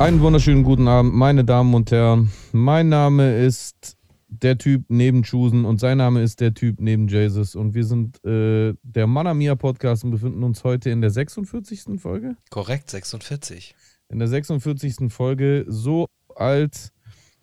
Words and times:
Einen 0.00 0.20
wunderschönen 0.20 0.64
guten 0.64 0.88
Abend, 0.88 1.14
meine 1.14 1.44
Damen 1.44 1.74
und 1.74 1.92
Herren. 1.92 2.32
Mein 2.50 2.88
Name 2.88 3.36
ist 3.38 3.96
der 4.26 4.58
Typ 4.58 4.86
neben 4.88 5.22
Chusen 5.22 5.64
und 5.64 5.78
sein 5.78 5.98
Name 5.98 6.22
ist 6.22 6.40
der 6.40 6.54
Typ 6.54 6.80
neben 6.80 7.06
Jesus. 7.06 7.54
Und 7.54 7.74
wir 7.74 7.84
sind 7.84 8.24
äh, 8.24 8.74
der 8.82 9.06
Manamia 9.06 9.54
Podcast 9.54 10.02
und 10.02 10.10
befinden 10.10 10.42
uns 10.42 10.64
heute 10.64 10.90
in 10.90 11.00
der 11.00 11.10
46. 11.10 12.00
Folge. 12.00 12.34
Korrekt, 12.50 12.90
46. 12.90 13.76
In 14.08 14.18
der 14.18 14.26
46. 14.26 15.12
Folge, 15.12 15.66
so 15.68 16.06
alt 16.34 16.90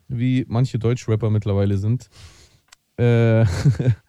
wie 0.06 0.44
manche 0.48 0.78
Deutschrapper 0.78 1.30
mittlerweile 1.30 1.78
sind. 1.78 2.10
Äh, 2.98 3.46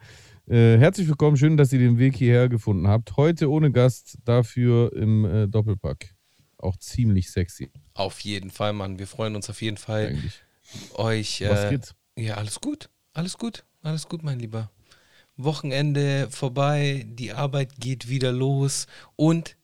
äh, 0.49 0.77
herzlich 0.77 1.08
willkommen, 1.08 1.38
schön, 1.38 1.58
dass 1.58 1.71
ihr 1.73 1.80
den 1.80 1.98
Weg 1.98 2.16
hierher 2.16 2.49
gefunden 2.49 2.88
habt. 2.88 3.17
Heute 3.17 3.49
ohne 3.49 3.71
Gast, 3.71 4.17
dafür 4.26 4.94
im 4.94 5.25
äh, 5.25 5.48
Doppelpack. 5.48 6.16
Auch 6.58 6.75
ziemlich 6.77 7.31
sexy 7.31 7.72
Auf 7.94 8.20
jeden 8.20 8.52
Fall, 8.52 8.73
Mann. 8.73 8.99
Wir 8.99 9.08
freuen 9.08 9.35
uns 9.35 9.49
auf 9.49 9.62
jeden 9.62 9.77
Fall, 9.77 10.08
eigentlich. 10.08 10.41
euch. 10.95 11.41
Was 11.48 11.66
Äh, 11.66 11.70
geht? 11.70 11.95
ja, 12.17 12.35
alles 12.35 12.59
gut. 12.59 12.89
Alles 13.13 13.38
gut. 13.38 13.63
Alles 13.81 14.09
gut, 14.09 14.23
mein 14.23 14.39
Lieber. 14.39 14.70
Wochenende 15.38 16.27
vorbei, 16.30 17.05
die 17.08 17.31
Arbeit 17.31 17.80
geht 17.80 18.09
wieder 18.09 18.34
los 18.34 18.88
und 19.16 19.55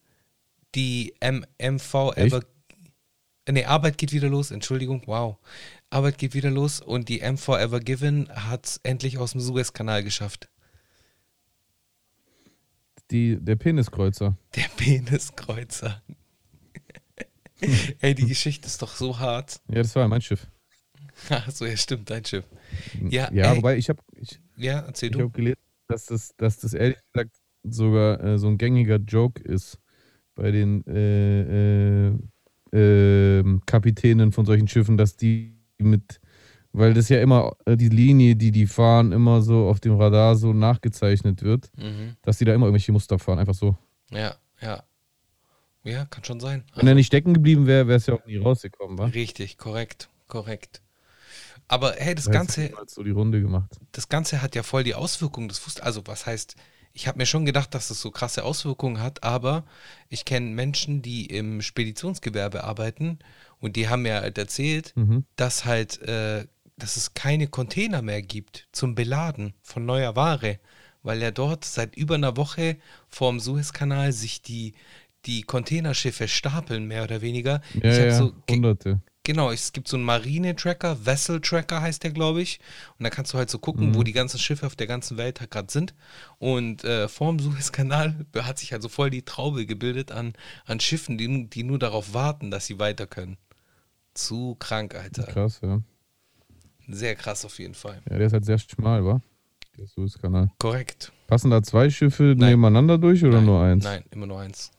die 0.73 1.13
M 1.19 1.45
MV 1.61 2.13
Ever. 2.15 2.45
Nee, 3.49 3.65
Arbeit 3.65 3.97
geht 3.97 4.13
wieder 4.13 4.29
los, 4.29 4.51
Entschuldigung, 4.51 5.03
wow. 5.05 5.37
Arbeit 5.89 6.17
geht 6.17 6.33
wieder 6.33 6.49
los 6.49 6.79
und 6.79 7.09
die 7.09 7.19
MV 7.19 7.49
Ever 7.57 7.79
Given 7.81 8.29
hat 8.29 8.65
es 8.65 8.79
endlich 8.83 9.17
aus 9.17 9.33
dem 9.33 9.41
Suezkanal 9.41 10.01
geschafft. 10.01 10.49
Die, 13.11 13.37
der 13.39 13.55
Peniskreuzer. 13.55 14.37
Der 14.55 14.67
Peniskreuzer. 14.75 16.01
Ey, 18.01 18.15
die 18.15 18.25
Geschichte 18.27 18.67
ist 18.67 18.81
doch 18.81 18.95
so 18.95 19.19
hart. 19.19 19.61
Ja, 19.69 19.75
das 19.77 19.95
war 19.95 20.07
mein 20.07 20.21
Schiff. 20.21 20.47
Achso, 21.29 21.65
ja, 21.65 21.77
stimmt, 21.77 22.09
dein 22.09 22.25
Schiff. 22.25 22.45
Ja, 23.09 23.31
Ja, 23.31 23.51
ey, 23.51 23.57
wobei 23.57 23.77
ich 23.77 23.89
habe 23.89 24.01
ich, 24.15 24.39
ja 24.57 24.79
erzähl 24.79 25.09
ich 25.11 25.17
du. 25.17 25.23
hab 25.25 25.33
gelesen, 25.33 25.59
dass 25.87 26.05
das, 26.07 26.35
dass 26.37 26.57
das 26.59 26.73
ehrlich 26.73 26.97
gesagt 27.13 27.35
sogar 27.63 28.21
äh, 28.23 28.37
so 28.37 28.47
ein 28.47 28.57
gängiger 28.57 28.97
Joke 28.97 29.41
ist 29.41 29.79
bei 30.35 30.51
den 30.51 30.85
äh, 30.87 32.09
äh, 32.09 32.17
ähm, 32.73 33.61
Kapitänen 33.65 34.31
von 34.31 34.45
solchen 34.45 34.67
Schiffen, 34.67 34.97
dass 34.97 35.15
die 35.15 35.57
mit, 35.77 36.19
weil 36.77 36.93
das 36.93 37.09
ja 37.09 37.21
immer 37.21 37.55
äh, 37.65 37.75
die 37.75 37.89
Linie, 37.89 38.35
die 38.35 38.51
die 38.51 38.67
fahren, 38.67 39.11
immer 39.11 39.41
so 39.41 39.67
auf 39.67 39.79
dem 39.79 39.95
Radar 39.95 40.35
so 40.35 40.53
nachgezeichnet 40.53 41.41
wird, 41.43 41.71
Mhm. 41.77 42.15
dass 42.21 42.37
die 42.37 42.45
da 42.45 42.53
immer 42.53 42.65
irgendwelche 42.67 42.91
Muster 42.91 43.17
fahren, 43.19 43.39
einfach 43.39 43.53
so. 43.55 43.77
Ja, 44.11 44.35
ja. 44.61 44.83
Ja, 45.83 46.05
kann 46.05 46.23
schon 46.23 46.39
sein. 46.39 46.63
Wenn 46.75 46.87
er 46.87 46.95
nicht 46.95 47.07
stecken 47.07 47.33
geblieben 47.35 47.67
wäre, 47.67 47.87
wäre 47.87 47.97
es 47.97 48.07
ja 48.07 48.15
auch 48.15 48.25
nie 48.25 48.37
rausgekommen, 48.37 48.97
wa? 48.97 49.05
Richtig, 49.05 49.57
korrekt, 49.57 50.09
korrekt. 50.27 50.81
Aber 51.67 51.93
hey, 51.97 52.15
das 52.15 52.25
es 52.25 52.31
Ganze, 52.31 52.71
so 52.87 53.03
die 53.03 53.11
Runde 53.11 53.41
gemacht. 53.41 53.79
das 53.91 54.09
Ganze 54.09 54.41
hat 54.41 54.55
ja 54.55 54.63
voll 54.63 54.83
die 54.83 54.95
Auswirkungen. 54.95 55.47
Das 55.47 55.65
wusste, 55.65 55.83
also 55.83 56.01
was 56.05 56.25
heißt, 56.25 56.55
ich 56.93 57.07
habe 57.07 57.17
mir 57.17 57.25
schon 57.25 57.45
gedacht, 57.45 57.73
dass 57.75 57.87
das 57.89 58.01
so 58.01 58.09
krasse 58.09 58.43
Auswirkungen 58.43 58.99
hat, 59.01 59.23
aber 59.23 59.63
ich 60.09 60.25
kenne 60.25 60.47
Menschen, 60.51 61.01
die 61.01 61.25
im 61.25 61.61
Speditionsgewerbe 61.61 62.63
arbeiten 62.63 63.19
und 63.59 63.75
die 63.75 63.89
haben 63.89 64.03
mir 64.03 64.21
halt 64.21 64.37
erzählt, 64.37 64.93
Mhm. 64.95 65.25
dass 65.35 65.65
halt, 65.65 66.01
äh, 66.03 66.45
dass 66.77 66.97
es 66.97 67.13
keine 67.13 67.47
Container 67.47 68.01
mehr 68.01 68.21
gibt 68.21 68.67
zum 68.71 68.95
Beladen 68.95 69.53
von 69.61 69.85
neuer 69.85 70.15
Ware, 70.15 70.59
weil 71.03 71.21
ja 71.21 71.31
dort 71.31 71.65
seit 71.65 71.95
über 71.95 72.15
einer 72.15 72.37
Woche 72.37 72.77
vorm 73.07 73.39
Suezkanal 73.39 74.11
sich 74.11 74.41
die, 74.41 74.73
die 75.25 75.43
Containerschiffe 75.43 76.27
stapeln, 76.27 76.85
mehr 76.85 77.03
oder 77.03 77.21
weniger. 77.21 77.61
Ja, 77.75 77.91
ich 77.91 77.97
ja, 77.97 78.11
so 78.17 78.33
hunderte. 78.49 79.01
Genau, 79.25 79.51
es 79.51 79.73
gibt 79.73 79.87
so 79.87 79.97
einen 79.97 80.05
Marine-Tracker, 80.05 81.03
Vessel-Tracker 81.03 81.81
heißt 81.81 82.03
der, 82.03 82.11
glaube 82.11 82.43
ich. 82.43 82.59
Und 82.99 83.05
da 83.05 83.09
kannst 83.09 83.33
du 83.33 83.39
halt 83.39 83.49
so 83.49 83.57
gucken, 83.57 83.95
wo 83.95 84.03
die 84.03 84.11
ganzen 84.11 84.37
Schiffe 84.37 84.67
auf 84.67 84.75
der 84.75 84.85
ganzen 84.85 85.17
Welt 85.17 85.39
halt 85.39 85.49
gerade 85.49 85.71
sind. 85.71 85.95
Und 86.37 86.83
äh, 86.83 87.07
vorm 87.07 87.39
Suezkanal 87.39 88.27
hat 88.37 88.59
sich 88.59 88.73
also 88.73 88.87
voll 88.87 89.09
die 89.09 89.23
Traube 89.23 89.65
gebildet 89.65 90.11
an, 90.11 90.33
an 90.65 90.79
Schiffen, 90.79 91.17
die, 91.17 91.49
die 91.49 91.63
nur 91.63 91.79
darauf 91.79 92.13
warten, 92.13 92.51
dass 92.51 92.67
sie 92.67 92.77
weiter 92.77 93.07
können. 93.07 93.37
Zu 94.13 94.55
krank, 94.59 94.93
Alter. 94.93 95.23
Krass, 95.23 95.59
ja. 95.63 95.81
Sehr 96.87 97.15
krass 97.15 97.45
auf 97.45 97.57
jeden 97.59 97.73
Fall. 97.73 98.01
Ja, 98.09 98.17
der 98.17 98.27
ist 98.27 98.33
halt 98.33 98.45
sehr 98.45 98.57
schmal, 98.59 99.05
wa? 99.05 99.21
Der 99.77 99.87
Suezkanal. 99.87 100.51
Korrekt. 100.59 101.11
Passen 101.27 101.51
da 101.51 101.61
zwei 101.61 101.89
Schiffe 101.89 102.35
Nein. 102.37 102.51
nebeneinander 102.51 102.97
durch 102.97 103.23
oder 103.23 103.37
Nein, 103.37 103.45
nur 103.45 103.61
eins? 103.61 103.83
Nein, 103.83 104.03
immer 104.11 104.27
nur 104.27 104.39
eins. 104.39 104.71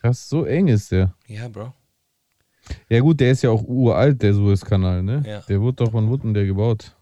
Krass, 0.00 0.28
so 0.28 0.44
eng 0.44 0.68
ist 0.68 0.92
der. 0.92 1.14
Ja, 1.26 1.48
Bro. 1.48 1.72
Ja 2.88 3.00
gut, 3.00 3.20
der 3.20 3.32
ist 3.32 3.42
ja 3.42 3.50
auch 3.50 3.62
uralt, 3.62 4.22
der 4.22 4.34
Suezkanal, 4.34 5.02
ne? 5.02 5.22
Ja. 5.26 5.40
Der 5.40 5.60
wurde 5.60 5.84
doch 5.84 5.92
von 5.92 6.08
Wutten 6.08 6.34
der 6.34 6.46
gebaut. 6.46 6.96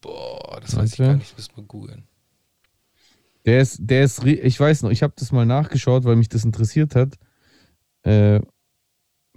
Boah, 0.00 0.60
das 0.60 0.76
weiß 0.76 0.92
ich 0.92 0.98
gar 0.98 1.16
nicht. 1.16 1.36
Müssen 1.36 1.56
wir 1.56 1.64
googeln. 1.64 2.04
Der 3.44 3.60
ist, 3.60 3.78
der 3.80 4.04
ist, 4.04 4.24
ich 4.24 4.58
weiß 4.58 4.82
noch, 4.82 4.90
ich 4.90 5.02
habe 5.02 5.14
das 5.16 5.32
mal 5.32 5.46
nachgeschaut, 5.46 6.04
weil 6.04 6.16
mich 6.16 6.28
das 6.28 6.44
interessiert 6.44 6.94
hat. 6.94 7.18
Äh, 8.02 8.40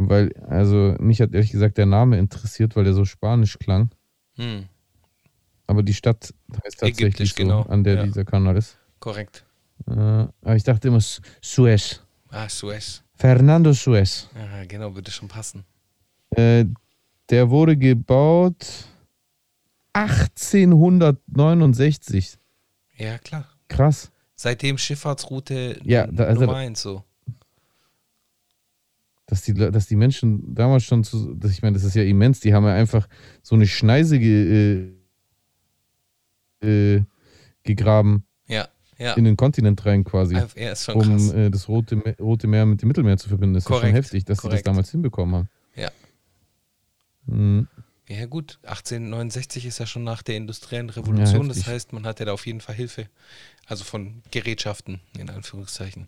weil, 0.10 0.34
also 0.48 0.96
mich 1.00 1.22
hat 1.22 1.34
ehrlich 1.34 1.52
gesagt 1.52 1.78
der 1.78 1.86
Name 1.86 2.18
interessiert, 2.18 2.76
weil 2.76 2.84
der 2.84 2.94
so 2.94 3.06
spanisch 3.06 3.58
klang. 3.60 3.90
Hm, 4.38 4.66
Aber 5.68 5.84
die 5.84 5.94
Stadt 5.94 6.34
heißt 6.64 6.80
tatsächlich 6.80 7.00
Ägyptisch, 7.00 7.30
so, 7.32 7.36
genau. 7.44 7.62
an 7.64 7.84
der 7.84 7.96
Ja. 7.96 8.04
dieser 8.04 8.26
Kanal 8.26 8.58
ist. 8.58 8.78
korrekt. 9.00 9.46
Äh, 9.88 9.92
aber 9.94 10.56
ich 10.56 10.64
dachte 10.64 10.88
immer 10.90 11.00
Su- 11.02 11.22
Suez. 11.42 12.02
Ah, 12.30 12.48
Suez. 12.50 13.04
Fernando 13.16 13.74
Suez. 13.74 14.30
Ja, 14.36 14.66
genau, 14.66 14.94
würde 14.96 15.12
schon 15.12 15.28
passen. 15.28 15.64
Äh, 16.32 16.66
der 17.30 17.50
wurde 17.50 17.76
gebaut 17.78 18.66
1869. 19.94 22.38
Ja, 22.98 23.18
klar. 23.18 23.46
Krass. 23.68 24.12
Seitdem 24.36 24.78
Schifffahrtsroute 24.78 25.80
Ja, 25.84 26.08
da- 26.08 26.26
also- 26.26 26.42
Nummer 26.42 26.58
eins 26.58 26.82
so. 26.82 27.04
Dass 29.32 29.44
die, 29.44 29.54
dass 29.54 29.88
die 29.88 29.96
Menschen 29.96 30.54
damals 30.54 30.84
schon 30.84 31.06
zu, 31.06 31.34
dass 31.36 31.52
ich 31.52 31.62
meine, 31.62 31.76
das 31.76 31.86
ist 31.86 31.96
ja 31.96 32.04
immens, 32.04 32.42
die 32.42 32.54
haben 32.54 32.66
ja 32.66 32.74
einfach 32.74 33.08
so 33.42 33.56
eine 33.56 33.66
Schneise 33.66 34.20
ge, 34.20 34.92
äh, 36.62 36.96
äh, 36.98 37.04
gegraben 37.64 38.26
Ja, 38.48 38.68
ja. 38.98 39.14
in 39.14 39.24
den 39.24 39.38
Kontinent 39.38 39.86
rein 39.86 40.04
quasi, 40.04 40.36
Ja, 40.36 40.72
ist 40.72 40.84
schon 40.84 40.96
um 40.96 41.02
krass. 41.04 41.32
äh, 41.32 41.50
das 41.50 41.70
Rote, 41.70 41.96
Me- 41.96 42.16
Rote 42.20 42.48
Meer 42.48 42.66
mit 42.66 42.82
dem 42.82 42.88
Mittelmeer 42.90 43.18
zu 43.18 43.30
verbinden. 43.30 43.54
Das 43.54 43.64
ist 43.64 43.70
ja 43.70 43.76
schon 43.76 43.80
Korrekt, 43.84 43.96
heftig, 43.98 44.26
dass 44.26 44.40
sie 44.40 44.42
korrekt. 44.42 44.66
das 44.68 44.70
damals 44.70 44.92
hinbekommen 44.92 45.34
haben. 45.36 45.50
Ja. 45.78 45.92
Mhm. 47.28 47.70
Ja, 48.10 48.26
gut. 48.26 48.60
1869 48.64 49.66
ist 49.66 49.80
ja 49.80 49.86
schon 49.86 50.04
nach 50.04 50.24
der 50.24 50.36
industriellen 50.36 50.90
Revolution. 50.90 51.48
das 51.48 51.60
heftig. 51.60 51.72
heißt, 51.74 51.94
man 51.94 52.06
hatte 52.06 52.26
da 52.26 52.34
auf 52.34 52.46
jeden 52.46 52.60
Fall 52.60 52.76
Hilfe. 52.76 53.08
Also 53.66 53.86
von 53.86 54.22
Gerätschaften, 54.32 55.00
in 55.18 55.30
Anführungszeichen. 55.30 56.08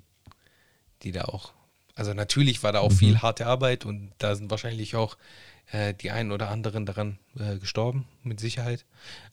Die 1.04 1.14
da 1.14 1.24
auch. 1.24 1.54
Also 1.96 2.14
natürlich 2.14 2.64
war 2.64 2.72
da 2.72 2.80
auch 2.80 2.92
Mhm. 2.92 2.96
viel 2.96 3.22
harte 3.22 3.46
Arbeit 3.46 3.86
und 3.86 4.12
da 4.18 4.36
sind 4.36 4.50
wahrscheinlich 4.50 4.96
auch 4.96 5.18
äh, 5.72 5.94
die 5.94 6.12
einen 6.12 6.32
oder 6.32 6.50
anderen 6.50 6.86
daran 6.86 7.20
äh, 7.38 7.58
gestorben, 7.58 8.08
mit 8.24 8.40
Sicherheit. 8.40 8.86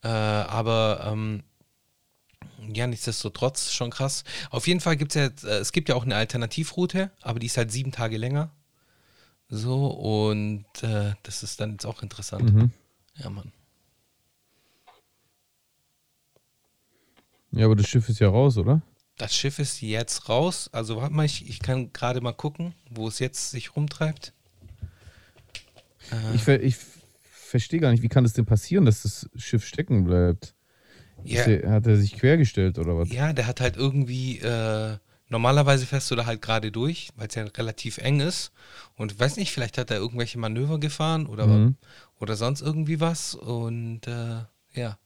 Äh, 0.03 0.09
aber 0.09 1.06
ähm, 1.10 1.43
ja, 2.72 2.87
nichtsdestotrotz 2.87 3.72
schon 3.72 3.91
krass. 3.91 4.25
Auf 4.50 4.66
jeden 4.66 4.81
Fall 4.81 4.97
gibt 4.97 5.16
es 5.16 5.43
ja, 5.43 5.49
äh, 5.49 5.56
es 5.59 5.72
gibt 5.72 5.88
ja 5.88 5.94
auch 5.94 6.04
eine 6.04 6.16
Alternativroute, 6.16 7.10
aber 7.22 7.38
die 7.38 7.47
ist 7.47 7.56
halt 7.56 7.72
sieben 7.72 7.93
Tage 7.93 8.16
länger. 8.16 8.50
So, 9.49 9.87
und 9.88 10.66
äh, 10.82 11.15
das 11.22 11.43
ist 11.43 11.60
dann 11.60 11.72
jetzt 11.72 11.87
auch 11.87 12.03
interessant. 12.03 12.53
Mhm. 12.53 12.70
Ja, 13.16 13.31
Mann. 13.31 13.53
Ja, 17.52 17.64
aber 17.67 17.75
das 17.75 17.88
Schiff 17.88 18.08
ist 18.08 18.20
ja 18.20 18.29
raus, 18.29 18.56
oder? 18.58 18.81
Das 19.20 19.34
Schiff 19.37 19.58
ist 19.58 19.82
jetzt 19.82 20.28
raus. 20.31 20.70
Also 20.72 20.96
warte 20.96 21.14
mal, 21.14 21.26
ich, 21.26 21.46
ich 21.49 21.61
kann 21.61 21.93
gerade 21.93 22.20
mal 22.20 22.32
gucken, 22.32 22.75
wo 22.90 23.06
es 23.06 23.19
jetzt 23.19 23.50
sich 23.50 23.76
rumtreibt. 23.76 24.32
Äh, 26.11 26.34
Ich, 26.37 26.43
ver 26.43 26.62
ich 26.62 26.76
verstehe 27.31 27.81
gar 27.81 27.90
nicht, 27.90 28.02
wie 28.02 28.08
kann 28.08 28.25
das 28.25 28.32
denn 28.32 28.46
passieren, 28.46 28.84
dass 28.84 29.02
das 29.02 29.28
Schiff 29.37 29.67
stecken 29.67 30.05
bleibt? 30.05 30.55
ja, 31.25 31.44
der, 31.44 31.70
hat 31.70 31.87
er 31.87 31.96
sich 31.96 32.17
quergestellt 32.17 32.78
oder 32.78 32.96
was? 32.96 33.11
ja, 33.11 33.32
der 33.32 33.46
hat 33.46 33.61
halt 33.61 33.76
irgendwie, 33.76 34.38
äh, 34.38 34.96
normalerweise 35.28 35.84
fährst 35.84 36.11
du 36.11 36.17
da 36.17 36.25
halt 36.26 36.40
gerade 36.40 36.72
durch, 36.72 37.11
weil 37.17 37.28
es 37.28 37.34
ja 37.34 37.44
relativ 37.44 37.99
eng 37.99 38.20
ist. 38.20 38.52
Und 38.96 39.19
weiß 39.20 39.37
nicht, 39.37 39.52
vielleicht 39.52 39.76
hat 39.78 39.90
er 39.90 39.99
irgendwelche 39.99 40.38
Manöver 40.38 40.81
gefahren 40.81 41.26
oder, 41.26 41.46
Mhm. 41.46 41.76
oder 42.19 42.37
sonst 42.37 42.62
irgendwie 42.62 43.00
was. 43.00 43.34
Und 43.34 44.06
äh, 44.06 44.44
ja. 44.72 44.99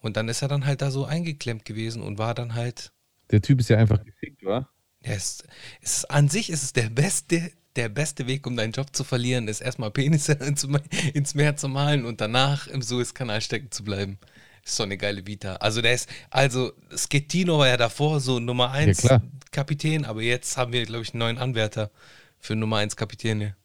Und 0.00 0.16
dann 0.16 0.28
ist 0.28 0.42
er 0.42 0.48
dann 0.48 0.64
halt 0.66 0.80
da 0.82 0.90
so 0.90 1.04
eingeklemmt 1.04 1.64
gewesen 1.64 2.02
und 2.02 2.18
war 2.18 2.34
dann 2.34 2.54
halt 2.54 2.92
Der 3.30 3.42
Typ 3.42 3.60
ist 3.60 3.68
ja 3.68 3.76
einfach 3.76 4.02
gefickt, 4.04 4.44
wa? 4.44 4.68
Ja, 5.04 5.12
es, 5.12 5.44
es 5.80 5.98
ist, 5.98 6.10
an 6.10 6.28
sich 6.28 6.50
ist 6.50 6.62
es 6.62 6.72
der 6.72 6.90
beste, 6.90 7.52
der 7.76 7.88
beste 7.88 8.26
Weg, 8.26 8.46
um 8.46 8.56
deinen 8.56 8.72
Job 8.72 8.94
zu 8.94 9.04
verlieren, 9.04 9.46
ist 9.48 9.60
erstmal 9.60 9.90
Penisse 9.90 10.32
ins, 11.14 11.34
Meer 11.34 11.56
zu 11.56 11.68
malen 11.68 12.04
und 12.04 12.20
danach 12.20 12.66
im 12.66 12.82
Suezkanal 12.82 13.40
stecken 13.40 13.70
zu 13.70 13.84
bleiben. 13.84 14.18
Ist 14.64 14.76
so 14.76 14.82
eine 14.82 14.96
geile 14.98 15.26
Vita. 15.26 15.56
Also 15.56 15.80
der 15.80 15.94
ist, 15.94 16.08
also 16.30 16.72
Schettino 16.94 17.58
war 17.58 17.68
ja 17.68 17.76
davor 17.76 18.20
so 18.20 18.40
Nummer 18.40 18.72
1 18.72 18.98
klar. 18.98 19.22
Kapitän, 19.50 20.04
aber 20.04 20.22
jetzt 20.22 20.56
haben 20.56 20.72
wir, 20.72 20.84
glaube 20.84 21.04
ich, 21.04 21.12
einen 21.14 21.20
neuen 21.20 21.38
Anwärter 21.38 21.90
für 22.38 22.56
Nummer 22.56 22.78
1 22.78 22.96
Kapitäne. 22.96 23.56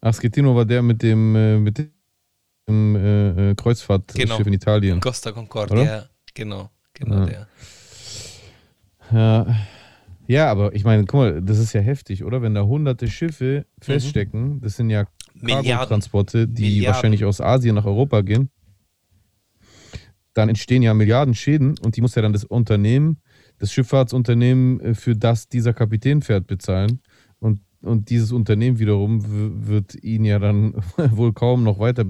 Ach, 0.00 0.14
Schettino 0.20 0.54
war 0.54 0.64
der 0.64 0.82
mit 0.82 1.02
dem, 1.02 1.34
äh, 1.34 1.56
mit 1.58 1.78
dem 2.68 2.96
äh, 2.96 3.50
äh, 3.50 3.54
Kreuzfahrtschiff 3.54 4.22
Genau. 4.22 4.38
in 4.40 4.52
Italien. 4.52 5.00
Costa 5.00 5.32
Concordia, 5.32 5.80
Oder? 5.82 6.10
genau, 6.34 6.70
genau 6.96 7.18
Ja. 7.20 7.26
der. 7.26 7.46
Ja. 9.12 9.56
ja, 10.26 10.50
aber 10.50 10.74
ich 10.74 10.84
meine, 10.84 11.04
guck 11.04 11.14
mal, 11.20 11.42
das 11.42 11.58
ist 11.58 11.72
ja 11.72 11.80
heftig, 11.80 12.24
oder? 12.24 12.42
Wenn 12.42 12.54
da 12.54 12.62
hunderte 12.64 13.08
Schiffe 13.08 13.66
feststecken, 13.80 14.60
das 14.60 14.76
sind 14.76 14.90
ja 14.90 15.02
Mhm. 15.34 15.42
Milliarden. 15.42 15.70
Cargotransporte, 15.70 16.48
die 16.48 16.62
Milliarden. 16.62 16.94
wahrscheinlich 16.94 17.24
aus 17.24 17.40
Asien 17.42 17.74
nach 17.74 17.84
Europa 17.84 18.22
gehen. 18.22 18.48
Dann 20.32 20.48
entstehen 20.48 20.82
ja 20.82 20.92
Milliarden 20.94 21.34
Schäden 21.34 21.78
und 21.78 21.96
die 21.96 22.00
muss 22.00 22.14
ja 22.14 22.22
dann 22.22 22.32
das 22.32 22.44
Unternehmen, 22.44 23.18
das 23.58 23.72
Schifffahrtsunternehmen, 23.72 24.80
äh, 24.80 24.94
für 24.94 25.14
das 25.14 25.48
dieser 25.48 25.72
Kapitän 25.74 26.22
fährt, 26.22 26.46
bezahlen. 26.46 27.00
Und, 27.38 27.60
und 27.82 28.10
dieses 28.10 28.32
Unternehmen 28.32 28.78
wiederum 28.78 29.66
wird 29.66 29.94
ihn 30.02 30.24
ja 30.24 30.38
dann 30.38 30.74
wohl 30.96 31.32
kaum 31.32 31.62
noch 31.64 31.78
weiter 31.78 32.04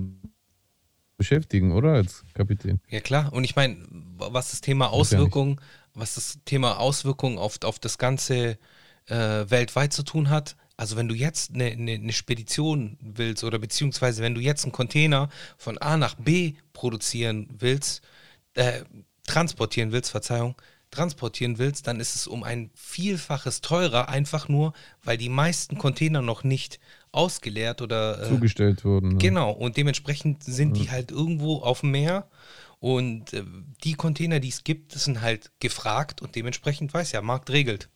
beschäftigen, 1.16 1.72
oder? 1.72 1.92
Als 1.94 2.24
Kapitän. 2.34 2.80
Ja 2.88 3.00
klar, 3.00 3.32
und 3.32 3.44
ich 3.44 3.56
meine, 3.56 3.76
was 4.18 4.50
das 4.50 4.60
Thema 4.60 4.86
ja. 4.86 4.90
Auswirkungen, 4.90 5.60
was 5.94 6.14
das 6.14 6.38
Thema 6.44 6.78
Auswirkungen 6.78 7.38
auf, 7.38 7.58
auf 7.64 7.78
das 7.78 7.98
Ganze 7.98 8.58
äh, 9.06 9.16
weltweit 9.48 9.92
zu 9.92 10.02
tun 10.02 10.30
hat. 10.30 10.56
Also 10.76 10.96
wenn 10.96 11.08
du 11.08 11.14
jetzt 11.14 11.54
eine, 11.54 11.66
eine, 11.66 11.92
eine 11.92 12.12
Spedition 12.12 12.98
willst 13.00 13.44
oder 13.44 13.58
beziehungsweise 13.58 14.22
wenn 14.22 14.34
du 14.34 14.40
jetzt 14.40 14.64
einen 14.64 14.72
Container 14.72 15.30
von 15.56 15.78
A 15.78 15.96
nach 15.96 16.14
B 16.14 16.54
produzieren 16.72 17.48
willst, 17.58 18.02
äh, 18.54 18.82
transportieren 19.26 19.92
willst, 19.92 20.10
Verzeihung, 20.10 20.54
transportieren 20.90 21.58
willst, 21.58 21.86
dann 21.86 22.00
ist 22.00 22.14
es 22.14 22.26
um 22.26 22.42
ein 22.42 22.70
Vielfaches 22.74 23.60
teurer, 23.60 24.08
einfach 24.08 24.48
nur, 24.48 24.72
weil 25.02 25.16
die 25.16 25.28
meisten 25.28 25.78
Container 25.78 26.22
noch 26.22 26.44
nicht 26.44 26.78
ausgeleert 27.12 27.82
oder 27.82 28.22
äh, 28.22 28.28
Zugestellt 28.28 28.84
wurden. 28.84 29.08
ne? 29.12 29.18
Genau, 29.18 29.50
und 29.50 29.76
dementsprechend 29.76 30.44
sind 30.44 30.76
die 30.76 30.90
halt 30.90 31.10
irgendwo 31.10 31.56
auf 31.58 31.80
dem 31.80 31.90
Meer 31.90 32.28
und 32.78 33.32
äh, 33.32 33.42
die 33.84 33.94
Container, 33.94 34.40
die 34.40 34.48
es 34.48 34.64
gibt, 34.64 34.92
sind 34.92 35.20
halt 35.20 35.50
gefragt 35.60 36.22
und 36.22 36.36
dementsprechend 36.36 36.92
weiß 36.92 37.12
ja, 37.12 37.22
Markt 37.22 37.50
regelt. 37.50 37.88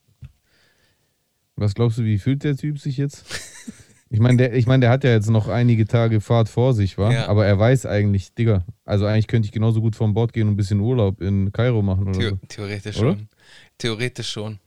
Was 1.56 1.74
glaubst 1.74 1.98
du, 1.98 2.04
wie 2.04 2.18
fühlt 2.18 2.42
der 2.42 2.56
Typ 2.56 2.78
sich 2.78 2.96
jetzt? 2.96 3.24
Ich 4.12 4.18
meine, 4.18 4.38
der, 4.38 4.54
ich 4.54 4.66
mein, 4.66 4.80
der 4.80 4.90
hat 4.90 5.04
ja 5.04 5.10
jetzt 5.10 5.30
noch 5.30 5.46
einige 5.46 5.86
Tage 5.86 6.20
Fahrt 6.20 6.48
vor 6.48 6.74
sich, 6.74 6.98
wa? 6.98 7.12
Ja. 7.12 7.28
Aber 7.28 7.46
er 7.46 7.56
weiß 7.56 7.86
eigentlich, 7.86 8.34
Digga, 8.34 8.66
also 8.84 9.06
eigentlich 9.06 9.28
könnte 9.28 9.46
ich 9.46 9.52
genauso 9.52 9.80
gut 9.80 9.94
vom 9.94 10.14
Bord 10.14 10.32
gehen 10.32 10.48
und 10.48 10.54
ein 10.54 10.56
bisschen 10.56 10.80
Urlaub 10.80 11.20
in 11.20 11.52
Kairo 11.52 11.80
machen 11.80 12.08
oder 12.08 12.20
The 12.20 12.28
so. 12.30 12.38
theoretisch 12.48 12.98
Oder? 12.98 13.12
schon. 13.12 13.28
Theoretisch 13.78 14.28
schon. 14.28 14.58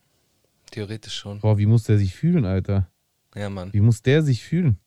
Theoretisch 0.71 1.13
schon. 1.13 1.42
Boah, 1.42 1.57
wie 1.57 1.66
muss 1.66 1.83
der 1.83 1.98
sich 1.98 2.16
fühlen, 2.16 2.45
Alter? 2.45 2.89
Ja, 3.36 3.50
Mann. 3.50 3.74
Wie 3.74 3.81
muss 3.81 4.01
der 4.01 4.24
sich 4.24 4.42
fühlen? 4.42 4.77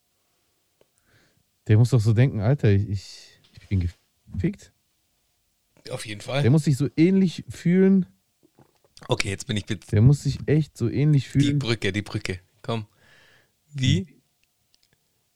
Der 1.68 1.76
muss 1.76 1.90
doch 1.90 2.00
so 2.00 2.14
denken, 2.14 2.40
Alter, 2.40 2.70
ich, 2.70 2.88
ich, 2.88 3.40
ich 3.60 3.68
bin 3.68 3.86
gefickt. 4.32 4.72
Auf 5.90 6.06
jeden 6.06 6.20
Der 6.20 6.26
Fall. 6.26 6.50
muss 6.50 6.64
sich 6.64 6.76
so 6.76 6.88
ähnlich 6.96 7.44
fühlen, 7.48 8.06
Okay, 9.08 9.28
jetzt 9.28 9.46
bin 9.46 9.56
ich 9.58 9.66
bitte. 9.66 9.86
der 9.90 10.00
muss 10.00 10.22
sich 10.22 10.38
echt 10.46 10.76
so 10.76 10.88
ähnlich 10.88 11.24
Die 11.24 11.38
fühlen 11.40 11.58
Brücke, 11.58 11.92
die 11.92 12.02
Brücke. 12.02 12.40
Komm. 12.62 12.86
Wie? 13.74 14.06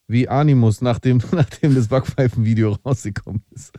wie 0.08 0.29
Animus, 0.29 0.81
nachdem, 0.81 1.19
nachdem 1.32 1.75
das 1.75 1.88
Backpfeifen-Video 1.88 2.73
rausgekommen 2.85 3.44
ist. 3.50 3.73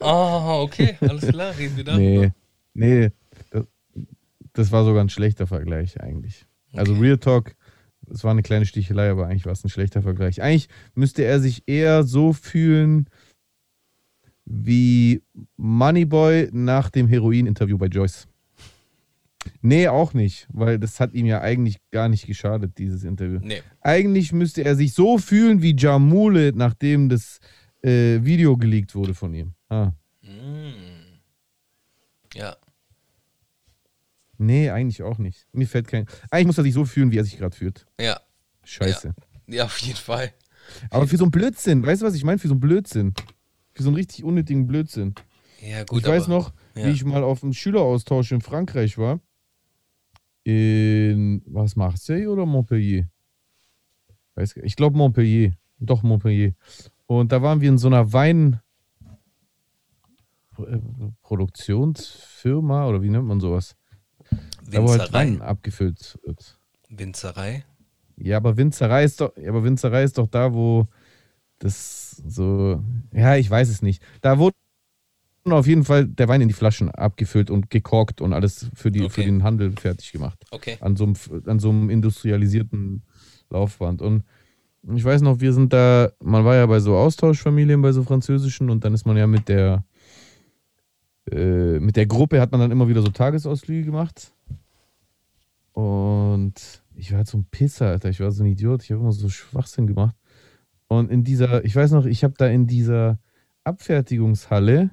Ah, 0.00 0.60
okay, 0.60 0.96
alles 1.00 1.26
klar, 1.28 1.56
reden 1.56 1.76
wir 1.76 1.84
darüber. 1.84 2.02
Nee, 2.02 2.32
nee, 2.74 3.10
das, 3.50 3.66
das 4.54 4.72
war 4.72 4.84
sogar 4.84 5.04
ein 5.04 5.10
schlechter 5.10 5.46
Vergleich 5.46 6.00
eigentlich. 6.00 6.46
Also 6.72 6.92
Okay. 6.94 7.02
Real 7.02 7.18
Talk, 7.18 7.54
es 8.10 8.24
war 8.24 8.30
eine 8.32 8.42
kleine 8.42 8.64
Stichelei, 8.66 9.10
aber 9.10 9.26
eigentlich 9.26 9.44
war 9.44 9.52
es 9.52 9.62
ein 9.64 9.68
schlechter 9.68 10.02
Vergleich. 10.02 10.40
Eigentlich 10.42 10.68
müsste 10.94 11.22
er 11.24 11.38
sich 11.40 11.62
eher 11.66 12.02
so 12.04 12.32
fühlen 12.32 13.08
wie 14.50 15.22
Moneyboy 15.56 16.48
nach 16.52 16.90
dem 16.90 17.06
Heroin-Interview 17.06 17.76
bei 17.76 17.86
Joyce. 17.86 18.26
Nee, 19.60 19.88
auch 19.88 20.14
nicht, 20.14 20.46
weil 20.50 20.78
das 20.78 21.00
hat 21.00 21.12
ihm 21.12 21.26
ja 21.26 21.40
eigentlich 21.40 21.76
gar 21.90 22.08
nicht 22.08 22.26
geschadet, 22.26 22.78
dieses 22.78 23.04
Interview. 23.04 23.40
Nee. 23.42 23.62
Eigentlich 23.80 24.32
müsste 24.32 24.64
er 24.64 24.74
sich 24.74 24.94
so 24.94 25.18
fühlen 25.18 25.62
wie 25.62 25.76
Jamule, 25.76 26.52
nachdem 26.54 27.08
das 27.08 27.38
äh, 27.82 28.22
Video 28.22 28.56
geleakt 28.56 28.94
wurde 28.94 29.14
von 29.14 29.34
ihm. 29.34 29.52
Ah. 29.68 29.92
Mm. 30.22 31.20
Ja. 32.34 32.56
Nee, 34.38 34.70
eigentlich 34.70 35.02
auch 35.02 35.18
nicht. 35.18 35.46
Mir 35.52 35.66
fällt 35.66 35.88
kein. 35.88 36.06
Eigentlich 36.30 36.46
muss 36.46 36.58
er 36.58 36.64
sich 36.64 36.74
so 36.74 36.84
fühlen, 36.84 37.10
wie 37.10 37.18
er 37.18 37.24
sich 37.24 37.36
gerade 37.36 37.56
fühlt. 37.56 37.86
Ja. 38.00 38.20
Scheiße. 38.64 39.14
Ja, 39.46 39.64
auf 39.64 39.78
jeden 39.78 39.98
Fall. 39.98 40.32
Aber 40.90 41.06
für 41.06 41.16
so 41.16 41.24
einen 41.24 41.30
Blödsinn, 41.30 41.84
weißt 41.84 42.02
du, 42.02 42.06
was 42.06 42.14
ich 42.14 42.24
meine? 42.24 42.38
Für 42.38 42.48
so 42.48 42.54
einen 42.54 42.60
Blödsinn. 42.60 43.14
Für 43.78 43.84
so 43.84 43.90
einen 43.90 43.96
richtig 43.96 44.24
unnötigen 44.24 44.66
Blödsinn. 44.66 45.14
Ja, 45.62 45.84
gut. 45.84 46.00
ich 46.00 46.06
weiß 46.08 46.24
aber- 46.24 46.34
noch, 46.34 46.52
ja. 46.74 46.86
wie 46.86 46.90
ich 46.90 47.04
mal 47.04 47.22
auf 47.22 47.44
einem 47.44 47.52
Schüleraustausch 47.52 48.32
in 48.32 48.40
Frankreich 48.40 48.98
war. 48.98 49.20
In, 50.42 51.42
was, 51.46 51.76
Marseille 51.76 52.26
oder 52.26 52.44
Montpellier? 52.44 53.08
Weiß, 54.34 54.56
ich 54.56 54.74
glaube 54.74 54.96
Montpellier. 54.96 55.52
Doch, 55.78 56.02
Montpellier. 56.02 56.54
Und 57.06 57.30
da 57.30 57.40
waren 57.40 57.60
wir 57.60 57.68
in 57.68 57.78
so 57.78 57.86
einer 57.86 58.12
Wein. 58.12 58.60
äh, 60.58 60.78
Produktionsfirma 61.22 62.88
oder 62.88 63.00
wie 63.00 63.10
nennt 63.10 63.26
man 63.26 63.38
sowas? 63.38 63.76
Da 64.68 64.82
wo 64.82 64.88
halt 64.90 65.02
Winzerei. 65.02 65.12
Wein 65.12 65.40
abgefüllt 65.40 66.18
wird. 66.24 66.58
Winzerei. 66.88 67.64
Ja, 68.16 68.38
aber 68.38 68.56
Winzerei 68.56 69.04
ist 69.04 69.20
doch, 69.20 69.36
ja, 69.36 69.50
aber 69.50 69.62
Winzerei 69.62 70.02
ist 70.02 70.18
doch 70.18 70.26
da, 70.26 70.52
wo 70.52 70.88
das 71.58 72.22
so, 72.26 72.82
ja, 73.12 73.36
ich 73.36 73.50
weiß 73.50 73.68
es 73.68 73.82
nicht. 73.82 74.02
Da 74.20 74.38
wurde 74.38 74.54
auf 75.50 75.66
jeden 75.66 75.84
Fall 75.84 76.06
der 76.06 76.28
Wein 76.28 76.40
in 76.42 76.48
die 76.48 76.54
Flaschen 76.54 76.90
abgefüllt 76.90 77.50
und 77.50 77.70
gekorkt 77.70 78.20
und 78.20 78.32
alles 78.32 78.70
für, 78.74 78.90
die, 78.90 79.00
für 79.00 79.22
Okay. 79.22 79.24
den 79.24 79.42
Handel 79.42 79.72
fertig 79.72 80.12
gemacht. 80.12 80.44
Okay. 80.50 80.76
An 80.80 80.96
so, 80.96 81.04
einem, 81.04 81.14
an 81.46 81.58
so 81.58 81.70
einem 81.70 81.88
industrialisierten 81.90 83.02
Laufband. 83.48 84.02
Und 84.02 84.24
ich 84.94 85.04
weiß 85.04 85.22
noch, 85.22 85.40
wir 85.40 85.52
sind 85.52 85.72
da, 85.72 86.10
man 86.22 86.44
war 86.44 86.54
ja 86.54 86.66
bei 86.66 86.80
so 86.80 86.96
Austauschfamilien, 86.96 87.80
bei 87.80 87.92
so 87.92 88.02
französischen 88.02 88.68
und 88.68 88.84
dann 88.84 88.94
ist 88.94 89.06
man 89.06 89.16
ja 89.16 89.26
mit 89.26 89.48
der, 89.48 89.84
äh, 91.30 91.78
mit 91.80 91.96
der 91.96 92.06
Gruppe 92.06 92.40
hat 92.40 92.52
man 92.52 92.60
dann 92.60 92.70
immer 92.70 92.88
wieder 92.88 93.02
so 93.02 93.08
Tagesausflüge 93.08 93.86
gemacht. 93.86 94.32
Und 95.72 96.82
ich 96.94 97.10
war 97.12 97.18
halt 97.18 97.28
so 97.28 97.38
ein 97.38 97.46
Pisser, 97.50 97.86
Alter. 97.86 98.08
Ich 98.10 98.20
war 98.20 98.30
so 98.32 98.42
ein 98.42 98.46
Idiot. 98.48 98.82
Ich 98.82 98.90
habe 98.90 99.00
immer 99.00 99.12
so 99.12 99.28
Schwachsinn 99.28 99.86
gemacht. 99.86 100.16
Und 100.88 101.10
in 101.10 101.22
dieser, 101.22 101.64
ich 101.64 101.76
weiß 101.76 101.92
noch, 101.92 102.06
ich 102.06 102.24
habe 102.24 102.34
da 102.36 102.46
in 102.46 102.66
dieser 102.66 103.18
Abfertigungshalle, 103.64 104.90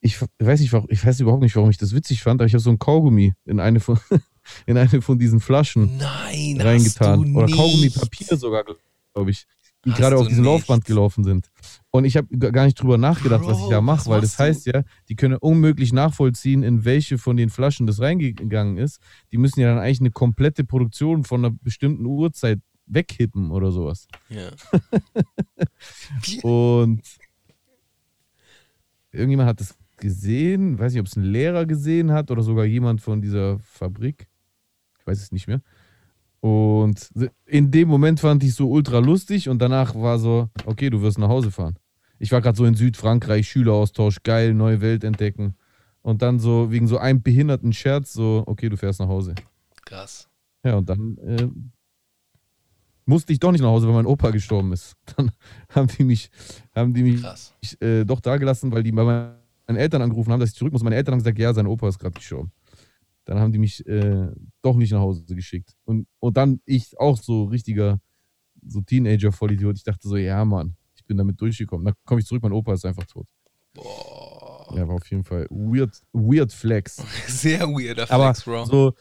ich 0.00 0.20
weiß 0.38 0.60
nicht, 0.60 0.72
warum, 0.72 0.88
ich 0.90 1.04
weiß 1.04 1.20
überhaupt 1.20 1.42
nicht, 1.42 1.56
warum 1.56 1.70
ich 1.70 1.78
das 1.78 1.94
witzig 1.94 2.22
fand, 2.22 2.40
aber 2.40 2.46
ich 2.46 2.54
habe 2.54 2.62
so 2.62 2.70
ein 2.70 2.78
Kaugummi 2.78 3.34
in 3.44 3.60
eine 3.60 3.80
von, 3.80 3.98
in 4.66 4.78
eine 4.78 5.02
von 5.02 5.18
diesen 5.18 5.40
Flaschen 5.40 5.98
Nein, 5.98 6.60
reingetan. 6.60 7.34
Oder 7.34 7.46
nicht. 7.46 7.56
Kaugummி-Papier 7.56 8.36
sogar, 8.36 8.64
glaube 9.14 9.30
ich, 9.30 9.46
die 9.84 9.90
Hast 9.90 9.98
gerade 9.98 10.16
auf 10.16 10.28
diesem. 10.28 10.44
Laufband 10.44 10.84
gelaufen 10.84 11.22
sind. 11.22 11.50
Und 11.90 12.04
ich 12.04 12.16
habe 12.16 12.36
gar 12.38 12.64
nicht 12.64 12.80
drüber 12.80 12.98
nachgedacht, 12.98 13.44
was 13.44 13.58
ich 13.58 13.64
Bro, 13.64 13.70
da 13.70 13.80
mache, 13.80 14.10
weil 14.10 14.20
das 14.20 14.38
machst 14.38 14.40
du? 14.40 14.44
heißt 14.44 14.66
ja, 14.66 14.82
die 15.08 15.16
können 15.16 15.36
unmöglich 15.36 15.92
nachvollziehen, 15.92 16.62
in 16.62 16.84
welche 16.84 17.18
von 17.18 17.36
den 17.36 17.50
Flaschen 17.50 17.86
das 17.86 18.00
reingegangen 18.00 18.78
ist. 18.78 19.00
Die 19.32 19.38
müssen 19.38 19.60
ja 19.60 19.68
dann 19.68 19.78
eigentlich 19.78 20.00
eine 20.00 20.10
komplette 20.10 20.64
Produktion 20.64 21.24
von 21.24 21.44
einer 21.44 21.54
bestimmten 21.62 22.04
Uhrzeit 22.04 22.58
weghippen 22.86 23.50
oder 23.50 23.70
sowas. 23.70 24.08
Ja. 24.28 24.50
Und 26.42 27.02
irgendjemand 29.12 29.48
hat 29.48 29.60
das 29.60 29.76
gesehen, 29.96 30.78
weiß 30.78 30.92
nicht, 30.92 31.00
ob 31.00 31.06
es 31.06 31.16
ein 31.16 31.24
Lehrer 31.24 31.66
gesehen 31.66 32.12
hat 32.12 32.30
oder 32.30 32.42
sogar 32.42 32.64
jemand 32.64 33.00
von 33.00 33.22
dieser 33.22 33.58
Fabrik. 33.60 34.28
Ich 34.98 35.06
weiß 35.06 35.20
es 35.20 35.32
nicht 35.32 35.48
mehr. 35.48 35.62
Und 36.40 37.10
in 37.46 37.70
dem 37.70 37.88
Moment 37.88 38.20
fand 38.20 38.44
ich 38.44 38.54
so 38.54 38.70
ultra 38.70 38.98
lustig 38.98 39.48
und 39.48 39.60
danach 39.60 39.94
war 39.94 40.18
so, 40.18 40.48
okay, 40.64 40.90
du 40.90 41.02
wirst 41.02 41.18
nach 41.18 41.28
Hause 41.28 41.50
fahren. 41.50 41.78
Ich 42.18 42.32
war 42.32 42.40
gerade 42.40 42.56
so 42.56 42.64
in 42.64 42.74
Südfrankreich, 42.74 43.48
Schüleraustausch, 43.48 44.22
geil, 44.22 44.54
neue 44.54 44.80
Welt 44.80 45.04
entdecken. 45.04 45.54
Und 46.02 46.22
dann 46.22 46.38
so 46.38 46.70
wegen 46.70 46.86
so 46.86 46.98
einem 46.98 47.22
behinderten 47.22 47.72
Scherz 47.72 48.12
so, 48.12 48.44
okay, 48.46 48.68
du 48.68 48.76
fährst 48.76 49.00
nach 49.00 49.08
Hause. 49.08 49.34
Krass. 49.84 50.28
Ja, 50.64 50.76
und 50.76 50.88
dann 50.88 51.18
äh, 51.18 51.48
musste 53.06 53.32
ich 53.32 53.38
doch 53.38 53.52
nicht 53.52 53.62
nach 53.62 53.68
Hause, 53.68 53.86
weil 53.86 53.94
mein 53.94 54.06
Opa 54.06 54.30
gestorben 54.30 54.72
ist. 54.72 54.94
Dann 55.16 55.30
haben 55.70 55.88
die 55.88 56.04
mich, 56.04 56.30
haben 56.74 56.92
die 56.92 57.02
mich 57.02 57.22
äh, 57.80 58.04
doch 58.04 58.20
da 58.20 58.36
gelassen, 58.36 58.70
weil 58.72 58.82
die 58.82 58.92
bei 58.92 59.04
meinen 59.04 59.78
Eltern 59.78 60.02
angerufen 60.02 60.32
haben, 60.32 60.40
dass 60.40 60.50
ich 60.50 60.56
zurück 60.56 60.72
muss. 60.72 60.82
Meine 60.82 60.96
Eltern 60.96 61.12
haben 61.12 61.20
gesagt, 61.20 61.38
ja, 61.38 61.54
sein 61.54 61.66
Opa 61.66 61.88
ist 61.88 61.98
gerade 61.98 62.14
gestorben. 62.14 62.52
Dann 63.24 63.38
haben 63.38 63.52
die 63.52 63.58
mich 63.58 63.84
äh, 63.86 64.28
doch 64.62 64.76
nicht 64.76 64.92
nach 64.92 65.00
Hause 65.00 65.24
geschickt. 65.24 65.74
Und, 65.84 66.06
und 66.20 66.36
dann 66.36 66.60
ich 66.64 66.98
auch 66.98 67.16
so 67.16 67.44
richtiger, 67.44 68.00
so 68.66 68.80
Teenager-Vollidiot. 68.80 69.76
Ich 69.76 69.84
dachte 69.84 70.08
so, 70.08 70.16
ja, 70.16 70.44
Mann, 70.44 70.76
ich 70.94 71.04
bin 71.04 71.16
damit 71.16 71.40
durchgekommen. 71.40 71.84
Dann 71.84 71.94
komme 72.04 72.20
ich 72.20 72.26
zurück, 72.26 72.42
mein 72.42 72.52
Opa 72.52 72.74
ist 72.74 72.84
einfach 72.84 73.04
tot. 73.06 73.26
Boah. 73.72 74.76
Ja, 74.76 74.86
war 74.86 74.96
auf 74.96 75.10
jeden 75.10 75.24
Fall 75.24 75.46
weird, 75.50 76.00
weird 76.12 76.52
Flex. 76.52 76.96
Sehr 77.26 77.60
weirder 77.68 78.10
Aber 78.10 78.34
Flex, 78.34 78.44
Bro. 78.44 78.64
so, 78.66 78.94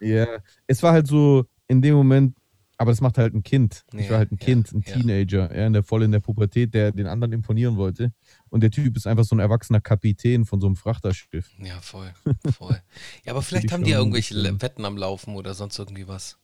ja, 0.00 0.26
es 0.66 0.82
war 0.82 0.92
halt 0.92 1.06
so 1.06 1.44
in 1.68 1.80
dem 1.80 1.94
Moment, 1.94 2.36
aber 2.82 2.90
das 2.90 3.00
macht 3.00 3.16
halt 3.16 3.34
ein 3.34 3.42
Kind. 3.42 3.84
Ich 3.94 4.04
Ja, 4.04 4.10
war 4.10 4.18
halt 4.18 4.32
ein 4.32 4.38
ja, 4.40 4.44
Kind, 4.44 4.72
ein 4.72 4.84
ja. 4.86 4.94
Teenager, 4.94 5.56
ja, 5.56 5.66
in 5.66 5.72
der, 5.72 5.82
voll 5.82 6.02
in 6.02 6.12
der 6.12 6.20
Pubertät, 6.20 6.74
der 6.74 6.92
den 6.92 7.06
anderen 7.06 7.32
imponieren 7.32 7.76
wollte. 7.76 8.12
Und 8.50 8.62
der 8.62 8.70
Typ 8.70 8.96
ist 8.96 9.06
einfach 9.06 9.24
so 9.24 9.34
ein 9.34 9.38
erwachsener 9.38 9.80
Kapitän 9.80 10.44
von 10.44 10.60
so 10.60 10.66
einem 10.66 10.76
Frachterschiff. 10.76 11.48
Ja, 11.58 11.80
voll, 11.80 12.12
voll. 12.52 12.80
Ja, 13.24 13.32
aber 13.32 13.42
vielleicht 13.42 13.66
ich 13.66 13.72
haben 13.72 13.84
die 13.84 13.92
ja 13.92 13.98
irgendwelche 13.98 14.34
Wetten 14.60 14.84
am 14.84 14.96
Laufen 14.96 15.34
oder 15.36 15.54
sonst 15.54 15.78
irgendwie 15.78 16.08
was. 16.08 16.38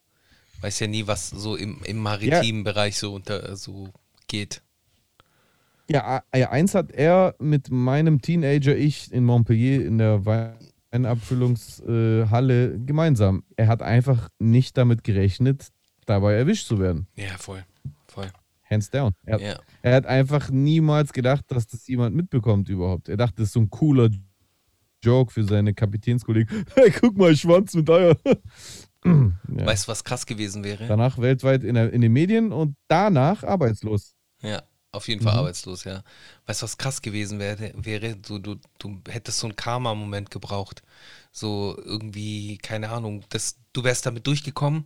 Weiß 0.61 0.79
ja 0.81 0.87
nie, 0.87 1.07
was 1.07 1.31
so 1.31 1.57
im, 1.57 1.83
im 1.85 1.99
maritimen 1.99 2.65
Bereich 2.65 2.97
so 2.99 3.15
unter 3.15 3.57
so 3.57 3.91
geht. 4.29 4.63
Ja, 5.91 6.23
ja, 6.35 6.51
eins 6.51 6.75
hat 6.75 6.93
er 6.93 7.35
mit 7.39 7.71
meinem 7.71 8.21
Teenager-Ich 8.21 9.11
in 9.13 9.25
Montpellier 9.25 9.87
in 9.87 9.99
der 9.99 10.27
Weinabfüllungshalle 10.93 12.79
gemeinsam. 12.81 13.43
Er 13.57 13.69
hat 13.69 13.83
einfach 13.83 14.29
nicht 14.39 14.77
damit 14.77 15.03
gerechnet, 15.03 15.69
dabei 16.09 16.35
erwischt 16.35 16.67
zu 16.67 16.79
werden. 16.79 17.07
Ja, 17.17 17.37
voll, 17.39 17.65
voll. 18.07 18.31
Hands 18.71 18.91
down. 18.91 19.13
Er, 19.25 19.41
Ja, 19.41 19.59
er 19.83 19.95
hat 19.97 20.07
einfach 20.07 20.51
niemals 20.51 21.13
gedacht, 21.13 21.45
dass 21.49 21.67
das 21.67 21.87
jemand 21.89 22.15
mitbekommt 22.15 22.69
überhaupt. 22.69 23.09
Er 23.09 23.17
dachte, 23.17 23.37
das 23.37 23.47
ist 23.49 23.53
so 23.55 23.61
ein 23.61 23.71
cooler 23.71 24.11
Joke 25.03 25.33
für 25.33 25.45
seine 25.45 25.75
Kapitänskollegen. 25.75 26.67
Hey, 26.75 26.91
guck 26.91 27.17
mal, 27.17 27.35
Schwanz 27.37 27.75
mit 27.75 27.89
Eier. 27.89 28.17
ja. 29.05 29.33
weißt 29.67 29.87
du, 29.87 29.93
was 29.93 30.05
krass 30.05 30.27
gewesen 30.27 30.65
wäre? 30.65 30.87
Danach 30.87 31.19
weltweit 31.19 31.65
in, 31.65 31.75
der, 31.75 31.93
in 31.93 32.01
den 32.01 32.13
Medien 32.13 32.53
und 32.53 32.77
danach 32.89 33.43
arbeitslos. 33.45 34.15
Ja, 34.43 34.63
auf 34.93 35.09
jeden 35.09 35.23
Fall 35.23 35.33
Mhm. 35.35 35.39
arbeitslos, 35.39 35.85
ja. 35.85 36.03
Weißt 36.47 36.63
du, 36.63 36.65
was 36.65 36.77
krass 36.77 37.01
gewesen 37.01 37.39
wäre? 37.39 37.73
wäre 37.77 38.17
du, 38.17 38.39
du, 38.39 38.57
du 38.79 39.01
hättest 39.09 39.39
so 39.39 39.47
einen 39.47 39.57
Karma-Moment 39.57 40.31
gebraucht. 40.31 40.83
So 41.33 41.81
irgendwie, 41.85 42.59
keine 42.59 42.91
Ahnung, 42.91 43.25
das, 43.31 43.57
du 43.73 43.85
wärst 43.85 44.05
damit 44.05 44.27
durchgekommen 44.27 44.85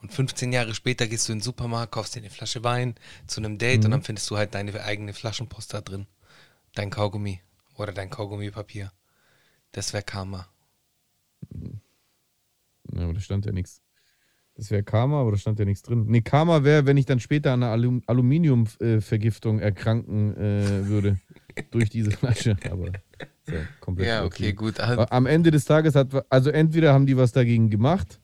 und 0.00 0.12
15 0.12 0.52
Jahre 0.52 0.74
später 0.74 1.06
gehst 1.06 1.28
du 1.28 1.32
in 1.32 1.38
den 1.38 1.44
Supermarkt, 1.44 1.92
kaufst 1.92 2.14
dir 2.14 2.20
eine 2.20 2.30
Flasche 2.30 2.62
Wein 2.64 2.94
zu 3.26 3.40
einem 3.40 3.58
Date 3.58 3.80
Mhm. 3.80 3.84
und 3.86 3.90
dann 3.92 4.02
findest 4.02 4.30
du 4.30 4.36
halt 4.36 4.54
deine 4.54 4.82
eigene 4.82 5.12
Flaschenpost 5.12 5.74
da 5.74 5.80
drin. 5.80 6.06
Dein 6.74 6.90
Kaugummi 6.90 7.40
oder 7.76 7.92
dein 7.92 8.10
Kaugummipapier. 8.10 8.92
Das 9.72 9.92
wäre 9.92 10.02
Karma. 10.04 10.48
Ja, 12.92 13.02
aber 13.04 13.14
da 13.14 13.20
stand 13.20 13.46
ja 13.46 13.52
nichts. 13.52 13.82
Das 14.54 14.70
wäre 14.72 14.82
Karma, 14.82 15.20
aber 15.20 15.30
da 15.32 15.36
stand 15.36 15.58
ja 15.60 15.64
nichts 15.64 15.82
drin. 15.82 16.06
Nee, 16.08 16.20
Karma 16.20 16.64
wäre, 16.64 16.84
wenn 16.86 16.96
ich 16.96 17.06
dann 17.06 17.20
später 17.20 17.52
an 17.52 17.62
einer 17.62 17.70
Alum 17.72 18.02
Aluminiumvergiftung 18.06 19.60
erkranken 19.60 20.36
äh, 20.36 20.86
würde. 20.86 21.20
durch 21.70 21.90
diese 21.90 22.10
Flasche. 22.12 22.56
Aber 22.70 22.86
ja 23.46 23.60
komplett 23.80 24.08
Ja, 24.08 24.24
okay, 24.24 24.50
übertrieben. 24.50 24.56
gut. 24.56 24.80
Aber 24.80 25.12
Am 25.12 25.26
Ende 25.26 25.50
des 25.50 25.64
Tages 25.64 25.94
hat, 25.94 26.08
also 26.30 26.50
entweder 26.50 26.92
haben 26.92 27.06
die 27.06 27.16
was 27.16 27.32
dagegen 27.32 27.68
gemacht, 27.70 28.20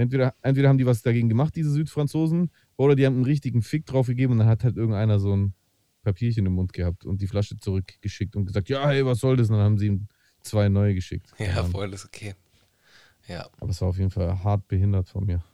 entweder, 0.00 0.34
entweder 0.42 0.68
haben 0.68 0.78
die 0.78 0.86
was 0.86 1.02
dagegen 1.02 1.28
gemacht, 1.28 1.54
diese 1.54 1.70
Südfranzosen, 1.70 2.50
oder 2.76 2.96
die 2.96 3.06
haben 3.06 3.16
einen 3.16 3.24
richtigen 3.24 3.62
Fick 3.62 3.86
drauf 3.86 4.06
gegeben 4.06 4.32
und 4.32 4.38
dann 4.38 4.48
hat 4.48 4.64
halt 4.64 4.76
irgendeiner 4.76 5.18
so 5.18 5.36
ein 5.36 5.54
Papierchen 6.02 6.46
im 6.46 6.54
Mund 6.54 6.72
gehabt 6.72 7.04
und 7.04 7.20
die 7.20 7.26
Flasche 7.26 7.56
zurückgeschickt 7.56 8.34
und 8.36 8.46
gesagt, 8.46 8.68
ja, 8.68 8.86
hey, 8.88 9.04
was 9.04 9.18
soll 9.18 9.36
das? 9.36 9.50
Und 9.50 9.56
dann 9.56 9.64
haben 9.64 9.78
sie 9.78 9.86
ihm 9.86 10.08
zwei 10.42 10.68
neue 10.68 10.94
geschickt. 10.94 11.30
Ja, 11.38 11.62
voll, 11.64 11.92
ist 11.92 12.06
okay. 12.06 12.34
Ja. 13.28 13.48
Aber 13.60 13.70
es 13.70 13.80
war 13.80 13.88
auf 13.88 13.98
jeden 13.98 14.10
Fall 14.10 14.42
hart 14.42 14.66
behindert 14.66 15.08
von 15.08 15.24
mir. 15.24 15.44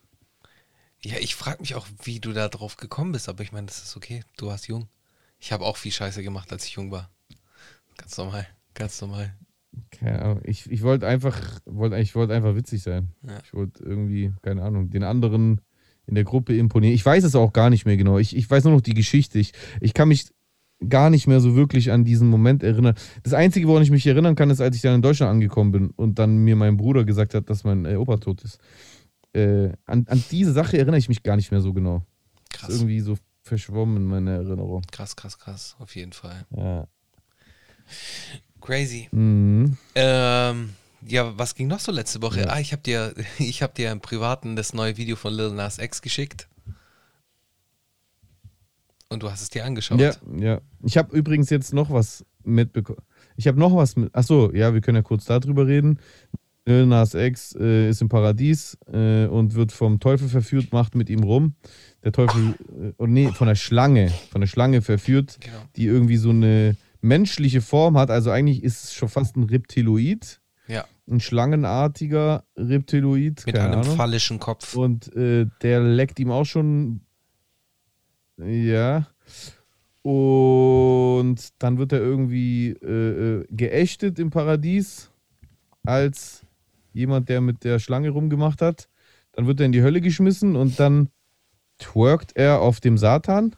Ja, 1.01 1.19
ich 1.19 1.35
frage 1.35 1.61
mich 1.61 1.75
auch, 1.75 1.87
wie 2.03 2.21
du 2.21 2.33
da 2.33 2.49
drauf 2.49 2.77
gekommen 2.77 3.13
bist, 3.13 3.29
aber 3.29 3.43
ich 3.43 3.53
meine, 3.53 3.67
das 3.67 3.83
ist 3.83 3.97
okay. 3.97 4.23
Du 4.37 4.47
warst 4.47 4.69
jung. 4.69 4.89
Ich 5.39 5.53
habe 5.53 5.65
auch 5.65 5.77
viel 5.77 5.93
Scheiße 5.93 6.23
gemacht, 6.23 6.53
als 6.53 6.65
ich 6.65 6.73
jung 6.73 6.91
war. 6.91 7.11
Ganz 7.97 8.17
normal, 8.17 8.47
ganz 8.75 9.01
normal. 9.01 9.37
Keine 9.91 10.23
Ahnung. 10.23 10.41
Ich, 10.45 10.71
ich 10.71 10.83
wollte 10.83 11.07
einfach, 11.07 11.41
wollte, 11.65 11.99
ich 11.99 12.15
wollte 12.15 12.35
einfach 12.35 12.55
witzig 12.55 12.83
sein. 12.83 13.11
Ja. 13.27 13.39
Ich 13.45 13.55
wollte 13.55 13.85
irgendwie, 13.85 14.33
keine 14.43 14.63
Ahnung, 14.63 14.91
den 14.91 15.05
anderen 15.05 15.61
in 16.07 16.15
der 16.15 16.25
Gruppe 16.25 16.57
imponieren. 16.57 16.95
Ich 16.95 17.05
weiß 17.05 17.25
es 17.25 17.35
auch 17.35 17.53
gar 17.53 17.71
nicht 17.71 17.85
mehr 17.85 17.97
genau. 17.97 18.19
Ich, 18.19 18.37
ich 18.37 18.49
weiß 18.49 18.65
nur 18.65 18.75
noch 18.75 18.81
die 18.81 18.95
Geschichte. 18.95 19.39
Ich, 19.39 19.53
ich 19.81 19.93
kann 19.93 20.09
mich 20.09 20.31
gar 20.89 21.11
nicht 21.11 21.27
mehr 21.27 21.41
so 21.41 21.57
wirklich 21.57 21.91
an 21.91 22.05
diesen 22.05 22.29
Moment 22.29 22.63
erinnern. 22.63 22.95
Das 23.23 23.33
Einzige, 23.33 23.67
woran 23.67 23.83
ich 23.83 23.91
mich 23.91 24.07
erinnern 24.07 24.35
kann, 24.35 24.51
ist, 24.51 24.61
als 24.61 24.77
ich 24.77 24.83
dann 24.83 24.95
in 24.95 25.03
Deutschland 25.03 25.31
angekommen 25.31 25.73
bin 25.73 25.91
und 25.91 26.19
dann 26.19 26.39
mir 26.39 26.57
mein 26.57 26.77
Bruder 26.77 27.05
gesagt 27.05 27.35
hat, 27.35 27.49
dass 27.51 27.65
mein 27.65 27.87
äh, 27.87 27.97
Opa 27.97 28.19
tot 28.19 28.43
ist. 28.43 28.59
Äh, 29.33 29.73
an, 29.85 30.07
an 30.09 30.23
diese 30.31 30.53
Sache 30.53 30.79
erinnere 30.79 30.99
ich 30.99 31.09
mich 31.09 31.23
gar 31.23 31.37
nicht 31.37 31.51
mehr 31.51 31.61
so 31.61 31.73
genau. 31.73 32.03
Krass, 32.51 32.71
ist 32.71 32.81
irgendwie 32.81 33.01
so 33.01 33.17
verschwommen 33.43 33.97
in 33.97 34.05
meiner 34.05 34.33
Erinnerung. 34.33 34.83
krass, 34.91 35.17
krass, 35.17 35.39
krass. 35.39 35.77
Auf 35.79 35.95
jeden 35.97 36.13
Fall. 36.13 36.47
Ja. 36.55 36.89
Crazy. 38.67 39.09
Mhm. 39.13 39.77
Ähm, 39.95 40.71
ja, 41.07 41.39
was 41.39 41.55
ging 41.55 41.69
noch 41.69 41.79
so 41.79 41.93
letzte 41.93 42.21
Woche? 42.21 42.41
Ja. 42.41 42.47
Ah, 42.49 42.61
ich 42.61 42.73
habe 42.73 42.83
dir, 42.83 43.15
ich 43.39 43.63
habe 43.63 43.73
dir 43.75 43.93
im 43.93 44.01
Privaten 44.01 44.57
das 44.57 44.75
neue 44.75 44.97
Video 44.97 45.15
von 45.15 45.33
Lil 45.33 45.53
Nas 45.53 45.79
X 45.79 46.03
geschickt. 46.03 46.49
Und 49.09 49.23
du 49.23 49.31
hast 49.31 49.41
es 49.41 49.51
dir 49.51 49.65
angeschaut. 49.65 50.01
Ja, 50.01 50.13
ja. 50.37 50.61
Ich 50.83 50.97
habe 50.99 51.17
übrigens 51.17 51.49
jetzt 51.49 51.73
noch 51.73 51.91
was 51.91 52.27
mitbekommen. 52.43 52.99
Ich 53.37 53.47
habe 53.47 53.59
noch 53.59 53.75
was 53.77 53.95
mit. 53.95 54.13
Achso, 54.13 54.53
ja, 54.53 54.75
wir 54.75 54.81
können 54.81 54.97
ja 54.97 55.03
kurz 55.03 55.27
darüber 55.27 55.69
reden. 55.69 56.01
Lil 56.65 56.87
Nas 56.87 57.15
X 57.15 57.55
äh, 57.55 57.89
ist 57.89 58.03
im 58.03 58.09
Paradies 58.09 58.77
äh, 58.93 59.27
und 59.27 59.55
wird 59.55 59.71
vom 59.71 60.01
Teufel 60.01 60.29
verführt, 60.29 60.73
macht 60.73 60.97
mit 60.97 61.09
ihm 61.09 61.23
rum. 61.23 61.55
Der 62.03 62.11
Teufel, 62.11 62.57
äh, 62.83 62.93
oh 62.99 63.07
nee, 63.07 63.31
von 63.31 63.47
der 63.47 63.55
Schlange, 63.55 64.11
von 64.33 64.41
der 64.41 64.49
Schlange 64.49 64.83
verführt, 64.83 65.39
Genau. 65.39 65.59
die 65.77 65.87
irgendwie 65.87 66.17
so 66.17 66.31
eine 66.31 66.77
menschliche 67.01 67.61
Form 67.61 67.97
hat. 67.99 68.11
Also 68.11 68.31
eigentlich 68.31 68.63
ist 68.63 68.85
es 68.85 68.95
schon 68.95 69.09
fast 69.09 69.37
ein 69.37 69.45
Reptiloid, 69.45 70.41
Ja, 70.69 70.85
ein 71.09 71.21
schlangenartiger 71.21 72.45
Reptiloid. 72.57 73.45
mit 73.47 73.59
einem 73.59 73.81
Ahnung. 73.81 73.97
phallischen 73.97 74.39
Kopf. 74.39 74.75
Und 74.77 75.15
äh, 75.15 75.47
der 75.63 75.81
leckt 75.81 76.19
ihm 76.19 76.31
auch 76.31 76.45
schon. 76.45 77.01
Ja. 78.39 79.07
Und 80.03 81.37
dann 81.59 81.79
wird 81.79 81.93
er 81.93 81.99
irgendwie 82.01 82.69
äh, 82.71 83.41
äh, 83.41 83.47
geächtet 83.51 84.19
im 84.19 84.31
Paradies 84.31 85.11
als 85.85 86.43
jemand, 86.93 87.29
der 87.29 87.41
mit 87.41 87.65
der 87.65 87.79
Schlange 87.79 88.11
rumgemacht 88.11 88.63
hat. 88.63 88.89
Dann 89.33 89.47
wird 89.47 89.61
er 89.61 89.67
in 89.67 89.73
die 89.73 89.83
Hölle 89.83 90.01
geschmissen 90.01 90.55
und 90.57 90.79
dann 90.79 91.09
twerkt 91.79 92.37
er 92.37 92.61
auf 92.61 92.81
dem 92.81 92.97
Satan 92.99 93.55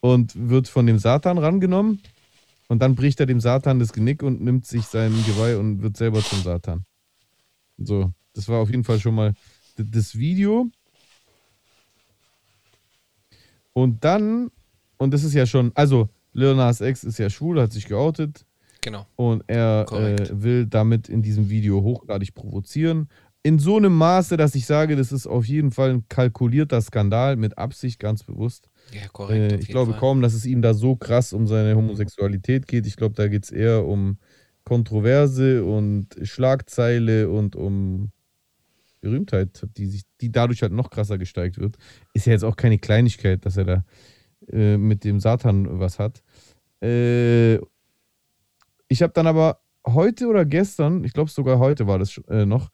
und 0.00 0.32
wird 0.48 0.68
von 0.68 0.86
dem 0.86 0.98
Satan 0.98 1.38
rangenommen. 1.38 2.00
Und 2.68 2.80
dann 2.80 2.94
bricht 2.94 3.18
er 3.20 3.26
dem 3.26 3.40
Satan 3.40 3.78
das 3.78 3.92
Genick 3.92 4.22
und 4.22 4.40
nimmt 4.40 4.64
sich 4.66 4.84
sein 4.84 5.12
Geweih 5.26 5.56
und 5.58 5.82
wird 5.82 5.96
selber 5.96 6.22
zum 6.22 6.40
Satan. 6.42 6.84
So, 7.78 8.12
das 8.34 8.48
war 8.48 8.60
auf 8.60 8.70
jeden 8.70 8.84
Fall 8.84 9.00
schon 9.00 9.14
mal 9.14 9.34
das 9.76 10.16
Video. 10.16 10.70
Und 13.72 14.04
dann, 14.04 14.50
und 14.98 15.12
das 15.12 15.24
ist 15.24 15.34
ja 15.34 15.46
schon, 15.46 15.72
also 15.74 16.08
Lil 16.32 16.54
Nas 16.54 16.80
X 16.80 17.04
ist 17.04 17.18
ja 17.18 17.30
schwul, 17.30 17.60
hat 17.60 17.72
sich 17.72 17.86
geoutet 17.86 18.44
Genau. 18.82 19.06
und 19.16 19.44
er 19.46 19.86
äh, 19.92 20.42
will 20.42 20.66
damit 20.66 21.08
in 21.08 21.22
diesem 21.22 21.50
Video 21.50 21.82
hochgradig 21.82 22.34
provozieren. 22.34 23.08
In 23.42 23.58
so 23.58 23.78
einem 23.78 23.96
Maße, 23.96 24.36
dass 24.36 24.54
ich 24.54 24.66
sage, 24.66 24.96
das 24.96 25.12
ist 25.12 25.26
auf 25.26 25.46
jeden 25.46 25.70
Fall 25.70 25.90
ein 25.90 26.08
kalkulierter 26.08 26.80
Skandal 26.82 27.36
mit 27.36 27.56
Absicht, 27.56 27.98
ganz 27.98 28.22
bewusst. 28.22 28.68
Ja, 28.92 29.08
korrekt. 29.08 29.52
Äh, 29.52 29.56
ich 29.56 29.68
glaube 29.68 29.92
Fall. 29.92 30.00
kaum, 30.00 30.20
dass 30.20 30.34
es 30.34 30.44
ihm 30.44 30.60
da 30.60 30.74
so 30.74 30.94
krass 30.96 31.32
um 31.32 31.46
seine 31.46 31.74
Homosexualität 31.74 32.66
geht. 32.66 32.86
Ich 32.86 32.96
glaube, 32.96 33.14
da 33.14 33.28
geht 33.28 33.44
es 33.44 33.50
eher 33.50 33.86
um 33.86 34.18
Kontroverse 34.64 35.64
und 35.64 36.08
Schlagzeile 36.22 37.30
und 37.30 37.56
um 37.56 38.12
Berühmtheit, 39.00 39.66
die, 39.76 39.86
sich, 39.86 40.02
die 40.20 40.30
dadurch 40.30 40.62
halt 40.62 40.72
noch 40.72 40.90
krasser 40.90 41.16
gesteigt 41.16 41.58
wird. 41.58 41.76
Ist 42.12 42.26
ja 42.26 42.32
jetzt 42.32 42.44
auch 42.44 42.56
keine 42.56 42.78
Kleinigkeit, 42.78 43.44
dass 43.46 43.56
er 43.56 43.64
da 43.64 43.84
äh, 44.52 44.76
mit 44.76 45.04
dem 45.04 45.20
Satan 45.20 45.80
was 45.80 45.98
hat. 45.98 46.22
Äh, 46.82 47.56
ich 48.88 49.02
habe 49.02 49.12
dann 49.14 49.26
aber 49.26 49.60
heute 49.86 50.26
oder 50.26 50.44
gestern, 50.44 51.04
ich 51.04 51.12
glaube 51.12 51.30
sogar 51.30 51.58
heute 51.58 51.86
war 51.86 51.98
das 51.98 52.20
äh, 52.28 52.44
noch, 52.44 52.70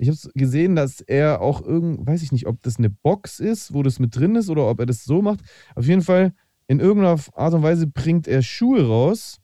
ich 0.00 0.08
habe 0.08 0.18
gesehen, 0.34 0.76
dass 0.76 1.02
er 1.02 1.42
auch 1.42 1.60
irgend, 1.60 2.06
weiß 2.06 2.22
ich 2.22 2.32
nicht, 2.32 2.46
ob 2.46 2.62
das 2.62 2.78
eine 2.78 2.88
Box 2.88 3.38
ist, 3.38 3.74
wo 3.74 3.82
das 3.82 3.98
mit 3.98 4.16
drin 4.16 4.34
ist 4.34 4.48
oder 4.48 4.66
ob 4.66 4.80
er 4.80 4.86
das 4.86 5.04
so 5.04 5.20
macht. 5.20 5.40
Auf 5.74 5.86
jeden 5.86 6.00
Fall, 6.00 6.32
in 6.68 6.80
irgendeiner 6.80 7.20
Art 7.34 7.52
und 7.52 7.62
Weise 7.62 7.86
bringt 7.86 8.26
er 8.26 8.42
Schuhe 8.42 8.86
raus 8.86 9.40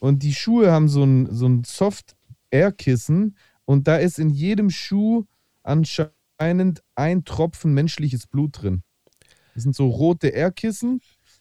und 0.00 0.24
die 0.24 0.34
Schuhe 0.34 0.72
haben 0.72 0.88
so 0.88 1.04
ein, 1.04 1.28
so 1.30 1.46
ein 1.46 1.62
Soft-Air-Kissen 1.64 3.36
und 3.64 3.86
da 3.86 3.96
ist 3.96 4.18
in 4.18 4.30
jedem 4.30 4.70
Schuh 4.70 5.24
anscheinend 5.62 6.82
ein 6.96 7.24
Tropfen 7.24 7.72
menschliches 7.72 8.26
Blut 8.26 8.62
drin. 8.62 8.82
Das 9.54 9.62
sind 9.62 9.76
so 9.76 9.86
rote 9.86 10.28
Air-Kissen 10.28 11.00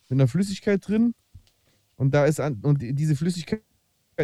mit 0.09 0.19
einer 0.19 0.27
Flüssigkeit 0.27 0.87
drin 0.87 1.15
und 1.95 2.13
da 2.13 2.25
ist 2.25 2.39
an, 2.39 2.59
und 2.61 2.79
diese 2.81 3.15
Flüssigkeit 3.15 3.63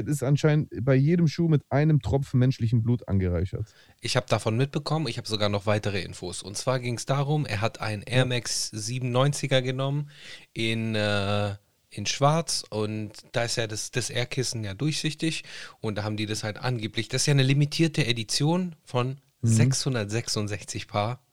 ist 0.06 0.22
anscheinend 0.22 0.70
bei 0.82 0.94
jedem 0.94 1.28
Schuh 1.28 1.48
mit 1.48 1.64
einem 1.72 2.02
Tropfen 2.02 2.40
menschlichen 2.40 2.84
Blut 2.84 3.08
angereichert. 3.08 3.74
Ich 4.02 4.16
habe 4.16 4.28
davon 4.28 4.56
mitbekommen, 4.58 5.08
ich 5.08 5.18
habe 5.18 5.28
sogar 5.28 5.50
noch 5.50 5.66
weitere 5.66 6.02
Infos. 6.02 6.44
Und 6.44 6.58
zwar 6.58 6.80
ging 6.80 6.98
es 6.98 7.08
darum, 7.08 7.46
er 7.48 7.62
hat 7.62 7.82
einen 7.82 8.04
Air 8.04 8.26
Max 8.26 8.72
97er 8.74 9.62
genommen 9.62 10.12
in, 10.54 10.94
äh, 10.94 11.56
in 11.90 12.06
Schwarz 12.06 12.64
und 12.70 13.14
da 13.32 13.44
ist 13.44 13.56
ja 13.56 13.66
das, 13.66 13.90
das 13.90 14.10
Airkissen 14.12 14.64
ja 14.64 14.76
durchsichtig 14.76 15.44
und 15.80 15.98
da 15.98 16.04
haben 16.04 16.18
die 16.18 16.26
das 16.26 16.44
halt 16.44 16.58
angeblich. 16.58 17.08
Das 17.08 17.24
ist 17.24 17.26
ja 17.26 17.32
eine 17.32 17.44
limitierte 17.44 18.06
Edition 18.06 18.76
von 18.84 19.18
666 19.42 20.88
Paar 20.88 21.24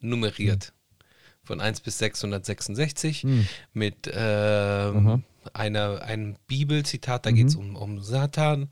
nummeriert. 0.00 0.72
Von 1.42 1.60
1 1.60 1.80
bis 1.80 1.98
666 1.98 3.24
mit 3.72 4.10
ähm, 4.12 5.22
einer, 5.54 6.02
einem 6.02 6.36
Bibelzitat, 6.46 7.26
da 7.26 7.30
geht 7.30 7.48
es 7.48 7.56
um, 7.56 7.76
um 7.76 8.02
Satan 8.02 8.70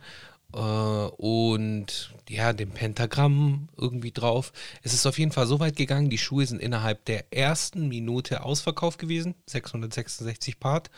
äh, 0.52 0.58
und 0.58 2.14
ja, 2.28 2.52
dem 2.52 2.70
Pentagramm 2.70 3.68
irgendwie 3.76 4.12
drauf. 4.12 4.52
Es 4.82 4.94
ist 4.94 5.06
auf 5.06 5.18
jeden 5.18 5.32
Fall 5.32 5.46
so 5.46 5.60
weit 5.60 5.76
gegangen, 5.76 6.10
die 6.10 6.18
Schuhe 6.18 6.46
sind 6.46 6.60
innerhalb 6.60 7.04
der 7.04 7.32
ersten 7.32 7.88
Minute 7.88 8.44
ausverkauft 8.44 8.98
gewesen, 8.98 9.34
666 9.46 10.58
Part. 10.60 10.90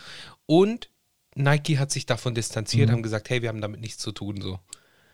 Und 0.47 0.91
Nike 1.35 1.79
hat 1.79 1.91
sich 1.91 2.07
davon 2.07 2.35
distanziert, 2.35 2.91
haben 2.91 3.03
gesagt, 3.03 3.29
hey, 3.29 3.43
wir 3.43 3.49
haben 3.49 3.61
damit 3.61 3.81
nichts 3.81 3.99
zu 3.99 4.13
tun. 4.13 4.41
So. 4.41 4.59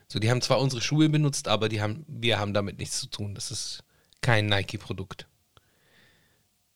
so, 0.08 0.18
die 0.18 0.30
haben 0.30 0.40
zwar 0.40 0.60
unsere 0.60 0.82
Schuhe 0.82 1.08
benutzt, 1.08 1.48
aber 1.48 1.68
die 1.68 1.80
haben, 1.80 2.04
wir 2.06 2.38
haben 2.38 2.54
damit 2.54 2.78
nichts 2.78 3.00
zu 3.00 3.08
tun. 3.08 3.34
Das 3.34 3.50
ist 3.50 3.84
kein 4.20 4.46
Nike-Produkt. 4.46 5.26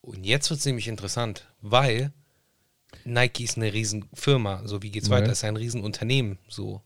Und 0.01 0.25
jetzt 0.25 0.51
wird 0.51 0.61
es 0.61 0.67
nämlich 0.67 0.89
interessant, 0.89 1.49
weil 1.61 2.13
Nike 3.05 3.45
ist 3.45 3.57
eine 3.57 3.73
Riesenfirma. 3.73 4.63
So, 4.67 4.83
wie 4.83 4.91
geht's 4.91 5.09
Ja. 5.09 5.15
weiter? 5.15 5.31
Es 5.33 5.39
ist 5.39 5.45
ein 5.45 5.57
Riesenunternehmen. 5.57 6.39
So, 6.49 6.83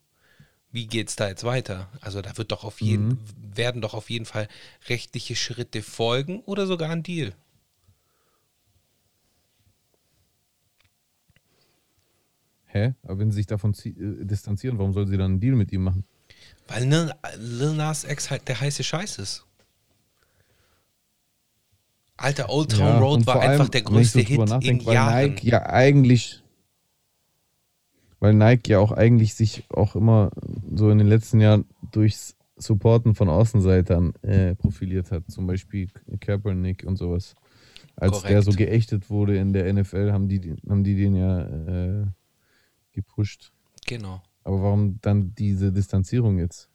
wie 0.73 0.87
geht's 0.87 1.17
da 1.17 1.29
jetzt 1.29 1.45
weiter? 1.45 1.89
Also, 2.01 2.23
da 2.23 2.37
wird 2.37 2.53
doch 2.53 2.65
auf 2.65 2.81
jeden, 2.81 3.19
werden 3.55 3.81
doch 3.83 3.95
auf 3.95 4.11
jeden 4.11 4.27
Fall 4.27 4.49
rechtliche 4.89 5.35
Schritte 5.37 5.83
folgen 5.83 6.41
oder 6.41 6.67
sogar 6.67 6.91
ein 6.91 7.03
Deal. 7.03 7.35
Hä? 12.67 12.95
Aber 13.03 13.19
wenn 13.19 13.31
sie 13.33 13.37
sich 13.37 13.47
davon 13.47 13.75
äh, 13.85 14.25
distanzieren, 14.25 14.79
warum 14.79 14.93
soll 14.93 15.07
sie 15.07 15.17
dann 15.17 15.33
einen 15.33 15.41
Deal 15.41 15.57
mit 15.57 15.73
ihm 15.73 15.83
machen? 15.83 16.05
Weil 16.69 16.85
Lil, 16.85 17.13
Lil 17.37 17.75
Nas 17.75 18.05
X 18.05 18.31
halt 18.31 18.47
der 18.47 18.61
heiße 18.61 18.85
Scheiß 18.85 19.19
ist. 19.19 19.45
Alter, 22.21 22.51
Old 22.51 22.73
Town 22.73 22.81
Ja, 22.81 22.99
Road 22.99 23.27
war 23.27 23.41
allem, 23.41 23.53
einfach 23.53 23.71
der 23.71 23.81
größte 23.81 24.21
Hit 24.21 24.39
in 24.39 24.85
weil 24.85 24.95
Jahren. 24.95 25.31
Nike 25.31 25.49
ja 25.49 25.67
eigentlich, 25.67 26.43
weil 28.19 28.35
Nike 28.35 28.69
ja 28.73 28.79
auch 28.79 28.93
eigentlich 28.93 29.35
sich 29.35 29.65
auch 29.71 29.97
immer 29.97 30.31
so 30.75 30.91
in 30.91 30.99
den 30.99 31.07
letzten 31.07 31.41
Jahren 31.41 31.65
durchs 31.93 32.37
Supporten 32.59 33.15
von 33.15 33.31
Außenseitern 33.31 34.13
äh, 34.21 34.55
profiliert 34.55 35.11
hat. 35.11 35.31
Zum 35.31 35.47
Beispiel 35.47 35.89
Kaepernick 36.21 36.85
und 36.85 36.97
sowas. 36.97 37.35
Als 37.97 38.21
der 38.21 38.31
Korrekt. 38.31 38.45
so 38.45 38.53
geächtet 38.53 39.09
wurde 39.09 39.39
in 39.39 39.55
der 39.55 39.73
NFL, 39.73 40.13
haben 40.13 40.29
die, 40.29 40.55
haben 40.69 40.85
die 40.85 40.97
den 40.97 41.15
ja 41.15 41.41
äh, 41.41 42.07
gepusht. 42.93 43.51
Genau. 43.87 44.23
Aber 44.45 44.63
warum 44.63 44.99
dann 45.01 45.35
diese 45.35 45.73
Distanzierung 45.73 46.39
jetzt? 46.39 46.69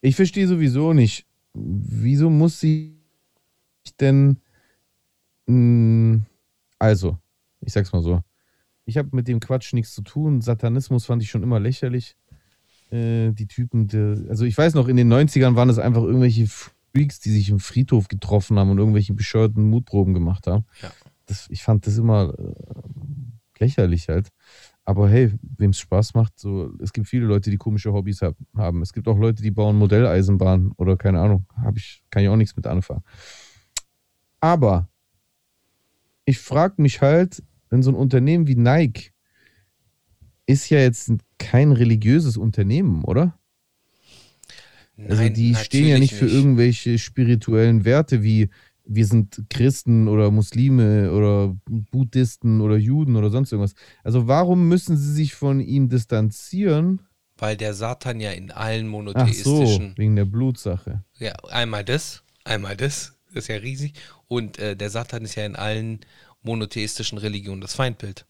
Ich 0.00 0.16
verstehe 0.16 0.48
sowieso 0.48 0.92
nicht, 0.92 1.26
wieso 1.52 2.28
muss 2.28 2.58
sie 2.58 2.93
denn. 3.92 4.40
mh, 5.46 6.20
Also, 6.78 7.18
ich 7.60 7.72
sag's 7.72 7.92
mal 7.92 8.02
so. 8.02 8.22
Ich 8.84 8.98
habe 8.98 9.10
mit 9.12 9.28
dem 9.28 9.40
Quatsch 9.40 9.72
nichts 9.72 9.94
zu 9.94 10.02
tun. 10.02 10.40
Satanismus 10.40 11.06
fand 11.06 11.22
ich 11.22 11.30
schon 11.30 11.42
immer 11.42 11.60
lächerlich. 11.60 12.16
Äh, 12.90 13.32
die 13.32 13.46
Typen, 13.46 13.88
der, 13.88 14.18
also 14.28 14.44
ich 14.44 14.56
weiß 14.56 14.74
noch, 14.74 14.88
in 14.88 14.96
den 14.96 15.12
90ern 15.12 15.56
waren 15.56 15.70
es 15.70 15.78
einfach 15.78 16.02
irgendwelche 16.02 16.46
Freaks, 16.46 17.18
die 17.20 17.30
sich 17.30 17.48
im 17.48 17.60
Friedhof 17.60 18.08
getroffen 18.08 18.58
haben 18.58 18.70
und 18.70 18.78
irgendwelche 18.78 19.14
bescheuerten 19.14 19.68
Mutproben 19.68 20.12
gemacht 20.12 20.46
haben. 20.46 20.64
Ja. 20.82 20.90
Das, 21.26 21.46
ich 21.48 21.62
fand 21.62 21.86
das 21.86 21.96
immer 21.96 22.34
äh, 22.38 22.54
lächerlich 23.58 24.08
halt. 24.08 24.28
Aber 24.84 25.08
hey, 25.08 25.32
wem 25.56 25.70
es 25.70 25.78
Spaß 25.78 26.12
macht, 26.12 26.38
so, 26.38 26.70
es 26.78 26.92
gibt 26.92 27.08
viele 27.08 27.24
Leute, 27.24 27.50
die 27.50 27.56
komische 27.56 27.94
Hobbys 27.94 28.20
hab, 28.20 28.36
haben. 28.54 28.82
Es 28.82 28.92
gibt 28.92 29.08
auch 29.08 29.18
Leute, 29.18 29.42
die 29.42 29.50
bauen 29.50 29.76
Modelleisenbahnen 29.76 30.72
oder 30.76 30.98
keine 30.98 31.20
Ahnung, 31.20 31.46
habe 31.56 31.78
ich, 31.78 32.04
kann 32.10 32.22
ich 32.22 32.28
auch 32.28 32.36
nichts 32.36 32.54
mit 32.54 32.66
anfangen. 32.66 33.02
Aber 34.44 34.90
ich 36.26 36.38
frage 36.38 36.82
mich 36.82 37.00
halt, 37.00 37.42
wenn 37.70 37.82
so 37.82 37.90
ein 37.90 37.94
Unternehmen 37.94 38.46
wie 38.46 38.56
Nike 38.56 39.12
ist 40.44 40.68
ja 40.68 40.80
jetzt 40.80 41.10
kein 41.38 41.72
religiöses 41.72 42.36
Unternehmen, 42.36 43.04
oder? 43.04 43.38
Also 44.98 45.22
Nein, 45.22 45.32
die 45.32 45.54
stehen 45.54 45.88
ja 45.88 45.98
nicht 45.98 46.12
für 46.12 46.26
irgendwelche 46.26 46.98
spirituellen 46.98 47.86
Werte 47.86 48.22
wie 48.22 48.50
wir 48.84 49.06
sind 49.06 49.46
Christen 49.48 50.08
oder 50.08 50.30
Muslime 50.30 51.10
oder 51.10 51.56
Buddhisten 51.64 52.60
oder 52.60 52.76
Juden 52.76 53.16
oder 53.16 53.30
sonst 53.30 53.50
irgendwas. 53.50 53.74
Also 54.02 54.28
warum 54.28 54.68
müssen 54.68 54.98
sie 54.98 55.14
sich 55.14 55.34
von 55.34 55.58
ihm 55.60 55.88
distanzieren? 55.88 57.00
Weil 57.38 57.56
der 57.56 57.72
Satan 57.72 58.20
ja 58.20 58.32
in 58.32 58.50
allen 58.50 58.84
Ach 58.84 58.88
so, 58.88 58.90
monotheistischen. 58.90 59.94
wegen 59.96 60.16
der 60.16 60.26
Blutsache. 60.26 61.02
Ja, 61.18 61.32
einmal 61.48 61.82
das, 61.82 62.24
einmal 62.44 62.76
das 62.76 63.13
ist 63.36 63.48
ja 63.48 63.56
riesig. 63.56 63.94
Und 64.28 64.58
äh, 64.58 64.76
der 64.76 64.90
Satan 64.90 65.24
ist 65.24 65.34
ja 65.34 65.44
in 65.46 65.56
allen 65.56 66.00
monotheistischen 66.42 67.18
Religionen 67.18 67.60
das 67.60 67.74
Feindbild. 67.74 68.26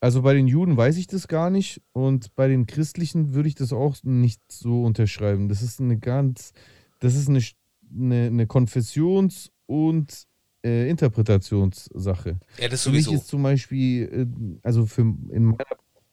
Also 0.00 0.22
bei 0.22 0.34
den 0.34 0.46
Juden 0.46 0.76
weiß 0.76 0.98
ich 0.98 1.06
das 1.06 1.26
gar 1.26 1.50
nicht 1.50 1.80
und 1.92 2.34
bei 2.34 2.48
den 2.48 2.66
Christlichen 2.66 3.34
würde 3.34 3.48
ich 3.48 3.54
das 3.54 3.72
auch 3.72 3.96
nicht 4.02 4.40
so 4.52 4.84
unterschreiben. 4.84 5.48
Das 5.48 5.62
ist 5.62 5.80
eine 5.80 5.98
ganz, 5.98 6.52
das 7.00 7.14
ist 7.16 7.28
eine, 7.28 7.42
eine, 7.92 8.26
eine 8.26 8.46
Konfessions- 8.46 9.50
und 9.66 10.26
äh, 10.64 10.88
Interpretationssache. 10.90 12.38
Ja, 12.58 12.68
das 12.68 12.82
Für 12.82 12.90
mich 12.90 13.04
sowieso. 13.04 13.20
ist 13.20 13.28
zum 13.28 13.42
Beispiel, 13.42 14.04
äh, 14.12 14.58
also 14.62 14.86
für, 14.86 15.00
in 15.02 15.44
meiner 15.44 15.64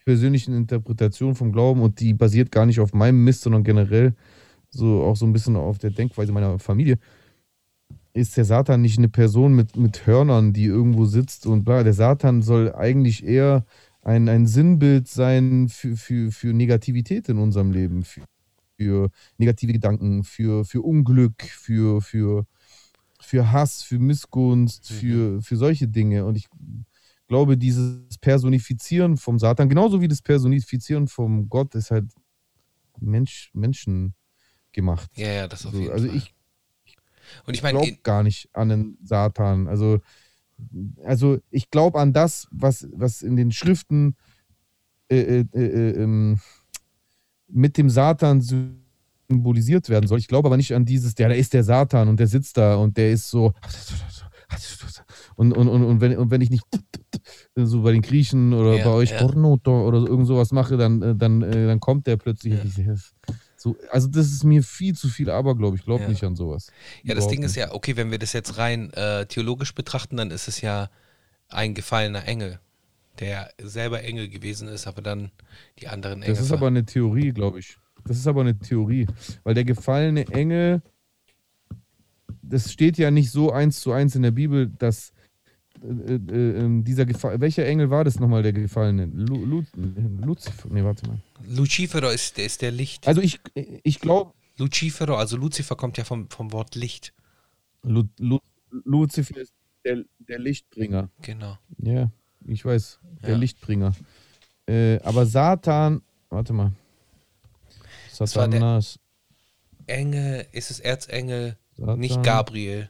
persönlichen 0.05 0.55
Interpretation 0.55 1.35
vom 1.35 1.51
Glauben 1.51 1.81
und 1.81 1.99
die 1.99 2.13
basiert 2.13 2.51
gar 2.51 2.65
nicht 2.65 2.79
auf 2.79 2.93
meinem 2.93 3.23
Mist, 3.23 3.41
sondern 3.41 3.63
generell 3.63 4.13
so 4.69 5.03
auch 5.03 5.15
so 5.15 5.25
ein 5.25 5.33
bisschen 5.33 5.55
auf 5.55 5.77
der 5.77 5.91
Denkweise 5.91 6.31
meiner 6.31 6.59
Familie, 6.59 6.97
ist 8.13 8.37
der 8.37 8.45
Satan 8.45 8.81
nicht 8.81 8.97
eine 8.97 9.09
Person 9.09 9.53
mit, 9.55 9.75
mit 9.75 10.05
Hörnern, 10.05 10.53
die 10.53 10.65
irgendwo 10.65 11.05
sitzt 11.05 11.45
und 11.45 11.63
bla. 11.63 11.83
Der 11.83 11.93
Satan 11.93 12.41
soll 12.41 12.73
eigentlich 12.73 13.25
eher 13.25 13.65
ein, 14.01 14.29
ein 14.29 14.45
Sinnbild 14.45 15.07
sein 15.07 15.69
für, 15.69 15.95
für, 15.95 16.31
für 16.31 16.53
Negativität 16.53 17.29
in 17.29 17.37
unserem 17.37 17.71
Leben, 17.71 18.03
für, 18.03 18.21
für 18.77 19.09
negative 19.37 19.73
Gedanken, 19.73 20.23
für, 20.23 20.65
für 20.65 20.81
Unglück, 20.81 21.41
für, 21.43 22.01
für, 22.01 22.45
für 23.19 23.51
Hass, 23.51 23.81
für 23.81 23.99
Missgunst, 23.99 24.91
für, 24.91 25.41
für 25.41 25.55
solche 25.55 25.87
Dinge. 25.87 26.25
Und 26.25 26.35
ich 26.35 26.49
glaube, 27.33 27.57
dieses 27.57 28.15
Personifizieren 28.21 29.17
vom 29.17 29.39
Satan, 29.39 29.67
genauso 29.67 29.99
wie 30.01 30.07
das 30.07 30.21
Personifizieren 30.21 31.07
vom 31.07 31.49
Gott, 31.49 31.73
ist 31.73 31.89
halt 31.89 32.05
Mensch, 32.99 33.49
Menschen 33.53 34.13
gemacht. 34.71 35.09
Ja, 35.15 35.31
ja, 35.31 35.47
das 35.47 35.65
auf 35.65 35.71
So, 35.71 35.79
jeden 35.79 35.91
also 35.91 36.07
Fall. 36.07 36.15
ich 36.15 36.35
Und 37.47 37.55
ich 37.55 37.63
meine, 37.63 37.79
glaube 37.79 37.97
gar 38.03 38.21
nicht 38.21 38.49
an 38.53 38.69
den 38.69 38.97
Satan. 39.03 39.67
Also, 39.67 39.99
also 41.03 41.39
ich 41.49 41.71
glaube 41.71 41.99
an 41.99 42.13
das, 42.13 42.47
was, 42.51 42.87
was 42.93 43.23
in 43.23 43.35
den 43.35 43.51
Schriften 43.51 44.15
äh, 45.09 45.39
äh, 45.39 45.45
äh, 45.55 46.03
ähm, 46.03 46.39
mit 47.47 47.79
dem 47.79 47.89
Satan 47.89 48.41
symbolisiert 48.41 49.89
werden 49.89 50.05
soll. 50.05 50.19
Ich 50.19 50.27
glaube 50.27 50.49
aber 50.49 50.57
nicht 50.57 50.75
an 50.75 50.85
dieses, 50.85 51.15
der 51.15 51.29
da 51.29 51.33
ist 51.35 51.55
der 51.55 51.63
Satan 51.63 52.09
und 52.09 52.19
der 52.19 52.27
sitzt 52.27 52.57
da 52.57 52.75
und 52.75 52.95
der 52.95 53.11
ist 53.11 53.27
so. 53.27 53.53
Und, 55.35 55.53
und, 55.53 55.67
und, 55.67 55.83
und, 55.83 56.01
wenn, 56.01 56.17
und 56.17 56.31
wenn 56.31 56.41
ich 56.41 56.49
nicht 56.49 56.65
so 57.55 57.81
bei 57.81 57.91
den 57.91 58.01
Griechen 58.01 58.53
oder 58.53 58.77
Ja, 58.77 58.83
bei 58.83 58.91
euch 58.91 59.11
ja. 59.11 59.17
Porno 59.17 59.59
oder 59.63 59.97
irgend 59.99 60.27
sowas 60.27 60.51
mache, 60.51 60.77
dann, 60.77 61.01
äh, 61.01 61.15
dann, 61.15 61.41
äh, 61.41 61.67
dann 61.67 61.79
kommt 61.79 62.07
der 62.07 62.17
plötzlich. 62.17 62.53
Ja. 62.77 62.95
So, 63.55 63.77
also 63.91 64.07
das 64.09 64.27
ist 64.27 64.43
mir 64.43 64.61
viel 64.61 64.93
zu 64.93 65.07
viel 65.07 65.29
Aberglaube. 65.29 65.77
Ich 65.77 65.85
glaube 65.85 66.07
nicht 66.09 66.23
an 66.23 66.35
sowas. 66.35 66.67
Ja, 67.03 67.15
das 67.15 67.23
Überhaupt 67.23 67.31
Ding 67.31 67.43
ist 67.43 67.55
ja, 67.55 67.71
okay, 67.73 67.95
wenn 67.95 68.11
wir 68.11 68.19
das 68.19 68.33
jetzt 68.33 68.57
rein 68.57 68.91
äh, 68.91 69.25
theologisch 69.25 69.73
betrachten, 69.73 70.17
dann 70.17 70.31
ist 70.31 70.47
es 70.47 70.59
ja 70.61 70.89
ein 71.47 71.73
gefallener 71.73 72.27
Engel, 72.27 72.59
der 73.19 73.51
selber 73.61 74.03
Engel 74.03 74.27
gewesen 74.27 74.67
ist, 74.67 74.85
aber 74.85 75.01
dann 75.01 75.31
die 75.79 75.87
anderen 75.87 76.23
Engel. 76.23 76.35
Das 76.35 76.43
ist 76.43 76.51
aber 76.51 76.67
eine 76.67 76.85
Theorie, 76.85 77.31
glaube 77.31 77.59
ich. 77.59 77.77
Das 78.05 78.17
ist 78.17 78.27
aber 78.27 78.41
eine 78.41 78.57
Theorie. 78.57 79.07
Weil 79.43 79.53
der 79.53 79.63
gefallene 79.63 80.27
Engel, 80.27 80.81
das 82.43 82.71
steht 82.71 82.97
ja 82.97 83.09
nicht 83.09 83.31
so 83.31 83.51
eins 83.51 83.79
zu 83.79 83.91
eins 83.91 84.15
in 84.15 84.21
der 84.21 84.31
Bibel, 84.31 84.69
dass 84.77 85.13
äh, 85.81 86.13
äh, 86.15 86.65
äh, 86.65 86.83
dieser 86.83 87.05
Gefall 87.05 87.39
welcher 87.41 87.65
Engel 87.65 87.89
war 87.89 88.03
das 88.03 88.19
nochmal, 88.19 88.43
der 88.43 88.53
gefallene? 88.53 89.05
Lu, 89.05 89.43
Lu, 89.45 89.63
Luzifer? 90.21 90.69
Nee, 90.69 90.83
warte 90.83 91.07
mal. 91.07 91.17
Lucifero 91.47 92.09
ist, 92.09 92.37
der 92.37 92.45
ist 92.45 92.61
der 92.61 92.71
Licht. 92.71 93.07
Also 93.07 93.21
ich, 93.21 93.39
ich 93.83 93.99
glaube, 93.99 94.33
Lucifero, 94.57 95.15
also 95.15 95.37
Lucifer 95.37 95.75
kommt 95.75 95.97
ja 95.97 96.03
vom, 96.03 96.29
vom 96.29 96.51
Wort 96.51 96.75
Licht. 96.75 97.13
Lu, 97.81 98.03
Lu, 98.19 98.39
Luzifer 98.69 99.37
ist 99.37 99.53
der, 99.83 100.03
der 100.19 100.39
Lichtbringer. 100.39 101.09
Genau. 101.21 101.57
Ja, 101.79 102.11
ich 102.45 102.63
weiß, 102.63 102.99
der 103.23 103.31
Ja. 103.31 103.37
Lichtbringer. 103.37 103.93
Äh, 104.67 104.99
aber 105.01 105.25
Satan, 105.25 106.01
warte 106.29 106.53
mal. 106.53 106.71
Satanas. 108.11 108.99
Engel, 109.87 110.45
ist 110.51 110.71
es 110.71 110.79
Erzengel, 110.79 111.57
Satan. 111.75 111.99
nicht 111.99 112.23
Gabriel. 112.23 112.89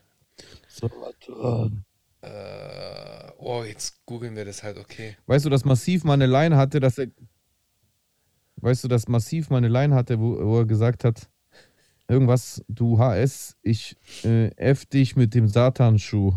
Satan. 0.68 1.86
Äh, 2.22 3.32
oh, 3.38 3.64
jetzt 3.64 4.06
googeln 4.06 4.36
wir 4.36 4.46
das 4.46 4.64
halt, 4.64 4.78
okay. 4.78 5.18
Weißt 5.26 5.46
du, 5.46 5.50
dass 5.50 5.66
Massiv 5.66 6.04
mal 6.04 6.14
eine 6.14 6.28
Line 6.28 6.56
hatte, 6.56 6.80
dass 6.80 6.98
er. 6.98 7.08
Weißt 8.58 8.84
du, 8.84 8.88
dass 8.88 9.10
Massiv 9.10 9.50
mal 9.50 9.58
eine 9.58 9.68
Line 9.68 9.94
hatte, 9.94 10.20
wo, 10.20 10.38
wo 10.46 10.60
er 10.60 10.66
gesagt 10.66 11.04
hat, 11.04 11.30
irgendwas, 12.08 12.64
du 12.70 12.98
HS, 12.98 13.58
ich 13.62 13.98
äh, 14.24 14.56
F 14.56 14.86
dich 14.86 15.18
mit 15.18 15.34
dem 15.34 15.50
Satanschuh. 15.50 16.34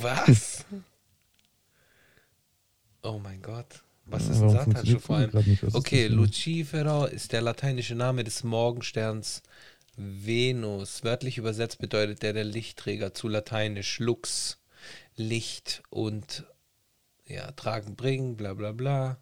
Was? 0.00 0.64
oh 3.02 3.20
mein 3.22 3.42
Gott. 3.42 3.82
Was 4.06 4.28
ist 4.28 4.40
ein 4.40 4.48
Satanschuh 4.48 4.98
vor 4.98 5.16
allem? 5.16 5.30
Okay? 5.72 6.06
Lucifero 6.06 7.04
ist 7.04 7.32
der 7.32 7.42
lateinische 7.42 7.94
Name 7.94 8.24
des 8.24 8.42
Morgensterns 8.42 9.42
Venus. 9.98 11.02
Wörtlich 11.02 11.38
übersetzt 11.38 11.78
bedeutet 11.78 12.22
der 12.22 12.32
der 12.32 12.44
Lichtträger 12.44 13.14
zu 13.14 13.26
lateinisch 13.28 13.98
Lux, 13.98 14.58
Licht 15.16 15.82
und 15.90 16.44
ja, 17.26 17.50
tragen, 17.52 17.96
bringen, 17.96 18.36
bla 18.36 18.54
bla 18.54 18.72
bla. 18.72 19.18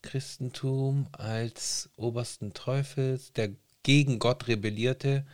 Christentum 0.00 1.08
als 1.12 1.90
obersten 1.96 2.54
Teufels, 2.54 3.32
der 3.34 3.50
gegen 3.82 4.18
Gott 4.18 4.48
rebellierte, 4.48 5.26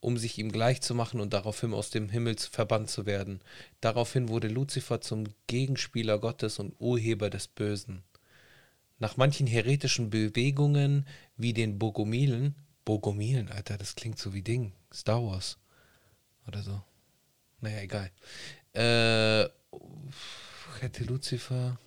um 0.00 0.18
sich 0.18 0.38
ihm 0.38 0.52
gleich 0.52 0.82
zu 0.82 0.94
machen 0.94 1.18
und 1.18 1.32
daraufhin 1.32 1.72
aus 1.72 1.90
dem 1.90 2.10
Himmel 2.10 2.36
verbannt 2.36 2.90
zu 2.90 3.06
werden. 3.06 3.40
Daraufhin 3.80 4.28
wurde 4.28 4.48
Luzifer 4.48 5.00
zum 5.00 5.24
Gegenspieler 5.46 6.18
Gottes 6.18 6.58
und 6.58 6.74
Urheber 6.78 7.30
des 7.30 7.48
Bösen. 7.48 8.02
Nach 8.98 9.16
manchen 9.16 9.46
heretischen 9.46 10.10
Bewegungen, 10.10 11.06
wie 11.36 11.52
den 11.52 11.78
Bogomilen, 11.78 12.54
Bogomilen, 12.88 13.50
Alter, 13.50 13.76
das 13.76 13.96
klingt 13.96 14.18
so 14.18 14.32
wie 14.32 14.40
Ding, 14.40 14.72
Star 14.90 15.22
Wars 15.22 15.58
oder 16.46 16.62
so. 16.62 16.82
Naja, 17.60 17.82
egal. 17.82 18.10
Äh, 18.72 19.46
hätte 20.80 21.04
Luzifer. 21.04 21.78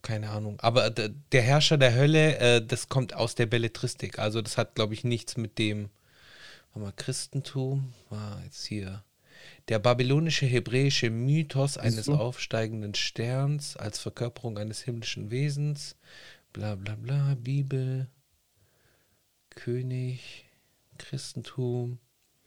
Keine 0.00 0.30
Ahnung. 0.30 0.58
Aber 0.60 0.88
der 0.88 1.42
Herrscher 1.42 1.76
der 1.76 1.94
Hölle, 1.94 2.38
äh, 2.38 2.66
das 2.66 2.88
kommt 2.88 3.12
aus 3.12 3.34
der 3.34 3.44
Belletristik. 3.44 4.18
Also 4.18 4.40
das 4.40 4.56
hat, 4.56 4.74
glaube 4.74 4.94
ich, 4.94 5.04
nichts 5.04 5.36
mit 5.36 5.58
dem 5.58 5.90
warte 6.72 6.86
mal, 6.86 6.92
Christentum. 6.96 7.92
War 8.08 8.40
jetzt 8.42 8.64
hier. 8.64 9.04
Der 9.68 9.78
babylonische 9.78 10.46
hebräische 10.46 11.10
Mythos 11.10 11.76
eines 11.76 12.06
du? 12.06 12.14
aufsteigenden 12.14 12.94
Sterns 12.94 13.76
als 13.76 13.98
Verkörperung 13.98 14.56
eines 14.56 14.80
himmlischen 14.80 15.30
Wesens. 15.30 15.96
Bla 16.52 16.74
bla 16.76 16.94
bla. 16.96 17.34
Bibel. 17.34 18.08
König. 19.50 20.46
Christentum. 20.98 21.98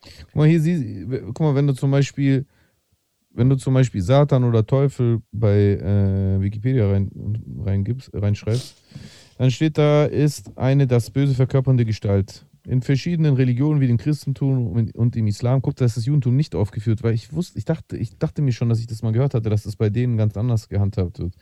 Guck 0.02 0.36
mal, 0.36 0.48
hier 0.48 0.62
sieh, 0.62 1.06
guck 1.26 1.40
mal, 1.40 1.56
wenn 1.56 1.68
du 1.68 1.74
zum 1.74 1.92
Beispiel, 1.92 2.46
wenn 3.32 3.50
du 3.50 3.56
zum 3.56 3.74
Beispiel 3.74 4.02
Satan 4.02 4.44
oder 4.44 4.66
Teufel 4.66 5.22
bei 5.32 5.56
äh, 5.58 6.42
Wikipedia 6.42 6.90
rein, 6.90 7.10
reingibst, 7.66 8.12
reinschreibst, 8.14 8.76
dann 9.38 9.52
steht 9.52 9.78
da, 9.78 10.06
ist 10.06 10.58
eine 10.58 10.88
das 10.88 11.10
Böse 11.10 11.34
verkörpernde 11.34 11.86
Gestalt. 11.86 12.46
In 12.68 12.82
verschiedenen 12.82 13.36
Religionen 13.36 13.80
wie 13.82 13.88
dem 13.88 13.98
Christentum 13.98 14.92
und- 14.94 15.16
im 15.16 15.28
Islam, 15.28 15.62
guck, 15.62 15.76
da 15.76 15.86
ist 15.86 15.98
das 15.98 16.06
Judentum 16.06 16.36
nicht 16.36 16.56
aufgeführt, 16.56 17.04
weil 17.04 17.14
ich 17.14 17.34
wusste, 17.34 17.58
ich 17.58 17.66
dachte, 17.66 17.98
ich 17.98 18.18
dachte 18.18 18.42
mir 18.42 18.54
schon, 18.54 18.70
dass 18.70 18.80
ich 18.80 18.88
das 18.88 19.04
mal 19.04 19.12
gehört 19.12 19.34
hatte, 19.34 19.50
dass 19.50 19.64
das 19.64 19.76
bei 19.76 19.90
denen 19.90 20.18
ganz 20.18 20.36
anders 20.38 20.70
gehandhabt 20.70 21.20
wird. 21.20 21.36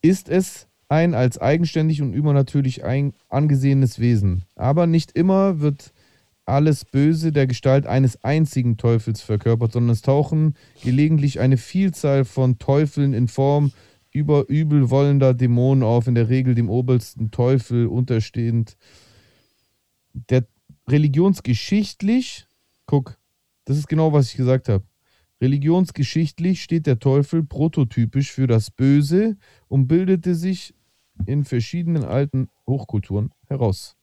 Ist 0.00 0.28
es 0.28 0.68
ein 0.92 1.14
als 1.14 1.38
eigenständig 1.38 2.02
und 2.02 2.12
übernatürlich 2.12 2.84
ein, 2.84 3.14
angesehenes 3.30 3.98
Wesen. 3.98 4.44
Aber 4.56 4.86
nicht 4.86 5.12
immer 5.12 5.60
wird 5.60 5.94
alles 6.44 6.84
Böse 6.84 7.32
der 7.32 7.46
Gestalt 7.46 7.86
eines 7.86 8.22
einzigen 8.24 8.76
Teufels 8.76 9.22
verkörpert, 9.22 9.72
sondern 9.72 9.92
es 9.92 10.02
tauchen 10.02 10.54
gelegentlich 10.82 11.40
eine 11.40 11.56
Vielzahl 11.56 12.26
von 12.26 12.58
Teufeln 12.58 13.14
in 13.14 13.26
Form 13.26 13.72
über 14.10 14.50
übelwollender 14.50 15.32
Dämonen 15.32 15.82
auf, 15.82 16.06
in 16.08 16.14
der 16.14 16.28
Regel 16.28 16.54
dem 16.54 16.68
obersten 16.68 17.30
Teufel 17.30 17.86
unterstehend. 17.86 18.76
Der 20.12 20.44
religionsgeschichtlich, 20.88 22.44
guck, 22.84 23.18
das 23.64 23.78
ist 23.78 23.88
genau, 23.88 24.12
was 24.12 24.28
ich 24.28 24.36
gesagt 24.36 24.68
habe. 24.68 24.84
Religionsgeschichtlich 25.40 26.62
steht 26.62 26.86
der 26.86 26.98
Teufel 26.98 27.44
prototypisch 27.44 28.30
für 28.30 28.46
das 28.46 28.70
Böse 28.70 29.38
und 29.68 29.88
bildete 29.88 30.34
sich 30.34 30.74
in 31.26 31.44
verschiedenen 31.44 32.04
alten 32.04 32.48
Hochkulturen 32.66 33.32
heraus. 33.46 33.96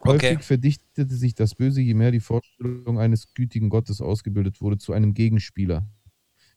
Okay. 0.00 0.32
Häufig 0.32 0.44
verdichtete 0.44 1.14
sich 1.14 1.34
das 1.34 1.54
Böse, 1.54 1.80
je 1.80 1.94
mehr 1.94 2.10
die 2.10 2.20
Vorstellung 2.20 2.98
eines 2.98 3.32
gütigen 3.34 3.70
Gottes 3.70 4.00
ausgebildet 4.00 4.60
wurde, 4.60 4.78
zu 4.78 4.92
einem 4.92 5.14
Gegenspieler. 5.14 5.86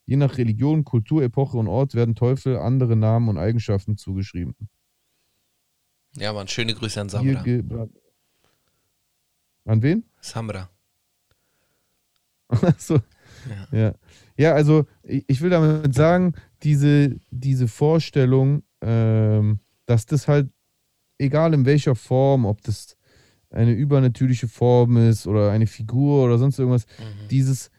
Je 0.05 0.15
nach 0.15 0.37
Religion, 0.37 0.83
Kultur, 0.83 1.23
Epoche 1.23 1.57
und 1.57 1.67
Ort 1.67 1.93
werden 1.93 2.15
Teufel 2.15 2.57
andere 2.57 2.95
Namen 2.95 3.29
und 3.29 3.37
Eigenschaften 3.37 3.97
zugeschrieben. 3.97 4.55
Ja, 6.15 6.33
Mann, 6.33 6.47
schöne 6.47 6.73
Grüße 6.73 6.99
an 6.99 7.09
Samra. 7.09 7.43
An 9.65 9.83
wen? 9.83 10.03
Samra. 10.19 10.69
so. 12.77 12.99
ja. 13.71 13.93
ja, 14.35 14.53
also 14.53 14.87
ich, 15.03 15.23
ich 15.27 15.41
will 15.41 15.51
damit 15.51 15.93
sagen, 15.93 16.33
diese, 16.63 17.19
diese 17.29 17.67
Vorstellung, 17.67 18.63
ähm, 18.81 19.59
dass 19.89 20.05
das 20.05 20.27
halt, 20.27 20.49
egal 21.17 21.53
in 21.53 21.65
welcher 21.65 21.95
Form, 21.95 22.45
ob 22.45 22.61
das 22.61 22.95
eine 23.49 23.71
übernatürliche 23.73 24.47
Form 24.47 24.97
ist 24.97 25.25
oder 25.25 25.51
eine 25.51 25.65
Figur 25.67 26.25
oder 26.25 26.37
sonst 26.37 26.59
irgendwas, 26.59 26.85
dieses, 27.31 27.71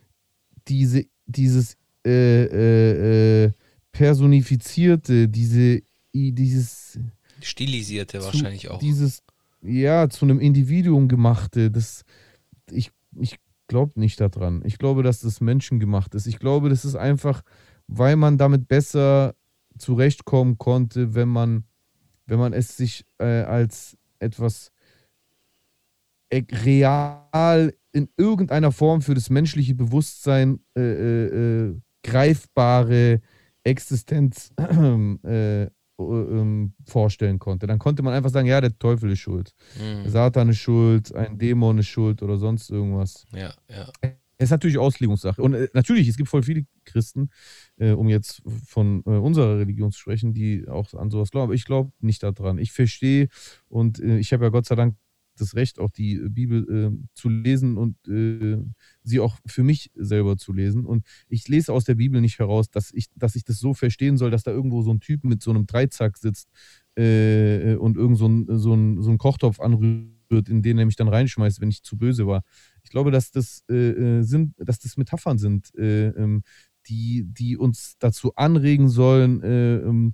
diese, 0.67 1.07
dieses 1.27 1.77
äh, 2.05 2.45
äh, 2.45 3.45
äh, 3.45 3.51
personifizierte, 3.93 5.29
diese, 5.29 5.83
dieses 6.13 6.99
Stilisierte 7.41 8.19
zu- 8.19 8.25
wahrscheinlich 8.25 8.69
auch. 8.69 8.79
Dieses, 8.81 9.23
ja, 9.63 10.09
zu 10.09 10.25
einem 10.25 10.41
Individuum 10.41 11.07
gemachte, 11.09 11.71
das, 11.71 12.03
ich, 12.71 12.91
ich 13.19 13.37
glaube 13.69 13.99
nicht 14.01 14.21
daran. 14.21 14.63
Ich 14.65 14.79
glaube, 14.79 15.03
dass 15.03 15.21
das 15.21 15.41
menschengemacht 15.41 16.15
ist. 16.15 16.27
Ich 16.27 16.39
glaube, 16.39 16.69
das 16.69 16.85
ist 16.85 16.97
einfach, 16.97 17.43
weil 17.87 18.17
man 18.17 18.37
damit 18.39 18.67
besser 18.69 19.35
zurechtkommen 19.79 20.59
konnte, 20.59 21.15
wenn 21.15 21.29
man, 21.29 21.65
wenn 22.31 22.39
man 22.39 22.53
es 22.53 22.77
sich 22.77 23.05
äh, 23.19 23.43
als 23.43 23.99
etwas 24.21 24.71
e- 26.33 26.45
real 26.65 27.75
in 27.93 28.09
irgendeiner 28.17 28.71
Form 28.71 29.03
für 29.03 29.15
das 29.15 29.31
menschliche 29.31 29.75
Bewusstsein 29.75 30.61
äh, 30.77 30.81
äh, 30.81 31.27
äh, 31.67 31.81
greifbare 32.05 33.21
Existenz 33.65 34.53
äh, 35.25 35.65
äh, 35.65 35.69
ähm, 35.99 36.73
vorstellen 36.87 37.41
konnte. 37.41 37.67
Dann 37.67 37.81
konnte 37.81 38.03
man 38.03 38.15
einfach 38.15 38.31
sagen, 38.31 38.47
ja, 38.47 38.61
der 38.61 38.79
Teufel 38.79 39.11
ist 39.11 39.19
schuld. 39.19 39.53
Mhm. 39.79 40.09
Satan 40.09 40.49
ist 40.51 40.59
schuld, 40.59 41.13
ein 41.15 41.37
Dämon 41.37 41.79
ist 41.79 41.89
schuld 41.89 42.23
oder 42.23 42.37
sonst 42.37 42.71
irgendwas. 42.71 43.27
Ja, 43.35 43.53
ja. 43.69 43.91
Es 44.41 44.45
ist 44.47 44.53
natürlich 44.53 44.79
Auslegungssache. 44.79 45.43
Und 45.43 45.53
äh, 45.53 45.69
natürlich, 45.75 46.09
es 46.09 46.17
gibt 46.17 46.31
voll 46.31 46.43
viele 46.43 46.65
Christen, 46.87 47.29
äh, 47.77 47.91
um 47.91 48.09
jetzt 48.09 48.41
von 48.65 49.03
äh, 49.05 49.11
unserer 49.11 49.59
Religion 49.59 49.93
zu 49.93 49.99
sprechen, 49.99 50.33
die 50.33 50.67
auch 50.67 50.95
an 50.95 51.11
sowas 51.11 51.31
glauben. 51.31 51.45
Aber 51.45 51.55
ich 51.55 51.67
glaube 51.67 51.93
nicht 52.01 52.23
daran. 52.23 52.57
Ich 52.57 52.73
verstehe 52.73 53.29
und 53.69 54.01
äh, 54.01 54.17
ich 54.17 54.33
habe 54.33 54.45
ja 54.45 54.49
Gott 54.49 54.65
sei 54.65 54.77
Dank 54.77 54.97
das 55.37 55.55
Recht, 55.55 55.79
auch 55.79 55.91
die 55.91 56.19
Bibel 56.31 56.67
äh, 56.71 57.09
zu 57.15 57.29
lesen 57.29 57.79
und 57.79 57.97
sie 59.03 59.21
auch 59.21 59.39
für 59.47 59.63
mich 59.63 59.91
selber 59.95 60.37
zu 60.37 60.53
lesen. 60.53 60.85
Und 60.85 61.07
ich 61.29 61.49
lese 61.49 61.73
aus 61.73 61.85
der 61.85 61.95
Bibel 61.95 62.21
nicht 62.21 62.39
heraus, 62.39 62.69
dass 62.69 62.93
ich, 62.93 63.07
dass 63.15 63.37
ich 63.37 63.45
das 63.45 63.59
so 63.59 63.73
verstehen 63.73 64.19
soll, 64.19 64.31
dass 64.31 64.43
da 64.43 64.51
irgendwo 64.51 64.83
so 64.83 64.93
ein 64.93 65.01
Typ 65.01 65.25
mit 65.25 65.41
so 65.43 65.51
einem 65.51 65.65
Dreizack 65.67 66.19
sitzt 66.19 66.51
und 66.95 67.97
irgend 67.97 68.19
so 68.19 68.27
ein, 68.29 68.47
so, 68.59 68.75
ein, 68.75 69.01
so 69.01 69.11
ein 69.11 69.17
Kochtopf 69.17 69.61
anrührt, 69.61 70.49
in 70.49 70.61
den 70.61 70.77
er 70.79 70.85
mich 70.85 70.97
dann 70.97 71.09
reinschmeißt, 71.09 71.63
wenn 71.63 71.71
ich 71.71 71.83
zu 71.85 71.97
böse 71.97 72.27
war. 72.27 72.43
Ich 72.91 72.93
glaube, 72.93 73.13
dass 73.13 73.31
das 73.31 73.63
äh, 73.71 74.19
äh, 74.19 74.23
sind, 74.23 74.53
dass 74.59 74.81
das 74.81 74.97
Metaphern 74.97 75.39
sind, 75.39 75.73
äh, 75.77 76.09
ähm, 76.09 76.43
die, 76.89 77.23
die 77.25 77.57
uns 77.57 77.95
dazu 78.01 78.35
anregen 78.35 78.89
sollen, 78.89 79.41
äh, 79.45 79.77
ähm, 79.77 80.13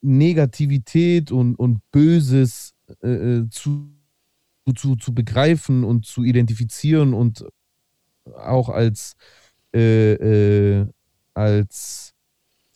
Negativität 0.00 1.30
und, 1.30 1.54
und 1.54 1.78
Böses 1.92 2.74
äh, 3.04 3.08
äh, 3.08 3.48
zu, 3.50 3.88
zu, 4.74 4.96
zu 4.96 5.14
begreifen 5.14 5.84
und 5.84 6.06
zu 6.06 6.24
identifizieren 6.24 7.14
und 7.14 7.44
auch 8.34 8.68
als, 8.68 9.14
als, 11.34 12.14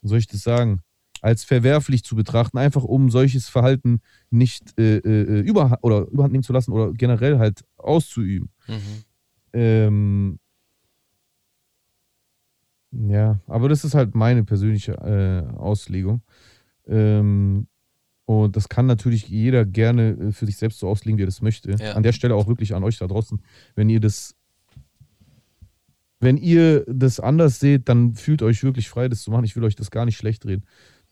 soll 0.03 0.19
ich 0.19 0.29
das 0.29 0.43
sagen, 0.43 0.85
als 1.25 1.43
verwerflich 1.43 2.05
zu 2.05 2.17
betrachten, 2.17 2.59
einfach 2.59 2.85
um 2.85 3.11
solches 3.11 3.49
Verhalten 3.49 4.03
nicht 4.29 4.79
äh, 4.79 4.99
äh, 4.99 5.41
über, 5.41 5.79
oder 5.81 6.07
überhand 6.09 6.33
nehmen 6.33 6.45
zu 6.45 6.53
lassen 6.53 6.71
oder 6.71 6.93
generell 6.93 7.39
halt 7.39 7.65
auszuüben. 7.79 8.51
Mhm. 8.69 9.05
Ähm, 9.55 10.39
ja, 12.93 13.41
aber 13.47 13.71
das 13.71 13.85
ist 13.85 13.95
halt 13.95 14.15
meine 14.15 14.45
persönliche 14.45 14.93
äh, 14.93 15.57
Auslegung. 15.57 16.21
Ähm, 16.87 17.69
und 18.27 18.55
das 18.55 18.69
kann 18.69 18.85
natürlich 18.85 19.27
jeder 19.27 19.65
gerne 19.65 20.11
äh, 20.11 20.33
für 20.33 20.45
sich 20.45 20.59
selbst 20.59 20.79
so 20.79 20.89
auslegen, 20.89 21.17
wie 21.17 21.23
er 21.23 21.27
das 21.27 21.41
möchte. 21.41 21.71
Ja. 21.71 21.93
An 21.93 22.03
der 22.03 22.13
Stelle 22.13 22.35
auch 22.35 22.49
wirklich 22.49 22.75
an 22.75 22.85
euch 22.85 22.99
da 22.99 23.07
draußen, 23.07 23.41
wenn 23.77 23.89
ihr 23.89 24.01
das, 24.01 24.37
wenn 26.21 26.37
ihr 26.37 26.85
das 26.87 27.19
anders 27.19 27.61
seht, 27.61 27.89
dann 27.89 28.13
fühlt 28.13 28.43
euch 28.43 28.63
wirklich 28.63 28.91
frei, 28.91 29.09
das 29.09 29.23
zu 29.23 29.31
machen. 29.31 29.45
Ich 29.47 29.57
will 29.57 29.65
euch 29.65 29.75
das 29.75 29.91
gar 29.91 30.05
nicht 30.05 30.19
schlecht 30.19 30.45
reden. 30.45 30.65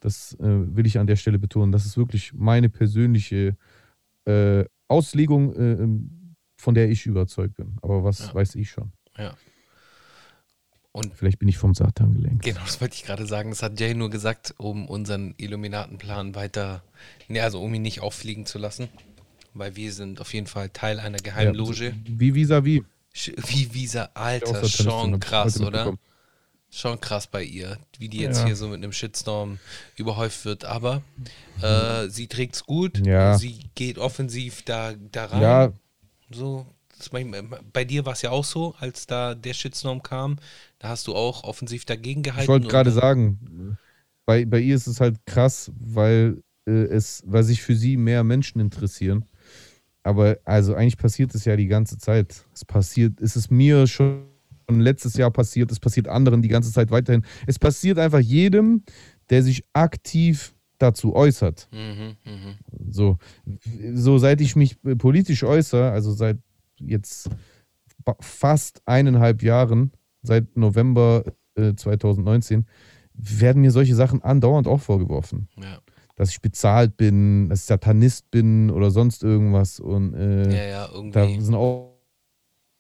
Das 0.03 0.35
äh, 0.35 0.39
will 0.77 0.85
ich 0.87 0.99
an 0.99 1.07
der 1.07 1.15
Stelle 1.17 1.39
betonen. 1.39 1.71
Das 1.71 1.87
ist 1.87 1.97
wirklich 1.97 2.33
meine 2.35 2.69
persönliche 2.69 3.57
äh, 4.27 4.65
Auslegung, 4.89 5.55
äh, 5.55 5.73
ähm, 5.83 6.35
von 6.57 6.75
der 6.75 6.91
ich 6.91 7.07
überzeugt 7.07 7.55
bin. 7.57 7.77
Aber 7.83 8.03
was 8.05 8.19
Ja. 8.19 8.35
weiß 8.35 8.57
ich 8.57 8.71
schon? 8.71 8.93
Ja. 9.17 9.35
Und 10.91 11.15
Vielleicht 11.15 11.39
bin 11.39 11.49
ich 11.49 11.57
vom 11.57 11.73
Satan 11.75 12.13
gelenkt. 12.15 12.45
genau, 12.45 12.61
das 12.61 12.81
wollte 12.81 12.95
ich 12.97 13.05
gerade 13.05 13.27
sagen. 13.27 13.51
Das 13.51 13.63
hat 13.63 13.81
Jay 13.81 13.95
nur 13.95 14.11
gesagt, 14.11 14.55
um 14.59 14.87
unseren 14.89 15.35
Illuminatenplan 15.39 16.35
weiter, 16.35 16.83
ne, 17.29 17.41
also 17.41 17.63
um 17.63 17.73
ihn 17.73 17.83
nicht 17.83 18.01
auffliegen 18.01 18.45
zu 18.45 18.59
lassen. 18.59 18.89
Weil 19.55 19.77
wir 19.77 19.93
sind 19.93 20.21
auf 20.21 20.35
jeden 20.35 20.47
Fall 20.47 20.69
Teil 20.71 20.99
einer 20.99 21.19
geheimen 21.19 21.55
Ja. 21.55 21.93
Wie 22.07 22.33
vis-à-vis. 22.35 22.83
Wie 23.47 23.75
Visa, 23.75 24.09
Alter, 24.15 24.67
schon 24.67 25.21
krass, 25.21 25.61
oder? 25.61 25.67
mitbekommen. 25.71 25.99
Schon 26.75 26.99
krass 27.01 27.27
bei 27.27 27.43
ihr, 27.45 27.77
wie 27.99 28.09
die 28.09 28.21
jetzt 28.21 28.41
Ja. 28.41 28.47
hier 28.47 28.57
so 28.57 28.67
mit 28.67 28.79
einem 28.79 28.93
Shitstorm 28.93 29.59
überhäuft 29.97 30.47
wird. 30.47 30.65
Aber 30.65 31.03
äh, 31.61 32.09
sie 32.09 32.29
trägt's 32.29 32.65
gut, 32.65 33.07
Ja. 33.07 33.37
sie 33.37 33.59
geht 33.75 33.99
offensiv 33.99 34.63
da, 34.63 34.95
da 34.95 35.27
rein. 35.27 35.43
Ja, 35.43 35.73
So, 36.31 36.67
mein, 37.11 37.31
bei 37.75 37.85
dir 37.85 38.07
war 38.07 38.15
es 38.15 38.23
ja 38.23 38.31
auch 38.31 38.45
so, 38.45 38.75
als 38.79 39.07
da 39.07 39.35
der 39.35 39.53
Shitstorm 39.53 40.03
kam. 40.03 40.39
Da 40.79 40.89
hast 40.89 41.07
du 41.09 41.15
auch 41.15 41.45
offensiv 41.45 41.85
dagegen 41.85 42.23
gehalten. 42.23 42.45
Ich 42.45 42.49
wollte 42.49 42.69
gerade 42.69 42.91
sagen, 42.91 43.77
bei, 44.25 44.47
bei 44.47 44.61
ihr 44.61 44.75
ist 44.75 44.87
es 44.87 44.99
halt 44.99 45.17
krass, 45.27 45.71
weil 45.79 46.43
äh, 46.67 46.71
es, 46.71 47.23
weil 47.27 47.43
sich 47.43 47.61
für 47.61 47.77
sie 47.77 47.99
mehr 47.99 48.25
Menschen 48.25 48.61
interessieren. 48.61 49.27
Aber 50.05 50.39
also 50.47 50.75
eigentlich 50.75 50.97
passiert 50.97 51.35
es 51.35 51.45
ja 51.45 51.55
die 51.57 51.67
ganze 51.67 51.99
Zeit. 51.99 52.47
Es 52.55 52.65
passiert, 52.65 53.21
es 53.21 53.37
ist 53.37 53.51
mir 53.51 53.87
schon 53.87 54.32
letztes 54.81 55.15
Jahr 55.17 55.31
passiert, 55.31 55.71
es 55.71 55.81
passiert 55.81 56.09
anderen 56.09 56.43
die 56.43 56.49
ganze 56.49 56.73
Zeit 56.73 56.91
weiterhin. 56.91 57.25
Es 57.47 57.59
passiert 57.59 57.99
einfach 57.99 58.21
jedem, 58.21 58.83
der 59.31 59.43
sich 59.43 59.65
aktiv 59.73 60.55
dazu 60.79 61.15
äußert. 61.15 61.69
Mhm, 61.73 62.17
mhm. 62.25 62.55
So, 62.91 63.19
so 63.95 64.19
seit 64.19 64.41
ich 64.41 64.57
mich 64.57 64.77
politisch 64.99 65.45
äußere, 65.45 65.91
also 65.91 66.13
seit 66.13 66.39
jetzt 66.79 67.31
fast 68.21 68.83
eineinhalb 68.85 69.43
Jahren, 69.43 69.93
seit 70.23 70.57
November 70.57 71.25
äh, 71.55 71.75
2019, 71.75 72.67
werden 73.15 73.63
mir 73.63 73.71
solche 73.71 73.95
Sachen 73.95 74.23
andauernd 74.23 74.67
auch 74.67 74.81
vorgeworfen. 74.81 75.49
Ja. 75.57 75.79
Dass 76.17 76.31
ich 76.31 76.41
bezahlt 76.41 76.97
bin, 76.97 77.49
dass 77.49 77.61
ich 77.61 77.67
Satanist 77.67 78.31
bin 78.31 78.71
oder 78.71 78.91
sonst 78.91 79.23
irgendwas. 79.23 79.81
Und 79.81 80.15
äh, 80.15 80.51
ja, 80.51 80.89
ja, 80.89 81.11
da 81.11 81.29
sind 81.29 81.55
auch, 81.55 81.92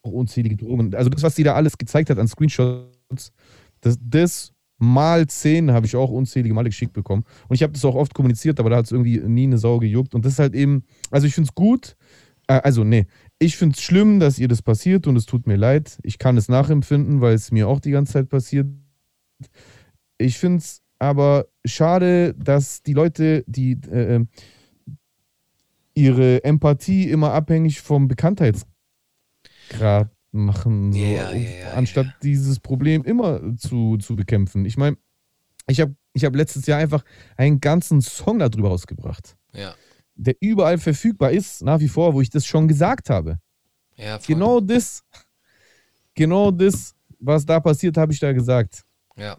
auch 0.02 0.12
unzählige 0.12 0.56
Drohungen. 0.56 0.94
Also 0.94 1.10
das, 1.10 1.22
was 1.22 1.36
sie 1.36 1.44
da 1.44 1.54
alles 1.54 1.78
gezeigt 1.78 2.10
hat 2.10 2.18
an 2.18 2.28
Screenshots, 2.28 3.32
das, 3.80 3.98
das 4.00 4.52
mal 4.78 5.26
zehn 5.28 5.70
habe 5.70 5.86
ich 5.86 5.94
auch 5.94 6.10
unzählige 6.10 6.54
Male 6.54 6.68
geschickt 6.68 6.92
bekommen. 6.92 7.24
Und 7.48 7.54
ich 7.54 7.62
habe 7.62 7.72
das 7.72 7.84
auch 7.84 7.94
oft 7.94 8.14
kommuniziert, 8.14 8.58
aber 8.58 8.70
da 8.70 8.76
hat 8.76 8.86
es 8.86 8.92
irgendwie 8.92 9.18
nie 9.18 9.44
eine 9.44 9.58
Sau 9.58 9.78
gejuckt. 9.78 10.14
Und 10.14 10.24
das 10.24 10.34
ist 10.34 10.38
halt 10.40 10.54
eben, 10.54 10.84
also 11.10 11.26
ich 11.26 11.34
finde 11.34 11.48
es 11.48 11.54
gut, 11.54 11.96
äh, 12.48 12.60
also 12.62 12.82
nee, 12.84 13.06
ich 13.38 13.56
finde 13.56 13.74
es 13.76 13.82
schlimm, 13.82 14.18
dass 14.18 14.38
ihr 14.38 14.48
das 14.48 14.62
passiert 14.62 15.06
und 15.06 15.16
es 15.16 15.26
tut 15.26 15.46
mir 15.46 15.56
leid. 15.56 15.98
Ich 16.02 16.18
kann 16.18 16.36
es 16.36 16.48
nachempfinden, 16.48 17.20
weil 17.20 17.34
es 17.34 17.52
mir 17.52 17.68
auch 17.68 17.80
die 17.80 17.92
ganze 17.92 18.14
Zeit 18.14 18.28
passiert. 18.28 18.66
Ich 20.18 20.38
finde 20.38 20.58
es 20.58 20.82
aber 20.98 21.46
schade, 21.64 22.34
dass 22.34 22.82
die 22.82 22.92
Leute, 22.92 23.44
die 23.46 23.78
äh, 23.90 24.16
äh, 24.16 24.24
ihre 25.94 26.42
Empathie 26.44 27.10
immer 27.10 27.32
abhängig 27.32 27.80
vom 27.80 28.08
Bekanntheitsgrad 28.08 28.71
machen, 30.32 30.92
so, 30.92 30.98
ja, 30.98 31.32
ja, 31.32 31.72
anstatt 31.74 32.06
ja. 32.06 32.14
dieses 32.22 32.58
Problem 32.60 33.04
immer 33.04 33.56
zu, 33.56 33.98
zu 33.98 34.16
bekämpfen. 34.16 34.64
Ich 34.64 34.76
meine, 34.76 34.96
ich 35.68 35.80
habe 35.80 35.94
ich 36.14 36.24
hab 36.24 36.34
letztes 36.34 36.66
Jahr 36.66 36.78
einfach 36.78 37.04
einen 37.36 37.60
ganzen 37.60 38.00
Song 38.00 38.38
darüber 38.38 38.68
rausgebracht, 38.68 39.36
Ja, 39.52 39.74
der 40.14 40.34
überall 40.40 40.78
verfügbar 40.78 41.30
ist, 41.32 41.62
nach 41.62 41.80
wie 41.80 41.88
vor, 41.88 42.14
wo 42.14 42.20
ich 42.20 42.30
das 42.30 42.44
schon 42.46 42.68
gesagt 42.68 43.10
habe. 43.10 43.38
ja, 43.96 44.18
voll. 44.18 44.34
Genau 44.34 44.60
das, 44.60 45.02
genau 46.14 46.50
das, 46.50 46.94
was 47.18 47.44
da 47.46 47.60
passiert, 47.60 47.96
habe 47.96 48.12
ich 48.12 48.20
da 48.20 48.32
gesagt. 48.32 48.82
Ja, 49.16 49.38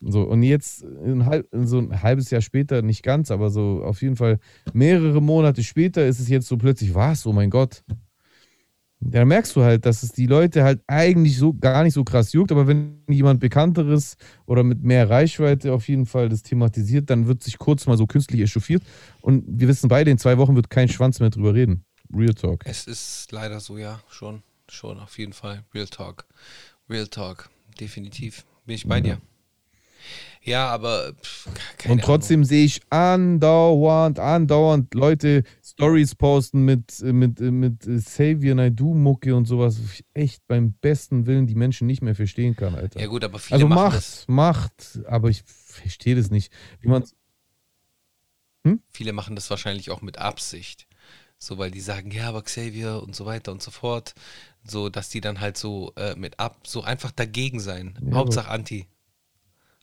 So, 0.00 0.22
und 0.22 0.42
jetzt 0.42 0.82
ein 0.82 1.24
halb, 1.26 1.48
so 1.52 1.78
ein 1.78 2.02
halbes 2.02 2.30
Jahr 2.30 2.40
später, 2.40 2.82
nicht 2.82 3.02
ganz, 3.02 3.30
aber 3.30 3.50
so 3.50 3.84
auf 3.84 4.02
jeden 4.02 4.16
Fall 4.16 4.38
mehrere 4.72 5.20
Monate 5.22 5.62
später 5.62 6.06
ist 6.06 6.18
es 6.18 6.28
jetzt 6.28 6.48
so 6.48 6.56
plötzlich, 6.56 6.94
was? 6.94 7.26
Oh 7.26 7.32
mein 7.32 7.50
Gott. 7.50 7.84
Da 9.04 9.24
merkst 9.24 9.56
du 9.56 9.62
halt, 9.62 9.84
dass 9.84 10.02
es 10.02 10.12
die 10.12 10.26
Leute 10.26 10.62
halt 10.62 10.80
eigentlich 10.86 11.36
so 11.36 11.52
gar 11.52 11.82
nicht 11.82 11.94
so 11.94 12.04
krass 12.04 12.32
juckt, 12.32 12.52
aber 12.52 12.66
wenn 12.66 13.02
jemand 13.08 13.40
Bekannteres 13.40 14.16
oder 14.46 14.62
mit 14.62 14.82
mehr 14.82 15.10
Reichweite 15.10 15.72
auf 15.72 15.88
jeden 15.88 16.06
Fall 16.06 16.28
das 16.28 16.42
thematisiert, 16.42 17.10
dann 17.10 17.26
wird 17.26 17.42
sich 17.42 17.58
kurz 17.58 17.86
mal 17.86 17.96
so 17.96 18.06
künstlich 18.06 18.40
echauffiert. 18.40 18.82
Und 19.20 19.44
wir 19.46 19.68
wissen 19.68 19.88
beide, 19.88 20.10
in 20.10 20.18
zwei 20.18 20.38
Wochen 20.38 20.54
wird 20.54 20.70
kein 20.70 20.88
Schwanz 20.88 21.20
mehr 21.20 21.30
drüber 21.30 21.54
reden. 21.54 21.84
Real 22.14 22.34
Talk. 22.34 22.62
es 22.64 22.86
ist 22.86 23.32
leider 23.32 23.58
so, 23.58 23.78
ja, 23.78 24.00
schon, 24.08 24.42
schon, 24.68 24.98
auf 25.00 25.18
jeden 25.18 25.32
Fall. 25.32 25.64
Real 25.74 25.86
Talk. 25.86 26.26
Real 26.88 27.06
Talk, 27.06 27.50
definitiv. 27.80 28.44
Bin 28.66 28.76
ich 28.76 28.86
bei 28.86 29.00
dir. 29.00 29.20
Ja, 30.44 30.68
aber 30.68 31.12
pff, 31.14 31.48
Und 31.88 32.02
trotzdem 32.02 32.44
sehe 32.44 32.64
ich 32.64 32.80
andauernd, 32.90 34.18
andauernd 34.18 34.92
Leute 34.92 35.44
Stories 35.64 36.16
posten 36.16 36.64
mit, 36.64 37.00
mit, 37.00 37.38
mit 37.38 37.80
Xavier 37.80 38.56
Naidoo-Mucke 38.56 39.36
und 39.36 39.46
sowas, 39.46 39.78
wo 39.78 39.84
ich 39.92 40.04
echt 40.14 40.46
beim 40.48 40.72
besten 40.72 41.26
Willen 41.26 41.46
die 41.46 41.54
Menschen 41.54 41.86
nicht 41.86 42.02
mehr 42.02 42.16
verstehen 42.16 42.56
kann, 42.56 42.74
Alter. 42.74 43.00
Ja 43.00 43.06
gut, 43.06 43.22
aber 43.22 43.38
viele 43.38 43.56
also 43.56 43.68
machen 43.68 43.84
macht, 43.84 43.96
das. 43.96 44.24
macht, 44.26 45.00
aber 45.06 45.30
ich 45.30 45.42
verstehe 45.46 46.16
das 46.16 46.30
nicht. 46.30 46.52
Wie 46.80 46.88
man 46.88 47.04
Viele 48.90 49.12
machen 49.12 49.34
das 49.34 49.50
wahrscheinlich 49.50 49.90
auch 49.90 50.02
mit 50.02 50.18
Absicht. 50.18 50.86
So, 51.38 51.58
weil 51.58 51.72
die 51.72 51.80
sagen, 51.80 52.12
ja, 52.12 52.28
aber 52.28 52.42
Xavier 52.42 53.02
und 53.02 53.16
so 53.16 53.26
weiter 53.26 53.50
und 53.50 53.62
so 53.62 53.72
fort. 53.72 54.14
So, 54.64 54.88
dass 54.88 55.08
die 55.08 55.20
dann 55.20 55.40
halt 55.40 55.56
so 55.56 55.92
äh, 55.96 56.14
mit 56.14 56.38
ab, 56.38 56.66
so 56.66 56.82
einfach 56.82 57.10
dagegen 57.10 57.58
sein. 57.58 57.98
Ja, 58.00 58.14
Hauptsache 58.14 58.48
Anti. 58.48 58.86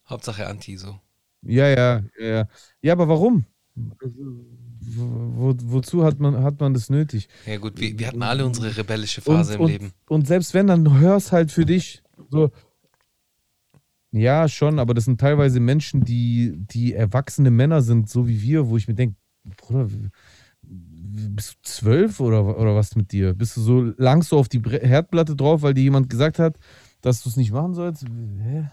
Hauptsache 0.09 0.47
Anti, 0.47 0.77
so. 0.77 0.99
ja, 1.43 1.67
ja, 1.67 2.03
ja, 2.19 2.25
ja. 2.25 2.47
Ja, 2.81 2.93
aber 2.93 3.07
warum? 3.07 3.45
Wo, 3.75 5.55
wozu 5.57 6.03
hat 6.03 6.19
man, 6.19 6.43
hat 6.43 6.59
man 6.59 6.73
das 6.73 6.89
nötig? 6.89 7.29
Ja 7.45 7.57
gut, 7.57 7.79
wir, 7.79 7.97
wir 7.97 8.07
hatten 8.07 8.23
alle 8.23 8.45
unsere 8.45 8.75
rebellische 8.75 9.21
Phase 9.21 9.55
im 9.55 9.61
und, 9.61 9.67
Leben. 9.69 9.91
Und 10.07 10.27
selbst 10.27 10.53
wenn, 10.53 10.67
dann 10.67 10.99
hör's 10.99 11.31
halt 11.31 11.51
für 11.51 11.65
dich. 11.65 12.01
So. 12.29 12.51
Ja, 14.11 14.47
schon, 14.47 14.79
aber 14.79 14.93
das 14.93 15.05
sind 15.05 15.21
teilweise 15.21 15.59
Menschen, 15.59 16.03
die, 16.03 16.53
die 16.55 16.93
erwachsene 16.93 17.51
Männer 17.51 17.81
sind, 17.81 18.09
so 18.09 18.27
wie 18.27 18.41
wir, 18.41 18.67
wo 18.67 18.77
ich 18.77 18.87
mir 18.87 18.95
denke, 18.95 19.15
Bruder, 19.57 19.87
bist 20.61 21.53
du 21.53 21.55
zwölf 21.61 22.19
oder, 22.19 22.57
oder 22.57 22.75
was 22.75 22.95
mit 22.95 23.11
dir? 23.11 23.33
Bist 23.33 23.57
du 23.57 23.61
so 23.61 23.93
langst 23.97 24.31
du 24.31 24.37
auf 24.37 24.49
die 24.49 24.61
Herdplatte 24.61 25.35
drauf, 25.35 25.61
weil 25.61 25.73
dir 25.73 25.83
jemand 25.83 26.09
gesagt 26.09 26.39
hat, 26.39 26.57
dass 27.01 27.23
du 27.23 27.29
es 27.29 27.37
nicht 27.37 27.51
machen 27.51 27.73
sollst? 27.73 28.05
Hä? 28.05 28.69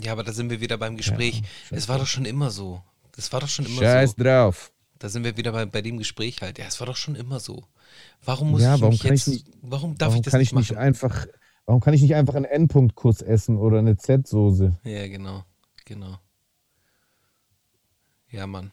Ja, 0.00 0.12
aber 0.12 0.22
da 0.24 0.32
sind 0.32 0.50
wir 0.50 0.60
wieder 0.60 0.78
beim 0.78 0.96
Gespräch. 0.96 1.42
es 1.70 1.88
war 1.88 1.98
doch 1.98 2.06
schon 2.06 2.24
immer 2.24 2.50
so. 2.50 2.82
Das 3.16 3.32
war 3.32 3.40
doch 3.40 3.48
schon 3.48 3.66
immer 3.66 3.82
Scheiß 3.82 4.14
so. 4.16 4.22
drauf. 4.22 4.72
Da 4.98 5.08
sind 5.08 5.24
wir 5.24 5.36
wieder 5.36 5.52
bei, 5.52 5.64
bei 5.66 5.82
dem 5.82 5.98
Gespräch 5.98 6.40
halt. 6.42 6.58
Ja, 6.58 6.66
es 6.66 6.78
war 6.80 6.86
doch 6.86 6.96
schon 6.96 7.14
immer 7.14 7.40
so. 7.40 7.64
Warum 8.24 8.50
muss 8.52 8.62
Ja, 8.62 8.74
ich 8.76 8.80
warum 8.80 8.92
mich 8.94 9.02
kann 9.02 9.14
ich 9.14 9.26
jetzt, 9.26 9.28
nicht- 9.46 9.46
warum 9.62 9.96
darf 9.98 10.08
Warum 10.10 10.16
ich 10.20 10.24
das 10.24 10.30
kann 10.32 10.40
nicht 10.40 10.52
ich 10.52 10.58
nicht 10.58 10.70
machen? 10.72 10.78
einfach, 10.82 11.26
warum 11.66 11.80
kann 11.80 11.94
ich 11.94 12.02
nicht 12.02 12.14
einfach 12.14 12.34
einen 12.34 12.44
Endpunktkuss 12.44 13.22
essen 13.22 13.56
oder 13.56 13.78
eine 13.78 13.96
Z-Soße? 13.96 14.76
Ja, 14.84 15.08
genau, 15.08 15.44
genau. 15.84 16.18
Ja, 18.30 18.46
Mann. 18.46 18.70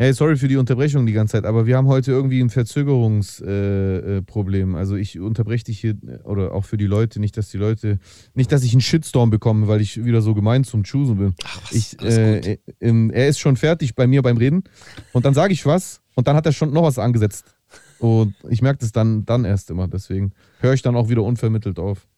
Hey, 0.00 0.14
sorry 0.14 0.36
für 0.36 0.48
die 0.48 0.56
Unterbrechung 0.56 1.04
die 1.04 1.12
ganze 1.12 1.32
Zeit, 1.32 1.44
aber 1.44 1.66
wir 1.66 1.76
haben 1.76 1.86
heute 1.86 2.10
irgendwie 2.10 2.40
ein 2.40 2.48
Verzögerungsproblem. 2.48 4.74
Äh, 4.74 4.74
äh, 4.74 4.78
also 4.78 4.96
ich 4.96 5.20
unterbreche 5.20 5.64
dich 5.64 5.78
hier, 5.78 5.90
äh, 5.90 6.22
oder 6.24 6.54
auch 6.54 6.64
für 6.64 6.78
die 6.78 6.86
Leute, 6.86 7.20
nicht, 7.20 7.36
dass 7.36 7.50
die 7.50 7.58
Leute, 7.58 7.98
nicht, 8.32 8.50
dass 8.50 8.62
ich 8.62 8.72
einen 8.72 8.80
Shitstorm 8.80 9.28
bekomme, 9.28 9.68
weil 9.68 9.82
ich 9.82 10.02
wieder 10.02 10.22
so 10.22 10.32
gemein 10.32 10.64
zum 10.64 10.84
Choosen 10.84 11.18
bin. 11.18 11.34
Ach, 11.44 11.60
was, 11.64 11.72
Ich, 11.72 12.00
äh, 12.00 12.38
äh, 12.38 12.58
ähm, 12.80 13.10
er 13.10 13.28
ist 13.28 13.40
schon 13.40 13.58
fertig 13.58 13.94
bei 13.94 14.06
mir 14.06 14.22
beim 14.22 14.38
Reden 14.38 14.64
und 15.12 15.26
dann 15.26 15.34
sage 15.34 15.52
ich 15.52 15.66
was 15.66 16.00
und 16.14 16.26
dann 16.26 16.34
hat 16.34 16.46
er 16.46 16.52
schon 16.52 16.72
noch 16.72 16.84
was 16.84 16.98
angesetzt. 16.98 17.54
Und 17.98 18.34
ich 18.48 18.62
merke 18.62 18.78
das 18.78 18.92
dann, 18.92 19.26
dann 19.26 19.44
erst 19.44 19.68
immer, 19.68 19.86
deswegen 19.86 20.32
höre 20.60 20.72
ich 20.72 20.80
dann 20.80 20.96
auch 20.96 21.10
wieder 21.10 21.24
unvermittelt 21.24 21.78
auf. 21.78 22.08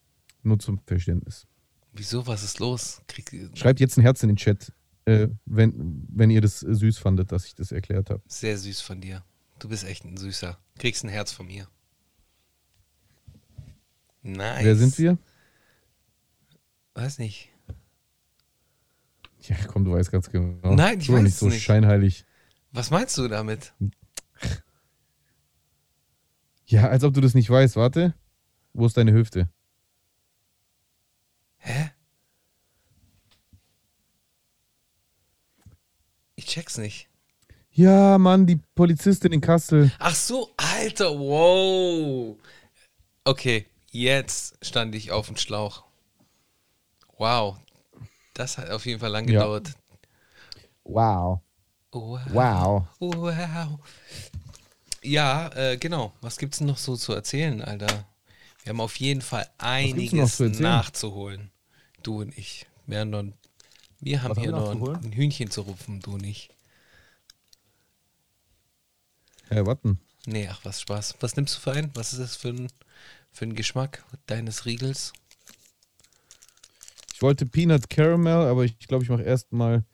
Nur 0.44 0.60
zum 0.60 0.78
Verständnis. 0.86 1.48
Wieso, 1.92 2.28
was 2.28 2.44
ist 2.44 2.60
los? 2.60 3.02
Krieg, 3.08 3.50
Schreibt 3.54 3.80
jetzt 3.80 3.98
ein 3.98 4.02
Herz 4.02 4.22
in 4.22 4.28
den 4.28 4.36
Chat, 4.36 4.72
äh, 5.04 5.28
wenn, 5.44 6.06
wenn 6.08 6.30
ihr 6.30 6.40
das 6.40 6.60
süß 6.60 6.98
fandet, 6.98 7.32
dass 7.32 7.46
ich 7.46 7.54
das 7.54 7.72
erklärt 7.72 8.10
habe. 8.10 8.22
Sehr 8.26 8.56
süß 8.58 8.80
von 8.80 9.00
dir. 9.00 9.24
Du 9.58 9.68
bist 9.68 9.84
echt 9.84 10.04
ein 10.04 10.16
Süßer. 10.16 10.58
Kriegst 10.78 11.04
ein 11.04 11.08
Herz 11.08 11.32
von 11.32 11.46
mir. 11.46 11.68
Nice. 14.22 14.64
Wer 14.64 14.76
sind 14.76 14.98
wir? 14.98 15.18
Weiß 16.94 17.18
nicht. 17.18 17.50
Ja, 19.40 19.56
komm, 19.66 19.84
du 19.84 19.92
weißt 19.92 20.12
ganz 20.12 20.30
genau. 20.30 20.74
Nein, 20.74 21.00
ich 21.00 21.08
doch 21.08 21.14
weiß 21.14 21.22
nicht 21.22 21.36
so 21.36 21.48
nicht. 21.48 21.62
scheinheilig. 21.62 22.24
Was 22.70 22.90
meinst 22.90 23.18
du 23.18 23.26
damit? 23.28 23.74
Ja, 26.66 26.88
als 26.88 27.02
ob 27.04 27.12
du 27.14 27.20
das 27.20 27.34
nicht 27.34 27.50
weißt. 27.50 27.76
Warte. 27.76 28.14
Wo 28.72 28.86
ist 28.86 28.96
deine 28.96 29.12
Hüfte? 29.12 29.48
Hä? 31.58 31.90
Ich 36.42 36.48
check's 36.48 36.76
nicht. 36.76 37.06
Ja, 37.70 38.18
Mann, 38.18 38.46
die 38.48 38.56
Polizistin 38.74 39.32
in 39.32 39.40
Kassel. 39.40 39.92
Ach 40.00 40.14
so, 40.14 40.50
Alter, 40.56 41.16
wow. 41.16 42.36
Okay, 43.22 43.66
jetzt 43.92 44.56
stand 44.60 44.92
ich 44.96 45.12
auf 45.12 45.28
dem 45.28 45.36
Schlauch. 45.36 45.84
Wow. 47.16 47.58
Das 48.34 48.58
hat 48.58 48.70
auf 48.70 48.84
jeden 48.86 48.98
Fall 48.98 49.10
lang 49.10 49.28
Ja. 49.28 49.42
gedauert. 49.42 49.70
Wow. 50.82 51.40
Wow. 51.92 52.20
Wow. 52.32 52.86
Wow. 52.98 53.78
Ja, 55.04 55.48
äh, 55.54 55.76
genau. 55.76 56.12
Was 56.22 56.38
gibt's 56.38 56.58
denn 56.58 56.66
noch 56.66 56.78
so 56.78 56.96
zu 56.96 57.12
erzählen, 57.12 57.62
Alter? 57.62 58.04
Wir 58.64 58.70
haben 58.70 58.80
auf 58.80 58.96
jeden 58.96 59.22
Fall 59.22 59.48
einiges 59.58 60.40
nachzuholen. 60.40 61.52
Du 62.02 62.20
und 62.20 62.36
ich. 62.36 62.66
Wir 62.86 62.98
haben, 62.98 63.10
noch, 63.10 63.24
wir 64.02 64.22
haben 64.22 64.30
Was 64.30 64.38
haben 64.38 64.42
hier 64.42 64.52
wir 64.52 64.58
noch 64.58 64.70
ein, 64.70 64.78
nachzuholen? 64.78 65.04
ein 65.04 65.12
Hühnchen 65.12 65.50
zu 65.50 65.62
rupfen, 65.62 66.00
du 66.00 66.14
und 66.14 66.24
ich. 66.24 66.50
Hey, 69.48 69.64
warten. 69.64 70.00
Nee, 70.26 70.48
ach 70.50 70.60
was, 70.64 70.80
Spaß. 70.80 71.16
Was 71.20 71.36
nimmst 71.36 71.56
du 71.56 71.60
für 71.60 71.72
einen? 71.72 71.90
Was 71.94 72.12
ist 72.12 72.18
das 72.20 72.36
für 72.36 72.48
ein, 72.48 72.68
für 73.30 73.44
ein 73.44 73.54
Geschmack 73.54 74.04
deines 74.26 74.66
Riegels? 74.66 75.12
Ich 77.14 77.22
wollte 77.22 77.46
Peanut 77.46 77.88
Caramel, 77.88 78.48
aber 78.48 78.64
ich 78.64 78.78
glaube, 78.80 79.04
ich 79.04 79.10
mache 79.10 79.22
erstmal 79.22 79.84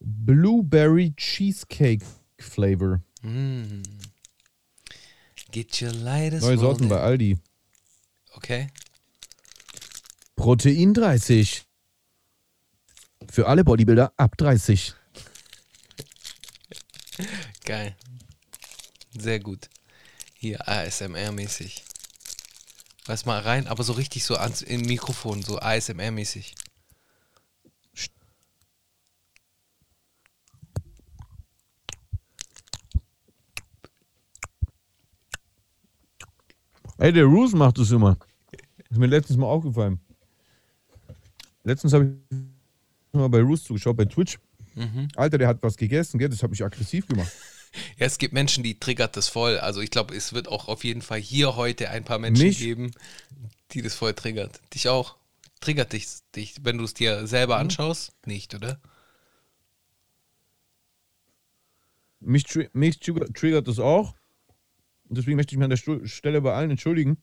Blueberry 0.00 1.14
Cheesecake 1.16 2.04
Flavor. 2.38 3.00
Mm. 3.22 3.82
Get 5.52 5.80
your 5.80 5.92
lightest 5.92 6.42
Neue 6.42 6.58
Sorten 6.58 6.88
bei. 6.88 7.00
Aldi. 7.00 7.38
Okay. 8.32 8.68
Protein 10.34 10.94
30. 10.94 11.64
Für 13.32 13.46
alle 13.46 13.64
Bodybuilder 13.64 14.12
ab 14.18 14.36
30. 14.36 14.94
Geil. 17.64 17.96
Sehr 19.16 19.40
gut. 19.40 19.70
Hier 20.34 20.68
ASMR-mäßig. 20.68 21.82
Weiß 23.06 23.24
mal 23.24 23.40
rein, 23.40 23.68
aber 23.68 23.84
so 23.84 23.94
richtig 23.94 24.26
so 24.26 24.36
ans 24.36 24.60
im 24.60 24.82
Mikrofon, 24.82 25.40
so 25.40 25.58
ASMR-mäßig. 25.58 26.54
Ey, 36.98 37.14
der 37.14 37.24
Roos 37.24 37.54
macht 37.54 37.78
das 37.78 37.92
immer. 37.92 38.18
Ist 38.90 38.98
mir 38.98 39.06
letztens 39.06 39.38
mal 39.38 39.46
aufgefallen. 39.46 39.98
Letztens 41.64 41.94
habe 41.94 42.20
ich 42.30 42.51
mal 43.12 43.28
bei 43.28 43.40
Roos 43.40 43.64
zugeschaut, 43.64 43.96
bei 43.96 44.04
Twitch. 44.04 44.38
Mhm. 44.74 45.08
Alter, 45.16 45.38
der 45.38 45.48
hat 45.48 45.62
was 45.62 45.76
gegessen, 45.76 46.18
gell? 46.18 46.28
Das 46.30 46.42
hat 46.42 46.50
mich 46.50 46.62
aggressiv 46.64 47.06
gemacht. 47.06 47.30
Ja, 47.98 48.04
es 48.04 48.18
gibt 48.18 48.34
Menschen, 48.34 48.62
die 48.62 48.78
triggert 48.78 49.16
das 49.16 49.28
voll. 49.28 49.56
Also 49.58 49.80
ich 49.80 49.88
glaube, 49.90 50.14
es 50.14 50.34
wird 50.34 50.46
auch 50.46 50.68
auf 50.68 50.84
jeden 50.84 51.00
Fall 51.00 51.18
hier 51.18 51.56
heute 51.56 51.88
ein 51.88 52.04
paar 52.04 52.18
Menschen 52.18 52.44
Mich? 52.48 52.58
geben, 52.58 52.90
die 53.70 53.80
das 53.80 53.94
voll 53.94 54.12
triggert. 54.12 54.60
Dich 54.74 54.90
auch. 54.90 55.16
Triggert 55.60 55.94
dich, 55.94 56.06
dich 56.36 56.56
wenn 56.64 56.76
du 56.76 56.84
es 56.84 56.92
dir 56.92 57.26
selber 57.26 57.54
Mhm. 57.54 57.60
anschaust? 57.62 58.12
Nicht, 58.26 58.54
oder? 58.54 58.78
Mich, 62.20 62.44
tri 62.44 62.68
mich 62.74 63.00
trigger- 63.00 63.32
triggert 63.32 63.66
das 63.68 63.78
auch. 63.78 64.14
Deswegen 65.04 65.36
möchte 65.36 65.54
ich 65.54 65.58
mich 65.58 65.64
an 65.64 65.70
der 65.70 65.78
Stu 65.78 66.04
Stelle 66.06 66.42
bei 66.42 66.52
allen 66.52 66.72
entschuldigen, 66.72 67.16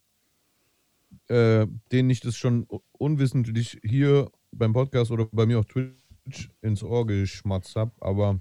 äh, 1.27 1.67
denen 1.91 2.09
ich 2.09 2.21
das 2.21 2.35
schon 2.37 2.67
unwissentlich 2.93 3.79
hier 3.83 4.31
beim 4.51 4.73
Podcast 4.73 5.11
oder 5.11 5.27
bei 5.31 5.45
mir 5.45 5.59
auf 5.59 5.65
Twitch 5.65 6.49
ins 6.61 6.83
Ohr 6.83 7.05
geschmatzt 7.05 7.75
habe. 7.75 7.91
Aber 7.99 8.39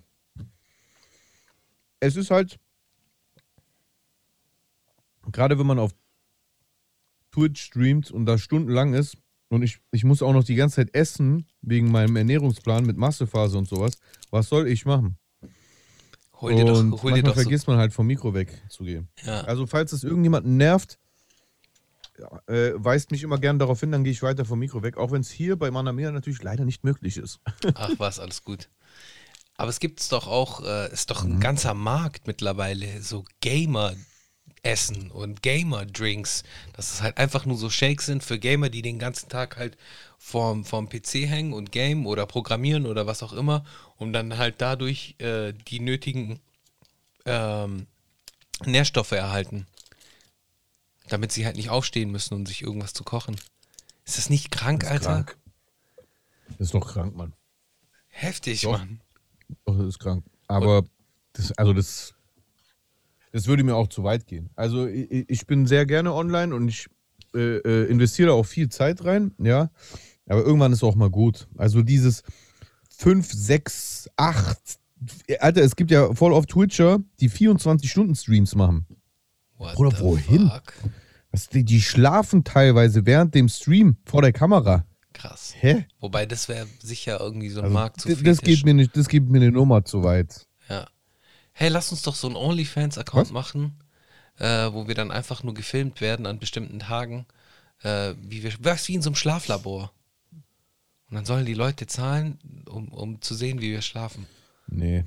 es 2.01 2.17
ist 2.17 2.31
halt, 2.31 2.59
gerade 5.31 5.59
wenn 5.59 5.67
man 5.67 5.79
auf 5.79 5.95
Twitch 7.33 7.61
streamt 7.63 8.11
und 8.11 8.27
da 8.27 8.39
stundenlang 8.39 8.95
ist 8.95 9.17
und 9.49 9.63
ich, 9.63 9.81
ich 9.93 10.05
muss 10.05 10.23
auch 10.23 10.33
noch 10.33 10.45
die 10.45 10.55
ganze 10.55 10.77
Zeit 10.77 10.95
essen 10.95 11.47
wegen 11.63 11.91
meinem 11.91 12.17
Ernährungsplan 12.17 12.85
mit 12.85 12.97
Massephase 12.97 13.57
und 13.59 13.69
sowas, 13.69 13.99
was 14.31 14.49
soll 14.49 14.69
ich 14.69 14.85
machen? 14.87 15.19
Hol 16.41 16.55
dir 16.55 16.65
doch, 16.65 16.79
und 16.79 17.03
hol 17.03 17.13
dir 17.13 17.23
doch 17.23 17.35
so, 17.35 17.43
vergisst 17.43 17.67
man 17.67 17.79
halt 17.79 17.93
vom 17.93 18.07
Mikro 18.07 18.33
wegzugehen. 18.33 19.09
ja. 19.25 19.41
Also 19.43 19.67
falls 19.67 19.93
es 19.93 20.05
irgendjemanden 20.05 20.57
nervt, 20.57 20.99
äh, 22.47 22.73
weist 22.75 23.11
mich 23.11 23.23
immer 23.23 23.39
gerne 23.39 23.59
darauf 23.59 23.81
hin, 23.81 23.93
dann 23.93 24.05
gehe 24.05 24.13
ich 24.13 24.23
weiter 24.23 24.45
vom 24.45 24.59
Mikro 24.59 24.83
weg, 24.83 24.97
auch 24.97 25.11
wenn 25.13 25.21
es 25.21 25.31
hier 25.31 25.57
bei 25.57 25.71
Manamia 25.71 26.11
natürlich 26.11 26.43
leider 26.43 26.65
nicht 26.65 26.85
möglich 26.85 27.17
ist. 27.17 27.41
Ach 27.75 27.91
was, 27.99 28.19
alles 28.19 28.45
gut. 28.45 28.69
Aber 29.57 29.71
es 29.71 29.81
gibt 29.81 30.01
es 30.01 30.09
doch 30.09 30.27
auch, 30.29 30.65
äh, 30.65 30.93
ist 30.93 31.11
doch 31.11 31.25
Mhm. 31.25 31.33
ein 31.33 31.41
ganzer 31.41 31.75
Markt 31.75 32.27
mittlerweile, 32.27 33.03
so 33.03 33.25
Gamer-Essen 33.41 35.11
und 35.11 35.43
Gamer-Drinks. 35.43 36.45
Dass 36.75 36.93
es 36.93 37.03
halt 37.03 37.19
einfach 37.19 37.45
nur 37.45 37.57
so 37.57 37.69
Shakes 37.71 38.07
sind 38.07 38.23
für 38.23 38.39
Gamer, 38.39 38.69
die 38.71 38.83
den 38.83 38.99
ganzen 38.99 39.29
Tag 39.29 39.57
halt 39.57 39.77
vorm, 40.17 40.65
vorm 40.65 40.89
PC 40.89 41.27
hängen 41.27 41.53
und 41.53 41.73
game 41.73 42.07
oder 42.07 42.27
programmieren 42.27 42.87
oder 42.87 43.07
was 43.07 43.23
auch 43.23 43.33
immer, 43.33 43.65
um 43.97 44.13
dann 44.13 44.39
halt 44.39 44.57
dadurch 44.59 45.17
äh, 45.19 45.53
die 45.69 45.81
nötigen 45.81 46.41
ähm, 47.25 47.87
Nährstoffe 48.65 49.13
erhalten. 49.13 49.67
Damit 51.09 51.33
sie 51.33 51.47
halt 51.47 51.57
nicht 51.57 51.71
aufstehen 51.71 52.11
müssen, 52.11 52.35
um 52.35 52.47
sich 52.47 52.63
irgendwas 52.63 52.93
zu 52.93 53.05
kochen. 53.05 53.37
Ist 54.05 54.19
das 54.19 54.31
nicht 54.31 54.51
krank, 54.51 54.81
Das 54.83 54.91
Alter? 54.91 55.07
krank. 55.07 55.39
Das 56.59 56.69
ist 56.69 56.75
doch 56.75 56.87
krank, 56.87 57.15
Mann. 57.17 57.35
Heftig, 58.09 58.63
Doch. 58.63 58.79
Mann. 58.79 59.01
Doch, 59.65 59.77
das 59.79 59.87
ist 59.89 59.99
krank. 59.99 60.25
Aber 60.47 60.85
das, 61.35 61.53
also 61.53 61.73
das, 61.73 62.15
das 63.33 63.47
würde 63.47 63.63
mir 63.65 63.77
auch 63.77 63.89
zu 63.89 64.03
weit 64.05 64.27
gehen. 64.27 64.51
Also 64.57 64.87
ich, 64.87 65.29
ich 65.29 65.47
bin 65.47 65.67
sehr 65.67 65.87
gerne 65.87 66.13
online 66.15 66.55
und 66.55 66.69
ich 66.69 66.89
äh, 67.35 67.59
äh, 67.59 67.85
investiere 67.91 68.33
auch 68.33 68.45
viel 68.47 68.69
Zeit 68.71 69.05
rein, 69.05 69.35
ja. 69.39 69.71
Aber 70.27 70.43
irgendwann 70.43 70.73
ist 70.73 70.83
auch 70.83 70.95
mal 70.95 71.11
gut. 71.11 71.49
Also 71.57 71.83
dieses 71.83 72.23
5, 72.91 73.31
6, 73.33 74.11
8. 74.17 74.59
Alter, 75.39 75.63
es 75.63 75.77
gibt 75.77 75.91
ja 75.91 76.13
voll 76.15 76.35
auf 76.35 76.47
Twitcher, 76.47 76.99
die 77.21 77.31
24-Stunden-Streams 77.31 78.55
machen. 78.57 78.87
What 79.57 79.77
the 79.77 80.01
wohin? 80.03 80.49
fuck? 80.49 80.73
Was, 81.31 81.49
die, 81.49 81.65
die 81.65 81.81
schlafen 81.81 82.45
teilweise 82.45 83.07
während 83.07 83.35
dem 83.35 83.49
Stream 83.49 83.97
vor 84.05 84.23
der 84.23 84.33
Kamera. 84.33 84.85
Krass. 85.13 85.55
Hä? 85.59 85.87
Wobei 86.01 86.27
das 86.27 86.49
wäre 86.49 86.67
sicher 86.81 87.21
irgendwie 87.21 87.51
so 87.51 87.61
ein 87.61 87.65
Also, 87.65 87.75
Markt 87.75 88.01
zu 88.01 88.09
das 88.23 88.41
geht 88.41 88.65
mir 88.65 88.75
nicht, 88.75 88.97
das 88.97 89.09
geht 89.09 89.29
mir 89.29 89.39
eine 89.39 89.51
Nummer 89.51 89.85
zu 89.85 90.03
weit. 90.05 90.47
Ja. 90.69 90.87
Hey, 91.53 91.69
lass 91.69 91.91
uns 91.91 92.03
doch 92.03 92.15
so 92.15 92.29
einen 92.29 92.37
OnlyFans-Account 92.37 93.33
machen, 93.33 93.83
äh, 94.39 94.73
wo 94.73 94.87
wir 94.87 94.95
dann 94.95 95.11
einfach 95.11 95.43
nur 95.43 95.55
gefilmt 95.55 96.01
werden 96.01 96.25
an 96.25 96.39
bestimmten 96.39 96.79
Tagen, 96.79 97.27
äh, 97.83 98.15
wie 98.23 98.45
wir, 98.45 98.53
was 98.61 98.87
wie 98.87 98.95
in 98.95 99.03
so 99.03 99.11
einem 99.11 99.17
Schlaflabor. 99.17 99.93
Und 101.11 101.17
dann 101.17 101.25
sollen 101.25 101.47
die 101.47 101.55
Leute 101.55 101.87
zahlen, 101.87 102.39
um, 102.69 102.89
um 102.89 103.21
zu 103.21 103.35
sehen, 103.35 103.61
wie 103.61 103.73
wir 103.73 103.83
schlafen. 103.83 104.27
Nee. 104.69 105.05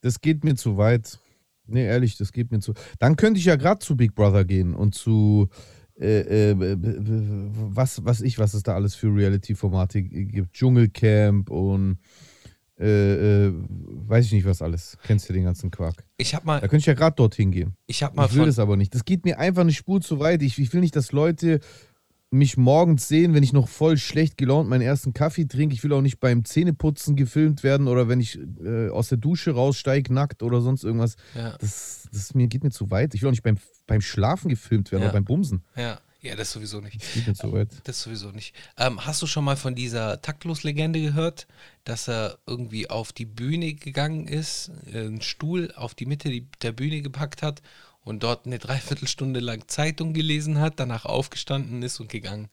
Das 0.00 0.20
geht 0.20 0.42
mir 0.42 0.56
zu 0.56 0.76
weit. 0.76 1.18
Nee, 1.66 1.86
ehrlich, 1.86 2.16
das 2.16 2.32
geht 2.32 2.50
mir 2.50 2.60
zu. 2.60 2.74
Dann 2.98 3.16
könnte 3.16 3.38
ich 3.38 3.46
ja 3.46 3.56
gerade 3.56 3.78
zu 3.78 3.96
Big 3.96 4.14
Brother 4.14 4.44
gehen 4.44 4.74
und 4.74 4.94
zu 4.94 5.48
äh, 5.98 6.50
äh, 6.50 6.56
was, 6.56 8.04
was 8.04 8.20
ich, 8.20 8.38
was 8.38 8.54
es 8.54 8.62
da 8.62 8.74
alles 8.74 8.94
für 8.94 9.14
Reality-Formate 9.14 10.02
gibt. 10.02 10.52
Dschungelcamp 10.52 11.50
und 11.50 11.98
äh, 12.78 13.46
äh, 13.46 13.52
weiß 13.56 14.26
ich 14.26 14.32
nicht, 14.32 14.46
was 14.46 14.60
alles. 14.60 14.98
Kennst 15.04 15.28
du 15.28 15.32
den 15.32 15.44
ganzen 15.44 15.70
Quark? 15.70 16.04
Ich 16.16 16.34
habe 16.34 16.44
Da 16.44 16.52
mal, 16.52 16.60
könnte 16.60 16.78
ich 16.78 16.86
ja 16.86 16.94
gerade 16.94 17.14
dorthin 17.14 17.52
gehen. 17.52 17.76
ich 17.86 18.02
habe 18.02 18.16
mal 18.16 18.26
Ich 18.26 18.34
will 18.34 18.46
das 18.46 18.58
aber 18.58 18.76
nicht. 18.76 18.94
Das 18.94 19.04
geht 19.04 19.24
mir 19.24 19.38
einfach 19.38 19.62
eine 19.62 19.72
Spur 19.72 20.00
zu 20.00 20.18
weit. 20.18 20.42
Ich, 20.42 20.58
ich 20.58 20.72
will 20.72 20.80
nicht, 20.80 20.96
dass 20.96 21.12
Leute 21.12 21.60
mich 22.34 22.56
morgens 22.56 23.08
sehen, 23.08 23.32
wenn 23.34 23.42
ich 23.42 23.52
noch 23.52 23.68
voll 23.68 23.96
schlecht 23.96 24.36
gelaunt 24.36 24.68
meinen 24.68 24.82
ersten 24.82 25.12
Kaffee 25.14 25.46
trinke. 25.46 25.74
Ich 25.74 25.82
will 25.84 25.92
auch 25.92 26.00
nicht 26.02 26.20
beim 26.20 26.44
Zähneputzen 26.44 27.16
gefilmt 27.16 27.62
werden 27.62 27.88
oder 27.88 28.08
wenn 28.08 28.20
ich 28.20 28.38
äh, 28.64 28.88
aus 28.90 29.08
der 29.08 29.18
Dusche 29.18 29.52
raussteige, 29.52 30.12
nackt 30.12 30.42
oder 30.42 30.60
sonst 30.60 30.84
irgendwas. 30.84 31.16
ja, 31.34 31.56
Das, 31.58 32.08
das 32.12 32.34
mir, 32.34 32.48
geht 32.48 32.64
mir 32.64 32.70
zu 32.70 32.90
weit. 32.90 33.14
Ich 33.14 33.22
will 33.22 33.28
auch 33.28 33.32
nicht 33.32 33.42
beim, 33.42 33.56
beim 33.86 34.00
Schlafen 34.00 34.48
gefilmt 34.48 34.92
werden 34.92 35.02
Ja. 35.02 35.08
oder 35.08 35.14
beim 35.14 35.24
Bumsen. 35.24 35.62
ja, 35.76 36.00
ja, 36.20 36.34
das 36.36 36.52
sowieso 36.52 36.80
nicht. 36.80 37.02
Das 37.02 37.12
geht 37.12 37.26
mir 37.26 37.34
zu 37.34 37.52
weit. 37.52 37.68
Das 37.84 38.00
sowieso 38.02 38.30
nicht. 38.30 38.54
Ähm, 38.78 39.04
hast 39.04 39.20
du 39.20 39.26
schon 39.26 39.44
mal 39.44 39.56
von 39.56 39.74
dieser 39.74 40.22
Taktlos-Legende 40.22 41.02
gehört, 41.02 41.46
dass 41.84 42.08
er 42.08 42.38
irgendwie 42.46 42.88
auf 42.88 43.12
die 43.12 43.26
Bühne 43.26 43.74
gegangen 43.74 44.26
ist, 44.26 44.70
äh, 44.90 45.00
einen 45.00 45.20
Stuhl 45.20 45.70
auf 45.76 45.94
die 45.94 46.06
Mitte 46.06 46.30
der 46.62 46.72
Bühne 46.72 47.02
gepackt 47.02 47.42
hat 47.42 47.60
und 48.04 48.22
dort 48.22 48.46
eine 48.46 48.58
Dreiviertelstunde 48.58 49.40
lang 49.40 49.66
Zeitung 49.66 50.12
gelesen 50.12 50.58
hat, 50.60 50.78
danach 50.78 51.04
aufgestanden 51.04 51.82
ist 51.82 52.00
und 52.00 52.08
gegangen. 52.08 52.48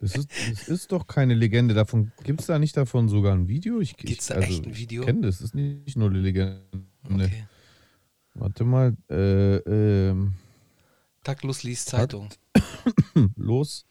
Das 0.00 0.16
ist, 0.16 0.30
das 0.50 0.68
ist 0.68 0.92
doch 0.92 1.06
keine 1.06 1.34
Legende. 1.34 1.74
Davon 1.74 2.12
gibt 2.24 2.40
es 2.40 2.46
da 2.46 2.58
nicht 2.58 2.76
davon 2.76 3.08
sogar 3.08 3.34
ein 3.34 3.48
Video? 3.48 3.80
Ich, 3.80 3.96
Gibt's 3.96 4.28
da 4.28 4.36
also, 4.36 4.48
echt 4.48 4.66
ein 4.66 4.76
Video? 4.76 5.02
Ich 5.02 5.06
kenne 5.06 5.22
das. 5.22 5.38
Das 5.38 5.48
ist 5.48 5.54
nicht 5.54 5.96
nur 5.96 6.08
eine 6.08 6.18
Legende. 6.18 6.62
Okay. 7.04 7.46
Warte 8.34 8.64
mal. 8.64 8.96
Äh, 9.10 9.56
ähm, 9.56 10.34
Taktlos 11.22 11.62
liest 11.62 11.88
Zeitung. 11.88 12.30
los. 13.36 13.84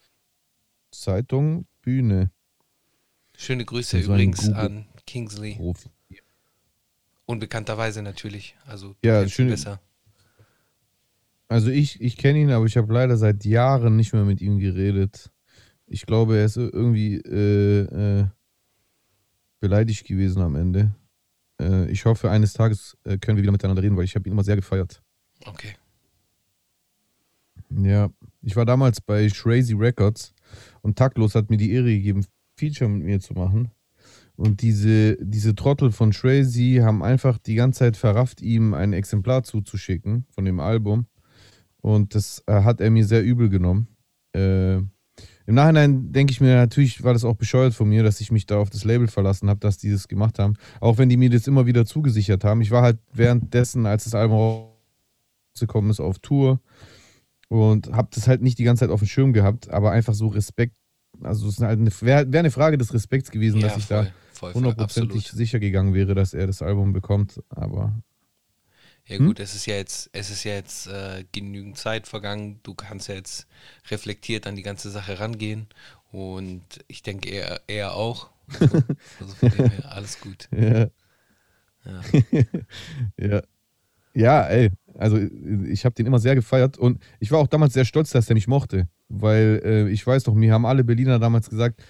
Zeitung, 0.91 1.67
Bühne. 1.81 2.31
Schöne 3.35 3.65
Grüße 3.65 3.99
übrigens 3.99 4.49
an 4.49 4.87
Kingsley. 5.05 5.55
Profi. 5.55 5.89
Unbekannterweise 7.27 8.01
natürlich. 8.01 8.55
Also 8.65 8.95
Ja, 9.03 9.27
schön- 9.27 9.49
besser. 9.49 9.79
Also 11.49 11.69
ich, 11.69 12.01
ich 12.01 12.17
kenne 12.17 12.39
ihn, 12.39 12.49
aber 12.51 12.65
ich 12.65 12.75
habe 12.77 12.91
leider 12.91 13.15
seit 13.17 13.45
Jahren 13.45 13.95
nicht 13.95 14.13
mehr 14.13 14.23
mit 14.25 14.41
ihm 14.41 14.57
geredet. 14.59 15.31
Ich 15.85 16.05
glaube, 16.05 16.37
er 16.37 16.45
ist 16.45 16.57
irgendwie 16.57 17.15
äh, 17.17 17.81
äh, 18.21 18.25
beleidigt 19.59 20.05
gewesen 20.07 20.41
am 20.41 20.55
Ende. 20.55 20.95
Äh, 21.61 21.89
ich 21.89 22.05
hoffe, 22.05 22.29
eines 22.31 22.53
Tages 22.53 22.97
äh, 23.05 23.17
können 23.17 23.37
wir 23.37 23.43
wieder 23.43 23.51
miteinander 23.51 23.81
reden, 23.83 23.95
weil 23.95 24.03
ich 24.05 24.15
habe 24.15 24.27
ihn 24.27 24.33
immer 24.33 24.43
sehr 24.43 24.55
gefeiert. 24.57 25.01
Okay. 25.45 25.75
Ja, 27.69 28.09
ich 28.41 28.55
war 28.55 28.65
damals 28.65 29.01
bei 29.01 29.29
Shrazy 29.29 29.73
Records 29.73 30.33
und 30.81 30.97
Taktlos 30.97 31.35
hat 31.35 31.49
mir 31.49 31.57
die 31.57 31.71
Ehre 31.71 31.85
gegeben, 31.85 32.25
Feature 32.57 32.89
mit 32.89 33.03
mir 33.03 33.19
zu 33.19 33.33
machen. 33.33 33.71
Und 34.37 34.61
diese, 34.61 35.17
diese 35.19 35.55
Trottel 35.55 35.91
von 35.91 36.13
Shrazy 36.13 36.79
haben 36.83 37.01
einfach 37.01 37.39
die 37.39 37.55
ganze 37.55 37.79
Zeit 37.79 37.97
verrafft, 37.97 38.41
ihm 38.41 38.75
ein 38.75 38.93
Exemplar 38.93 39.43
zuzuschicken 39.43 40.25
von 40.29 40.45
dem 40.45 40.59
Album. 40.59 41.07
Und 41.81 42.13
das 42.13 42.43
äh, 42.45 42.61
hat 42.61 42.79
er 42.79 42.91
mir 42.91 43.05
sehr 43.05 43.23
übel 43.23 43.49
genommen. 43.49 43.87
Äh, 44.35 44.75
Im 44.75 44.85
Nachhinein 45.47 46.11
denke 46.11 46.31
ich 46.31 46.39
mir, 46.39 46.55
natürlich 46.55 47.03
war 47.03 47.13
das 47.13 47.25
auch 47.25 47.35
bescheuert 47.35 47.73
von 47.73 47.89
mir, 47.89 48.03
dass 48.03 48.21
ich 48.21 48.31
mich 48.31 48.45
da 48.45 48.59
auf 48.59 48.69
das 48.69 48.83
Label 48.83 49.07
verlassen 49.07 49.49
habe, 49.49 49.59
dass 49.59 49.79
die 49.79 49.89
das 49.89 50.07
gemacht 50.07 50.37
haben. 50.37 50.53
Auch 50.81 50.99
wenn 50.99 51.09
die 51.09 51.17
mir 51.17 51.31
das 51.31 51.47
immer 51.47 51.65
wieder 51.65 51.85
zugesichert 51.87 52.43
haben. 52.43 52.61
Ich 52.61 52.69
war 52.69 52.83
halt 52.83 52.99
währenddessen, 53.13 53.87
als 53.87 54.03
das 54.03 54.13
Album 54.13 54.69
rausgekommen 55.55 55.89
ist, 55.89 55.99
auf 55.99 56.19
Tour 56.19 56.61
und 57.47 57.91
habe 57.91 58.09
das 58.13 58.27
halt 58.27 58.43
nicht 58.43 58.59
die 58.59 58.63
ganze 58.65 58.81
Zeit 58.81 58.91
auf 58.91 58.99
dem 58.99 59.07
Schirm 59.07 59.33
gehabt, 59.33 59.69
aber 59.71 59.91
einfach 59.91 60.13
so 60.13 60.27
Respekt. 60.27 60.75
Also 61.23 61.47
es 61.47 61.59
halt 61.59 61.79
wäre 62.03 62.31
wär 62.31 62.39
eine 62.39 62.51
Frage 62.51 62.77
des 62.77 62.93
Respekts 62.93 63.31
gewesen, 63.31 63.61
Ja, 63.61 63.69
dass 63.69 63.77
ich 63.77 63.85
voll, 63.85 64.05
da 64.05 64.11
voll, 64.37 64.53
hundertprozentig 64.53 65.25
absolut. 65.25 65.37
sicher 65.37 65.59
gegangen 65.59 65.93
wäre, 65.93 66.15
dass 66.15 66.33
er 66.33 66.47
das 66.47 66.61
Album 66.61 66.93
bekommt. 66.93 67.41
Aber 67.49 67.93
Ja 69.05 69.19
Hm? 69.19 69.27
gut, 69.27 69.39
es 69.39 69.55
ist 69.55 69.65
ja 69.65 69.75
jetzt, 69.75 70.09
es 70.13 70.29
ist 70.29 70.43
ja 70.43 70.53
jetzt 70.53 70.87
äh, 70.87 71.23
genügend 71.31 71.77
Zeit 71.77 72.07
vergangen. 72.07 72.59
Du 72.63 72.73
kannst 72.75 73.07
ja 73.07 73.15
jetzt 73.15 73.47
reflektiert 73.89 74.47
an 74.47 74.55
die 74.55 74.63
ganze 74.63 74.89
Sache 74.91 75.19
rangehen. 75.19 75.67
Und 76.11 76.63
ich 76.87 77.03
denke, 77.03 77.29
er, 77.29 77.61
er 77.67 77.93
auch. 77.93 78.31
Also, 78.59 78.83
also 79.19 79.35
von 79.35 79.49
dem 79.49 79.67
her, 79.67 79.91
alles 79.91 80.19
gut. 80.19 80.49
ja, 80.51 80.87
Ja. 81.85 82.01
ja. 83.19 83.41
Ja, 84.13 84.43
ey, 84.47 84.71
also 84.95 85.17
ich 85.19 85.85
habe 85.85 85.93
den 85.93 86.07
immer 86.07 86.19
sehr 86.19 86.33
gefeiert 86.33 86.77
und 86.79 87.03
ich 87.19 87.31
war 87.31 87.39
auch 87.39 87.47
damals 87.47 87.73
sehr 87.73 87.85
stolz, 87.85 88.09
dass 88.11 88.27
er 88.29 88.33
mich 88.33 88.47
mochte, 88.47 88.87
weil 89.09 89.61
äh, 89.63 89.89
ich 89.89 90.05
weiß 90.07 90.23
doch, 90.23 90.33
mir 90.33 90.53
haben 90.53 90.65
alle 90.65 90.83
Berliner 90.83 91.19
damals 91.19 91.49
gesagt, 91.51 91.83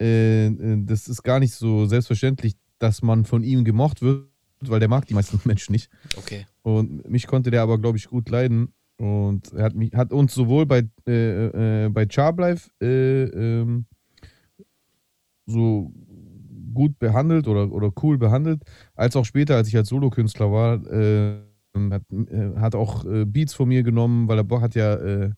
äh, 0.00 0.46
äh, 0.46 0.82
das 0.84 1.08
ist 1.08 1.22
gar 1.22 1.40
nicht 1.40 1.54
so 1.54 1.86
selbstverständlich, 1.86 2.54
dass 2.78 3.02
man 3.02 3.24
von 3.24 3.44
ihm 3.44 3.64
gemocht 3.64 4.00
wird, 4.00 4.26
weil 4.60 4.80
der 4.80 4.88
mag 4.88 5.06
die 5.06 5.14
meisten 5.14 5.40
Menschen 5.44 5.72
nicht. 5.72 5.90
Okay. 6.16 6.46
Und 6.62 7.08
mich 7.08 7.26
konnte 7.26 7.50
der 7.50 7.62
aber, 7.62 7.78
glaube 7.78 7.98
ich, 7.98 8.08
gut 8.08 8.28
leiden. 8.30 8.72
Und 8.96 9.52
er 9.52 9.64
hat, 9.64 9.74
mich, 9.74 9.92
hat 9.94 10.12
uns 10.12 10.34
sowohl 10.34 10.66
bei, 10.66 10.86
äh, 11.06 11.84
äh, 11.86 11.88
bei 11.88 12.06
Charblife 12.08 12.70
äh, 12.82 13.24
ähm, 13.24 13.86
so 15.46 15.92
gut 16.72 16.98
behandelt 16.98 17.48
oder, 17.48 17.72
oder 17.72 17.90
cool 18.02 18.18
behandelt, 18.18 18.62
als 18.94 19.16
auch 19.16 19.24
später, 19.24 19.56
als 19.56 19.68
ich 19.68 19.76
als 19.76 19.88
Solokünstler 19.88 20.52
war, 20.52 20.86
äh, 20.86 21.40
hat, 21.90 22.02
äh, 22.12 22.56
hat 22.56 22.74
auch 22.74 23.04
äh, 23.04 23.24
Beats 23.24 23.54
von 23.54 23.68
mir 23.68 23.82
genommen, 23.82 24.28
weil 24.28 24.38
er 24.38 24.44
Bock 24.44 24.62
hat 24.62 24.74
ja 24.74 25.30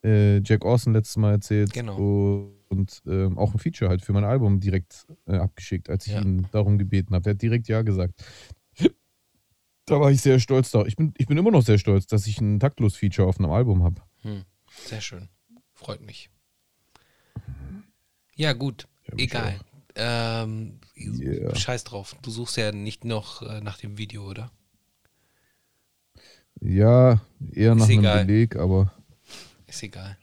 Jack 0.00 0.64
Orson 0.64 0.92
letztes 0.92 1.16
Mal 1.16 1.32
erzählt. 1.32 1.72
Genau. 1.72 1.96
Und 1.96 2.57
ähm, 3.06 3.38
auch 3.38 3.52
ein 3.54 3.58
Feature 3.58 3.88
halt 3.90 4.02
für 4.02 4.12
mein 4.12 4.24
Album 4.24 4.60
direkt 4.60 5.06
äh, 5.26 5.36
abgeschickt, 5.36 5.88
als 5.90 6.06
ich 6.06 6.12
Ja. 6.14 6.20
ihn 6.22 6.46
darum 6.52 6.78
gebeten 6.78 7.14
habe. 7.14 7.22
Der 7.22 7.34
hat 7.34 7.42
direkt 7.42 7.68
Ja 7.68 7.82
gesagt. 7.82 8.22
Da 9.86 9.98
war 10.00 10.10
ich 10.10 10.20
sehr 10.20 10.38
stolz 10.38 10.70
da. 10.70 10.84
Ich 10.84 10.96
bin, 10.96 11.14
ich 11.16 11.26
bin 11.26 11.38
immer 11.38 11.50
noch 11.50 11.62
sehr 11.62 11.78
stolz, 11.78 12.06
dass 12.06 12.26
ich 12.26 12.40
ein 12.42 12.60
Taktlos-Feature 12.60 13.26
auf 13.26 13.38
einem 13.38 13.50
Album 13.50 13.82
habe. 13.82 14.02
Hm. 14.20 14.44
Sehr 14.84 15.00
schön. 15.00 15.30
Freut 15.72 16.02
mich. 16.02 16.28
Ja, 18.36 18.52
gut. 18.52 18.86
Ja, 19.08 19.14
Egal. 19.16 19.60
Ähm, 19.94 20.78
Yeah. 20.96 21.54
Scheiß 21.56 21.84
drauf. 21.84 22.16
Du 22.22 22.30
suchst 22.30 22.56
ja 22.58 22.70
nicht 22.72 23.04
noch 23.04 23.40
äh, 23.42 23.60
nach 23.62 23.78
dem 23.78 23.96
Video, 23.98 24.28
oder? 24.28 24.50
Ja, 26.60 27.20
eher 27.52 27.74
nach 27.74 27.88
einem 27.88 28.00
egal. 28.00 28.24
Beleg, 28.26 28.56
aber 28.56 28.92
Ist 29.66 29.82
egal. 29.82 30.18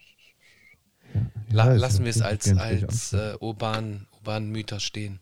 La 1.52 1.74
lassen 1.74 2.04
wir 2.04 2.10
es 2.10 2.22
als, 2.22 2.56
als 2.58 3.14
äh, 3.14 3.36
urban, 3.40 4.08
urbanen 4.14 4.52
Mythos 4.52 4.84
stehen. 4.84 5.20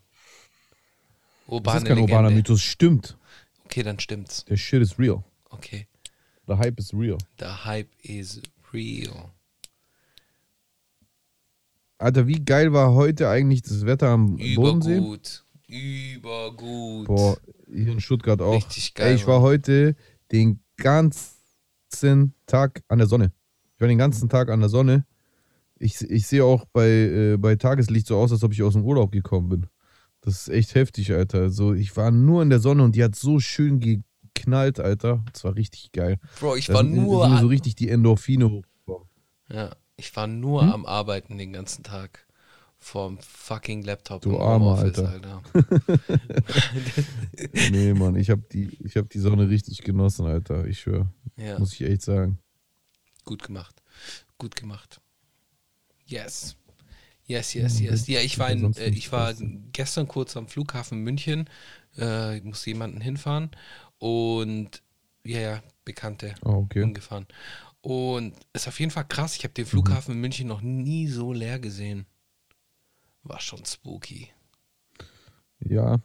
das 1.46 1.54
Urbane 1.54 1.78
ist 1.78 1.86
kein 1.86 1.96
Legende. 1.96 2.12
urbaner 2.14 2.30
Mythos. 2.30 2.62
Stimmt. 2.62 3.16
Okay, 3.64 3.82
dann 3.82 3.98
stimmt's. 3.98 4.44
Der 4.44 4.56
Shit 4.56 4.82
is 4.82 4.98
real. 4.98 5.22
Okay. 5.50 5.86
The 6.46 6.54
Hype 6.54 6.78
is 6.78 6.92
real. 6.92 7.18
The 7.38 7.64
hype 7.64 7.90
is 8.02 8.42
real. 8.72 9.30
Alter, 11.98 12.26
wie 12.26 12.44
geil 12.44 12.72
war 12.72 12.92
heute 12.92 13.28
eigentlich 13.28 13.62
das 13.62 13.86
Wetter 13.86 14.08
am 14.08 14.36
Bodensee? 14.56 14.98
Übergut. 14.98 15.44
Übergut. 15.68 17.06
Boah, 17.06 17.38
hier 17.66 17.92
in 17.92 18.00
Stuttgart 18.00 18.42
auch. 18.42 18.56
Richtig 18.56 18.94
geil, 18.94 19.10
Ey, 19.10 19.14
ich 19.14 19.26
war 19.26 19.40
heute 19.40 19.96
den 20.32 20.60
ganzen 20.76 22.34
Tag 22.46 22.82
an 22.88 22.98
der 22.98 23.06
Sonne. 23.06 23.32
Ich 23.74 23.80
war 23.80 23.88
den 23.88 23.98
ganzen 23.98 24.28
Tag 24.28 24.50
an 24.50 24.60
der 24.60 24.68
Sonne. 24.68 25.06
Ich, 25.78 26.00
ich 26.02 26.26
sehe 26.26 26.44
auch 26.44 26.64
bei, 26.72 26.86
äh, 26.88 27.36
bei 27.36 27.56
Tageslicht 27.56 28.06
so 28.06 28.16
aus, 28.16 28.32
als 28.32 28.42
ob 28.44 28.52
ich 28.52 28.62
aus 28.62 28.74
dem 28.74 28.84
Urlaub 28.84 29.12
gekommen 29.12 29.48
bin. 29.48 29.66
Das 30.20 30.42
ist 30.42 30.48
echt 30.48 30.74
heftig, 30.74 31.12
Alter. 31.12 31.40
Also 31.40 31.74
ich 31.74 31.96
war 31.96 32.10
nur 32.10 32.42
in 32.42 32.50
der 32.50 32.60
Sonne 32.60 32.82
und 32.82 32.94
die 32.96 33.04
hat 33.04 33.14
so 33.14 33.40
schön 33.40 33.80
geknallt, 33.80 34.80
Alter. 34.80 35.22
Das 35.32 35.44
war 35.44 35.54
richtig 35.56 35.92
geil. 35.92 36.18
Bro, 36.40 36.56
ich 36.56 36.66
Da 36.66 36.74
war 36.74 36.82
sind- 36.82 36.94
nur, 36.94 37.22
sind 37.24 37.34
mir 37.34 37.40
so 37.40 37.46
richtig 37.48 37.74
die 37.74 37.88
Endorphine 37.90 38.50
hochgekommen. 38.50 39.08
ja, 39.50 39.74
ich 39.96 40.14
war 40.16 40.26
nur 40.26 40.62
Hm? 40.62 40.70
am 40.70 40.86
Arbeiten 40.86 41.36
den 41.38 41.52
ganzen 41.52 41.82
Tag. 41.84 42.26
Vorm 42.78 43.18
fucking 43.18 43.82
Laptop 43.82 44.22
Du 44.22 44.30
im 44.30 44.36
armer 44.40 44.76
Homeoffice, 44.76 44.98
Alter. 44.98 45.42
Nee, 47.72 47.94
Mann, 47.94 48.16
ich 48.16 48.30
habe 48.30 48.42
die, 48.52 48.76
ich 48.84 48.96
hab 48.96 49.08
die 49.10 49.18
Sonne 49.18 49.48
richtig 49.48 49.82
genossen, 49.82 50.26
Alter. 50.26 50.66
Ich 50.66 50.80
schwöre. 50.80 51.08
ja, 51.36 51.58
Muss 51.58 51.72
ich 51.72 51.82
echt 51.82 52.02
sagen. 52.02 52.38
gut 53.24 53.42
gemacht. 53.42 53.82
Gut 54.38 54.56
gemacht. 54.56 55.00
Yes. 56.06 56.56
Yes, 57.26 57.54
yes, 57.54 57.80
yes. 57.80 58.06
Ja, 58.06 58.20
ich 58.20 58.38
war, 58.38 58.50
in, 58.50 58.74
äh, 58.76 58.90
ich 58.90 59.10
war 59.10 59.32
gestern 59.72 60.06
kurz 60.08 60.36
am 60.36 60.46
Flughafen 60.46 60.98
München. 61.00 61.48
Äh, 61.96 62.38
ich 62.38 62.44
musste 62.44 62.70
jemanden 62.70 63.00
hinfahren. 63.00 63.50
Und 63.98 64.82
ja, 65.24 65.40
ja, 65.40 65.62
Bekannte 65.86 66.34
Ah, 66.42 66.50
okay. 66.50 66.80
hingefahren. 66.80 67.26
Und 67.80 68.34
ist 68.52 68.68
auf 68.68 68.78
jeden 68.80 68.90
Fall 68.90 69.06
krass. 69.06 69.36
Ich 69.36 69.44
habe 69.44 69.52
Mhm. 69.52 69.54
den 69.56 69.66
Flughafen 69.66 70.14
in 70.14 70.20
München 70.20 70.48
noch 70.48 70.60
nie 70.60 71.06
so 71.08 71.32
leer 71.32 71.58
gesehen. 71.58 72.06
War 73.22 73.40
schon 73.40 73.64
spooky. 73.64 74.28
Ja. 75.60 75.98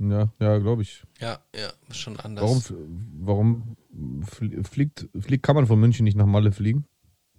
Ja, 0.00 0.32
ja, 0.40 0.58
glaube 0.58 0.82
ich. 0.82 1.04
Ja, 1.20 1.38
ja, 1.54 1.72
schon 1.92 2.18
anders. 2.18 2.72
Warum, 2.72 3.76
warum 3.92 4.24
fl- 4.24 4.66
fliegt, 4.66 5.08
fliegt, 5.20 5.44
kann 5.44 5.54
man 5.54 5.66
von 5.68 5.78
München 5.78 6.02
nicht 6.04 6.16
nach 6.16 6.26
Malle 6.26 6.50
fliegen? 6.50 6.84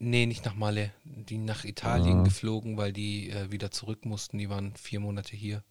Nee, 0.06 0.26
nicht 0.26 0.44
nach 0.44 0.56
Malle. 0.56 0.92
Die 1.06 1.38
nach 1.38 1.64
Italien 1.64 2.20
Ah. 2.20 2.24
geflogen, 2.24 2.76
weil 2.78 2.92
die 2.92 3.30
äh, 3.30 3.52
wieder 3.52 3.72
zurück 3.72 4.06
mussten. 4.06 4.38
Die 4.38 4.50
waren 4.50 4.76
vier 4.76 5.00
Monate 5.00 5.36
hier. 5.36 5.64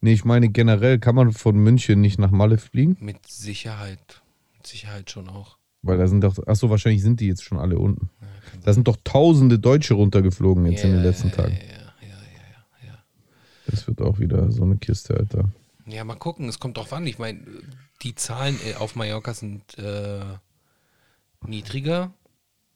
Nee, 0.00 0.12
ich 0.14 0.24
meine 0.24 0.48
generell 0.48 0.98
kann 0.98 1.14
man 1.14 1.32
von 1.32 1.56
München 1.56 2.00
nicht 2.00 2.18
nach 2.18 2.30
Malle 2.30 2.56
fliegen, 2.56 2.96
Mit 3.00 3.26
Sicherheit. 3.26 4.22
Mit 4.56 4.66
Sicherheit 4.66 5.10
schon 5.10 5.28
auch. 5.28 5.58
weil 5.82 5.98
da 5.98 6.06
sind 6.08 6.22
doch, 6.22 6.38
achso, 6.46 6.70
wahrscheinlich 6.70 7.02
sind 7.02 7.20
die 7.20 7.26
jetzt 7.26 7.42
schon 7.44 7.58
alle 7.58 7.78
unten. 7.78 8.10
Ja, 8.20 8.26
Da 8.64 8.72
sind 8.72 8.88
doch 8.88 8.96
tausende 9.04 9.58
Deutsche 9.58 9.94
runtergeflogen 9.94 10.64
jetzt 10.66 10.84
in 10.84 10.90
den 10.92 11.00
Ja, 11.00 11.06
letzten 11.10 11.28
ja, 11.28 11.34
Tagen. 11.34 11.52
Ja, 11.56 11.62
ja, 11.62 12.08
ja, 12.08 12.08
ja, 12.82 12.86
ja. 12.88 12.98
Das 13.66 13.86
wird 13.86 14.00
auch 14.00 14.18
wieder 14.18 14.50
so 14.50 14.62
eine 14.62 14.76
Kiste, 14.78 15.14
Alter. 15.16 15.50
Ja, 15.86 16.04
mal 16.04 16.14
gucken, 16.16 16.48
es 16.48 16.58
kommt 16.58 16.76
drauf 16.78 16.92
an. 16.92 17.06
Ich 17.06 17.18
meine, 17.18 17.40
die 18.02 18.14
Zahlen 18.14 18.56
äh, 18.66 18.74
auf 18.76 18.96
Mallorca 18.96 19.34
sind 19.34 19.76
äh, 19.78 20.20
niedriger, 21.46 22.12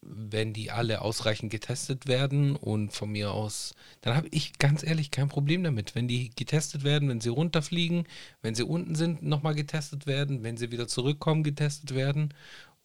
wenn 0.01 0.53
die 0.53 0.71
alle 0.71 1.01
ausreichend 1.01 1.51
getestet 1.51 2.07
werden 2.07 2.55
und 2.55 2.91
von 2.91 3.11
mir 3.11 3.31
aus, 3.31 3.75
dann 4.01 4.15
habe 4.15 4.27
ich 4.31 4.57
ganz 4.57 4.83
ehrlich 4.83 5.11
kein 5.11 5.29
Problem 5.29 5.63
damit. 5.63 5.93
Wenn 5.95 6.07
die 6.07 6.31
getestet 6.31 6.83
werden, 6.83 7.09
wenn 7.09 7.21
sie 7.21 7.29
runterfliegen, 7.29 8.05
wenn 8.41 8.55
sie 8.55 8.63
unten 8.63 8.95
sind, 8.95 9.21
nochmal 9.23 9.53
getestet 9.53 10.07
werden, 10.07 10.43
wenn 10.43 10.57
sie 10.57 10.71
wieder 10.71 10.87
zurückkommen, 10.87 11.43
getestet 11.43 11.93
werden. 11.93 12.33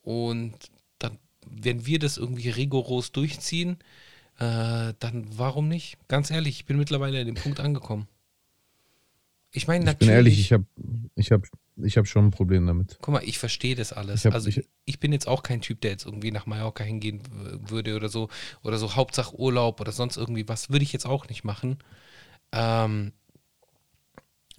Und 0.03 0.53
dann, 0.99 1.17
wenn 1.49 1.85
wir 1.85 1.99
das 1.99 2.17
irgendwie 2.17 2.49
rigoros 2.49 3.11
durchziehen, 3.11 3.77
äh, 4.39 4.93
dann 4.99 5.27
warum 5.31 5.67
nicht? 5.67 5.97
Ganz 6.07 6.29
ehrlich, 6.29 6.57
ich 6.59 6.65
bin 6.65 6.77
mittlerweile 6.77 7.19
an 7.19 7.25
dem 7.25 7.35
Punkt 7.35 7.59
angekommen. 7.59 8.07
Ich 9.51 9.67
meine, 9.67 9.85
natürlich. 9.85 10.01
Ich 10.01 10.07
bin 10.07 10.15
ehrlich, 10.15 10.39
ich 10.39 10.53
habe 10.53 10.65
ich 11.15 11.31
hab 11.31 11.41
ich 11.83 11.97
habe 11.97 12.07
schon 12.07 12.25
ein 12.25 12.31
Problem 12.31 12.65
damit. 12.65 12.97
Guck 13.01 13.13
mal, 13.13 13.23
ich 13.23 13.37
verstehe 13.37 13.75
das 13.75 13.93
alles. 13.93 14.21
Ich 14.21 14.25
hab, 14.25 14.33
also 14.33 14.49
ich, 14.49 14.67
ich, 14.85 14.99
bin 14.99 15.11
jetzt 15.11 15.27
auch 15.27 15.43
kein 15.43 15.61
Typ, 15.61 15.81
der 15.81 15.91
jetzt 15.91 16.05
irgendwie 16.05 16.31
nach 16.31 16.45
Mallorca 16.45 16.83
hingehen 16.83 17.21
würde 17.67 17.95
oder 17.95 18.09
so. 18.09 18.29
Oder 18.63 18.77
so 18.77 18.95
Hauptsache 18.95 19.37
Urlaub 19.39 19.79
oder 19.79 19.91
sonst 19.91 20.17
irgendwie 20.17 20.47
was. 20.47 20.69
Würde 20.69 20.83
ich 20.83 20.93
jetzt 20.93 21.05
auch 21.05 21.27
nicht 21.29 21.43
machen. 21.43 21.77
Ähm, 22.51 23.13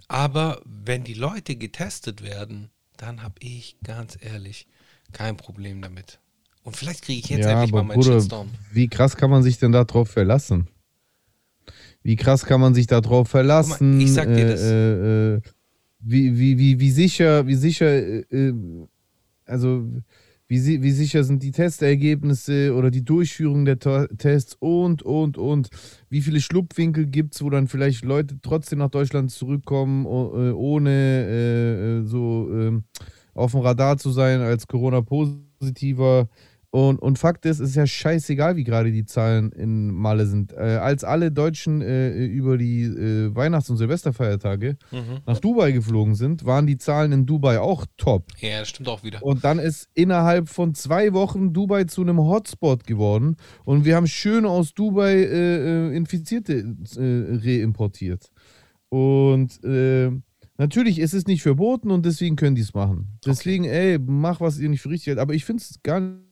aber 0.07 0.61
wenn 0.65 1.05
die 1.05 1.15
Leute 1.15 1.57
getestet 1.57 2.23
werden, 2.23 2.71
dann 2.97 3.23
habe 3.23 3.35
ich 3.41 3.77
ganz 3.83 4.17
ehrlich 4.21 4.67
kein 5.13 5.37
Problem 5.37 5.83
damit. 5.83 6.21
Und 6.63 6.77
vielleicht 6.77 7.03
kriege 7.03 7.21
ich 7.21 7.29
jetzt 7.29 7.45
ja, 7.45 7.53
endlich 7.53 7.73
mal 7.73 7.83
meinen 7.83 8.01
Bruder, 8.01 8.21
Shitstorm. 8.21 8.51
Wie 8.73 8.89
krass 8.89 9.17
kann 9.17 9.31
man 9.31 9.43
sich 9.43 9.59
denn 9.59 9.73
darauf 9.73 10.11
verlassen? 10.11 10.69
Wie 12.03 12.17
krass 12.17 12.45
kann 12.45 12.61
man 12.61 12.75
sich 12.75 12.87
darauf 12.87 13.29
verlassen? 13.29 13.97
Mal, 13.97 14.03
ich 14.03 14.13
sag 14.13 14.29
dir 14.29 14.49
das. 14.49 14.63
Äh, 14.63 15.35
äh, 15.35 15.41
wie, 16.01 16.39
wie, 16.39 16.59
wie, 16.59 16.81
wie 16.81 16.91
sicher, 16.91 17.47
wie 17.47 17.55
sicher, 17.55 17.87
äh, 17.87 18.25
äh, 18.31 18.55
also 19.47 19.87
wie, 20.49 20.83
wie 20.83 20.91
sicher 20.93 21.25
sind 21.25 21.43
die 21.43 21.51
Testergebnisse 21.51 22.75
oder 22.75 22.91
die 22.91 23.05
Durchführung 23.05 23.67
der 23.67 23.79
Tests 23.79 24.57
und, 24.59 25.03
und, 25.03 25.37
und. 25.37 25.69
Wie 26.09 26.23
viele 26.23 26.41
Schlupfwinkel 26.41 27.07
gibt 27.07 27.35
es, 27.35 27.43
wo 27.43 27.51
dann 27.51 27.69
vielleicht 27.69 28.05
Leute 28.05 28.39
trotzdem 28.41 28.79
nach 28.79 28.89
Deutschland 28.89 29.31
zurückkommen, 29.31 30.07
äh, 30.07 30.53
ohne 30.53 32.01
äh, 32.03 32.07
so 32.07 32.49
äh, 32.51 32.81
auf 33.35 33.53
dem 33.53 33.61
Radar 33.61 33.99
zu 33.99 34.11
sein 34.11 34.41
als 34.41 34.67
Corona-Positiver. 34.67 36.29
Und, 36.71 36.99
und 37.01 37.19
Fakt 37.19 37.47
ist, 37.47 37.61
es 37.61 37.71
ist 37.71 37.77
ja 37.77 37.87
scheißegal, 37.87 38.57
wie 38.57 38.65
gerade 38.65 38.93
die 38.93 39.07
Zahlen 39.07 39.53
in 39.53 39.91
Malle 39.91 40.27
sind. 40.27 40.53
Äh, 40.53 40.79
als 40.81 41.03
alle 41.03 41.33
Deutschen 41.33 41.81
äh, 41.81 42.27
über 42.27 42.59
die 42.59 42.83
äh, 42.83 43.35
Weihnachts- 43.35 43.71
und 43.71 43.79
Silvesterfeiertage 43.79 44.77
mhm. 44.91 45.21
nach 45.27 45.39
Dubai 45.39 45.73
geflogen 45.73 46.15
sind, 46.15 46.45
waren 46.45 46.67
die 46.67 46.77
Zahlen 46.77 47.13
in 47.13 47.25
Dubai 47.25 47.59
auch 47.59 47.87
top. 47.97 48.27
Ja, 48.41 48.61
das 48.61 48.69
stimmt 48.69 48.89
auch 48.89 49.03
wieder. 49.03 49.23
Und 49.23 49.45
dann 49.45 49.59
ist 49.59 49.89
innerhalb 49.95 50.51
von 50.51 50.75
zwei 50.75 51.15
Wochen 51.15 51.55
Dubai 51.55 51.85
zu 51.85 52.03
einem 52.03 52.19
Hotspot 52.19 52.85
geworden. 52.85 53.37
Und 53.65 53.87
wir 53.87 53.97
haben 53.97 54.07
schön 54.07 54.45
aus 54.45 54.75
Dubai 54.75 55.15
äh, 55.15 55.89
äh, 55.89 55.97
Infizierte 55.97 56.77
äh, 56.97 57.37
reimportiert. 57.45 58.31
Und 58.91 59.61
Natürlich 60.61 60.99
ist 60.99 61.15
es 61.15 61.29
nicht 61.29 61.43
verboten 61.43 61.93
und 61.93 62.05
deswegen 62.05 62.35
können 62.35 62.57
die 62.57 62.63
es 62.63 62.75
machen. 62.75 63.17
Deswegen, 63.25 63.63
okay. 63.63 63.93
ey, 63.93 63.99
mach, 64.05 64.41
was 64.41 64.59
ihr 64.59 64.69
nicht 64.69 64.81
für 64.81 64.91
richtig 64.91 65.07
hält. 65.07 65.21
Aber 65.21 65.33
ich 65.33 65.45
finde 65.45 65.63
es 65.63 65.81
gar 65.85 66.01
nicht 66.01 66.28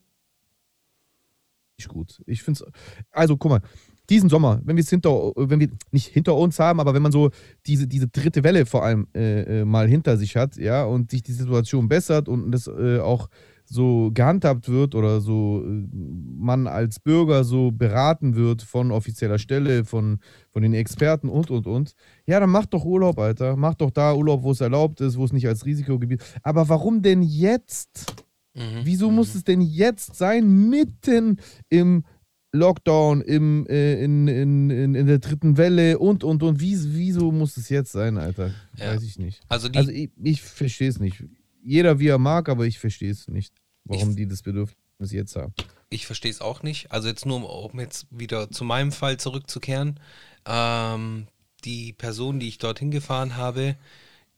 gut. 1.88 2.22
Ich 2.26 2.42
finde 2.42 2.64
es, 2.64 2.72
also 3.10 3.36
guck 3.36 3.50
mal, 3.50 3.60
diesen 4.08 4.28
Sommer, 4.28 4.60
wenn 4.64 4.76
wir 4.76 4.82
es 4.82 4.90
hinter, 4.90 5.10
wenn 5.36 5.60
wir 5.60 5.68
nicht 5.90 6.08
hinter 6.08 6.36
uns 6.36 6.58
haben, 6.58 6.80
aber 6.80 6.94
wenn 6.94 7.02
man 7.02 7.12
so 7.12 7.30
diese, 7.66 7.86
diese 7.86 8.08
dritte 8.08 8.44
Welle 8.44 8.66
vor 8.66 8.84
allem 8.84 9.08
äh, 9.14 9.60
äh, 9.60 9.64
mal 9.64 9.88
hinter 9.88 10.16
sich 10.16 10.36
hat, 10.36 10.56
ja, 10.56 10.84
und 10.84 11.10
sich 11.10 11.22
die 11.22 11.32
Situation 11.32 11.88
bessert 11.88 12.28
und 12.28 12.52
das 12.52 12.66
äh, 12.68 13.00
auch 13.00 13.28
so 13.68 14.12
gehandhabt 14.14 14.68
wird 14.68 14.94
oder 14.94 15.20
so 15.20 15.64
äh, 15.66 15.88
man 15.92 16.68
als 16.68 17.00
Bürger 17.00 17.42
so 17.42 17.72
beraten 17.72 18.36
wird 18.36 18.62
von 18.62 18.92
offizieller 18.92 19.38
Stelle, 19.38 19.84
von, 19.84 20.20
von 20.52 20.62
den 20.62 20.72
Experten 20.72 21.28
und 21.28 21.50
und 21.50 21.66
und, 21.66 21.94
ja, 22.26 22.38
dann 22.38 22.50
macht 22.50 22.74
doch 22.74 22.84
Urlaub, 22.84 23.18
Alter. 23.18 23.56
Macht 23.56 23.80
doch 23.80 23.90
da 23.90 24.14
Urlaub, 24.14 24.44
wo 24.44 24.52
es 24.52 24.60
erlaubt 24.60 25.00
ist, 25.00 25.16
wo 25.16 25.24
es 25.24 25.32
nicht 25.32 25.48
als 25.48 25.66
Risikogebiet. 25.66 26.22
Aber 26.42 26.68
warum 26.68 27.02
denn 27.02 27.22
jetzt? 27.22 28.25
Mhm. 28.56 28.80
Wieso 28.84 29.10
muss 29.10 29.34
mhm. 29.34 29.38
es 29.38 29.44
denn 29.44 29.60
jetzt 29.60 30.16
sein, 30.16 30.68
mitten 30.68 31.40
im 31.68 32.04
Lockdown, 32.52 33.20
im, 33.20 33.66
äh, 33.66 34.02
in, 34.02 34.26
in, 34.28 34.70
in, 34.70 34.94
in, 34.94 35.06
der 35.06 35.18
dritten 35.18 35.56
Welle 35.58 35.98
und, 35.98 36.24
und, 36.24 36.42
und. 36.42 36.60
Wie, 36.60 36.76
wieso 36.94 37.30
muss 37.30 37.56
es 37.56 37.68
jetzt 37.68 37.92
sein, 37.92 38.16
Alter? 38.16 38.52
Ja. 38.76 38.94
Weiß 38.94 39.02
ich 39.02 39.18
nicht. 39.18 39.42
Also, 39.48 39.68
also 39.74 39.90
ich, 39.90 40.10
ich 40.22 40.40
verstehe 40.42 40.88
es 40.88 40.98
nicht. 40.98 41.22
Jeder 41.62 41.98
wie 41.98 42.08
er 42.08 42.18
mag, 42.18 42.48
aber 42.48 42.66
ich 42.66 42.78
verstehe 42.78 43.10
es 43.10 43.28
nicht, 43.28 43.52
warum 43.84 44.16
die 44.16 44.26
das 44.26 44.42
Bedürfnis 44.42 45.12
jetzt 45.12 45.36
haben. 45.36 45.52
Ich 45.90 46.06
verstehe 46.06 46.30
es 46.30 46.40
auch 46.40 46.62
nicht. 46.62 46.90
Also 46.92 47.08
jetzt 47.08 47.26
nur, 47.26 47.72
um 47.72 47.78
jetzt 47.78 48.06
wieder 48.10 48.50
zu 48.50 48.64
meinem 48.64 48.92
Fall 48.92 49.18
zurückzukehren. 49.18 50.00
Ähm, 50.46 51.26
die 51.64 51.92
Person, 51.92 52.40
die 52.40 52.48
ich 52.48 52.58
dorthin 52.58 52.90
gefahren 52.90 53.36
habe, 53.36 53.76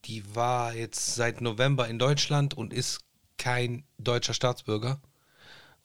die 0.07 0.23
war 0.35 0.75
jetzt 0.75 1.15
seit 1.15 1.41
November 1.41 1.89
in 1.89 1.99
Deutschland 1.99 2.55
und 2.55 2.73
ist 2.73 3.01
kein 3.39 3.85
deutscher 3.99 4.35
Staatsbürger. 4.35 5.01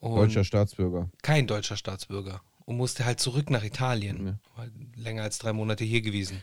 deutscher 0.01 0.43
Staatsbürger. 0.43 1.09
Kein 1.21 1.47
deutscher 1.47 1.77
Staatsbürger. 1.77 2.41
Und 2.65 2.77
musste 2.77 3.05
halt 3.05 3.19
zurück 3.19 3.49
nach 3.49 3.63
Italien. 3.63 4.25
Ja. 4.25 4.39
War 4.55 4.67
länger 4.95 5.23
als 5.23 5.37
drei 5.37 5.53
Monate 5.53 5.83
hier 5.83 6.01
gewesen. 6.01 6.41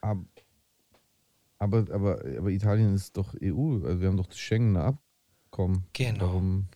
Aber, 0.00 0.24
aber, 1.58 1.86
aber, 1.92 2.20
aber 2.38 2.50
Italien 2.50 2.94
ist 2.94 3.16
doch 3.16 3.34
EU. 3.42 3.84
Also 3.84 4.00
wir 4.00 4.08
haben 4.08 4.16
doch 4.16 4.26
das 4.26 4.38
Schengener 4.38 4.84
Abkommen. 4.84 5.84
Genau. 5.92 6.26
Warum, 6.26 6.68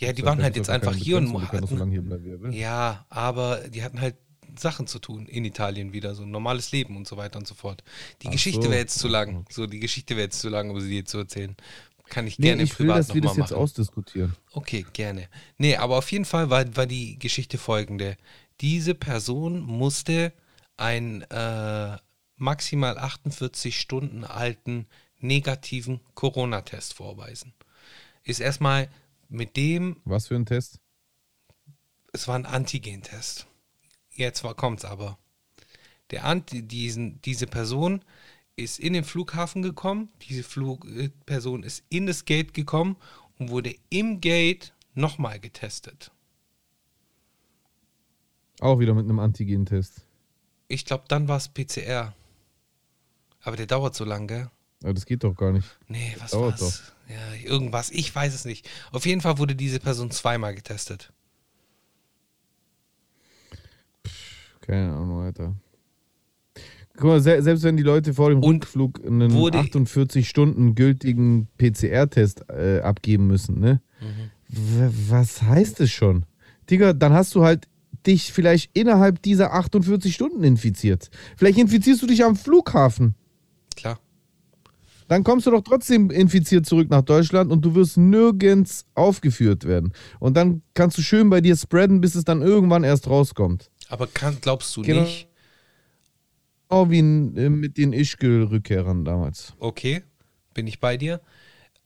ja, 0.00 0.12
die 0.12 0.24
waren 0.24 0.42
halt 0.42 0.56
jetzt 0.56 0.70
einfach 0.70 0.94
hier 0.94 1.18
und 1.18 1.32
hatten, 1.42 1.66
so 1.66 1.86
hier 1.86 2.02
bleiben, 2.02 2.52
Ja, 2.52 3.04
aber 3.08 3.68
die 3.68 3.82
hatten 3.82 4.00
halt 4.00 4.16
Sachen 4.58 4.86
zu 4.86 4.98
tun 4.98 5.26
in 5.26 5.44
Italien 5.44 5.92
wieder, 5.92 6.14
so 6.14 6.24
ein 6.24 6.30
normales 6.30 6.72
Leben 6.72 6.96
und 6.96 7.06
so 7.06 7.16
weiter 7.16 7.38
und 7.38 7.46
so 7.46 7.54
fort. 7.54 7.82
Die 8.22 8.28
Ach 8.28 8.32
Geschichte 8.32 8.62
so. 8.62 8.70
wäre 8.70 8.80
jetzt 8.80 8.98
zu 8.98 9.08
lang. 9.08 9.44
So, 9.50 9.66
die 9.66 9.80
Geschichte 9.80 10.16
wäre 10.16 10.24
jetzt 10.24 10.40
zu 10.40 10.48
lang, 10.48 10.70
um 10.70 10.80
sie 10.80 10.90
dir 10.90 11.04
zu 11.04 11.18
erzählen. 11.18 11.56
Kann 12.12 12.26
ich 12.26 12.36
gerne 12.36 12.58
nee, 12.58 12.64
ich 12.64 12.74
privat 12.74 12.88
will, 12.88 13.00
dass 13.00 13.14
wir 13.14 13.22
das 13.22 13.36
jetzt 13.38 13.52
ausdiskutieren. 13.54 14.36
Okay, 14.52 14.84
gerne. 14.92 15.30
Nee, 15.56 15.76
aber 15.76 15.96
auf 15.96 16.12
jeden 16.12 16.26
Fall 16.26 16.50
war, 16.50 16.76
war 16.76 16.84
die 16.84 17.18
Geschichte 17.18 17.56
folgende. 17.56 18.18
Diese 18.60 18.94
Person 18.94 19.62
musste 19.62 20.34
einen 20.76 21.22
äh, 21.22 21.96
maximal 22.36 22.98
48 22.98 23.80
Stunden 23.80 24.24
alten 24.24 24.88
negativen 25.20 26.00
Corona-Test 26.14 26.92
vorweisen. 26.92 27.54
Ist 28.24 28.40
erstmal 28.40 28.90
mit 29.30 29.56
dem. 29.56 30.02
Was 30.04 30.26
für 30.26 30.34
ein 30.34 30.44
Test? 30.44 30.80
Es 32.12 32.28
war 32.28 32.34
ein 32.34 32.44
Antigen-Test. 32.44 33.46
Jetzt 34.10 34.42
kommt 34.58 34.80
es 34.80 34.84
aber. 34.84 35.16
Der 36.10 36.26
Anti, 36.26 36.60
diesen, 36.62 37.22
diese 37.22 37.46
Person 37.46 38.04
ist 38.56 38.78
in 38.78 38.92
den 38.92 39.04
Flughafen 39.04 39.62
gekommen, 39.62 40.08
diese 40.28 40.42
Flugperson 40.42 41.62
ist 41.62 41.84
in 41.88 42.06
das 42.06 42.24
Gate 42.24 42.54
gekommen 42.54 42.96
und 43.38 43.50
wurde 43.50 43.74
im 43.90 44.20
Gate 44.20 44.74
nochmal 44.94 45.40
getestet. 45.40 46.10
Auch 48.60 48.78
wieder 48.78 48.94
mit 48.94 49.04
einem 49.04 49.18
Antigen-Test. 49.18 50.06
Ich 50.68 50.84
glaube, 50.84 51.04
dann 51.08 51.28
war 51.28 51.38
es 51.38 51.48
PCR. 51.48 52.14
Aber 53.40 53.56
der 53.56 53.66
dauert 53.66 53.94
so 53.94 54.04
lange, 54.04 54.26
gell? 54.26 54.50
Aber 54.82 54.94
das 54.94 55.06
geht 55.06 55.24
doch 55.24 55.34
gar 55.34 55.52
nicht. 55.52 55.66
Nee, 55.88 56.14
was 56.18 56.32
war's? 56.32 56.60
doch. 56.60 57.12
Ja, 57.12 57.34
irgendwas, 57.34 57.90
ich 57.90 58.14
weiß 58.14 58.34
es 58.34 58.44
nicht. 58.44 58.68
Auf 58.92 59.06
jeden 59.06 59.20
Fall 59.20 59.38
wurde 59.38 59.56
diese 59.56 59.80
Person 59.80 60.10
zweimal 60.10 60.54
getestet. 60.54 61.12
Keine 64.60 64.94
Ahnung, 64.94 65.22
Alter. 65.22 65.56
Guck 66.96 67.04
mal, 67.04 67.20
selbst 67.20 67.62
wenn 67.62 67.76
die 67.76 67.82
Leute 67.82 68.14
vor 68.14 68.30
dem 68.30 68.40
und 68.40 68.62
Rückflug 68.64 69.00
einen 69.04 69.32
48 69.32 70.28
Stunden 70.28 70.74
gültigen 70.74 71.48
PCR-Test 71.56 72.44
äh, 72.50 72.80
abgeben 72.80 73.26
müssen, 73.26 73.60
ne? 73.60 73.80
Mhm. 74.00 74.90
Was 75.08 75.42
heißt 75.42 75.80
es 75.80 75.90
schon? 75.90 76.26
Digga, 76.68 76.92
dann 76.92 77.12
hast 77.12 77.34
du 77.34 77.44
halt 77.44 77.66
dich 78.06 78.32
vielleicht 78.32 78.70
innerhalb 78.76 79.22
dieser 79.22 79.52
48 79.52 80.14
Stunden 80.14 80.44
infiziert. 80.44 81.10
Vielleicht 81.36 81.58
infizierst 81.58 82.02
du 82.02 82.06
dich 82.06 82.24
am 82.24 82.36
Flughafen. 82.36 83.14
Klar. 83.76 83.98
Dann 85.08 85.24
kommst 85.24 85.46
du 85.46 85.50
doch 85.50 85.62
trotzdem 85.62 86.10
infiziert 86.10 86.66
zurück 86.66 86.88
nach 86.90 87.02
Deutschland 87.02 87.50
und 87.50 87.64
du 87.64 87.74
wirst 87.74 87.96
nirgends 87.96 88.86
aufgeführt 88.94 89.64
werden. 89.64 89.92
Und 90.20 90.36
dann 90.36 90.62
kannst 90.74 90.96
du 90.98 91.02
schön 91.02 91.28
bei 91.30 91.40
dir 91.40 91.56
spreaden, 91.56 92.00
bis 92.00 92.14
es 92.14 92.24
dann 92.24 92.42
irgendwann 92.42 92.84
erst 92.84 93.08
rauskommt. 93.08 93.70
Aber 93.88 94.06
kann, 94.06 94.38
glaubst 94.40 94.76
du 94.76 94.82
genau. 94.82 95.02
nicht, 95.02 95.28
wie 96.72 97.00
äh, 97.00 97.48
mit 97.48 97.76
den 97.76 97.92
Ischgl-Rückkehrern 97.92 99.04
damals. 99.04 99.54
Okay, 99.58 100.02
bin 100.54 100.66
ich 100.66 100.80
bei 100.80 100.96
dir. 100.96 101.20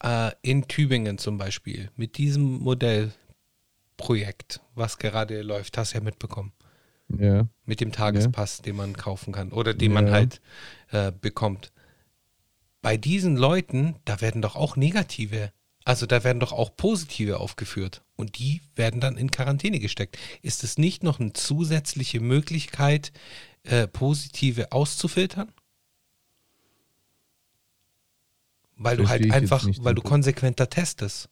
Äh, 0.02 0.32
in 0.42 0.68
Tübingen 0.68 1.18
zum 1.18 1.38
Beispiel, 1.38 1.90
mit 1.96 2.18
diesem 2.18 2.58
Modellprojekt, 2.58 4.60
was 4.74 4.98
gerade 4.98 5.42
läuft, 5.42 5.78
hast 5.78 5.94
du 5.94 5.98
ja 5.98 6.04
mitbekommen. 6.04 6.52
Ja. 7.08 7.48
Mit 7.64 7.80
dem 7.80 7.92
Tagespass, 7.92 8.58
ja. 8.58 8.64
den 8.64 8.76
man 8.76 8.96
kaufen 8.96 9.32
kann 9.32 9.52
oder 9.52 9.74
den 9.74 9.92
ja. 9.92 9.94
man 9.94 10.10
halt 10.10 10.40
äh, 10.90 11.12
bekommt. 11.12 11.72
Bei 12.82 12.96
diesen 12.96 13.36
Leuten, 13.36 13.96
da 14.04 14.20
werden 14.20 14.42
doch 14.42 14.54
auch 14.54 14.76
negative 14.76 15.52
Also 15.84 16.06
da 16.06 16.24
werden 16.24 16.40
doch 16.40 16.52
auch 16.52 16.76
positive 16.76 17.38
aufgeführt 17.38 18.02
und 18.16 18.38
die 18.38 18.60
werden 18.74 19.00
dann 19.00 19.16
in 19.16 19.30
Quarantäne 19.30 19.78
gesteckt. 19.78 20.18
Ist 20.42 20.64
es 20.64 20.78
nicht 20.78 21.04
noch 21.04 21.20
eine 21.20 21.32
zusätzliche 21.32 22.20
Möglichkeit, 22.20 23.12
äh, 23.66 23.86
positive 23.86 24.72
auszufiltern? 24.72 25.52
Weil 28.76 28.96
du 28.96 29.06
Verstehe 29.06 29.32
halt 29.32 29.44
ich 29.44 29.50
jetzt 29.50 29.66
einfach, 29.66 29.84
weil 29.84 29.94
du 29.94 30.02
konsequenter 30.02 30.68
testest. 30.68 31.28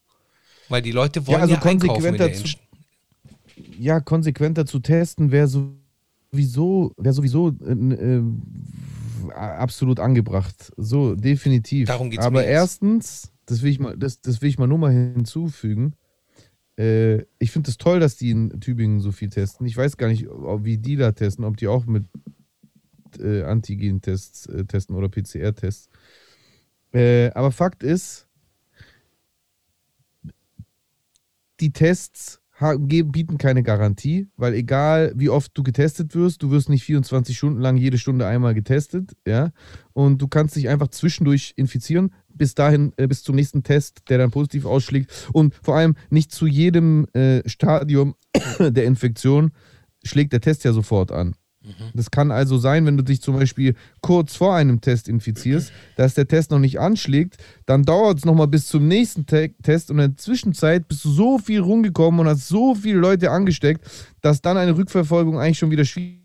Weil 0.68 0.82
die 0.82 0.92
Leute 0.92 1.26
wollen 1.26 1.36
ja, 1.36 1.42
also 1.42 1.54
in 1.54 1.60
konsequenter 1.60 2.32
zu-. 2.32 2.56
Ja, 3.78 4.00
konsequenter 4.00 4.66
zu 4.66 4.80
testen 4.80 5.30
wäre 5.30 5.46
sowieso, 5.46 6.92
wäre 6.96 7.12
sowieso 7.12 7.50
äh, 7.50 8.22
absolut 9.34 10.00
angebracht. 10.00 10.72
So, 10.76 11.14
definitiv. 11.14 11.88
Darum 11.88 12.10
geht's 12.10 12.24
Aber 12.24 12.44
erstens, 12.44 13.30
das 13.46 13.62
will 13.62 13.70
ich 13.70 13.78
mal, 13.78 13.96
das, 13.96 14.20
das 14.20 14.40
will 14.42 14.48
ich 14.48 14.58
mal 14.58 14.66
nur 14.66 14.78
mal 14.78 14.92
hinzufügen. 14.92 15.94
Äh, 16.78 17.22
ich 17.38 17.50
finde 17.50 17.70
es 17.70 17.78
toll, 17.78 18.00
dass 18.00 18.16
die 18.16 18.30
in 18.30 18.60
Tübingen 18.60 19.00
so 19.00 19.12
viel 19.12 19.30
testen. 19.30 19.66
Ich 19.66 19.76
weiß 19.76 19.96
gar 19.96 20.08
nicht, 20.08 20.26
wie 20.26 20.78
die 20.78 20.96
da 20.96 21.12
testen, 21.12 21.44
ob 21.44 21.56
die 21.56 21.68
auch 21.68 21.86
mit 21.86 22.04
äh, 23.18 23.42
Antigen-Tests 23.42 24.46
äh, 24.46 24.64
testen 24.64 24.96
oder 24.96 25.08
PCR-Tests. 25.08 25.88
Äh, 26.92 27.30
aber 27.30 27.52
Fakt 27.52 27.82
ist, 27.82 28.28
die 31.60 31.72
Tests 31.72 32.40
bieten 32.78 33.36
keine 33.36 33.64
Garantie, 33.64 34.28
weil 34.36 34.54
egal 34.54 35.12
wie 35.16 35.28
oft 35.28 35.50
du 35.58 35.64
getestet 35.64 36.14
wirst, 36.14 36.42
du 36.42 36.50
wirst 36.52 36.68
nicht 36.68 36.84
24 36.84 37.36
Stunden 37.36 37.60
lang 37.60 37.76
jede 37.76 37.98
Stunde 37.98 38.26
einmal 38.26 38.54
getestet, 38.54 39.16
ja, 39.26 39.50
und 39.92 40.22
du 40.22 40.28
kannst 40.28 40.54
dich 40.54 40.68
einfach 40.68 40.88
zwischendurch 40.88 41.54
infizieren, 41.56 42.12
bis 42.34 42.54
dahin, 42.54 42.92
äh, 42.96 43.06
bis 43.06 43.22
zum 43.22 43.36
nächsten 43.36 43.62
Test, 43.62 44.02
der 44.08 44.18
dann 44.18 44.30
positiv 44.30 44.64
ausschlägt 44.64 45.28
und 45.32 45.54
vor 45.62 45.76
allem 45.76 45.96
nicht 46.10 46.32
zu 46.32 46.46
jedem 46.46 47.06
äh, 47.14 47.48
Stadium 47.48 48.14
der 48.58 48.84
Infektion 48.84 49.52
schlägt 50.02 50.32
der 50.32 50.40
Test 50.40 50.64
ja 50.64 50.72
sofort 50.72 51.12
an. 51.12 51.34
Das 51.94 52.10
kann 52.10 52.30
also 52.30 52.58
sein, 52.58 52.84
wenn 52.84 52.96
du 52.96 53.02
dich 53.02 53.22
zum 53.22 53.36
Beispiel 53.36 53.74
kurz 54.02 54.36
vor 54.36 54.54
einem 54.54 54.80
Test 54.80 55.08
infizierst, 55.08 55.72
dass 55.96 56.14
der 56.14 56.28
Test 56.28 56.50
noch 56.50 56.58
nicht 56.58 56.78
anschlägt, 56.78 57.38
dann 57.64 57.84
dauert 57.84 58.18
es 58.18 58.24
nochmal 58.24 58.48
bis 58.48 58.66
zum 58.66 58.86
nächsten 58.86 59.26
Te 59.26 59.54
Test 59.62 59.90
und 59.90 59.98
in 59.98 60.10
der 60.10 60.16
Zwischenzeit 60.16 60.88
bist 60.88 61.04
du 61.04 61.10
so 61.10 61.38
viel 61.38 61.60
rumgekommen 61.60 62.20
und 62.20 62.26
hast 62.26 62.48
so 62.48 62.74
viele 62.74 62.98
Leute 62.98 63.30
angesteckt, 63.30 63.84
dass 64.20 64.42
dann 64.42 64.58
eine 64.58 64.76
Rückverfolgung 64.76 65.38
eigentlich 65.38 65.58
schon 65.58 65.70
wieder 65.70 65.84
schwierig 65.84 66.20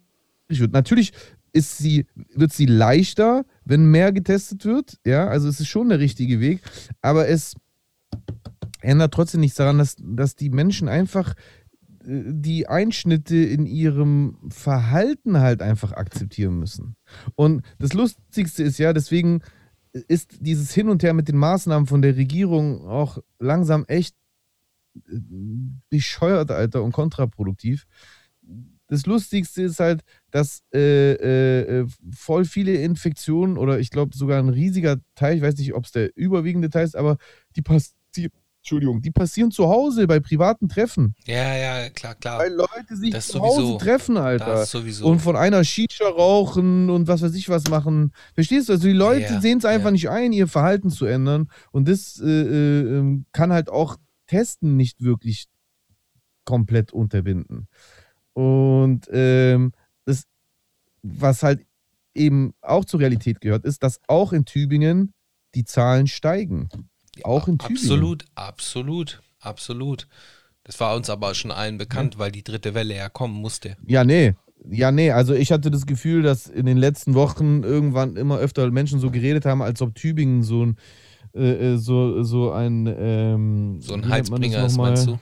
wird. 0.49 0.73
Natürlich 0.73 1.13
ist 1.53 1.77
sie, 1.77 2.05
wird 2.33 2.53
sie 2.53 2.65
leichter, 2.65 3.45
wenn 3.65 3.89
mehr 3.91 4.11
getestet 4.11 4.65
wird, 4.65 4.97
ja, 5.05 5.27
also 5.27 5.47
es 5.47 5.59
ist 5.59 5.67
schon 5.67 5.89
der 5.89 5.99
richtige 5.99 6.39
Weg, 6.39 6.61
aber 7.01 7.27
es 7.27 7.55
ändert 8.81 9.13
trotzdem 9.13 9.41
nichts 9.41 9.57
daran, 9.57 9.77
dass, 9.77 9.95
dass 9.99 10.35
die 10.35 10.49
Menschen 10.49 10.87
einfach 10.87 11.35
äh, 12.05 12.23
die 12.25 12.67
Einschnitte 12.67 13.35
in 13.35 13.65
ihrem 13.65 14.37
Verhalten 14.49 15.39
halt 15.39 15.61
einfach 15.61 15.93
akzeptieren 15.93 16.57
müssen. 16.57 16.95
Und 17.35 17.63
das 17.77 17.93
Lustigste 17.93 18.63
ist 18.63 18.77
ja, 18.77 18.93
deswegen 18.93 19.41
ist 19.91 20.37
dieses 20.39 20.73
Hin 20.73 20.89
und 20.89 21.03
Her 21.03 21.13
mit 21.13 21.27
den 21.27 21.37
Maßnahmen 21.37 21.87
von 21.87 22.01
der 22.01 22.15
Regierung 22.15 22.87
auch 22.87 23.17
langsam 23.39 23.85
echt 23.87 24.15
äh, 24.95 25.19
bescheuert, 25.89 26.51
Alter, 26.51 26.83
und 26.83 26.91
kontraproduktiv. 26.91 27.85
Das 28.89 29.05
Lustigste 29.05 29.61
ist 29.61 29.79
halt, 29.79 30.01
dass 30.31 30.61
äh, 30.73 31.13
äh, 31.13 31.79
äh, 31.81 31.87
voll 32.13 32.43
viele 32.43 32.73
Infektionen 32.73 33.57
oder 33.57 33.79
ich 33.79 33.91
glaube 33.91 34.15
sogar 34.17 34.39
ein 34.39 34.49
riesiger 34.49 34.97
Teil, 35.15 35.37
ich 35.37 35.41
weiß 35.43 35.55
nicht, 35.57 35.73
ob 35.73 35.85
es 35.85 35.91
der 35.91 36.15
überwiegende 36.17 36.69
Teil 36.69 36.85
ist, 36.85 36.95
aber 36.97 37.17
die 37.55 37.61
passieren, 37.61 38.31
Entschuldigung, 38.61 39.01
die 39.01 39.11
passieren 39.11 39.51
zu 39.51 39.69
Hause 39.69 40.05
bei 40.05 40.19
privaten 40.19 40.67
Treffen. 40.67 41.15
Ja, 41.25 41.55
ja, 41.55 41.89
klar, 41.91 42.13
klar. 42.15 42.39
Weil 42.39 42.51
Leute 42.51 42.97
sich 42.97 43.11
Das 43.11 43.27
zu 43.27 43.37
sowieso. 43.37 43.73
Hause 43.75 43.77
treffen, 43.85 44.17
Alter. 44.17 44.45
Das 44.45 44.71
sowieso. 44.71 45.07
Und 45.07 45.19
von 45.19 45.37
einer 45.37 45.63
Shisha 45.63 46.05
rauchen 46.09 46.89
und 46.89 47.07
was 47.07 47.21
weiß 47.21 47.33
ich 47.35 47.47
was 47.47 47.69
machen. 47.69 48.11
Verstehst 48.33 48.67
du? 48.67 48.73
Also 48.73 48.85
die 48.87 48.93
Leute 48.93 49.33
Ja, 49.33 49.41
sehen 49.41 49.59
es 49.59 49.65
einfach 49.65 49.85
ja. 49.85 49.91
nicht 49.91 50.09
ein, 50.09 50.33
ihr 50.33 50.47
Verhalten 50.47 50.89
zu 50.89 51.05
ändern. 51.05 51.49
Und 51.71 51.87
das 51.87 52.19
äh, 52.19 52.27
äh, 52.27 52.97
ähm, 52.97 53.25
kann 53.31 53.53
halt 53.53 53.69
auch 53.69 53.95
Testen 54.27 54.75
nicht 54.75 55.01
wirklich 55.03 55.45
komplett 56.43 56.91
unterbinden. 56.91 57.67
Und 58.33 59.07
ähm, 59.11 59.73
das, 60.05 60.23
was 61.01 61.43
halt 61.43 61.65
eben 62.13 62.53
auch 62.61 62.85
zur 62.85 62.99
Realität 62.99 63.41
gehört, 63.41 63.65
ist, 63.65 63.83
dass 63.83 63.99
auch 64.07 64.33
in 64.33 64.45
Tübingen 64.45 65.13
die 65.55 65.65
Zahlen 65.65 66.07
steigen. 66.07 66.69
Auch 67.23 67.47
in 67.47 67.57
Tübingen. 67.57 67.81
Absolut, 67.81 68.25
absolut, 68.35 69.21
absolut. 69.39 70.07
Das 70.63 70.79
war 70.79 70.95
uns 70.95 71.09
aber 71.09 71.33
schon 71.33 71.51
allen 71.51 71.77
bekannt, 71.77 72.19
weil 72.19 72.31
die 72.31 72.43
dritte 72.43 72.73
Welle 72.73 72.95
ja 72.95 73.09
kommen 73.09 73.35
musste. 73.35 73.75
Ja, 73.87 74.03
nee. 74.03 74.35
Ja, 74.69 74.91
nee, 74.91 75.11
also 75.11 75.33
ich 75.33 75.53
hatte 75.53 75.71
das 75.71 75.85
Gefühl, 75.85 76.21
dass 76.21 76.47
in 76.47 76.65
den 76.65 76.77
letzten 76.77 77.13
Wochen 77.13 77.63
irgendwann 77.63 78.17
immer 78.17 78.37
öfter 78.37 78.69
Menschen 78.71 78.99
so 78.99 79.09
geredet 79.09 79.45
haben, 79.45 79.61
als 79.61 79.81
ob 79.81 79.95
Tübingen 79.95 80.43
so 80.43 80.65
ein 80.65 80.77
äh, 81.33 81.73
äh, 81.73 81.77
so, 81.77 82.23
so 82.23 82.51
ein 82.51 82.85
ähm, 82.87 83.77
So 83.81 83.93
ein 83.93 84.07
Heizbringer 84.07 84.65
ist, 84.65 84.77
meinst 84.77 85.07
du? 85.07 85.19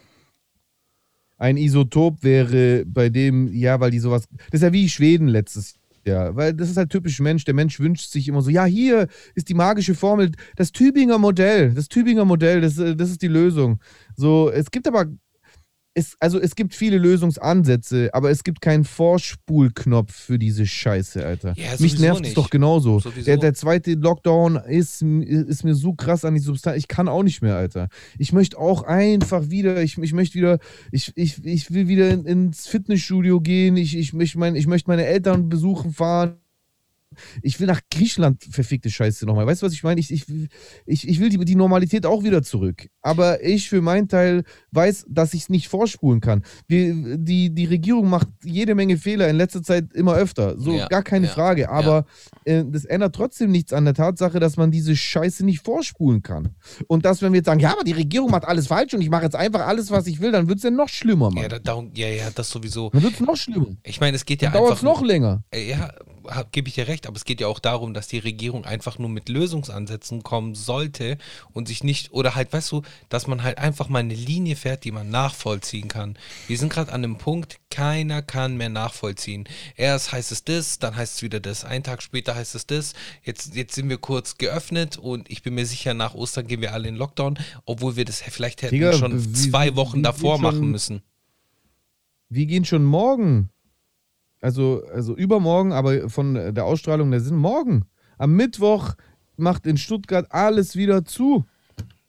Ein 1.38 1.57
Isotop 1.57 2.23
wäre 2.23 2.83
bei 2.85 3.09
dem, 3.09 3.53
ja, 3.53 3.79
weil 3.79 3.91
die 3.91 3.99
sowas. 3.99 4.27
Das 4.51 4.61
ist 4.61 4.63
ja 4.63 4.73
wie 4.73 4.89
Schweden 4.89 5.27
letztes 5.27 5.75
Jahr. 6.05 6.35
Weil 6.35 6.53
das 6.53 6.69
ist 6.69 6.77
halt 6.77 6.89
typisch 6.89 7.19
Mensch. 7.19 7.45
Der 7.45 7.53
Mensch 7.53 7.79
wünscht 7.79 8.09
sich 8.09 8.27
immer 8.27 8.41
so, 8.41 8.49
ja, 8.49 8.65
hier 8.65 9.07
ist 9.35 9.49
die 9.49 9.53
magische 9.53 9.93
Formel, 9.93 10.31
das 10.55 10.71
Tübinger 10.71 11.19
Modell, 11.19 11.73
das 11.73 11.88
Tübinger 11.88 12.25
Modell, 12.25 12.61
das, 12.61 12.79
äh, 12.79 12.95
das 12.95 13.11
ist 13.11 13.21
die 13.21 13.27
Lösung. 13.27 13.79
So, 14.15 14.49
es 14.49 14.71
gibt 14.71 14.88
aber. 14.88 15.05
Es, 15.97 16.15
also 16.19 16.39
es 16.39 16.53
gibt 16.53 16.75
viele 16.75 16.99
Lösungsansätze, 16.99 18.11
aber 18.13 18.29
es 18.29 18.43
gibt 18.43 18.61
keinen 18.61 18.83
Vorspulknopf 18.83 20.13
für 20.13 20.37
diese 20.37 20.67
Scheiße, 20.67 21.25
Alter. 21.25 21.53
Ja, 21.57 21.69
Mich 21.79 21.97
nervt 21.97 22.23
es 22.23 22.35
doch 22.35 22.51
genauso. 22.51 23.01
Der, 23.25 23.37
der 23.37 23.55
zweite 23.55 23.93
Lockdown 23.93 24.57
ist, 24.57 25.01
ist 25.01 25.63
mir 25.63 25.73
so 25.73 25.93
krass 25.93 26.23
an 26.23 26.35
die 26.35 26.39
Substanz. 26.39 26.77
Ich 26.77 26.87
kann 26.87 27.07
auch 27.07 27.23
nicht 27.23 27.41
mehr, 27.41 27.55
Alter. 27.55 27.87
Ich 28.19 28.31
möchte 28.31 28.59
auch 28.59 28.83
einfach 28.83 29.49
wieder, 29.49 29.81
ich, 29.81 29.97
ich 29.97 30.13
möchte 30.13 30.35
wieder, 30.35 30.59
ich, 30.91 31.13
ich, 31.15 31.43
ich 31.43 31.71
will 31.71 31.87
wieder 31.87 32.11
in, 32.11 32.25
ins 32.25 32.67
Fitnessstudio 32.67 33.41
gehen. 33.41 33.75
Ich, 33.75 33.97
ich, 33.97 34.13
ich, 34.13 34.35
mein, 34.35 34.55
ich 34.55 34.67
möchte 34.67 34.91
meine 34.91 35.07
Eltern 35.07 35.49
besuchen 35.49 35.93
fahren. 35.93 36.35
Ich 37.41 37.59
will 37.59 37.68
nach 37.68 37.82
Griechenland, 37.91 38.43
verfickte 38.49 38.89
Scheiße 38.89 39.26
nochmal. 39.26 39.45
Weißt 39.45 39.61
du, 39.61 39.65
was 39.65 39.74
ich 39.74 39.84
meine? 39.84 39.99
Ich, 39.99 40.11
ich, 40.11 40.26
ich, 40.86 41.07
ich 41.07 41.20
will 41.20 41.30
die, 41.30 41.38
die 41.43 41.55
Normalität 41.55 42.05
auch 42.05 42.24
wieder 42.24 42.43
zurück. 42.43 42.88
Aber 43.01 43.43
ich 43.43 43.70
für 43.70 43.82
meinen 43.82 44.07
Teil 44.07 44.43
weiß, 44.72 45.05
dass 45.09 45.34
ich 45.34 45.43
es 45.43 45.49
nicht 45.49 45.68
vorspulen 45.68 46.20
kann. 46.22 46.43
Wir, 46.68 47.18
die, 47.18 47.53
die 47.53 47.65
Regierung 47.65 48.09
macht 48.09 48.28
jede 48.43 48.76
Menge 48.76 48.97
Fehler 48.97 49.28
in 49.30 49.36
letzter 49.38 49.63
Zeit 49.63 49.93
immer 49.93 50.15
öfter. 50.15 50.57
So, 50.59 50.72
Ja, 50.74 50.88
gar 50.88 51.03
keine 51.03 51.28
ja, 51.28 51.32
Frage. 51.34 51.70
Aber 51.70 52.05
äh, 52.45 52.63
das 52.68 52.86
ändert 52.86 53.15
trotzdem 53.15 53.51
nichts 53.51 53.74
an 53.74 53.86
der 53.86 53.93
Tatsache, 53.93 54.39
dass 54.39 54.57
man 54.57 54.72
diese 54.72 54.95
Scheiße 54.95 55.45
nicht 55.45 55.63
vorspulen 55.63 56.22
kann. 56.22 56.55
Und 56.88 57.05
dass, 57.05 57.22
wenn 57.22 57.34
wir 57.34 57.38
jetzt 57.38 57.47
sagen, 57.47 57.59
ja, 57.59 57.72
aber 57.74 57.84
die 57.84 57.91
Regierung 57.93 58.32
macht 58.32 58.45
alles 58.45 58.68
falsch 58.68 58.93
und 58.93 59.01
ich 59.01 59.09
mache 59.09 59.24
jetzt 59.24 59.36
einfach 59.36 59.65
alles, 59.68 59.91
was 59.91 60.07
ich 60.07 60.20
will, 60.22 60.32
dann 60.32 60.47
wird 60.47 60.57
es 60.57 60.63
ja 60.63 60.72
noch 60.72 60.89
schlimmer, 60.89 61.32
Mann. 61.32 61.43
Ja, 61.43 61.49
da, 61.49 61.59
darum, 61.59 61.91
ja, 61.95 62.07
ja, 62.07 62.30
das 62.34 62.49
sowieso. 62.49 62.89
dann 62.91 63.01
wird 63.03 63.13
es 63.15 63.20
noch 63.20 63.36
schlimmer. 63.38 63.68
Ich 63.84 63.99
meine, 63.99 64.15
es 64.15 64.26
geht 64.26 64.41
ja 64.41 64.49
Dann 64.49 64.59
dauert 64.59 64.72
einfach. 64.72 64.84
es 64.84 64.84
noch 64.84 65.01
länger. 65.01 65.43
Äh, 65.51 65.70
Ja, 65.70 65.91
gebe 66.51 66.68
ich 66.68 66.76
dir 66.76 66.88
recht, 66.88 67.07
aber 67.08 67.16
es 67.16 67.26
geht 67.26 67.41
ja 67.41 67.47
auch 67.47 67.60
darum, 67.60 67.93
dass 67.93 68.08
die 68.08 68.20
Regierung 68.20 68.66
einfach 68.66 68.99
nur 68.99 69.10
mit 69.10 69.30
Lösungsansätzen 69.30 70.24
kommen 70.24 70.53
sollte 70.55 71.18
und 71.53 71.68
sich 71.68 71.84
nicht, 71.84 72.12
oder 72.14 72.36
halt, 72.36 72.53
weißt 72.53 72.72
du, 72.72 72.82
dass 73.10 73.28
man 73.28 73.43
halt 73.43 73.58
einfach 73.58 73.89
mal 73.89 73.99
eine 73.99 74.14
Linie 74.14 74.55
fährt, 74.55 74.84
die 74.84 74.91
man 74.91 75.10
nachvollziehen 75.10 75.88
kann. 75.88 76.18
Wir 76.47 76.58
sind 76.58 76.72
gerade 76.72 76.91
an 76.91 77.03
einem 77.03 77.18
Punkt, 77.18 77.60
keiner 77.70 78.22
kann 78.22 78.58
mehr 78.58 78.70
nachvollziehen. 78.70 79.45
Erst 79.76 80.12
heißt 80.12 80.32
es 80.32 80.43
das, 80.43 80.80
dann 80.80 80.95
heißt 80.95 81.16
es 81.16 81.22
wieder 81.22 81.39
das, 81.39 81.66
einen 81.66 81.84
Tag 81.84 82.01
später 82.03 82.36
heißt 82.36 82.55
es 82.55 82.66
das, 82.68 82.93
jetzt, 83.24 83.55
jetzt 83.55 83.76
sind 83.76 83.89
wir 83.89 83.97
kurz 83.97 84.38
geöffnet 84.38 84.97
und 84.97 85.30
ich 85.30 85.43
bin 85.43 85.53
mir 85.55 85.66
sicher, 85.66 85.93
nach 85.93 86.14
Ostern 86.14 86.47
gehen 86.47 86.62
wir 86.62 86.74
alle 86.74 86.88
in 86.88 86.95
Lockdown, 86.95 87.38
obwohl 87.66 87.95
wir 87.95 88.05
das 88.05 88.22
vielleicht 88.22 88.62
hätten 88.62 88.76
Digga, 88.76 88.93
schon 88.93 89.24
wie- 89.24 89.34
zwei 89.34 89.76
Wochen 89.76 90.03
davor 90.03 90.36
schon- 90.36 90.41
machen 90.43 90.72
müssen. 90.72 91.01
Wir 92.30 92.45
gehen 92.45 92.66
schon 92.66 92.84
morgen. 92.84 93.49
Also, 94.39 94.83
also 94.93 95.15
übermorgen, 95.15 95.71
aber 95.71 96.09
von 96.09 96.33
der 96.33 96.65
Ausstrahlung 96.65 97.11
der 97.11 97.21
Sinn 97.21 97.38
morgen. 97.38 97.85
Am 98.17 98.35
Mittwoch 98.35 98.95
macht 99.35 99.65
in 99.65 99.77
Stuttgart 99.77 100.27
alles 100.31 100.75
wieder 100.75 101.05
zu. 101.05 101.45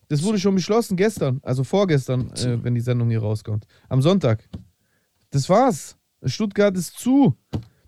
Das 0.09 0.23
wurde 0.23 0.39
schon 0.39 0.55
beschlossen 0.55 0.97
gestern, 0.97 1.41
also 1.43 1.65
vorgestern, 1.65 2.31
äh, 2.33 2.63
wenn 2.63 2.75
die 2.75 2.81
Sendung 2.81 3.11
hier 3.11 3.21
rauskommt. 3.21 3.67
Am 3.89 4.01
Sonntag. 4.01 4.49
Das 5.31 5.49
war's. 5.49 5.97
Stuttgart 6.25 6.77
ist 6.77 6.99
zu. 6.99 7.37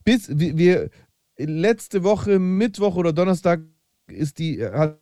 Bis 0.04 0.28
wir, 0.28 0.56
wir 0.56 0.90
letzte 1.38 2.02
Woche 2.02 2.38
Mittwoch 2.38 2.96
oder 2.96 3.12
Donnerstag 3.12 3.60
ist 4.08 4.38
die 4.38 4.62
hat 4.64 5.00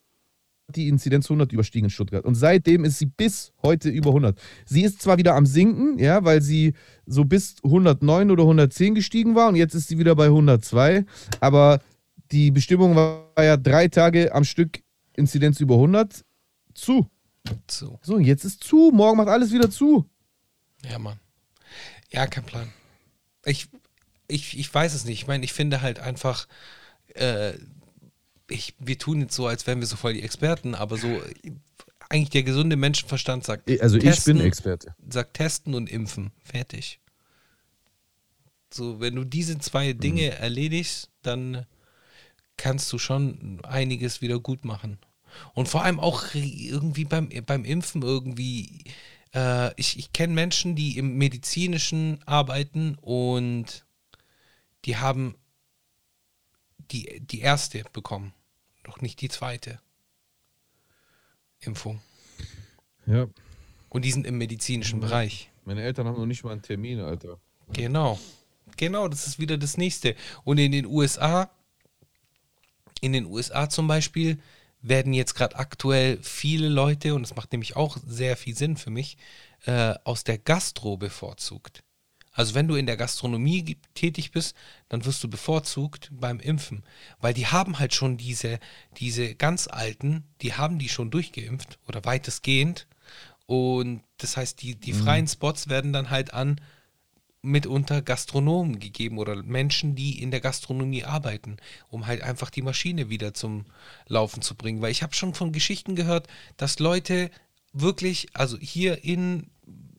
die 0.75 0.89
Inzidenz 0.89 1.27
100 1.27 1.53
überstiegen 1.53 1.87
in 1.87 1.91
Stuttgart 1.91 2.25
und 2.25 2.35
seitdem 2.35 2.85
ist 2.85 2.99
sie 2.99 3.07
bis 3.07 3.53
heute 3.63 3.89
über 3.89 4.11
100. 4.11 4.39
Sie 4.67 4.83
ist 4.83 5.01
zwar 5.01 5.17
wieder 5.17 5.35
am 5.35 5.47
sinken, 5.47 5.99
ja, 5.99 6.25
weil 6.25 6.43
sie 6.43 6.75
so 7.07 7.25
bis 7.25 7.57
109 7.65 8.31
oder 8.31 8.43
110 8.43 8.95
gestiegen 8.95 9.35
war 9.35 9.49
und 9.49 9.57
jetzt 9.57 9.75
ist 9.75 9.89
sie 9.89 9.99
wieder 9.99 10.15
bei 10.15 10.27
102, 10.27 11.07
aber 11.41 11.81
die 12.33 12.51
Bestimmung 12.51 12.95
war 12.95 13.25
ja 13.39 13.57
drei 13.57 13.89
Tage 13.89 14.35
am 14.35 14.45
Stück 14.45 14.83
Inzidenz 15.17 15.59
über 15.61 15.77
100 15.77 16.23
zu. 16.75 17.09
So. 17.71 17.99
So, 18.03 18.19
jetzt 18.19 18.45
ist 18.45 18.63
zu. 18.63 18.91
Morgen 18.93 19.17
macht 19.17 19.29
alles 19.29 19.53
wieder 19.53 19.71
zu. 19.71 20.05
Ja, 20.85 20.99
Mann. 20.99 21.19
Ja, 22.11 22.27
kein 22.27 22.45
Plan. 22.45 22.69
Ich, 23.45 23.69
ich, 24.27 24.59
ich 24.59 24.73
weiß 24.73 24.95
es 24.95 25.07
nicht. 25.07 25.23
Ich 25.23 25.27
meine, 25.27 25.45
ich 25.45 25.55
finde 25.55 25.81
halt 25.81 25.99
einfach, 25.99 26.47
äh, 27.15 27.55
ich, 28.49 28.75
wir 28.79 28.99
tun 28.99 29.21
jetzt 29.21 29.35
so, 29.35 29.47
als 29.47 29.67
wären 29.67 29.81
wir 29.81 29.87
so 29.87 29.97
voll 29.97 30.15
die 30.15 30.23
Experten, 30.23 30.75
aber 30.75 30.97
so 30.99 31.07
äh, 31.09 31.53
eigentlich 32.09 32.31
der 32.31 32.43
gesunde 32.43 32.77
Menschenverstand 32.77 33.45
sagt, 33.45 33.71
Also 33.81 33.97
ich 33.97 34.05
testen, 34.05 34.39
bin 34.39 34.47
Experte. 34.47 34.95
sagt 35.09 35.35
testen 35.35 35.75
und 35.75 35.91
impfen. 35.91 36.33
Fertig. 36.43 37.01
So, 38.73 39.01
wenn 39.01 39.15
du 39.15 39.25
diese 39.25 39.59
zwei 39.59 39.93
Mhm. 39.93 40.01
Dinge 40.01 40.31
erledigst, 40.37 41.11
dann 41.23 41.67
kannst 42.57 42.93
du 42.93 42.99
schon 42.99 43.61
einiges 43.65 44.21
wieder 44.21 44.41
gut 44.41 44.65
machen. 44.65 44.99
Und 45.55 45.69
vor 45.69 45.85
allem 45.85 46.01
auch 46.01 46.35
irgendwie 46.35 47.05
beim, 47.05 47.29
beim 47.47 47.65
Impfen 47.65 48.03
irgendwie, 48.03 48.85
äh, 49.35 49.73
ich, 49.81 49.99
ich 49.99 50.13
kenne 50.13 50.33
Menschen, 50.35 50.75
die 50.75 50.97
im 50.99 51.17
medizinischen 51.19 52.21
arbeiten 52.27 52.97
und 53.01 53.85
die 54.85 54.97
haben 54.97 55.37
die, 56.91 57.21
die 57.21 57.41
erste 57.41 57.85
bekommen, 57.93 58.33
noch 58.89 59.01
nicht 59.01 59.21
die 59.21 59.29
zweite 59.29 59.81
Impfung. 61.61 62.01
Ja. 63.07 63.29
Und 63.89 64.05
die 64.05 64.11
sind 64.11 64.27
im 64.27 64.39
medizinischen 64.39 65.01
Bereich. 65.01 65.51
Meine 65.65 65.83
Eltern 65.83 66.07
haben 66.07 66.19
noch 66.19 66.27
nicht 66.27 66.45
mal 66.45 66.53
einen 66.53 66.63
Termin, 66.63 67.01
Alter. 67.01 67.39
Genau. 67.73 68.19
Genau, 68.77 69.09
das 69.09 69.27
ist 69.27 69.39
wieder 69.39 69.57
das 69.57 69.77
nächste. 69.77 70.15
Und 70.45 70.59
in 70.59 70.73
den 70.73 70.87
USA, 70.87 71.51
in 73.01 73.13
den 73.13 73.27
USA 73.27 73.69
zum 73.69 73.89
Beispiel, 73.89 74.39
werden 74.81 75.13
jetzt 75.13 75.35
gerade 75.35 75.57
aktuell 75.57 76.19
viele 76.23 76.69
Leute, 76.69 77.15
und 77.15 77.23
das 77.23 77.35
macht 77.35 77.53
nämlich 77.53 77.77
auch 77.77 77.97
sehr 78.07 78.37
viel 78.37 78.57
Sinn 78.57 78.77
für 78.77 78.91
mich, 78.91 79.17
äh, 79.65 79.95
aus 80.05 80.23
der 80.25 80.39
Gastro 80.39 80.97
bevorzugt. 80.97 81.83
Also 82.39 82.55
wenn 82.55 82.69
du 82.69 82.77
in 82.77 82.87
der 82.87 82.97
Gastronomie 82.97 83.79
tätig 83.95 84.31
bist, 84.31 84.55
dann 84.89 85.05
wirst 85.05 85.25
du 85.25 85.29
bevorzugt 85.29 86.09
beim 86.13 86.39
Impfen. 86.39 86.85
Weil 87.21 87.35
die 87.35 87.49
haben 87.49 87.81
halt 87.81 87.95
schon 87.95 88.17
diese, 88.17 88.61
diese 88.97 89.35
ganz 89.35 89.67
alten, 89.67 90.23
die 90.41 90.55
haben 90.55 90.79
die 90.79 90.89
schon 90.89 91.11
durchgeimpft 91.11 91.81
oder 91.89 92.05
weitestgehend. 92.05 92.87
Und 93.47 94.03
das 94.19 94.37
heißt, 94.37 94.63
die, 94.63 94.77
die 94.77 94.93
freien 94.93 95.27
Spots 95.27 95.69
werden 95.69 95.93
dann 95.93 96.11
halt 96.11 96.33
an 96.33 96.61
mitunter 97.43 98.03
Gastronomen 98.03 98.79
gegeben 98.79 99.19
oder 99.19 99.43
Menschen, 99.43 99.97
die 99.97 100.23
in 100.23 100.31
der 100.31 100.41
Gastronomie 100.41 101.03
arbeiten, 101.03 101.57
um 101.89 102.07
halt 102.07 102.23
einfach 102.23 102.51
die 102.51 102.63
Maschine 102.63 103.11
wieder 103.11 103.35
zum 103.35 103.65
Laufen 104.07 104.43
zu 104.43 104.55
bringen. 104.55 104.81
Weil 104.81 104.93
ich 104.93 105.03
habe 105.03 105.13
schon 105.13 105.35
von 105.35 105.51
Geschichten 105.51 105.97
gehört, 105.97 106.29
dass 106.57 106.79
Leute 106.79 107.33
wirklich, 107.73 108.29
also 108.35 108.57
hier 108.59 109.03
in, 109.03 109.51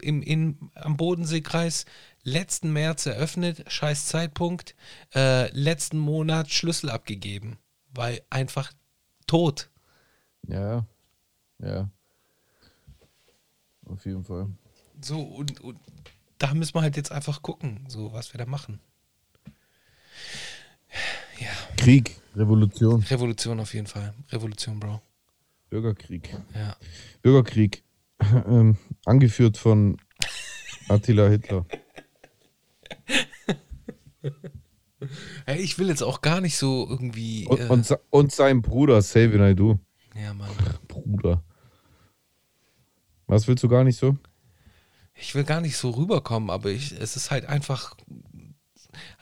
im, 0.01 0.21
in, 0.21 0.71
am 0.75 0.95
Bodenseekreis, 0.95 1.85
letzten 2.30 2.71
März 2.71 3.05
eröffnet, 3.05 3.63
scheiß 3.71 4.05
Zeitpunkt, 4.07 4.75
äh, 5.15 5.51
letzten 5.51 5.97
Monat 5.97 6.49
Schlüssel 6.51 6.89
abgegeben, 6.89 7.57
weil 7.93 8.21
einfach 8.30 8.71
tot. 9.27 9.69
Ja. 10.47 10.86
Ja. 11.59 11.89
Auf 13.86 14.05
jeden 14.05 14.23
Fall. 14.23 14.47
So, 15.01 15.21
und, 15.21 15.59
und 15.61 15.80
da 16.38 16.53
müssen 16.53 16.75
wir 16.75 16.82
halt 16.82 16.95
jetzt 16.97 17.11
einfach 17.11 17.41
gucken, 17.41 17.86
so 17.88 18.13
was 18.13 18.34
wir 18.34 18.38
da 18.38 18.45
machen. 18.45 18.80
Ja. 21.39 21.51
Krieg, 21.77 22.19
Revolution, 22.36 23.01
Revolution 23.03 23.59
auf 23.59 23.73
jeden 23.73 23.88
Fall. 23.88 24.13
Revolution, 24.30 24.80
Bro. 24.80 25.01
Bürgerkrieg. 25.69 26.36
Ja. 26.53 26.75
Bürgerkrieg. 27.21 27.84
Ähm, 28.21 28.77
angeführt 29.05 29.55
von 29.57 29.95
Attila 30.89 31.30
Hitler. 31.30 31.65
Hey, 35.49 35.61
ich 35.61 35.79
will 35.79 35.87
jetzt 35.87 36.03
auch 36.03 36.21
gar 36.21 36.41
nicht 36.41 36.57
so 36.57 36.85
irgendwie. 36.87 37.47
Und, 37.47 37.59
äh, 37.59 37.67
und, 37.69 37.99
und 38.11 38.31
sein 38.31 38.61
Bruder, 38.61 39.01
Savin 39.01 39.41
Aidu. 39.41 39.79
ja, 40.13 40.31
Mann. 40.31 40.51
Bruder. 40.87 41.43
Was 43.25 43.47
willst 43.47 43.63
du 43.63 43.67
gar 43.67 43.83
nicht 43.83 43.97
so? 43.97 44.15
Ich 45.15 45.33
will 45.33 45.43
gar 45.43 45.59
nicht 45.59 45.75
so 45.75 45.89
rüberkommen, 45.89 46.51
aber 46.51 46.69
ich, 46.69 46.91
es 46.91 47.15
ist 47.15 47.31
halt 47.31 47.47
einfach. 47.47 47.95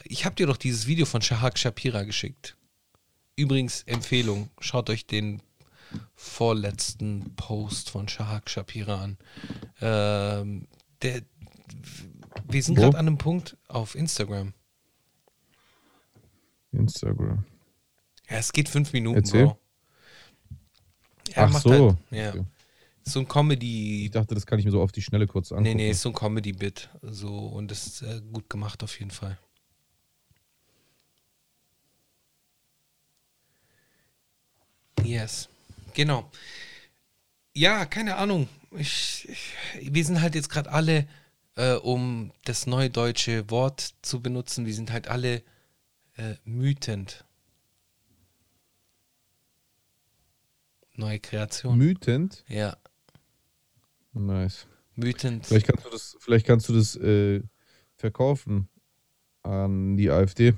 Ich 0.03 0.25
habe 0.25 0.35
dir 0.35 0.47
doch 0.47 0.57
dieses 0.57 0.85
Video 0.85 1.05
von 1.05 1.21
Shahak 1.21 1.57
Shapira 1.57 2.03
geschickt. 2.03 2.57
Übrigens, 3.37 3.83
Empfehlung, 3.83 4.49
schaut 4.59 4.89
euch 4.89 5.07
den 5.07 5.41
vorletzten 6.13 7.37
Post 7.37 7.89
von 7.89 8.09
Shahak 8.09 8.49
Shapira 8.49 9.01
an. 9.01 9.17
Ähm, 9.79 10.67
der, 11.01 11.21
wir 12.49 12.63
sind 12.63 12.75
gerade 12.75 12.97
an 12.97 13.07
einem 13.07 13.17
Punkt 13.17 13.55
auf 13.69 13.95
Instagram. 13.95 14.51
Instagram. 16.71 17.45
Ja, 18.29 18.37
es 18.37 18.51
geht 18.51 18.69
fünf 18.69 18.93
Minuten, 18.93 19.17
Erzähl. 19.17 19.45
Bro. 19.45 19.59
Er 21.33 21.45
Ach 21.45 21.51
macht 21.51 21.63
so. 21.63 21.71
Halt, 21.71 21.97
ja. 22.11 22.29
Okay. 22.29 22.43
So 23.03 23.19
ein 23.19 23.27
Comedy. 23.27 24.05
Ich 24.05 24.11
dachte, 24.11 24.35
das 24.35 24.45
kann 24.45 24.59
ich 24.59 24.65
mir 24.65 24.71
so 24.71 24.81
auf 24.81 24.91
die 24.91 25.01
Schnelle 25.01 25.27
kurz 25.27 25.51
angucken. 25.51 25.69
Nee, 25.69 25.75
nee, 25.75 25.91
ist 25.91 26.01
so 26.01 26.09
ein 26.09 26.15
Comedy-Bit. 26.15 26.89
So, 27.03 27.37
und 27.37 27.71
das 27.71 27.87
ist 27.87 28.01
äh, 28.01 28.21
gut 28.33 28.49
gemacht 28.49 28.83
auf 28.83 28.99
jeden 28.99 29.11
Fall. 29.11 29.37
Yes. 35.03 35.47
Genau. 35.93 36.29
Ja, 37.55 37.85
keine 37.85 38.17
Ahnung. 38.17 38.49
Ich, 38.71 39.27
ich, 39.29 39.93
wir 39.93 40.03
sind 40.03 40.21
halt 40.21 40.35
jetzt 40.35 40.49
gerade 40.49 40.69
alle, 40.69 41.07
äh, 41.55 41.75
um 41.75 42.31
das 42.43 42.67
neue 42.67 42.89
deutsche 42.89 43.49
Wort 43.49 43.93
zu 44.01 44.21
benutzen, 44.21 44.65
wir 44.65 44.73
sind 44.73 44.91
halt 44.91 45.07
alle 45.07 45.43
äh, 46.17 46.35
mütend. 46.45 47.23
Neue 50.95 51.19
Kreation. 51.19 51.77
Mütend. 51.77 52.43
ja, 52.47 52.75
Nice. 54.13 54.65
mütend. 54.95 55.45
Vielleicht 55.45 55.67
kannst 55.67 55.85
du 55.85 55.89
das, 55.91 56.17
vielleicht 56.19 56.47
kannst 56.47 56.69
du 56.69 56.73
das 56.73 56.95
äh, 56.95 57.41
verkaufen 57.95 58.67
an 59.43 59.95
die 59.95 60.09
AfD. 60.09 60.55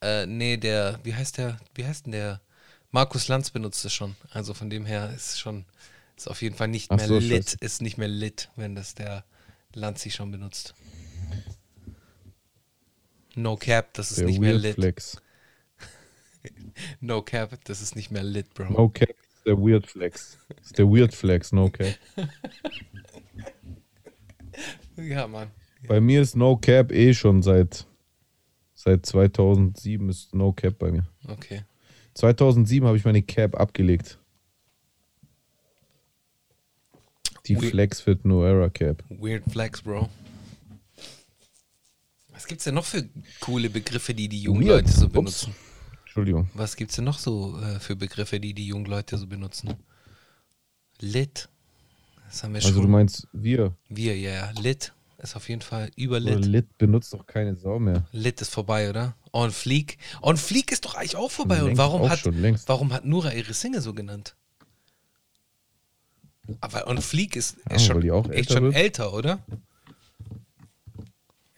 Äh, 0.00 0.26
nee, 0.26 0.56
der, 0.56 1.00
wie 1.02 1.14
heißt 1.14 1.38
der, 1.38 1.58
wie 1.74 1.84
heißt 1.84 2.06
denn 2.06 2.12
der? 2.12 2.40
Markus 2.92 3.26
Lanz 3.28 3.50
benutzt 3.50 3.84
es 3.84 3.92
schon. 3.92 4.14
Also 4.30 4.54
von 4.54 4.70
dem 4.70 4.86
her 4.86 5.12
ist 5.14 5.40
schon, 5.40 5.64
ist 6.16 6.28
auf 6.28 6.42
jeden 6.42 6.54
Fall 6.56 6.68
nicht 6.68 6.90
Ach 6.92 6.96
mehr 6.96 7.08
so, 7.08 7.18
lit, 7.18 7.44
scheiße. 7.44 7.56
ist 7.60 7.82
nicht 7.82 7.98
mehr 7.98 8.08
lit, 8.08 8.50
wenn 8.56 8.74
das 8.76 8.94
der 8.94 9.24
Lanzi 9.74 10.10
schon 10.12 10.30
benutzt. 10.30 10.74
No 13.34 13.56
Cap, 13.56 13.94
das 13.94 14.10
ist 14.10 14.20
Der 14.20 14.26
nicht 14.26 14.40
mehr 14.40 14.54
lit. 14.54 14.74
Flex. 14.74 15.16
No 17.00 17.20
Cap, 17.22 17.58
das 17.64 17.82
ist 17.82 17.96
nicht 17.96 18.10
mehr 18.10 18.22
lit, 18.22 18.54
Bro. 18.54 18.70
No 18.72 18.88
Cap 18.88 19.10
ist 19.10 19.46
der 19.46 19.58
Weird 19.58 19.86
Flex. 19.86 20.38
Das 20.56 20.66
ist 20.66 20.78
der 20.78 20.86
Weird 20.86 21.14
Flex, 21.14 21.52
no 21.52 21.68
Cap. 21.70 21.94
Ja, 24.96 25.26
Mann. 25.26 25.50
Bei 25.88 26.00
mir 26.00 26.20
ist 26.20 26.36
No 26.36 26.56
Cap 26.56 26.92
eh 26.92 27.14
schon 27.14 27.42
seit, 27.42 27.86
seit 28.74 29.06
2007 29.06 30.08
ist 30.10 30.34
No 30.34 30.52
Cap 30.52 30.78
bei 30.78 30.90
mir. 30.92 31.06
Okay. 31.26 31.62
2007 32.14 32.86
habe 32.86 32.98
ich 32.98 33.04
meine 33.04 33.22
Cap 33.22 33.58
abgelegt. 33.58 34.18
Die 37.46 37.56
Weird. 37.56 37.70
Flex 37.70 38.00
Fit 38.02 38.24
No 38.26 38.44
Era 38.44 38.68
Cap. 38.68 39.02
Weird 39.08 39.44
Flex, 39.50 39.80
Bro. 39.80 40.08
Was 42.40 42.46
gibt's 42.46 42.64
denn 42.64 42.74
noch 42.74 42.86
für 42.86 43.06
coole 43.40 43.68
Begriffe, 43.68 44.14
die 44.14 44.26
die 44.28 44.40
jungen. 44.42 44.66
Leute 44.66 44.90
so 44.90 45.04
Ups. 45.04 45.12
benutzen? 45.12 45.54
Entschuldigung. 46.04 46.48
Was 46.54 46.74
gibt's 46.74 46.94
denn 46.96 47.04
noch 47.04 47.18
so 47.18 47.58
äh, 47.60 47.78
für 47.78 47.96
Begriffe, 47.96 48.40
die 48.40 48.54
die 48.54 48.66
jungen 48.66 48.86
Leute 48.86 49.18
so 49.18 49.26
benutzen? 49.26 49.74
Lit. 51.00 51.50
Das 52.26 52.42
haben 52.42 52.54
wir 52.54 52.62
Also 52.62 52.72
schon. 52.72 52.82
du 52.82 52.88
meinst 52.88 53.28
wir. 53.34 53.76
Wir, 53.90 54.18
ja, 54.18 54.30
ja. 54.32 54.50
Lit 54.58 54.94
ist 55.18 55.36
auf 55.36 55.50
jeden 55.50 55.60
Fall 55.60 55.84
Oder 55.88 55.92
überlit. 55.98 56.44
Lit 56.46 56.78
benutzt 56.78 57.12
doch 57.12 57.26
keine 57.26 57.54
Sau 57.56 57.78
mehr. 57.78 58.06
Lit 58.12 58.40
ist 58.40 58.54
vorbei, 58.54 58.88
oder? 58.88 59.14
On 59.32 59.50
Fleek. 59.50 59.98
On 60.22 60.36
Fleek 60.38 60.72
ist 60.72 60.86
doch 60.86 60.94
eigentlich 60.94 61.16
auch 61.16 61.30
vorbei. 61.30 61.62
Und 61.62 61.76
warum 61.76 62.08
hat, 62.08 62.24
warum 62.66 62.92
hat 62.94 63.04
Nura 63.04 63.32
ihre 63.34 63.52
Single 63.52 63.82
so 63.82 63.92
genannt? 63.92 64.34
Aber 66.62 66.88
On 66.88 67.00
Fleek 67.02 67.36
ist, 67.36 67.56
Ja, 67.68 67.76
ist 67.76 67.88
weil 67.90 68.02
schon, 68.02 68.32
echt 68.32 68.50
schon 68.52 68.62
wird. 68.64 68.74
älter, 68.74 69.12
oder? 69.12 69.38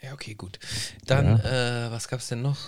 Ja, 0.02 0.12
okay, 0.14 0.34
gut. 0.34 0.58
Dann, 1.06 1.38
äh, 1.38 1.90
was 1.90 2.08
gab's 2.08 2.28
denn 2.28 2.42
noch? 2.42 2.58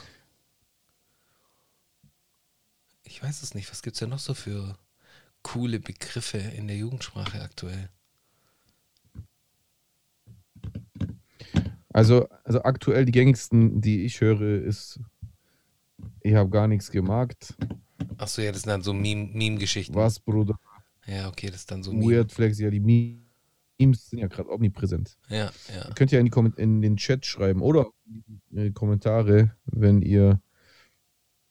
Ich 3.03 3.23
weiß 3.23 3.43
es 3.43 3.55
nicht. 3.55 3.71
Was 3.71 3.83
gibt's 3.83 3.99
denn 3.99 4.11
noch 4.11 4.19
so 4.19 4.35
für 4.35 4.79
coole 5.43 5.81
Begriffe 5.81 6.39
in 6.39 6.69
der 6.69 6.77
Jugendsprache 6.77 7.43
aktuell? 7.43 7.91
Also, 11.93 12.29
also 12.45 12.63
aktuell 12.63 13.05
die 13.05 13.13
gängigsten, 13.13 13.81
die 13.81 14.05
ich 14.05 14.21
höre, 14.21 14.63
ist 14.63 15.01
ich 16.21 16.35
habe 16.35 16.51
gar 16.51 16.67
nichts 16.67 16.91
gemacht. 16.91 17.55
Achso, 18.17 18.43
ja, 18.43 18.51
das 18.51 18.63
sind 18.63 18.71
dann 18.71 18.83
so 18.83 18.93
Meme- 18.93 19.31
Meme-Geschichten. 19.33 19.95
Was, 19.95 20.19
Bruder? 20.19 20.59
Ja, 21.07 21.29
okay, 21.29 21.49
das 21.49 21.61
ist 21.61 21.71
dann 21.71 21.83
so 21.83 21.93
Weird 21.93 22.33
Flex, 22.33 22.59
ja, 22.59 22.71
die 22.71 22.81
Memes 23.87 24.11
sind 24.11 24.19
ja 24.21 24.29
gerade 24.29 24.51
omnipräsent. 24.51 25.17
Ja, 25.29 25.51
ja. 25.75 25.89
Ihr 25.89 25.95
könnt 25.95 26.11
ja 26.13 26.21
in, 26.21 26.29
in 26.57 26.83
den 26.83 26.97
Chat 26.97 27.27
schreiben 27.27 27.61
oder 27.63 27.91
in 28.07 28.41
die 28.51 28.73
Kommentare, 28.73 29.55
wenn 29.67 30.03
ihr 30.03 30.41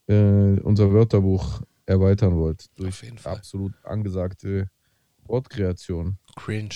äh, 0.06 0.60
unser 0.60 0.92
Wörterbuch 0.92 1.62
erweitern 1.86 2.36
wollt. 2.36 2.66
Durch 2.76 2.88
Auf 2.88 3.02
jeden 3.02 3.18
Fall. 3.18 3.36
absolut 3.36 3.72
angesagte 3.84 4.70
Wortkreation. 5.24 6.18
Cringe. 6.36 6.74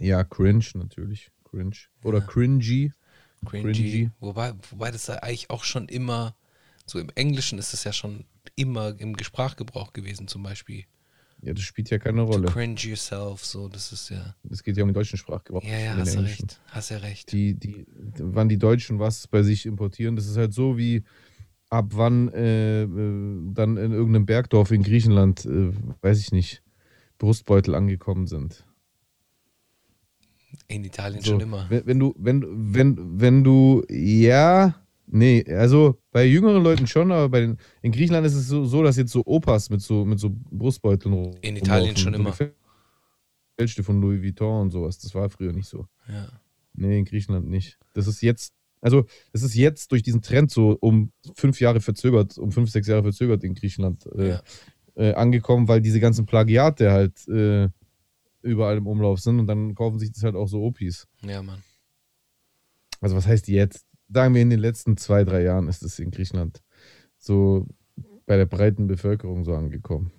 Ja, 0.00 0.24
cringe 0.24 0.64
natürlich. 0.74 1.30
Cringe. 1.44 1.76
Oder 2.02 2.18
Ja. 2.18 2.26
cringy. 2.26 2.92
Cringy. 3.46 3.72
Cringy. 3.72 4.10
Wobei, 4.20 4.52
wobei 4.70 4.90
das 4.90 5.06
ja 5.06 5.16
eigentlich 5.16 5.50
auch 5.50 5.64
schon 5.64 5.88
immer, 5.88 6.34
so 6.86 6.98
im 6.98 7.10
Englischen 7.14 7.58
ist 7.58 7.74
es 7.74 7.84
ja 7.84 7.92
schon 7.92 8.24
immer 8.56 8.98
im 8.98 9.16
Sprachgebrauch 9.22 9.92
gewesen, 9.92 10.28
zum 10.28 10.42
Beispiel. 10.42 10.84
Ja, 11.42 11.52
das 11.52 11.62
spielt 11.62 11.90
ja 11.90 11.98
keine 11.98 12.24
To 12.24 12.32
Rolle. 12.32 12.46
cringe 12.46 12.80
yourself, 12.80 13.44
so, 13.44 13.68
das 13.68 13.92
ist 13.92 14.08
ja. 14.08 14.34
Es 14.50 14.62
geht 14.62 14.76
ja 14.76 14.82
um 14.82 14.88
den 14.88 14.94
deutschen 14.94 15.18
Sprachgebrauch. 15.18 15.62
Ja, 15.62 15.78
ja, 15.78 15.96
hast 15.96 16.14
du 16.14 16.20
recht. 16.20 16.60
Hast 16.68 16.90
ja 16.90 16.98
recht. 16.98 17.32
Die, 17.32 17.54
die, 17.54 17.86
wann 18.18 18.48
die 18.48 18.58
Deutschen 18.58 18.98
was 18.98 19.26
bei 19.26 19.42
sich 19.42 19.66
importieren, 19.66 20.16
das 20.16 20.26
ist 20.26 20.36
halt 20.36 20.54
so 20.54 20.78
wie 20.78 21.04
ab 21.70 21.86
wann 21.90 22.28
äh, 22.32 22.84
äh, 22.84 22.86
dann 23.52 23.76
in 23.76 23.92
irgendeinem 23.92 24.26
Bergdorf 24.26 24.70
in 24.70 24.82
Griechenland, 24.82 25.44
äh, 25.44 25.72
weiß 26.02 26.20
ich 26.20 26.32
nicht, 26.32 26.62
Brustbeutel 27.18 27.74
angekommen 27.74 28.26
sind. 28.26 28.64
In 30.68 30.84
Italien 30.84 31.20
So, 31.20 31.32
schon 31.32 31.40
immer. 31.40 31.66
Wenn, 31.68 31.86
wenn 31.86 31.98
du, 31.98 32.14
wenn, 32.16 32.74
wenn, 32.74 33.20
wenn 33.20 33.44
du, 33.44 33.82
ja, 33.90 34.74
nee, 35.06 35.44
also 35.48 36.00
bei 36.10 36.24
jüngeren 36.26 36.62
Leuten 36.62 36.86
schon, 36.86 37.10
aber 37.12 37.28
bei 37.28 37.40
den, 37.40 37.58
in 37.82 37.92
Griechenland 37.92 38.26
ist 38.26 38.34
es 38.34 38.48
so, 38.48 38.64
so 38.64 38.82
dass 38.82 38.96
jetzt 38.96 39.12
so 39.12 39.22
Opas 39.26 39.70
mit 39.70 39.80
so, 39.80 40.04
mit 40.04 40.18
so 40.18 40.30
Brustbeuteln 40.50 41.14
rum- 41.14 41.34
In 41.40 41.56
Italien 41.56 41.96
schon 41.96 42.14
immer. 42.14 42.34
Gefälschte 43.56 43.82
von 43.84 44.00
Louis 44.00 44.22
Vuitton 44.22 44.62
und 44.62 44.70
sowas. 44.70 44.98
Das 44.98 45.14
war 45.14 45.30
früher 45.30 45.52
nicht 45.52 45.68
so. 45.68 45.86
Ja. 46.08 46.28
Nee, 46.74 46.98
in 46.98 47.04
Griechenland 47.04 47.48
nicht. 47.48 47.78
Das 47.92 48.08
ist 48.08 48.20
jetzt, 48.20 48.52
also 48.80 49.04
das 49.32 49.42
ist 49.42 49.54
jetzt 49.54 49.92
durch 49.92 50.02
diesen 50.02 50.22
Trend 50.22 50.50
so 50.50 50.76
um 50.80 51.12
fünf 51.36 51.60
Jahre 51.60 51.80
verzögert, 51.80 52.36
um 52.36 52.50
fünf, 52.50 52.70
sechs 52.70 52.88
Jahre 52.88 53.04
verzögert 53.04 53.44
in 53.44 53.54
Griechenland 53.54 54.06
äh, 54.16 54.28
Ja. 54.30 54.42
äh, 54.96 55.14
angekommen, 55.14 55.68
weil 55.68 55.80
diese 55.80 56.00
ganzen 56.00 56.26
Plagiate 56.26 56.90
halt 56.90 57.28
äh, 57.28 57.68
überall 58.42 58.76
im 58.78 58.86
Umlauf 58.88 59.20
sind 59.20 59.38
und 59.38 59.46
dann 59.46 59.74
kaufen 59.76 59.98
sich 60.00 60.10
das 60.10 60.24
halt 60.24 60.34
auch 60.34 60.48
so 60.48 60.60
Opis. 60.62 61.06
ja, 61.22 61.40
Mann. 61.42 61.62
Also 63.00 63.14
was 63.16 63.26
heißt 63.26 63.48
jetzt? 63.48 63.86
Sagen 64.14 64.32
wir 64.32 64.42
in 64.42 64.50
den 64.50 64.60
letzten 64.60 64.96
zwei, 64.96 65.24
drei 65.24 65.42
Jahren 65.42 65.66
ist 65.66 65.82
es 65.82 65.98
in 65.98 66.12
Griechenland 66.12 66.62
so 67.18 67.66
bei 68.26 68.36
der 68.36 68.46
breiten 68.46 68.86
Bevölkerung 68.86 69.44
so 69.44 69.54
angekommen. 69.54 70.12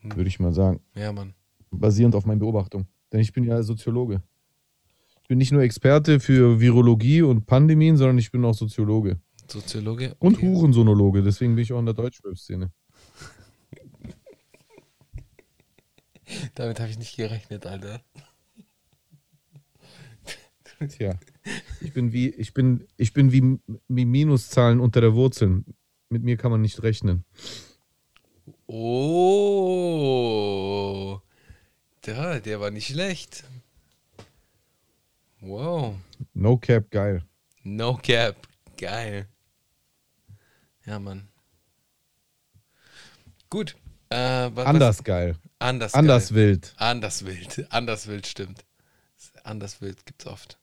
Hm. 0.00 0.16
Würde 0.16 0.28
ich 0.28 0.40
mal 0.40 0.54
sagen. 0.54 0.80
Ja, 0.94 1.12
Mann. 1.12 1.34
basierend 1.70 2.14
auf 2.14 2.24
meinen 2.24 2.38
Beobachtungen. 2.38 2.86
Denn 3.12 3.20
ich 3.20 3.34
bin 3.34 3.44
ja 3.44 3.62
Soziologe. 3.62 4.22
Ich 5.20 5.28
bin 5.28 5.36
nicht 5.36 5.52
nur 5.52 5.60
Experte 5.60 6.18
für 6.18 6.60
Virologie 6.60 7.20
und 7.20 7.44
Pandemien, 7.44 7.98
sondern 7.98 8.16
ich 8.16 8.32
bin 8.32 8.42
auch 8.44 8.54
Soziologe. 8.54 9.20
Soziologe. 9.46 10.16
Und 10.18 10.38
okay. 10.38 10.46
Hurensonologe, 10.46 11.22
deswegen 11.22 11.54
bin 11.54 11.62
ich 11.62 11.72
auch 11.74 11.78
in 11.78 11.84
der 11.86 11.94
Deutschrap-Szene. 11.94 12.72
Damit 16.54 16.80
habe 16.80 16.88
ich 16.88 16.98
nicht 16.98 17.16
gerechnet, 17.16 17.66
Alter. 17.66 18.00
Tja. 20.88 21.18
Ich 21.80 21.92
bin 21.92 22.12
wie, 22.12 22.28
ich 22.28 22.54
bin, 22.54 22.86
ich 22.96 23.12
bin 23.12 23.32
wie, 23.32 23.58
wie 23.88 24.04
Minuszahlen 24.04 24.80
unter 24.80 25.00
der 25.00 25.14
Wurzel. 25.14 25.64
Mit 26.08 26.22
mir 26.22 26.36
kann 26.36 26.50
man 26.50 26.60
nicht 26.60 26.82
rechnen. 26.82 27.24
Oh. 28.66 30.02
Der, 32.06 32.40
der 32.40 32.60
war 32.60 32.70
nicht 32.70 32.88
schlecht. 32.88 33.44
Wow. 35.40 35.96
No 36.34 36.56
cap, 36.56 36.90
geil. 36.90 37.22
No 37.64 37.96
cap. 37.96 38.36
Geil. 38.76 39.26
Ja, 40.86 40.98
Mann. 40.98 41.28
Gut. 43.50 43.76
Äh, 44.08 44.50
was, 44.54 44.66
Anders 44.66 45.04
geil. 45.04 45.36
Was, 45.36 45.68
anders. 45.68 45.94
Anders 45.94 46.28
geil. 46.28 46.36
wild. 46.36 46.74
Anders 46.76 47.24
wild. 47.24 47.66
Anders 47.72 48.06
wild, 48.08 48.26
stimmt. 48.26 48.64
Anders 49.44 49.80
wild 49.80 50.04
gibt's 50.04 50.26
oft. 50.26 50.58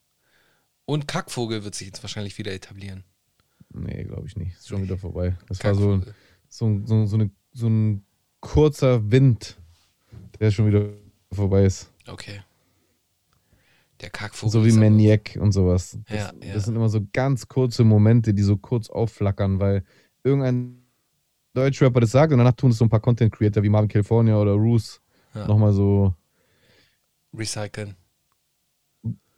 Und 0.90 1.06
Kackvogel 1.06 1.62
wird 1.62 1.76
sich 1.76 1.86
jetzt 1.86 2.02
wahrscheinlich 2.02 2.36
wieder 2.36 2.52
etablieren. 2.52 3.04
Nee, 3.72 4.02
glaube 4.02 4.26
ich 4.26 4.34
nicht. 4.34 4.56
Ist 4.58 4.66
schon 4.66 4.82
wieder 4.82 4.98
vorbei. 4.98 5.36
Das 5.46 5.62
war 5.62 5.76
so, 5.76 5.90
Kackvogel. 5.98 6.14
so, 6.48 6.80
so, 6.84 7.06
so, 7.06 7.14
eine, 7.14 7.30
so 7.52 7.68
ein 7.68 8.04
kurzer 8.40 9.08
Wind, 9.08 9.56
der 10.40 10.50
schon 10.50 10.66
wieder 10.66 10.88
vorbei 11.30 11.62
ist. 11.62 11.92
Okay. 12.08 12.40
Der 14.00 14.10
Kackvogel. 14.10 14.50
So 14.50 14.66
wie 14.66 14.72
Maniac 14.72 15.38
und 15.40 15.52
sowas. 15.52 15.96
Das, 16.08 16.18
Ja, 16.18 16.32
ja. 16.44 16.54
das 16.54 16.64
sind 16.64 16.74
immer 16.74 16.88
so 16.88 17.06
ganz 17.12 17.46
kurze 17.46 17.84
Momente, 17.84 18.34
die 18.34 18.42
so 18.42 18.56
kurz 18.56 18.90
aufflackern, 18.90 19.60
weil 19.60 19.84
irgendein 20.24 20.82
Deutschrapper 21.54 22.00
das 22.00 22.10
sagt 22.10 22.32
und 22.32 22.38
danach 22.38 22.56
tun 22.56 22.72
es 22.72 22.78
so 22.78 22.84
ein 22.84 22.90
paar 22.90 22.98
Content 22.98 23.32
Creator 23.32 23.62
wie 23.62 23.68
Marvin 23.68 23.88
California 23.88 24.36
oder 24.36 24.54
Roos 24.54 25.00
Ja. 25.36 25.46
nochmal 25.46 25.72
so 25.72 26.16
Recyceln. 27.32 27.94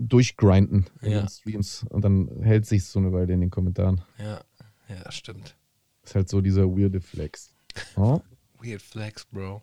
Durchgrinden 0.08 0.86
in 1.00 1.12
Ja. 1.12 1.20
den 1.20 1.28
Streams 1.28 1.84
und 1.88 2.02
dann 2.04 2.28
hält 2.42 2.66
sich 2.66 2.84
so 2.84 2.98
eine 2.98 3.12
Weile 3.12 3.32
in 3.32 3.40
den 3.40 3.50
Kommentaren. 3.50 4.02
Ja, 4.18 4.42
ja, 4.88 5.02
das 5.04 5.14
stimmt. 5.14 5.56
Ist 6.02 6.14
halt 6.14 6.28
so 6.28 6.40
dieser 6.40 6.66
weirde 6.68 7.00
Flex. 7.00 7.54
Oh, 7.96 8.20
Weird 8.60 8.82
Flex, 8.82 9.24
Bro. 9.26 9.62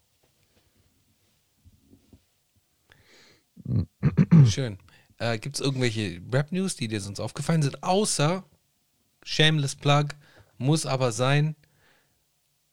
Schön. 4.47 4.77
Äh, 5.17 5.37
Gibt 5.37 5.55
es 5.57 5.61
irgendwelche 5.61 6.21
Rap-News, 6.31 6.75
die 6.75 6.87
dir 6.87 7.01
sonst 7.01 7.19
aufgefallen 7.19 7.61
sind? 7.61 7.83
Außer 7.83 8.43
Shameless 9.23 9.75
Plug, 9.75 10.05
muss 10.57 10.85
aber 10.85 11.11
sein. 11.11 11.55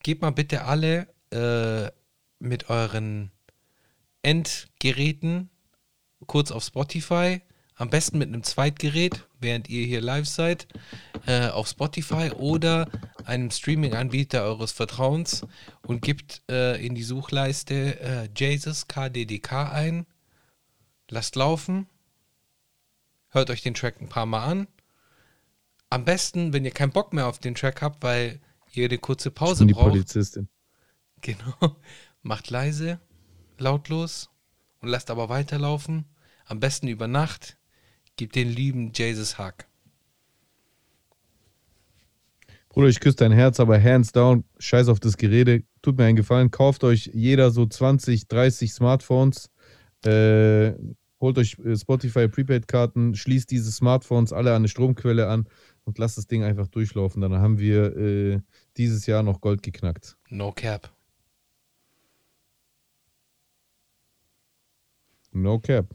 Gebt 0.03 0.23
mal 0.23 0.31
bitte 0.31 0.65
alle 0.65 1.09
äh, 1.31 1.91
mit 2.39 2.71
euren 2.71 3.33
Endgeräten 4.23 5.51
kurz 6.27 6.51
auf 6.53 6.65
Spotify. 6.65 7.43
Am 7.79 7.91
besten 7.91 8.17
mit 8.17 8.29
einem 8.29 8.43
Zweitgerät, 8.43 9.27
während 9.39 9.69
ihr 9.69 9.85
hier 9.85 10.01
live 10.01 10.27
seid, 10.27 10.67
äh, 11.27 11.49
auf 11.49 11.69
Spotify 11.69 12.31
oder 12.31 12.89
einem 13.27 13.51
Streaming-Anbieter 13.51 14.43
eures 14.45 14.73
Vertrauens 14.73 15.47
und 15.87 16.01
gebt 16.01 16.43
äh, 16.51 16.85
in 16.85 16.95
die 16.95 17.03
Suchleiste 17.03 18.01
äh, 18.01 18.29
Jesus 18.35 18.89
KDDK 18.89 19.71
ein. 19.71 20.07
Lasst 21.11 21.37
laufen. 21.37 21.87
Hört 23.29 23.51
euch 23.51 23.63
den 23.63 23.75
Track 23.75 24.01
ein 24.01 24.09
paar 24.09 24.27
Mal 24.27 24.45
an. 24.45 24.69
Am 25.91 26.07
besten, 26.07 26.55
wenn 26.55 26.65
ihr 26.65 26.71
keinen 26.71 26.93
Bock 26.93 27.13
mehr 27.13 27.27
auf 27.27 27.39
den 27.41 27.55
Track 27.55 27.83
habt, 27.83 28.03
weil 28.03 28.41
ihr 28.73 28.87
eine 28.87 28.99
kurze 28.99 29.31
Pause 29.31 29.67
die 29.67 29.75
braucht. 29.75 29.91
Polizistin. 29.91 30.49
Genau. 31.21 31.55
Macht 32.23 32.49
leise, 32.49 33.01
lautlos 33.59 34.31
und 34.81 34.89
lasst 34.89 35.11
aber 35.11 35.29
weiterlaufen. 35.29 36.07
Am 36.47 36.59
besten 36.59 36.89
über 36.89 37.07
Nacht. 37.07 37.56
Gebt 38.17 38.35
den 38.35 38.49
lieben 38.49 38.93
Jesus 38.95 39.39
Hack. 39.39 39.69
Bruder, 42.71 42.89
ich 42.89 43.01
küsse 43.01 43.17
dein 43.17 43.33
Herz, 43.33 43.59
aber 43.59 43.83
hands 43.83 44.13
down, 44.13 44.45
scheiß 44.59 44.89
auf 44.89 45.01
das 45.01 45.17
Gerede. 45.17 45.63
Tut 45.81 45.97
mir 45.97 46.05
einen 46.05 46.17
Gefallen, 46.17 46.51
kauft 46.51 46.85
euch 46.85 47.11
jeder 47.15 47.51
so 47.51 47.65
20, 47.65 48.29
30 48.29 48.73
Smartphones, 48.73 49.51
äh, 50.05 50.73
holt 51.21 51.39
euch 51.39 51.59
äh, 51.59 51.77
Spotify 51.77 52.29
Prepaid-Karten, 52.29 53.15
schließt 53.15 53.51
diese 53.51 53.73
Smartphones 53.73 54.33
alle 54.33 54.51
an 54.51 54.57
eine 54.57 54.69
Stromquelle 54.69 55.29
an 55.29 55.49
und 55.85 55.99
lasst 55.99 56.19
das 56.19 56.27
Ding 56.27 56.43
einfach 56.43 56.69
durchlaufen. 56.69 57.23
Dann 57.23 57.37
haben 57.37 57.59
wir 57.59 57.97
äh, 57.97 58.41
dieses 58.77 59.07
Jahr 59.07 59.23
noch 59.23 59.41
Gold 59.41 59.63
geknackt. 59.63 60.17
No 60.29 60.53
cap. 60.53 60.93
No 65.33 65.59
cap. 65.59 65.95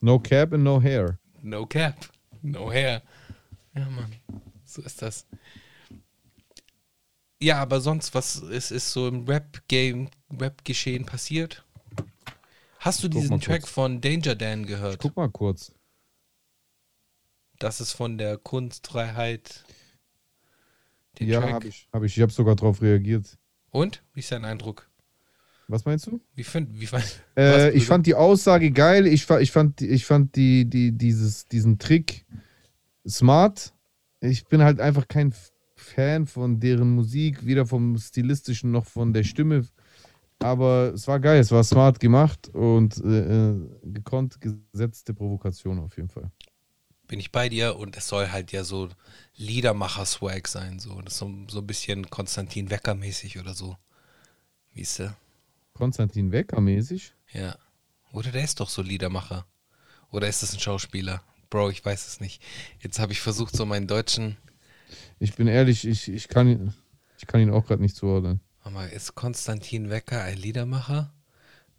No 0.00 0.18
cap 0.20 0.52
and 0.52 0.62
no 0.62 0.80
hair. 0.80 1.18
No 1.42 1.66
cap. 1.66 1.94
No 2.42 2.70
hair. 2.72 3.02
Ja, 3.74 3.88
Mann. 3.90 4.14
So 4.64 4.82
ist 4.82 5.02
das. 5.02 5.26
Ja, 7.40 7.60
aber 7.60 7.80
sonst, 7.80 8.14
was 8.14 8.36
ist, 8.36 8.70
ist 8.70 8.92
so 8.92 9.08
im 9.08 9.26
Rap-Game, 9.26 10.08
Rap-Geschehen 10.38 11.04
passiert? 11.04 11.64
Hast 12.78 13.02
du 13.02 13.08
diesen 13.08 13.40
Track 13.40 13.62
kurz. 13.62 13.72
von 13.72 14.00
Danger 14.00 14.34
Dan 14.34 14.64
gehört? 14.64 15.00
Guck 15.00 15.16
mal 15.16 15.30
kurz. 15.30 15.72
Das 17.58 17.80
ist 17.80 17.92
von 17.92 18.16
der 18.16 18.38
Kunstfreiheit. 18.38 19.64
Den 21.18 21.28
ja, 21.28 21.40
Track. 21.40 21.52
habe 21.52 21.68
ich. 21.68 21.88
Hab 21.92 22.02
ich. 22.04 22.16
Ich 22.16 22.22
habe 22.22 22.32
sogar 22.32 22.56
drauf 22.56 22.80
reagiert. 22.80 23.38
Und? 23.70 24.02
Wie 24.14 24.20
ist 24.20 24.32
dein 24.32 24.44
Eindruck? 24.44 24.88
Was 25.68 25.84
meinst 25.84 26.06
du? 26.06 26.20
Wie 26.34 26.44
find, 26.44 26.68
wie 26.78 26.86
fand, 26.86 27.04
Äh, 27.36 27.72
ich 27.72 27.86
fand 27.86 28.06
die 28.06 28.14
Aussage 28.14 28.70
geil. 28.70 29.06
Ich, 29.06 29.28
ich 29.28 29.50
fand, 29.50 29.82
ich 29.82 30.04
fand 30.04 30.36
die, 30.36 30.64
die, 30.64 30.92
dieses, 30.92 31.48
diesen 31.48 31.78
Trick 31.78 32.24
smart. 33.06 33.72
Ich 34.20 34.46
bin 34.46 34.62
halt 34.62 34.80
einfach 34.80 35.08
kein 35.08 35.34
Fan 35.74 36.26
von 36.26 36.60
deren 36.60 36.94
Musik, 36.94 37.44
weder 37.44 37.66
vom 37.66 37.98
stilistischen 37.98 38.70
noch 38.70 38.86
von 38.86 39.12
der 39.12 39.24
Stimme. 39.24 39.66
Aber 40.38 40.92
es 40.94 41.08
war 41.08 41.18
geil, 41.18 41.40
es 41.40 41.50
war 41.50 41.64
smart 41.64 41.98
gemacht 41.98 42.48
und 42.54 42.98
äh, 42.98 43.50
äh 43.50 43.68
gekonnt 43.84 44.38
gesetzte 44.40 45.14
Provokation 45.14 45.78
auf 45.78 45.96
jeden 45.96 46.10
Fall. 46.10 46.30
Bin 47.08 47.18
ich 47.18 47.32
bei 47.32 47.48
dir 47.48 47.76
und 47.76 47.96
es 47.96 48.08
soll 48.08 48.30
halt 48.30 48.52
ja 48.52 48.64
so 48.64 48.88
Liedermacher-Swag 49.36 50.46
sein, 50.48 50.78
so. 50.78 51.00
So, 51.08 51.32
so 51.48 51.58
ein 51.60 51.66
bisschen 51.66 52.10
Konstantin 52.10 52.70
Wecker-mäßig 52.70 53.38
oder 53.38 53.54
so. 53.54 53.76
Wie 54.72 54.82
ist 54.82 54.98
der? 54.98 55.16
Konstantin 55.76 56.32
Wecker-mäßig? 56.32 57.14
Ja. 57.32 57.56
Oder 58.12 58.30
der 58.32 58.44
ist 58.44 58.60
doch 58.60 58.68
so 58.68 58.82
Liedermacher. 58.82 59.46
Oder 60.10 60.28
ist 60.28 60.42
das 60.42 60.54
ein 60.54 60.60
Schauspieler? 60.60 61.22
Bro, 61.50 61.70
ich 61.70 61.84
weiß 61.84 62.06
es 62.06 62.20
nicht. 62.20 62.42
Jetzt 62.80 62.98
habe 62.98 63.12
ich 63.12 63.20
versucht, 63.20 63.54
so 63.54 63.66
meinen 63.66 63.86
deutschen. 63.86 64.36
Ich 65.18 65.34
bin 65.34 65.46
ehrlich, 65.46 65.86
ich, 65.86 66.08
ich, 66.08 66.28
kann, 66.28 66.48
ihn, 66.48 66.74
ich 67.18 67.26
kann 67.26 67.40
ihn 67.40 67.50
auch 67.50 67.66
gerade 67.66 67.82
nicht 67.82 67.96
zuordnen. 67.96 68.40
mal, 68.70 68.88
ist 68.88 69.14
Konstantin 69.14 69.90
Wecker 69.90 70.22
ein 70.22 70.38
Liedermacher? 70.38 71.12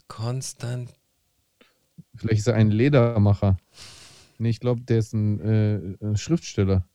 Konstant. 0.08 0.94
Vielleicht 2.16 2.40
ist 2.40 2.48
er 2.48 2.56
ein 2.56 2.72
Ledermacher. 2.72 3.58
Nee, 4.38 4.50
ich 4.50 4.60
glaube, 4.60 4.82
der 4.82 5.00
ist 5.00 5.14
ein, 5.14 5.98
äh, 6.02 6.18
Schriftsteller. 6.18 6.88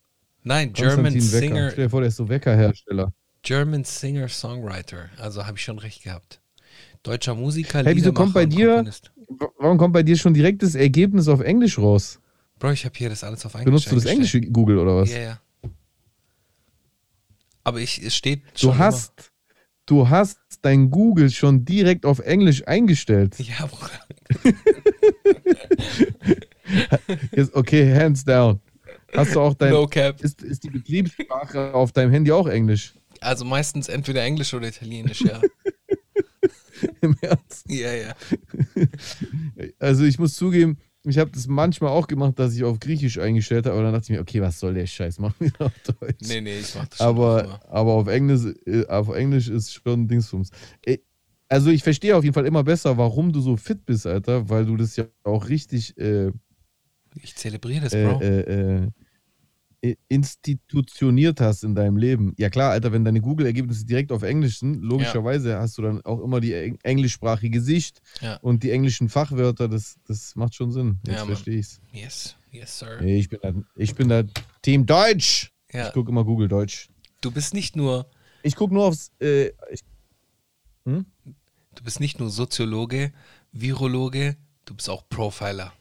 Nein, 0.44 0.72
German 0.72 1.20
Singer. 1.20 1.70
Stell 1.70 1.84
dir 1.84 1.90
vor, 1.90 2.00
der 2.00 2.09
ist 2.09 2.16
so 2.16 2.28
Weckerhersteller. 2.28 3.12
German 3.42 3.84
Singer 3.84 4.28
Songwriter. 4.28 5.11
Also 5.18 5.46
habe 5.46 5.59
ich 5.59 5.64
schon 5.64 5.78
recht 5.78 6.03
gehabt. 6.03 6.41
Deutscher 7.03 7.34
Musiker. 7.34 7.84
Hey, 7.84 7.96
wieso 7.96 8.12
kommt 8.12 8.32
bei 8.34 8.46
dir? 8.46 8.84
Warum 9.59 9.78
kommt 9.78 9.92
bei 9.92 10.03
dir 10.03 10.16
schon 10.16 10.34
direkt 10.34 10.62
das 10.62 10.74
Ergebnis 10.74 11.28
auf 11.28 11.40
Englisch 11.40 11.78
raus? 11.78 12.20
Bro, 12.59 12.72
ich 12.72 12.84
habe 12.84 12.94
hier 12.96 13.09
das 13.09 13.24
alles 13.24 13.44
auf 13.44 13.55
Englisch. 13.55 13.64
Benutzt 13.64 13.90
du 13.90 13.96
das 13.96 14.05
englische 14.05 14.40
Google 14.40 14.78
oder 14.78 14.96
was? 14.96 15.11
Ja, 15.11 15.18
ja. 15.18 15.40
Aber 17.64 17.80
ich, 17.80 18.00
es 18.03 18.14
steht 18.14 18.42
schon. 18.55 18.70
Du 18.70 18.78
hast, 18.78 19.12
immer. 19.18 19.26
du 19.86 20.09
hast 20.09 20.38
dein 20.62 20.90
Google 20.90 21.30
schon 21.30 21.64
direkt 21.64 22.07
auf 22.07 22.20
Englisch 22.20 22.66
eingestellt. 22.66 23.36
Ja, 23.38 23.66
Bruder. 23.66 23.90
okay, 27.55 27.94
hands 27.94 28.24
down. 28.24 28.61
Hast 29.14 29.34
du 29.34 29.40
auch 29.40 29.55
dein. 29.55 29.72
No 29.72 29.86
cap. 29.86 30.20
Ist, 30.20 30.42
ist 30.42 30.62
die 30.62 30.70
Betriebssprache 30.70 31.74
auf 31.74 31.92
deinem 31.92 32.12
Handy 32.12 32.30
auch 32.32 32.46
Englisch? 32.46 32.94
Also 33.20 33.44
meistens 33.44 33.88
entweder 33.88 34.22
Englisch 34.22 34.55
oder 34.55 34.68
Italienisch, 34.68 35.22
ja. 35.22 35.40
Im 37.01 37.16
Ernst? 37.20 37.64
Ja, 37.68 37.93
ja. 37.93 38.14
Also 39.78 40.05
ich 40.05 40.18
muss 40.18 40.35
zugeben, 40.35 40.78
ich 41.05 41.18
habe 41.18 41.30
das 41.30 41.47
manchmal 41.49 41.91
auch 41.91 42.07
gemacht, 42.07 42.39
dass 42.39 42.55
ich 42.55 42.62
auf 42.62 42.78
Griechisch 42.78 43.18
eingestellt 43.18 43.66
habe, 43.66 43.74
aber 43.74 43.85
dann 43.85 43.93
dachte 43.93 44.05
ich 44.05 44.11
mir, 44.11 44.20
okay, 44.20 44.41
was 44.41 44.59
soll 44.59 44.74
der 44.74 44.87
Scheiß, 44.87 45.18
machen 45.18 45.35
wir 45.39 45.53
auf 45.66 45.72
Deutsch. 45.80 46.28
Nee, 46.28 46.41
nee, 46.41 46.59
ich 46.59 46.74
mach 46.74 46.87
das 46.87 46.99
schon 46.99 47.07
aber, 47.07 47.61
aber 47.68 47.93
auf 47.93 48.07
Englisch, 48.07 48.55
äh, 48.66 48.87
auf 48.87 49.09
Englisch 49.09 49.49
ist 49.49 49.72
schon 49.72 50.07
Dingsfums. 50.07 50.51
Äh, 50.85 50.99
also 51.49 51.70
ich 51.70 51.83
verstehe 51.83 52.16
auf 52.16 52.24
jeden 52.24 52.35
Fall 52.35 52.47
immer 52.47 52.64
besser, 52.64 52.97
warum 52.97 53.33
du 53.33 53.41
so 53.41 53.57
fit 53.57 53.85
bist, 53.85 54.07
Alter, 54.07 54.49
weil 54.49 54.64
du 54.64 54.76
das 54.76 54.97
ja 54.97 55.05
auch 55.24 55.49
richtig 55.49 55.97
äh, 55.99 56.30
Ich 57.20 57.37
zelebriere 57.37 57.83
das, 57.83 57.93
Bro. 57.93 58.20
Äh, 58.22 58.41
äh, 58.41 58.89
institutioniert 60.09 61.41
hast 61.41 61.64
in 61.64 61.74
deinem 61.74 61.97
Leben. 61.97 62.35
Ja 62.39 62.51
klar, 62.51 62.70
Alter, 62.70 62.93
wenn 62.93 63.05
deine 63.05 63.20
Google-Ergebnisse 63.20 63.85
direkt 63.85 64.12
auf 64.12 64.22
Englisch 64.22 64.61
sind, 64.61 64.80
logischerweise 64.83 65.51
ja. 65.51 65.61
hast 65.61 65.76
du 65.76 65.83
dann 65.83 66.01
auch 66.03 66.20
immer 66.22 66.41
die 66.41 66.76
englischsprachige 66.83 67.61
Sicht 67.61 68.01
ja. 68.20 68.37
und 68.37 68.62
die 68.62 68.70
englischen 68.70 69.09
Fachwörter, 69.09 69.68
das, 69.68 69.97
das 70.07 70.37
macht 70.37 70.55
schon 70.55 70.70
Sinn. 70.70 71.01
Jetzt 71.05 71.16
ja, 71.16 71.26
verstehe 71.26 71.59
ich's. 71.59 71.80
Yes, 71.93 72.37
yes, 72.53 72.78
sir. 72.78 73.01
Ich 73.01 73.28
bin 73.28 73.41
da, 73.43 73.53
ich 73.74 73.95
bin 73.97 74.09
da 74.09 74.22
Team 74.62 74.87
Deutsch. 74.87 75.53
Ja. 75.72 75.89
Ich 75.89 75.93
gucke 75.93 76.11
immer 76.11 76.24
Google 76.24 76.47
Deutsch. 76.47 76.89
Du 77.20 77.33
bist 77.33 77.53
nicht 77.53 77.74
nur. 77.74 78.07
Ich 78.45 78.55
gucke 78.55 78.74
nur 78.74 78.85
aufs. 78.85 79.11
Äh, 79.20 79.49
ich, 79.70 79.80
hm? 80.85 81.07
Du 81.74 81.83
bist 81.83 81.99
nicht 81.99 82.20
nur 82.20 82.30
Soziologe, 82.30 83.12
Virologe, 83.51 84.37
du 84.64 84.74
bist 84.74 84.89
auch 84.89 85.09
Profiler. 85.09 85.72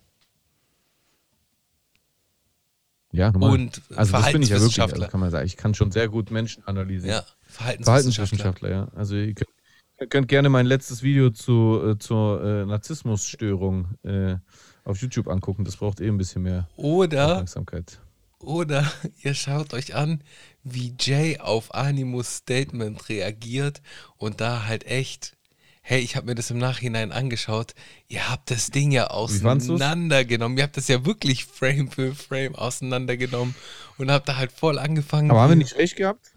Ja, 3.12 3.32
normal. 3.32 3.51
Und 3.51 3.82
also 3.95 4.14
das 4.14 4.32
bin 4.32 4.41
ich 4.41 4.49
ja 4.49 4.59
wirklich, 4.59 4.82
also 4.82 5.07
kann 5.07 5.20
man 5.20 5.32
sagen. 5.32 5.45
Ich 5.45 5.57
kann 5.57 5.74
schon 5.74 5.91
sehr 5.91 6.07
gut 6.07 6.32
Menschen 6.32 6.66
analysieren. 6.66 7.18
Ja, 7.18 7.26
Verhaltenswissenschaftler. 7.47 7.84
Verhaltenswissenschaftler, 7.84 8.70
ja. 8.70 8.88
Also 8.95 9.16
ihr 9.16 9.34
könnt, 9.34 9.49
ihr 9.99 10.07
könnt, 10.07 10.28
gerne 10.28 10.49
mein 10.49 10.66
letztes 10.66 11.03
Video 11.03 11.30
zu, 11.30 11.82
äh, 11.86 11.97
zur 11.97 12.43
äh, 12.43 12.66
Narzissmusstörung 12.66 13.89
äh, 14.03 14.36
auf 14.86 15.01
YouTube 15.01 15.28
angucken. 15.28 15.66
Das 15.66 15.78
braucht 15.78 15.99
eh 15.99 16.07
ein 16.07 16.18
bisschen 16.18 16.43
mehr 16.43 16.70
oder, 16.78 17.34
Aufmerksamkeit. 17.34 17.99
Oder 18.39 18.91
ihr 19.24 19.34
schaut 19.34 19.74
euch 19.74 19.95
an, 19.95 20.24
wie 20.64 20.95
Jay 20.99 21.39
auf 21.39 21.74
Animus 21.74 22.38
Statement 22.38 23.09
reagiert 23.09 23.82
und 24.18 24.41
da 24.41 24.68
halt 24.68 24.86
echt 24.86 25.38
hey, 25.82 25.99
ich 25.99 26.15
habe 26.15 26.27
mir 26.27 26.36
das 26.36 26.51
im 26.51 26.57
Nachhinein 26.57 27.11
angeschaut, 27.11 27.73
ihr 28.07 28.29
habt 28.29 28.51
das 28.51 28.71
Ding 28.71 28.91
ja 28.91 29.07
auseinandergenommen. 29.07 30.57
Ihr 30.57 30.63
habt 30.63 30.77
das 30.77 30.88
ja 30.88 31.05
wirklich 31.05 31.45
Frame 31.45 31.89
für 31.89 32.13
Frame 32.13 32.55
auseinandergenommen 32.55 33.55
und 33.97 34.11
habt 34.11 34.29
da 34.29 34.38
halt 34.38 34.51
voll 34.51 34.79
angefangen. 34.79 35.32
Aber 35.32 35.41
haben 35.41 35.49
wir 35.49 35.55
nicht 35.57 35.77
recht 35.77 35.95
gehabt? 35.95 36.32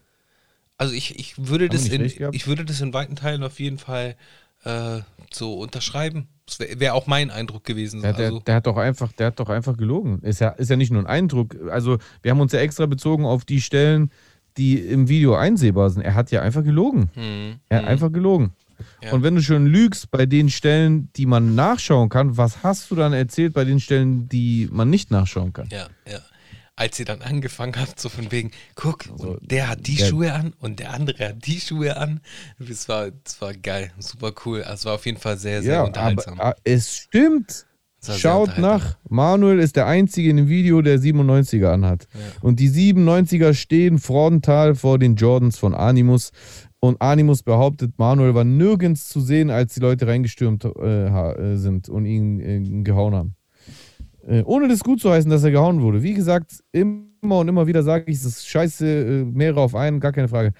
Also 0.77 0.93
ich, 0.93 1.17
ich 1.17 1.47
würde 1.47 1.69
das 1.69 1.87
in, 1.87 2.03
ich 2.03 2.47
würde 2.47 2.65
das 2.65 2.81
in 2.81 2.93
weiten 2.93 3.15
Teilen 3.15 3.43
auf 3.43 3.59
jeden 3.59 3.77
Fall 3.77 4.17
äh, 4.65 4.99
so 5.31 5.53
unterschreiben. 5.53 6.27
Das 6.45 6.59
wäre 6.59 6.79
wär 6.79 6.95
auch 6.95 7.07
mein 7.07 7.31
Eindruck 7.31 7.63
gewesen. 7.63 8.01
Der, 8.01 8.13
der, 8.13 8.25
also. 8.25 8.39
der, 8.39 8.55
hat 8.55 8.67
doch 8.67 8.77
einfach, 8.77 9.11
der 9.13 9.27
hat 9.27 9.39
doch 9.39 9.49
einfach 9.49 9.77
gelogen. 9.77 10.19
Ist 10.21 10.41
ja, 10.41 10.49
ist 10.49 10.69
ja 10.69 10.75
nicht 10.75 10.91
nur 10.91 11.01
ein 11.01 11.07
Eindruck. 11.07 11.55
Also 11.69 11.97
wir 12.21 12.31
haben 12.31 12.41
uns 12.41 12.51
ja 12.51 12.59
extra 12.59 12.87
bezogen 12.87 13.25
auf 13.25 13.45
die 13.45 13.61
Stellen, 13.61 14.11
die 14.57 14.79
im 14.79 15.07
Video 15.07 15.35
einsehbar 15.35 15.89
sind. 15.89 16.03
Er 16.03 16.13
hat 16.13 16.31
ja 16.31 16.41
einfach 16.41 16.63
gelogen. 16.63 17.09
Hm, 17.13 17.59
er 17.69 17.77
hat 17.77 17.85
hm. 17.85 17.91
einfach 17.91 18.11
gelogen. 18.11 18.53
Und 19.11 19.23
wenn 19.23 19.35
du 19.35 19.41
schon 19.41 19.65
lügst 19.65 20.11
bei 20.11 20.25
den 20.25 20.49
Stellen, 20.49 21.09
die 21.15 21.25
man 21.25 21.55
nachschauen 21.55 22.09
kann, 22.09 22.37
was 22.37 22.63
hast 22.63 22.91
du 22.91 22.95
dann 22.95 23.13
erzählt 23.13 23.53
bei 23.53 23.63
den 23.63 23.79
Stellen, 23.79 24.27
die 24.29 24.67
man 24.71 24.89
nicht 24.89 25.11
nachschauen 25.11 25.53
kann? 25.53 25.67
Ja, 25.71 25.87
ja. 26.07 26.19
Als 26.77 26.97
sie 26.97 27.05
dann 27.05 27.21
angefangen 27.21 27.77
hat, 27.77 27.97
so 27.97 28.09
von 28.09 28.31
wegen, 28.33 28.51
guck, 28.75 29.05
also, 29.09 29.37
der 29.41 29.69
hat 29.69 29.87
die 29.87 29.95
der, 29.95 30.07
Schuhe 30.07 30.33
an 30.33 30.53
und 30.59 30.79
der 30.79 30.93
andere 30.93 31.29
hat 31.29 31.45
die 31.45 31.61
Schuhe 31.61 31.95
an. 31.95 32.19
Das 32.59 32.89
war, 32.89 33.11
das 33.11 33.39
war 33.39 33.53
geil, 33.53 33.91
super 33.97 34.33
cool. 34.45 34.61
Also 34.61 34.73
es 34.73 34.85
war 34.85 34.95
auf 34.95 35.05
jeden 35.05 35.17
Fall 35.17 35.37
sehr, 35.37 35.61
sehr 35.61 35.75
ja, 35.75 35.83
unterhaltsam. 35.83 36.33
Aber, 36.33 36.49
ah, 36.49 36.55
es 36.65 36.97
stimmt. 36.97 37.65
Schaut 38.13 38.57
nach. 38.57 38.97
Manuel 39.09 39.59
ist 39.59 39.75
der 39.75 39.87
Einzige 39.87 40.29
in 40.29 40.37
dem 40.37 40.47
Video, 40.47 40.81
der 40.81 40.99
97er 40.99 41.67
anhat. 41.67 42.07
Ja. 42.13 42.19
Und 42.41 42.59
die 42.59 42.69
97er 42.69 43.53
stehen 43.53 43.99
frontal 43.99 44.75
vor 44.75 44.99
den 44.99 45.15
Jordans 45.15 45.57
von 45.57 45.73
Animus. 45.73 46.31
Und 46.79 47.01
Animus 47.01 47.41
behauptet, 47.41 47.93
Manuel 47.97 48.35
war 48.35 48.43
nirgends 48.43 49.09
zu 49.09 49.19
sehen, 49.19 49.49
als 49.49 49.73
die 49.73 49.79
Leute 49.79 50.07
reingestürmt 50.07 50.65
äh, 50.65 51.07
äh, 51.07 51.55
sind 51.57 51.89
und 51.89 52.05
ihn 52.05 52.39
äh, 52.39 52.83
gehauen 52.83 53.15
haben. 53.15 53.35
Äh, 54.27 54.43
ohne 54.43 54.67
das 54.67 54.83
gut 54.83 54.99
zu 54.99 55.11
heißen, 55.11 55.29
dass 55.29 55.43
er 55.43 55.51
gehauen 55.51 55.81
wurde. 55.81 56.03
Wie 56.03 56.13
gesagt, 56.13 56.63
immer 56.71 57.05
und 57.21 57.47
immer 57.47 57.67
wieder 57.67 57.83
sage 57.83 58.11
ich, 58.11 58.17
es 58.17 58.25
ist 58.25 58.47
scheiße, 58.47 58.87
äh, 58.87 59.25
mehrere 59.25 59.61
auf 59.61 59.75
einen, 59.75 59.99
gar 59.99 60.11
keine 60.11 60.27
Frage. 60.27 60.53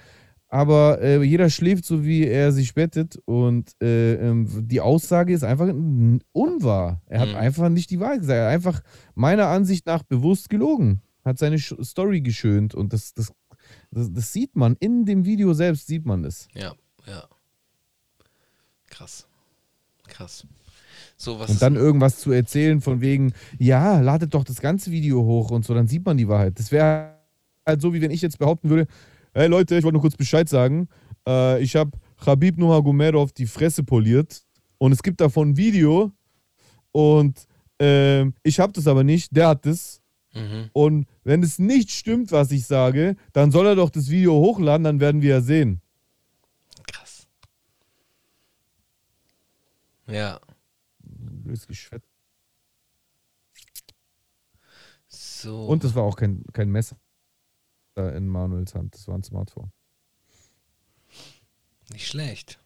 Aber 0.48 1.00
äh, 1.02 1.22
jeder 1.22 1.50
schläft 1.50 1.84
so, 1.84 2.04
wie 2.04 2.24
er 2.24 2.52
sich 2.52 2.74
bettet. 2.74 3.18
Und 3.24 3.72
ähm, 3.80 4.46
die 4.68 4.80
Aussage 4.80 5.32
ist 5.32 5.42
einfach 5.42 5.72
unwahr. 6.32 7.02
Er 7.06 7.20
hat 7.20 7.30
mhm. 7.30 7.36
einfach 7.36 7.68
nicht 7.68 7.90
die 7.90 7.98
Wahrheit 7.98 8.20
gesagt. 8.20 8.38
Er 8.38 8.46
hat 8.46 8.54
einfach 8.54 8.80
meiner 9.14 9.48
Ansicht 9.48 9.86
nach 9.86 10.04
bewusst 10.04 10.48
gelogen. 10.48 11.02
Hat 11.24 11.38
seine 11.38 11.58
Story 11.58 12.20
geschönt. 12.20 12.74
Und 12.74 12.92
das, 12.92 13.12
das 13.12 13.32
das, 13.96 14.12
das, 14.12 14.32
sieht 14.32 14.54
man, 14.56 14.76
in 14.78 15.06
dem 15.06 15.24
Video 15.24 15.54
selbst 15.54 15.86
sieht 15.86 16.04
man 16.04 16.24
es. 16.24 16.48
Ja, 16.54 16.74
ja. 17.06 17.24
Krass. 18.88 19.26
Krass. 20.06 20.46
So, 21.16 21.36
und 21.36 21.62
dann 21.62 21.76
irgendwas 21.76 22.18
zu 22.18 22.30
erzählen 22.30 22.80
von 22.82 23.00
wegen, 23.00 23.32
ja, 23.58 24.00
ladet 24.00 24.34
doch 24.34 24.44
das 24.44 24.60
ganze 24.60 24.90
Video 24.90 25.24
hoch 25.24 25.50
und 25.50 25.64
so, 25.64 25.72
dann 25.72 25.88
sieht 25.88 26.04
man 26.04 26.18
die 26.18 26.28
Wahrheit. 26.28 26.58
Das 26.58 26.70
wäre 26.70 27.16
halt 27.66 27.80
so, 27.80 27.94
wie 27.94 28.02
wenn 28.02 28.10
ich 28.10 28.20
jetzt 28.20 28.38
behaupten 28.38 28.68
würde, 28.68 28.86
hey 29.32 29.48
Leute, 29.48 29.76
ich 29.76 29.84
wollte 29.84 29.94
nur 29.94 30.02
kurz 30.02 30.16
Bescheid 30.16 30.48
sagen, 30.48 30.88
äh, 31.26 31.62
ich 31.62 31.74
habe 31.74 31.92
Khabib 32.22 32.58
Nurmagomedov 32.58 33.32
die 33.32 33.46
Fresse 33.46 33.82
poliert 33.82 34.42
und 34.76 34.92
es 34.92 35.02
gibt 35.02 35.22
davon 35.22 35.50
ein 35.50 35.56
Video 35.56 36.12
und 36.92 37.46
äh, 37.80 38.26
ich 38.42 38.60
habe 38.60 38.74
das 38.74 38.86
aber 38.86 39.04
nicht, 39.04 39.34
der 39.34 39.48
hat 39.48 39.64
das 39.64 40.02
Mhm. 40.36 40.70
Und 40.72 41.06
wenn 41.24 41.42
es 41.42 41.58
nicht 41.58 41.90
stimmt, 41.90 42.30
was 42.30 42.50
ich 42.50 42.66
sage, 42.66 43.16
dann 43.32 43.50
soll 43.50 43.66
er 43.66 43.74
doch 43.74 43.90
das 43.90 44.10
Video 44.10 44.34
hochladen, 44.34 44.84
dann 44.84 45.00
werden 45.00 45.22
wir 45.22 45.30
ja 45.30 45.40
sehen. 45.40 45.80
Krass. 46.86 47.26
Ja. 50.06 50.40
Blödes 51.00 51.66
Geschwätz. 51.66 52.04
So. 55.08 55.66
Und 55.66 55.84
es 55.84 55.94
war 55.94 56.02
auch 56.02 56.16
kein, 56.16 56.44
kein 56.52 56.70
Messer 56.70 56.96
in 57.96 58.28
Manuels 58.28 58.74
Hand, 58.74 58.94
das 58.94 59.08
war 59.08 59.16
ein 59.16 59.22
Smartphone. 59.22 59.72
Nicht 61.92 62.08
schlecht. 62.08 62.58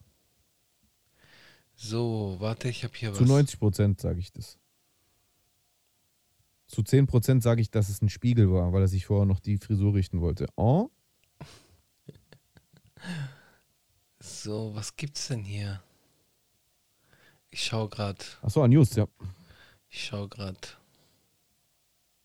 So, 1.76 2.36
warte, 2.40 2.68
ich 2.68 2.84
habe 2.84 2.94
hier 2.96 3.12
Zu 3.12 3.20
was. 3.20 3.26
Zu 3.26 3.32
90 3.32 3.58
Prozent 3.58 4.00
sage 4.00 4.18
ich 4.18 4.32
das. 4.32 4.58
Zu 6.70 6.82
10% 6.82 7.42
sage 7.42 7.60
ich, 7.60 7.72
dass 7.72 7.88
es 7.88 8.00
ein 8.00 8.08
Spiegel 8.08 8.52
war, 8.52 8.72
weil 8.72 8.82
er 8.82 8.88
sich 8.88 9.06
vorher 9.06 9.26
noch 9.26 9.40
die 9.40 9.58
Frisur 9.58 9.92
richten 9.92 10.20
wollte. 10.20 10.46
Oh? 10.54 10.88
So, 14.20 14.72
was 14.72 14.94
gibt's 14.94 15.26
denn 15.26 15.42
hier? 15.42 15.82
Ich 17.50 17.64
schau 17.64 17.88
grad. 17.88 18.38
Achso, 18.42 18.64
News, 18.68 18.94
ja. 18.94 19.08
Ich 19.88 20.04
schau 20.04 20.28
grad. 20.28 20.78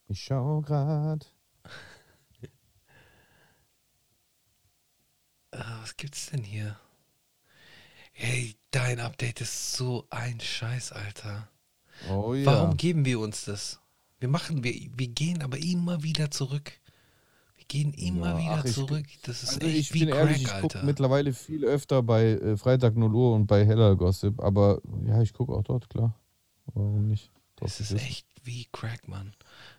Ich 0.07 0.21
schau 0.21 0.61
grad. 0.61 1.33
Ah, 5.51 5.79
was 5.81 5.95
gibt's 5.95 6.31
denn 6.31 6.43
hier? 6.43 6.77
Hey, 8.11 8.57
dein 8.71 8.99
Update 8.99 9.39
ist 9.39 9.71
so 9.71 10.05
ein 10.09 10.41
Scheiß, 10.41 10.91
Alter. 10.91 11.47
Oh 12.09 12.33
ja. 12.33 12.45
Warum 12.45 12.75
geben 12.75 13.05
wir 13.05 13.21
uns 13.21 13.45
das? 13.45 13.79
Wir 14.19 14.29
machen, 14.29 14.63
wir, 14.63 14.73
wir 14.73 15.07
gehen 15.07 15.41
aber 15.41 15.57
immer 15.57 16.01
wieder 16.03 16.31
zurück. 16.31 16.71
Wir 17.57 17.65
gehen 17.67 17.93
immer 17.93 18.31
Ja, 18.31 18.37
wieder 18.37 18.63
ach, 18.65 18.65
zurück. 18.65 19.05
Das 19.23 19.43
ist 19.43 19.55
Also 19.55 19.67
echt 19.67 19.77
ich 19.77 19.93
wie 19.93 19.99
bin 19.99 20.09
Crack, 20.09 20.19
ehrlich, 20.19 20.41
ich 20.43 20.51
Alter. 20.51 20.61
gucke 20.79 20.85
mittlerweile 20.85 21.33
viel 21.33 21.65
öfter 21.65 22.01
bei 22.03 22.31
äh, 22.31 22.57
Freitag 22.57 22.95
0 22.95 23.13
Uhr 23.13 23.33
und 23.35 23.47
bei 23.47 23.65
Heller 23.65 23.95
Gossip, 23.95 24.39
aber 24.41 24.81
ja, 25.05 25.21
ich 25.21 25.33
gucke 25.33 25.53
auch 25.53 25.63
dort, 25.63 25.89
klar. 25.89 26.15
Warum 26.73 27.07
nicht? 27.09 27.31
Das 27.57 27.79
ist 27.79 27.91
echt 27.93 28.27
wie 28.43 28.65
Crack, 28.71 29.07
Mann. 29.07 29.33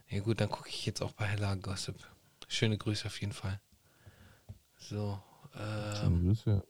Ja 0.09 0.21
gut, 0.21 0.41
dann 0.41 0.49
gucke 0.51 0.69
ich 0.69 0.87
jetzt 0.87 1.03
auch 1.03 1.13
bei 1.13 1.27
Hella 1.27 1.55
Gossip. 1.57 1.97
Schöne 2.49 2.79
Grüße 2.79 3.07
auf 3.07 3.21
jeden 3.21 3.33
Fall. 3.33 3.61
So, 4.79 5.19
ähm, 5.55 5.97
Schöne 5.97 6.21
Grüße. 6.25 6.65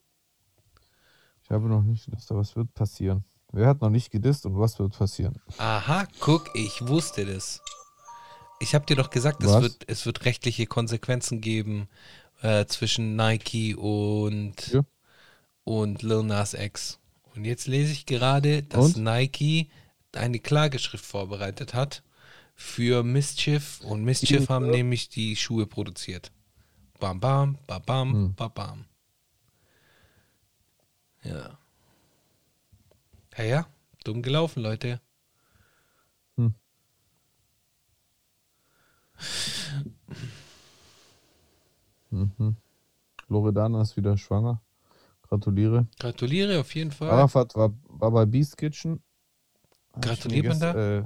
Ich 1.44 1.50
habe 1.50 1.68
noch 1.68 1.82
nicht 1.82 2.04
gedisst, 2.06 2.30
aber 2.30 2.40
was 2.40 2.56
wird 2.56 2.72
passieren? 2.74 3.24
Wer 3.52 3.68
hat 3.68 3.80
noch 3.80 3.90
nicht 3.90 4.10
gedisst 4.10 4.44
und 4.46 4.58
was 4.58 4.78
wird 4.78 4.96
passieren? 4.96 5.40
aha, 5.58 6.06
guck, 6.20 6.50
ich 6.54 6.86
wusste 6.86 7.24
das. 7.24 7.62
Ich 8.60 8.74
habe 8.74 8.86
dir 8.86 8.96
doch 8.96 9.10
gesagt, 9.10 9.42
es 9.42 9.60
wird, 9.60 9.84
es 9.86 10.06
wird 10.06 10.24
rechtliche 10.24 10.66
Konsequenzen 10.66 11.40
geben 11.40 11.88
äh, 12.42 12.64
zwischen 12.66 13.16
Nike 13.16 13.74
und, 13.74 14.68
Ja. 14.68 14.80
und 15.64 16.02
Lil 16.02 16.22
Nas 16.22 16.54
X. 16.54 16.98
Und 17.34 17.44
jetzt 17.44 17.66
lese 17.66 17.92
ich 17.92 18.06
gerade, 18.06 18.62
dass 18.62 18.94
Und? 18.96 19.04
Nike 19.04 19.68
eine 20.12 20.38
Klageschrift 20.38 21.04
vorbereitet 21.04 21.74
hat 21.74 22.02
für 22.54 23.02
Mischief. 23.02 23.80
Und 23.82 24.04
Mischief 24.04 24.48
haben 24.48 24.70
nämlich 24.70 25.10
die 25.10 25.36
Schuhe 25.36 25.66
produziert. 25.66 26.32
Bam, 26.98 27.20
bam, 27.20 27.58
bam, 27.66 27.82
bam, 27.84 28.12
Hm. 28.12 28.34
bam, 28.34 28.52
bam. 28.54 28.84
Ja. 31.22 31.58
Ja, 33.36 33.44
ja, 33.44 33.66
dumm 34.04 34.22
gelaufen, 34.22 34.62
Leute. 34.62 35.00
Mhm. 42.10 42.56
Loredana 43.28 43.82
ist 43.82 43.96
wieder 43.96 44.16
schwanger. 44.16 44.62
Gratuliere. 45.22 45.86
Gratuliere 45.98 46.60
auf 46.60 46.74
jeden 46.74 46.92
Fall. 46.92 47.10
Arafat 47.10 47.54
war, 47.56 47.72
war 47.88 48.10
bei 48.10 48.24
Beast 48.24 48.56
Kitchen. 48.56 49.02
Gratuliert 50.00 50.46
man 50.46 50.60
da? 50.60 50.98
Äh, 50.98 51.04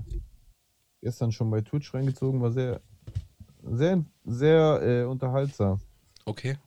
gestern 1.01 1.33
schon 1.33 1.51
bei 1.51 1.63
Twitch 1.63 1.93
reingezogen, 1.95 2.41
war 2.41 2.53
sehr, 2.53 2.81
sehr, 3.63 4.05
sehr 4.25 4.83
äh, 4.83 5.05
unterhaltsam. 5.05 5.81
Okay. 6.25 6.59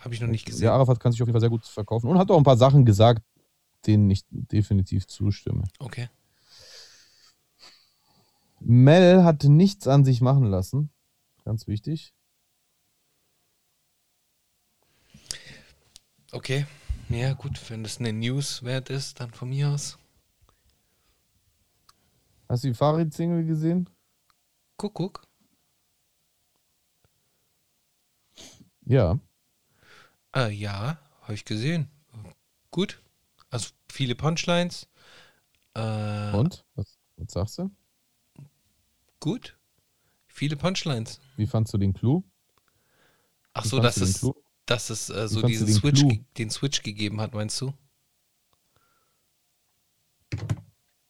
Habe 0.00 0.14
ich 0.14 0.20
noch 0.20 0.28
nicht 0.28 0.46
gesehen. 0.46 0.64
Ja, 0.64 0.72
Arafat 0.72 0.98
kann 1.00 1.12
sich 1.12 1.22
auf 1.22 1.28
jeden 1.28 1.34
Fall 1.34 1.40
sehr 1.40 1.50
gut 1.50 1.64
verkaufen 1.64 2.08
und 2.08 2.18
hat 2.18 2.30
auch 2.30 2.38
ein 2.38 2.44
paar 2.44 2.56
Sachen 2.56 2.84
gesagt, 2.84 3.22
denen 3.86 4.10
ich 4.10 4.24
definitiv 4.30 5.06
zustimme. 5.06 5.64
Okay. 5.78 6.08
Mel 8.60 9.24
hat 9.24 9.44
nichts 9.44 9.86
an 9.86 10.04
sich 10.04 10.20
machen 10.20 10.44
lassen. 10.44 10.90
Ganz 11.44 11.66
wichtig. 11.66 12.12
Okay. 16.32 16.66
Ja, 17.08 17.32
gut, 17.32 17.58
wenn 17.70 17.82
das 17.82 17.98
eine 17.98 18.12
News 18.12 18.62
wert 18.62 18.90
ist, 18.90 19.20
dann 19.20 19.32
von 19.32 19.48
mir 19.48 19.70
aus. 19.70 19.98
Hast 22.48 22.64
du 22.64 22.68
die 22.68 22.74
Farid-Single 22.74 23.44
gesehen? 23.44 23.88
Guck, 24.76 24.94
guck. 24.94 25.22
Ja. 28.84 29.18
Äh, 30.34 30.50
ja, 30.52 30.98
habe 31.22 31.34
ich 31.34 31.44
gesehen. 31.44 31.88
Gut. 32.70 33.00
Viele 33.90 34.14
Punchlines. 34.14 34.88
Äh, 35.74 36.32
Und? 36.36 36.64
Was, 36.74 36.98
was 37.16 37.32
sagst 37.32 37.58
du? 37.58 37.70
Gut. 39.20 39.56
Viele 40.28 40.56
Punchlines. 40.56 41.20
Wie 41.36 41.46
fandst 41.46 41.72
du 41.74 41.78
den 41.78 41.92
Clou? 41.94 42.22
Ach 43.54 43.64
so, 43.64 43.80
dass 43.80 43.96
es, 43.96 44.24
dass 44.66 44.90
es 44.90 45.10
äh, 45.10 45.26
so 45.26 45.42
diesen 45.42 45.66
den 45.66 45.74
Switch, 45.74 46.00
Clou? 46.00 46.12
den 46.36 46.50
Switch 46.50 46.82
gegeben 46.82 47.20
hat, 47.20 47.34
meinst 47.34 47.60
du? 47.60 47.72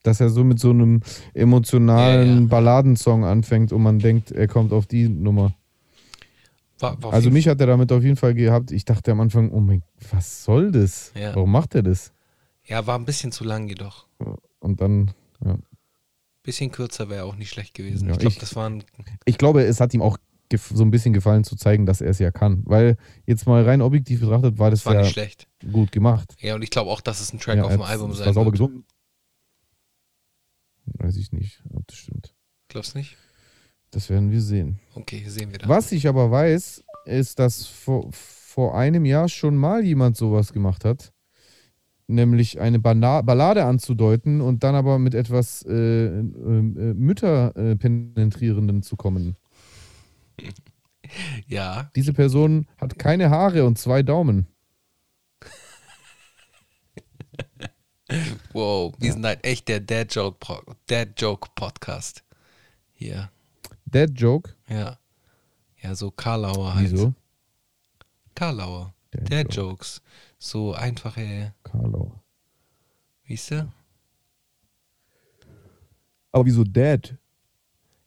Dass 0.02 0.20
er 0.20 0.30
so 0.30 0.44
mit 0.44 0.58
so 0.60 0.70
einem 0.70 1.02
emotionalen 1.34 2.28
Ja, 2.28 2.40
ja. 2.40 2.46
Balladensong 2.46 3.24
anfängt 3.24 3.72
und 3.72 3.82
man 3.82 3.98
denkt, 3.98 4.30
er 4.30 4.46
kommt 4.46 4.72
auf 4.72 4.86
die 4.86 5.08
Nummer. 5.08 5.54
War, 6.78 7.02
war 7.02 7.12
Also 7.12 7.30
mich 7.30 7.48
hat 7.48 7.60
er 7.60 7.66
damit 7.66 7.90
auf 7.92 8.02
jeden 8.02 8.16
Fall 8.16 8.32
gehabt. 8.34 8.70
Ich 8.70 8.84
dachte 8.84 9.10
am 9.10 9.20
Anfang, 9.20 9.50
oh 9.50 9.60
mein, 9.60 9.82
was 10.12 10.44
soll 10.44 10.70
das? 10.70 11.12
Ja. 11.14 11.34
Warum 11.34 11.50
macht 11.50 11.74
er 11.74 11.82
das? 11.82 12.12
Ja, 12.68 12.86
war 12.86 12.98
ein 12.98 13.04
bisschen 13.04 13.32
zu 13.32 13.44
lang 13.44 13.68
jedoch. 13.68 14.06
Und 14.60 14.80
dann, 14.80 15.12
ja. 15.44 15.56
Bisschen 16.42 16.70
kürzer 16.70 17.08
wäre 17.08 17.24
auch 17.24 17.34
nicht 17.36 17.50
schlecht 17.50 17.74
gewesen. 17.74 18.08
Ja, 18.08 18.14
ich 18.14 18.18
glaube, 18.20 18.36
das 18.40 18.56
waren. 18.56 18.84
Ich 19.24 19.38
glaube, 19.38 19.62
es 19.64 19.80
hat 19.80 19.92
ihm 19.94 20.02
auch 20.02 20.18
so 20.56 20.82
ein 20.82 20.90
bisschen 20.90 21.12
gefallen 21.12 21.44
zu 21.44 21.56
zeigen, 21.56 21.84
dass 21.84 22.00
er 22.00 22.10
es 22.10 22.18
ja 22.18 22.30
kann. 22.30 22.62
Weil 22.66 22.96
jetzt 23.26 23.46
mal 23.46 23.64
rein 23.64 23.82
objektiv 23.82 24.20
betrachtet 24.20 24.58
war 24.58 24.70
das, 24.70 24.82
Das 24.84 24.94
war 24.94 25.02
nicht 25.02 25.12
schlecht. 25.12 25.46
gut 25.72 25.92
gemacht. 25.92 26.34
Ja, 26.40 26.54
und 26.54 26.62
ich 26.62 26.70
glaube 26.70 26.90
auch, 26.90 27.00
dass 27.00 27.20
es 27.20 27.32
ein 27.32 27.38
Track 27.40 27.56
ja, 27.58 27.64
auf 27.64 27.72
dem 27.72 27.82
Album 27.82 28.14
sein 28.14 28.26
war 28.26 28.32
sauber 28.34 28.46
wird. 28.46 28.52
gesungen. 28.54 28.84
Weiß 30.86 31.16
ich 31.16 31.32
nicht, 31.32 31.62
ob 31.74 31.86
das 31.86 31.96
stimmt. 31.98 32.34
Glaubst 32.68 32.94
nicht? 32.94 33.16
Das 33.90 34.08
werden 34.10 34.30
wir 34.30 34.40
sehen. 34.40 34.78
Okay, 34.94 35.24
sehen 35.28 35.50
wir 35.52 35.58
dann. 35.58 35.68
Was 35.68 35.92
ich 35.92 36.08
aber 36.08 36.30
weiß, 36.30 36.82
ist, 37.04 37.38
dass 37.38 37.66
vor, 37.66 38.08
vor 38.12 38.74
einem 38.76 39.04
Jahr 39.04 39.28
schon 39.28 39.56
mal 39.56 39.84
jemand 39.84 40.16
sowas 40.16 40.52
gemacht 40.52 40.84
hat. 40.84 41.12
Nämlich 42.10 42.58
eine 42.58 42.78
Bana 42.78 43.20
Ballade 43.20 43.64
anzudeuten 43.66 44.40
und 44.40 44.64
dann 44.64 44.74
aber 44.74 44.98
mit 44.98 45.14
etwas 45.14 45.62
äh, 45.66 45.72
äh, 45.72 46.20
äh, 46.20 46.94
Mütterpenetrierenden 46.94 48.82
zu 48.82 48.96
kommen. 48.96 49.36
Ja, 51.46 51.90
Diese 51.94 52.14
Person 52.14 52.66
hat 52.78 52.98
keine 52.98 53.28
Haare 53.30 53.64
und 53.66 53.78
zwei 53.78 54.02
Daumen. 54.02 54.46
wow, 58.52 58.94
wir 58.98 59.12
sind 59.12 59.24
halt 59.24 59.44
echt 59.44 59.68
der 59.68 59.80
Dad 59.80 60.14
Joke, 60.14 60.38
Pro 60.40 60.60
Dad 60.86 61.10
Joke 61.16 61.48
Podcast. 61.54 62.24
Hier, 62.92 63.30
Dead 63.84 64.10
Joke. 64.14 64.54
ja. 64.68 64.98
Ja, 65.82 65.94
so 65.94 66.10
Karlauer 66.10 66.74
halt. 66.74 66.90
Wieso? 66.90 67.14
Karlauer. 68.34 68.92
Dad 69.10 69.30
Dad 69.30 69.54
Joke. 69.54 69.70
Jokes. 69.70 70.02
So 70.38 70.72
einfache, 70.72 71.52
Carlo. 71.64 72.20
weißt 73.28 73.50
du? 73.52 73.72
Aber 76.32 76.46
wieso 76.46 76.64
Dad? 76.64 77.16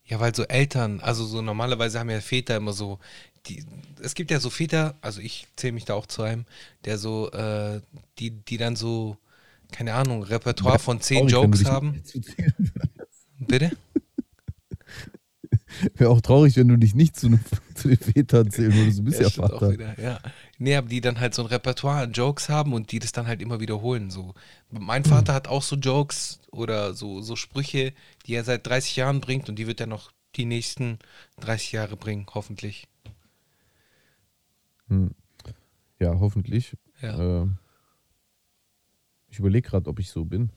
Ja, 0.05 0.19
weil 0.19 0.33
so 0.35 0.43
Eltern, 0.43 0.99
also 0.99 1.25
so 1.25 1.41
normalerweise 1.41 1.99
haben 1.99 2.09
ja 2.09 2.21
Väter 2.21 2.57
immer 2.57 2.73
so, 2.73 2.99
die, 3.45 3.63
es 4.01 4.13
gibt 4.13 4.31
ja 4.31 4.39
so 4.39 4.49
Väter, 4.49 4.95
also 5.01 5.21
ich 5.21 5.47
zähle 5.55 5.73
mich 5.73 5.85
da 5.85 5.93
auch 5.93 6.05
zu 6.05 6.21
einem, 6.21 6.45
der 6.85 6.97
so, 6.97 7.31
äh, 7.31 7.81
die, 8.19 8.31
die 8.31 8.57
dann 8.57 8.75
so, 8.75 9.17
keine 9.71 9.93
Ahnung, 9.93 10.23
Repertoire 10.23 10.79
von 10.79 11.01
zehn 11.01 11.27
Jokes 11.27 11.65
haben. 11.65 12.01
Bitte? 13.39 13.71
Wäre 15.95 16.09
auch 16.09 16.21
traurig, 16.21 16.57
wenn 16.57 16.67
du 16.67 16.77
dich 16.77 16.93
nicht 16.93 17.17
zu, 17.19 17.29
zu 17.75 17.87
den 17.87 17.97
Vätern 17.97 18.51
zählen 18.51 18.73
würdest. 18.73 18.99
Du 18.99 19.03
bist 19.03 19.19
ja, 19.19 19.29
stimmt 19.29 19.49
Vater. 19.49 19.67
auch 19.67 19.71
wieder, 19.71 19.99
ja. 19.99 20.19
Nee, 20.61 20.75
aber 20.75 20.89
die 20.89 21.01
dann 21.01 21.19
halt 21.19 21.33
so 21.33 21.41
ein 21.41 21.47
Repertoire 21.47 22.03
an 22.03 22.11
Jokes 22.11 22.47
haben 22.47 22.73
und 22.73 22.91
die 22.91 22.99
das 22.99 23.11
dann 23.11 23.25
halt 23.25 23.41
immer 23.41 23.59
wiederholen. 23.59 24.11
So. 24.11 24.35
Mein 24.69 25.03
Vater 25.03 25.33
hat 25.33 25.47
auch 25.47 25.63
so 25.63 25.75
Jokes 25.75 26.39
oder 26.51 26.93
so, 26.93 27.23
so 27.23 27.35
Sprüche, 27.35 27.93
die 28.27 28.35
er 28.35 28.43
seit 28.43 28.67
30 28.67 28.95
Jahren 28.95 29.21
bringt 29.21 29.49
und 29.49 29.55
die 29.57 29.65
wird 29.65 29.79
er 29.79 29.87
noch 29.87 30.11
die 30.35 30.45
nächsten 30.45 30.99
30 31.39 31.71
Jahre 31.71 31.97
bringen, 31.97 32.27
hoffentlich. 32.35 32.87
Ja, 35.97 36.19
hoffentlich. 36.19 36.77
Ja. 37.01 37.41
Äh, 37.41 37.47
ich 39.29 39.39
überlege 39.39 39.67
gerade, 39.67 39.89
ob 39.89 39.97
ich 39.97 40.11
so 40.11 40.25
bin. 40.25 40.51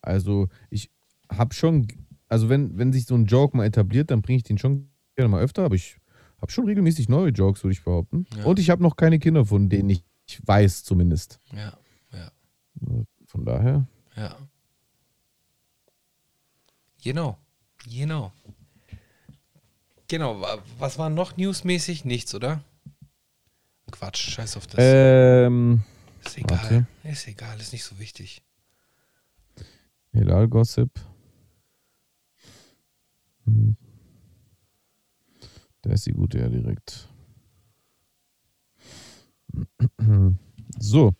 Also, 0.00 0.48
ich 0.70 0.90
habe 1.30 1.52
schon, 1.52 1.88
also 2.26 2.48
wenn, 2.48 2.78
wenn 2.78 2.94
sich 2.94 3.04
so 3.04 3.14
ein 3.16 3.26
Joke 3.26 3.54
mal 3.54 3.66
etabliert, 3.66 4.10
dann 4.10 4.22
bringe 4.22 4.38
ich 4.38 4.44
den 4.44 4.56
schon 4.56 4.88
gerne 5.14 5.28
mal 5.28 5.42
öfter, 5.42 5.62
aber 5.66 5.74
ich 5.74 5.98
habe 6.46 6.52
schon 6.52 6.66
regelmäßig 6.66 7.08
neue 7.08 7.30
Jokes, 7.30 7.62
würde 7.64 7.72
ich 7.72 7.82
behaupten. 7.84 8.26
Ja. 8.36 8.44
Und 8.44 8.58
ich 8.58 8.70
habe 8.70 8.82
noch 8.82 8.96
keine 8.96 9.18
Kinder, 9.18 9.44
von 9.44 9.68
denen 9.68 9.90
ich 9.90 10.04
weiß 10.44 10.84
zumindest. 10.84 11.40
Ja, 11.52 11.76
ja, 12.12 12.30
Von 13.26 13.44
daher, 13.44 13.86
ja. 14.16 14.36
Genau, 17.02 17.38
genau. 17.88 18.32
Genau, 20.08 20.40
wa- 20.40 20.58
was 20.78 20.98
war 20.98 21.10
noch 21.10 21.36
newsmäßig? 21.36 22.04
Nichts, 22.04 22.34
oder? 22.34 22.62
Quatsch. 23.90 24.30
Scheiß 24.30 24.56
auf 24.56 24.66
das. 24.66 24.76
Ähm, 24.80 25.82
ist 26.24 26.38
egal. 26.38 26.58
warte. 26.58 26.86
Ist 27.04 27.26
egal, 27.28 27.58
ist 27.60 27.72
nicht 27.72 27.84
so 27.84 27.98
wichtig. 27.98 28.42
Hilal 30.12 30.48
Gossip. 30.48 30.90
Hm. 33.44 33.76
Da 35.86 35.92
ist 35.92 36.04
die 36.04 36.12
gute 36.12 36.40
ja 36.40 36.48
direkt. 36.48 37.08
So. 40.78 41.14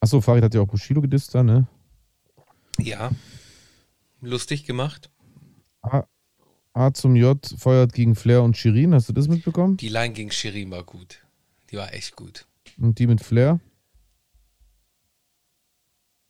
Achso, 0.00 0.20
Farid 0.20 0.44
hat 0.44 0.54
ja 0.54 0.60
auch 0.60 0.68
Bushido 0.68 1.02
gedisst 1.02 1.34
da, 1.34 1.42
ne? 1.42 1.66
Ja. 2.78 3.10
Lustig 4.20 4.64
gemacht. 4.64 5.10
A, 5.82 6.04
A 6.72 6.94
zum 6.94 7.16
J 7.16 7.44
feuert 7.58 7.92
gegen 7.92 8.14
Flair 8.14 8.44
und 8.44 8.56
Shirin. 8.56 8.94
Hast 8.94 9.08
du 9.08 9.12
das 9.12 9.26
mitbekommen? 9.26 9.76
Die 9.76 9.88
Line 9.88 10.14
gegen 10.14 10.30
Shirin 10.30 10.70
war 10.70 10.84
gut. 10.84 11.26
Die 11.70 11.76
war 11.76 11.92
echt 11.92 12.14
gut. 12.14 12.46
Und 12.78 13.00
die 13.00 13.08
mit 13.08 13.20
Flair? 13.20 13.58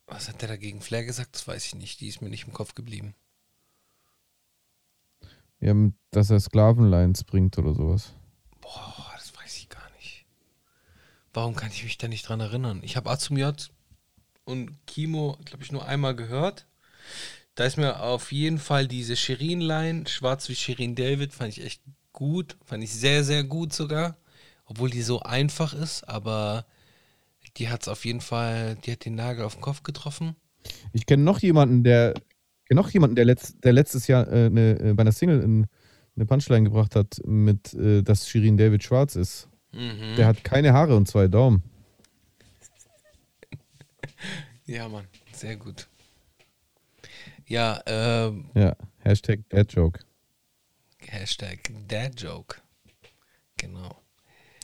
Was 0.06 0.28
hat 0.28 0.40
der 0.40 0.48
da 0.48 0.56
gegen 0.56 0.80
Flair 0.80 1.04
gesagt? 1.04 1.34
Das 1.34 1.46
weiß 1.46 1.66
ich 1.66 1.74
nicht. 1.74 2.00
Die 2.00 2.08
ist 2.08 2.22
mir 2.22 2.30
nicht 2.30 2.46
im 2.46 2.54
Kopf 2.54 2.74
geblieben. 2.74 3.14
Ja, 5.60 5.74
dass 6.10 6.30
er 6.30 6.40
Sklavenlines 6.40 7.24
bringt 7.24 7.58
oder 7.58 7.74
sowas. 7.74 8.14
Boah, 8.60 9.12
das 9.14 9.34
weiß 9.36 9.56
ich 9.56 9.68
gar 9.68 9.90
nicht. 9.96 10.26
Warum 11.32 11.54
kann 11.54 11.70
ich 11.70 11.84
mich 11.84 11.98
da 11.98 12.08
nicht 12.08 12.28
dran 12.28 12.40
erinnern? 12.40 12.80
Ich 12.82 12.96
habe 12.96 13.10
A 13.10 13.18
zum 13.18 13.36
J 13.36 13.70
und 14.44 14.86
Kimo, 14.86 15.38
glaube 15.44 15.64
ich, 15.64 15.72
nur 15.72 15.86
einmal 15.86 16.14
gehört. 16.14 16.66
Da 17.54 17.64
ist 17.64 17.78
mir 17.78 18.00
auf 18.02 18.32
jeden 18.32 18.58
Fall 18.58 18.86
diese 18.86 19.16
Shirin-Line, 19.16 20.06
schwarz 20.08 20.48
wie 20.48 20.54
Shirin 20.54 20.94
David, 20.94 21.32
fand 21.32 21.56
ich 21.56 21.64
echt 21.64 21.82
gut. 22.12 22.56
Fand 22.64 22.84
ich 22.84 22.92
sehr, 22.92 23.24
sehr 23.24 23.44
gut 23.44 23.72
sogar. 23.72 24.16
Obwohl 24.66 24.90
die 24.90 25.02
so 25.02 25.20
einfach 25.20 25.72
ist, 25.72 26.04
aber 26.04 26.66
die 27.56 27.68
hat 27.68 27.82
es 27.82 27.88
auf 27.88 28.04
jeden 28.04 28.20
Fall, 28.20 28.76
die 28.84 28.92
hat 28.92 29.04
den 29.04 29.14
Nagel 29.14 29.44
auf 29.44 29.54
den 29.54 29.62
Kopf 29.62 29.82
getroffen. 29.82 30.36
Ich 30.92 31.06
kenne 31.06 31.22
noch 31.22 31.38
jemanden, 31.38 31.84
der 31.84 32.14
kenne 32.66 32.80
noch 32.80 32.90
jemanden, 32.90 33.16
der, 33.16 33.24
letzt, 33.24 33.64
der 33.64 33.72
letztes 33.72 34.06
Jahr 34.06 34.26
äh, 34.28 34.50
ne, 34.50 34.78
äh, 34.78 34.92
bei 34.94 35.02
einer 35.02 35.12
Single 35.12 35.40
in, 35.40 35.66
eine 36.16 36.26
Punchline 36.26 36.64
gebracht 36.64 36.96
hat, 36.96 37.20
mit 37.24 37.74
äh, 37.74 38.02
dass 38.02 38.28
Shirin 38.28 38.56
David 38.56 38.82
schwarz 38.82 39.16
ist. 39.16 39.48
Mhm. 39.72 40.16
Der 40.16 40.26
hat 40.26 40.44
keine 40.44 40.72
Haare 40.72 40.96
und 40.96 41.06
zwei 41.08 41.28
Daumen. 41.28 41.62
Ja, 44.68 44.88
Mann, 44.88 45.04
sehr 45.30 45.56
gut. 45.56 45.86
Ja, 47.46 47.80
ähm, 47.86 48.50
Ja, 48.54 48.74
Hashtag 48.98 49.48
Dad 49.48 49.72
Joke. 49.72 50.00
Hashtag 50.98 51.70
Dad 51.86 52.20
Joke. 52.20 52.56
Genau. 53.58 53.96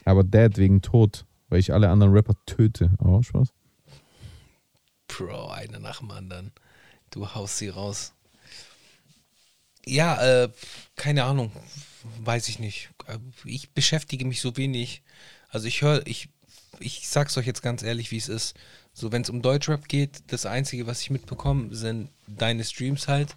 Aber 0.04 0.24
Dad 0.24 0.56
wegen 0.56 0.82
Tod, 0.82 1.24
weil 1.48 1.60
ich 1.60 1.72
alle 1.72 1.88
anderen 1.88 2.12
Rapper 2.12 2.34
töte. 2.46 2.90
Auch 2.98 3.22
Spaß. 3.22 3.52
Bro, 5.06 5.50
einer 5.50 5.78
nach 5.78 6.00
dem 6.00 6.10
anderen. 6.10 6.50
Du 7.12 7.34
haust 7.34 7.58
sie 7.58 7.68
raus. 7.68 8.12
Ja, 9.86 10.44
äh, 10.44 10.48
keine 10.96 11.24
Ahnung. 11.24 11.52
Weiß 12.18 12.48
ich 12.48 12.58
nicht. 12.58 12.90
Äh, 13.06 13.18
Ich 13.44 13.70
beschäftige 13.70 14.24
mich 14.24 14.40
so 14.40 14.56
wenig. 14.56 15.02
Also 15.48 15.68
ich 15.68 15.82
höre, 15.82 16.06
ich, 16.06 16.28
ich 16.80 17.08
sag's 17.08 17.36
euch 17.36 17.46
jetzt 17.46 17.62
ganz 17.62 17.82
ehrlich, 17.82 18.10
wie 18.10 18.16
es 18.16 18.28
ist. 18.28 18.56
So, 18.94 19.12
wenn 19.12 19.22
es 19.22 19.30
um 19.30 19.42
Deutschrap 19.42 19.88
geht, 19.88 20.22
das 20.28 20.46
Einzige, 20.46 20.86
was 20.86 21.00
ich 21.02 21.10
mitbekomme, 21.10 21.74
sind 21.74 22.10
deine 22.26 22.64
Streams 22.64 23.08
halt. 23.08 23.36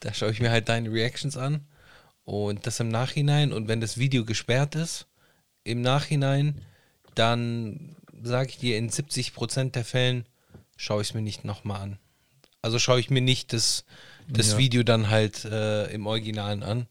Da 0.00 0.12
schaue 0.12 0.32
ich 0.32 0.40
mir 0.40 0.50
halt 0.50 0.68
deine 0.68 0.90
Reactions 0.92 1.36
an. 1.36 1.66
Und 2.24 2.66
das 2.66 2.80
im 2.80 2.88
Nachhinein. 2.88 3.52
Und 3.52 3.68
wenn 3.68 3.80
das 3.80 3.98
Video 3.98 4.24
gesperrt 4.24 4.74
ist, 4.74 5.06
im 5.62 5.80
Nachhinein, 5.82 6.60
dann 7.14 7.96
sage 8.22 8.50
ich 8.50 8.58
dir, 8.58 8.76
in 8.76 8.90
70% 8.90 9.70
der 9.72 9.84
Fällen 9.84 10.26
schaue 10.76 11.02
ich 11.02 11.08
es 11.08 11.14
mir 11.14 11.22
nicht 11.22 11.44
nochmal 11.44 11.80
an. 11.80 11.98
Also 12.64 12.78
schaue 12.78 12.98
ich 12.98 13.10
mir 13.10 13.20
nicht 13.20 13.52
das, 13.52 13.84
das 14.26 14.52
Ja. 14.52 14.56
Video 14.56 14.82
dann 14.84 15.10
halt 15.10 15.44
äh, 15.44 15.92
im 15.92 16.06
Originalen 16.06 16.62
an, 16.62 16.86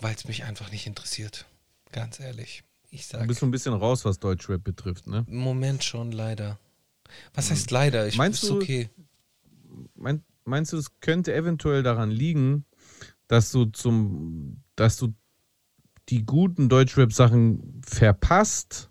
weil 0.00 0.14
es 0.14 0.24
mich 0.28 0.44
einfach 0.44 0.70
nicht 0.70 0.86
interessiert. 0.86 1.46
Ganz 1.90 2.20
ehrlich. 2.20 2.62
Ich 2.92 3.08
Du 3.08 3.16
sage, 3.16 3.26
bist 3.26 3.40
so 3.40 3.46
ein 3.46 3.50
bisschen 3.50 3.74
raus, 3.74 4.04
was 4.04 4.20
Deutschrap 4.20 4.62
betrifft, 4.62 5.08
ne? 5.08 5.24
im 5.26 5.38
Moment 5.38 5.82
schon 5.82 6.12
leider. 6.12 6.60
Was 7.34 7.50
heißt 7.50 7.72
leider? 7.72 8.06
Ich 8.06 8.14
Hm. 8.14 8.18
Meinst 8.18 8.44
ist 8.44 8.50
du- 8.50 8.56
okay. 8.58 8.88
Mein, 9.96 10.22
meinst 10.44 10.72
du, 10.72 10.76
es 10.76 11.00
könnte 11.00 11.34
eventuell 11.34 11.82
daran 11.82 12.12
liegen, 12.12 12.64
dass 13.26 13.50
du 13.50 13.64
zum, 13.64 14.62
dass 14.76 14.96
du 14.96 15.12
die 16.08 16.24
guten 16.24 16.68
Deutschrap-Sachen 16.68 17.82
verpasst? 17.84 18.90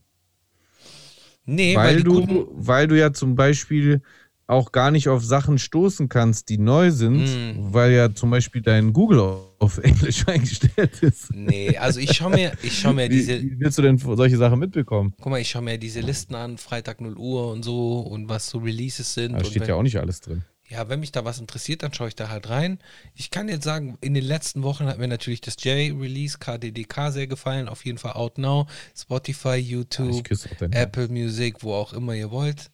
Nee, 1.45 1.75
weil, 1.77 1.95
weil 1.95 2.03
du, 2.03 2.13
guten, 2.27 2.45
weil 2.67 2.87
du 2.87 2.97
ja 2.99 3.13
zum 3.13 3.35
Beispiel 3.35 4.01
auch 4.49 4.71
gar 4.71 4.89
nicht 4.91 5.07
auf 5.09 5.23
Sachen 5.23 5.59
stoßen 5.59 6.09
kannst, 6.09 6.49
die 6.49 6.57
neu 6.57 6.91
sind, 6.91 7.19
Mm. 7.25 7.73
weil 7.73 7.91
ja 7.91 8.13
zum 8.13 8.31
Beispiel 8.31 8.61
dein 8.61 8.93
Google 8.93 9.19
auf 9.59 9.77
Englisch 9.83 10.27
eingestellt 10.27 11.01
ist. 11.01 11.33
Nee, 11.33 11.77
also 11.77 11.99
ich 11.99 12.13
schaue 12.13 12.31
mir, 12.31 12.51
ich 12.63 12.79
schau 12.79 12.91
mir 12.93 13.07
diese, 13.09 13.41
wie 13.41 13.59
willst 13.59 13.77
du 13.77 13.81
denn 13.83 13.97
solche 13.97 14.37
Sachen 14.37 14.59
mitbekommen? 14.59 15.13
guck 15.19 15.31
mal, 15.31 15.39
ich 15.39 15.49
schaue 15.49 15.61
mir 15.61 15.77
diese 15.77 15.99
Listen 16.01 16.35
an, 16.35 16.57
Freitag 16.57 16.99
0 17.01 17.15
Uhr 17.17 17.51
und 17.51 17.63
so 17.63 17.99
und 17.99 18.27
was 18.29 18.47
so 18.49 18.57
Releases 18.57 19.13
sind. 19.13 19.33
Da 19.33 19.43
steht 19.45 19.61
wenn, 19.61 19.69
ja 19.69 19.75
auch 19.75 19.83
nicht 19.83 19.97
alles 19.99 20.21
drin. 20.21 20.43
Ja, 20.67 20.87
wenn 20.87 20.99
mich 20.99 21.11
da 21.11 21.25
was 21.25 21.39
interessiert, 21.39 21.81
dann 21.81 21.93
schaue 21.93 22.09
ich 22.09 22.15
da 22.15 22.29
halt 22.29 22.47
rein. 22.49 22.77
Ich 23.15 23.31
kann 23.31 23.49
jetzt 23.49 23.63
sagen, 23.63 23.97
in 24.01 24.13
den 24.13 24.23
letzten 24.23 24.61
Wochen 24.61 24.85
hat 24.85 24.99
mir 24.99 25.07
natürlich 25.07 25.41
das 25.41 25.55
J-Release 25.63 26.37
KDDK 26.39 27.11
sehr 27.11 27.25
gefallen. 27.27 27.67
Auf 27.67 27.85
jeden 27.85 27.97
Fall 27.97 28.13
Out 28.13 28.37
Now, 28.37 28.67
Spotify, 28.95 29.55
YouTube, 29.55 30.23
Apple 30.71 31.07
Music, 31.07 31.63
wo 31.63 31.73
auch 31.73 31.93
immer 31.93 32.13
ihr 32.13 32.29
wollt. 32.29 32.69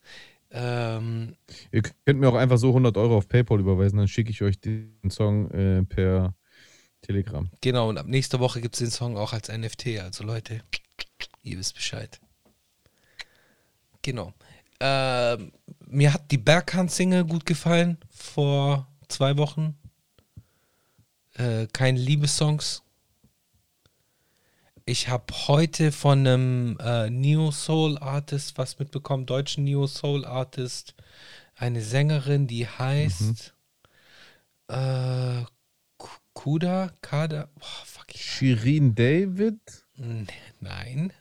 Ähm, 0.57 1.36
Ihr 1.72 1.82
könnt 1.82 2.19
mir 2.19 2.30
auch 2.30 2.36
einfach 2.36 2.57
so 2.57 2.69
100 2.69 2.95
Euro 2.98 3.18
auf 3.18 3.27
PayPal 3.27 3.60
überweisen, 3.60 3.98
dann 3.98 4.07
schicke 4.07 4.32
ich 4.32 4.41
euch 4.41 4.60
den 4.61 5.10
Song 5.10 5.52
äh, 5.52 5.84
per 5.84 6.34
Telegram. 7.02 7.49
genau, 7.60 7.90
und 7.90 7.98
ab 7.98 8.07
nächster 8.07 8.40
Woche 8.40 8.61
gibt 8.61 8.76
es 8.76 8.80
den 8.80 8.90
Song 8.90 9.18
auch 9.18 9.34
als 9.34 9.49
NFT. 9.49 9.99
Also 9.99 10.23
Leute, 10.23 10.61
ihr 11.44 11.57
wisst 11.57 11.76
Bescheid. 11.76 12.22
Genau. 14.02 14.34
Ähm, 14.80 15.52
mir 15.88 16.14
hat 16.14 16.32
die 16.32 16.38
Berghand-Single 16.38 17.26
gut 17.26 17.45
gefallen 17.45 17.98
vor 18.10 18.88
zwei 19.10 19.38
Wochen. 19.38 19.76
Äh, 21.34 21.68
keine 21.73 21.99
Liebessongs. 21.99 22.85
Ich 24.88 25.07
habe 25.07 25.34
heute 25.48 25.91
von 25.91 26.20
einem 26.20 26.78
äh, 26.80 27.10
Neo 27.10 27.49
Soul 27.49 27.98
Artist 27.98 28.60
was 28.60 28.78
mitbekommen, 28.78 29.26
deutschen 29.26 29.64
Neo 29.64 29.88
Soul 29.88 30.26
Artist, 30.26 30.94
eine 31.56 31.82
Sängerin, 31.82 32.45
die 32.45 32.68
heißt 32.68 33.56
äh, 34.68 34.74
K- 34.76 35.48
Kuda, 36.34 36.91
Kada, 37.02 37.49
boah, 37.56 37.86
fuck 37.86 38.14
ich. 38.14 38.24
Shirin 38.24 38.94
David? 38.94 39.60
Nein. 40.60 41.12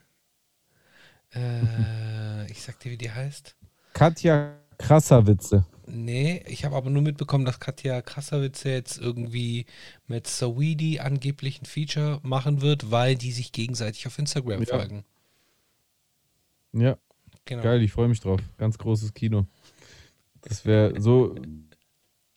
Äh, 1.35 2.47
ich 2.51 2.63
sag 2.63 2.79
dir, 2.81 2.93
wie 2.93 2.99
die 2.99 3.11
heißt. 3.11 3.57
Katja 3.95 4.59
Krasserwitze. 4.77 5.65
Nee, 5.87 6.43
ich 6.49 6.65
habe 6.65 6.77
aber 6.77 6.89
nur 6.91 7.03
mitbekommen, 7.03 7.45
dass 7.45 7.61
Katja 7.61 8.01
Krasavice 8.03 8.65
jetzt 8.65 8.99
irgendwie 8.99 9.67
mit 10.07 10.27
Saweetie 10.27 11.01
angeblich 11.01 11.61
ein 11.61 11.67
Feature 11.67 12.21
machen 12.23 12.63
wird, 12.63 12.91
weil 12.91 13.17
die 13.17 13.33
sich 13.33 13.53
gegenseitig 13.53 14.07
auf 14.07 14.19
Instagram 14.19 14.63
Ja. 14.63 14.67
folgen. 14.79 15.05
Ja, 16.73 16.97
Genau. 17.45 17.63
geil, 17.63 17.83
ich 17.83 17.93
freue 17.93 18.09
mich 18.09 18.21
drauf. 18.21 18.41
Ganz 18.57 18.79
großes 18.79 19.13
Kino. 19.13 19.47
Das 20.41 20.65
wäre 20.65 21.01
so, 21.01 21.35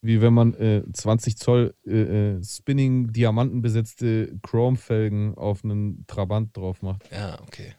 wie 0.01 0.21
wenn 0.21 0.33
man 0.33 0.53
äh, 0.55 0.83
20 0.91 1.37
Zoll 1.37 1.73
äh, 1.85 2.35
äh, 2.35 2.43
Spinning 2.43 3.11
Diamanten 3.13 3.61
besetzte 3.61 4.37
Chrome-Felgen 4.43 5.35
auf 5.35 5.63
einen 5.63 6.05
Trabant 6.07 6.55
drauf 6.55 6.81
macht. 6.81 7.09
Ja, 7.11 7.41
okay. 7.41 7.73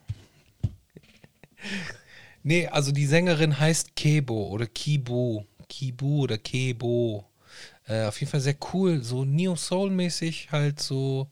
nee, 2.42 2.66
also 2.66 2.92
die 2.92 3.06
Sängerin 3.06 3.58
heißt 3.58 3.94
Kebo 3.96 4.48
oder 4.48 4.66
Kibo. 4.66 5.46
Kibu 5.68 6.22
oder 6.22 6.38
Kebo. 6.38 7.24
Äh, 7.86 8.04
auf 8.04 8.20
jeden 8.20 8.30
Fall 8.30 8.40
sehr 8.40 8.56
cool, 8.72 9.02
so 9.02 9.24
Neo 9.24 9.56
Soul-mäßig, 9.56 10.48
halt 10.52 10.80
so 10.80 11.28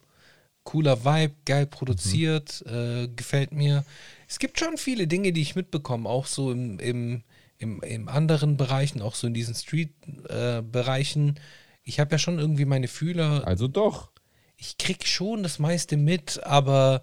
cooler 0.65 1.05
Vibe, 1.05 1.35
geil 1.45 1.67
produziert, 1.67 2.63
äh, 2.67 3.09
gefällt 3.09 3.53
mir. 3.53 3.85
Es 4.29 4.39
gibt 4.39 4.59
schon 4.59 4.77
viele 4.79 5.07
Dinge, 5.07 5.33
die 5.33 5.43
ich 5.43 5.55
mitbekomme, 5.55 6.09
auch 6.09 6.27
so 6.27 6.51
im, 6.51 6.79
im, 6.81 7.23
im, 7.59 7.81
im 7.83 8.09
anderen 8.09 8.57
Bereichen, 8.57 9.01
auch 9.01 9.15
so 9.15 9.27
in 9.29 9.35
diesen 9.35 9.55
Street-Bereichen. 9.55 11.39
ich 11.85 12.01
habe 12.01 12.13
ja 12.13 12.19
schon 12.19 12.39
irgendwie 12.39 12.65
meine 12.65 12.89
Fühler 12.89 13.47
Also 13.47 13.69
doch. 13.69 14.11
ich 14.57 14.77
krieg 14.79 15.07
schon 15.07 15.43
das 15.43 15.59
meiste 15.59 15.97
mit, 15.97 16.43
aber 16.43 17.03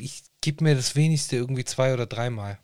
ich 0.00 0.24
gebe 0.40 0.64
mir 0.64 0.74
das 0.74 0.96
wenigste 0.96 1.36
irgendwie 1.36 1.64
zwei 1.64 1.94
oder 1.94 2.06
dreimal. 2.06 2.58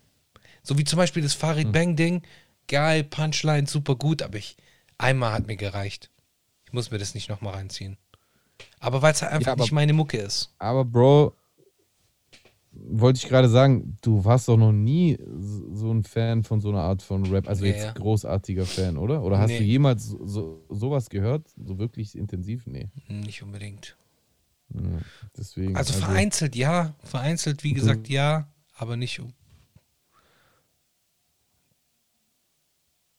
So 0.62 0.77
wie 0.77 0.85
zum 0.85 0.97
Beispiel 0.97 1.23
das 1.23 1.35
Farid 1.35 1.66
Hm. 1.66 1.73
Bang 1.73 1.97
Ding. 1.97 2.23
Geil, 2.71 3.03
Punchline, 3.05 3.67
super 3.67 3.97
gut, 3.97 4.23
aber 4.23 4.39
ich 4.39 4.57
einmal 4.97 5.33
hat 5.33 5.47
mir 5.49 5.57
gereicht. 5.57 6.09
Ich 6.65 6.73
muss 6.73 6.93
mir 6.93 6.99
das 6.99 7.15
nicht 7.15 7.29
nochmal 7.29 7.55
reinziehen. 7.55 7.97
Aber 8.79 9.03
weil 9.03 9.13
es 9.13 9.23
halt 9.23 9.33
einfach 9.33 9.47
Ja, 9.49 9.53
aber- 9.55 9.65
nicht 9.65 9.73
meine 9.73 9.93
Mucke 9.93 10.19
ist. 10.19 10.55
Aber 10.59 10.85
Bro, 10.85 11.35
wollte 12.73 13.19
ich 13.19 13.29
gerade 13.29 13.49
sagen, 13.49 13.99
du 14.03 14.25
warst 14.25 14.47
doch 14.47 14.57
noch 14.57 14.71
nie 14.73 15.19
so 15.73 15.91
ein 15.93 16.05
Fan 16.05 16.45
von 16.45 16.61
so 16.61 16.69
einer 16.69 16.83
Art 16.83 17.03
von 17.03 17.27
Rap, 17.27 17.49
also 17.49 17.65
Ja, 17.65 17.73
jetzt 17.73 17.85
ja. 17.85 17.93
großartiger 17.93 18.65
Fan, 18.67 18.97
oder? 18.97 19.23
Oder 19.25 19.39
hast 19.39 19.49
Nee. 19.49 19.59
du 19.59 19.65
jemals 19.65 20.07
so, 20.07 20.25
so, 20.27 20.65
sowas 20.69 21.11
gehört? 21.11 21.49
So 21.57 21.79
wirklich 21.79 22.17
intensiv? 22.17 22.67
Nee. 22.67 22.89
Nicht 23.09 23.43
unbedingt. 23.43 23.97
Ja, 24.73 24.81
deswegen. 25.37 25.77
Also 25.77 25.93
vereinzelt 25.95 26.55
ja, 26.55 26.95
vereinzelt 27.03 27.65
wie 27.65 27.73
gesagt 27.73 28.09
ja, 28.09 28.47
aber 28.77 28.97
nicht. 28.97 29.21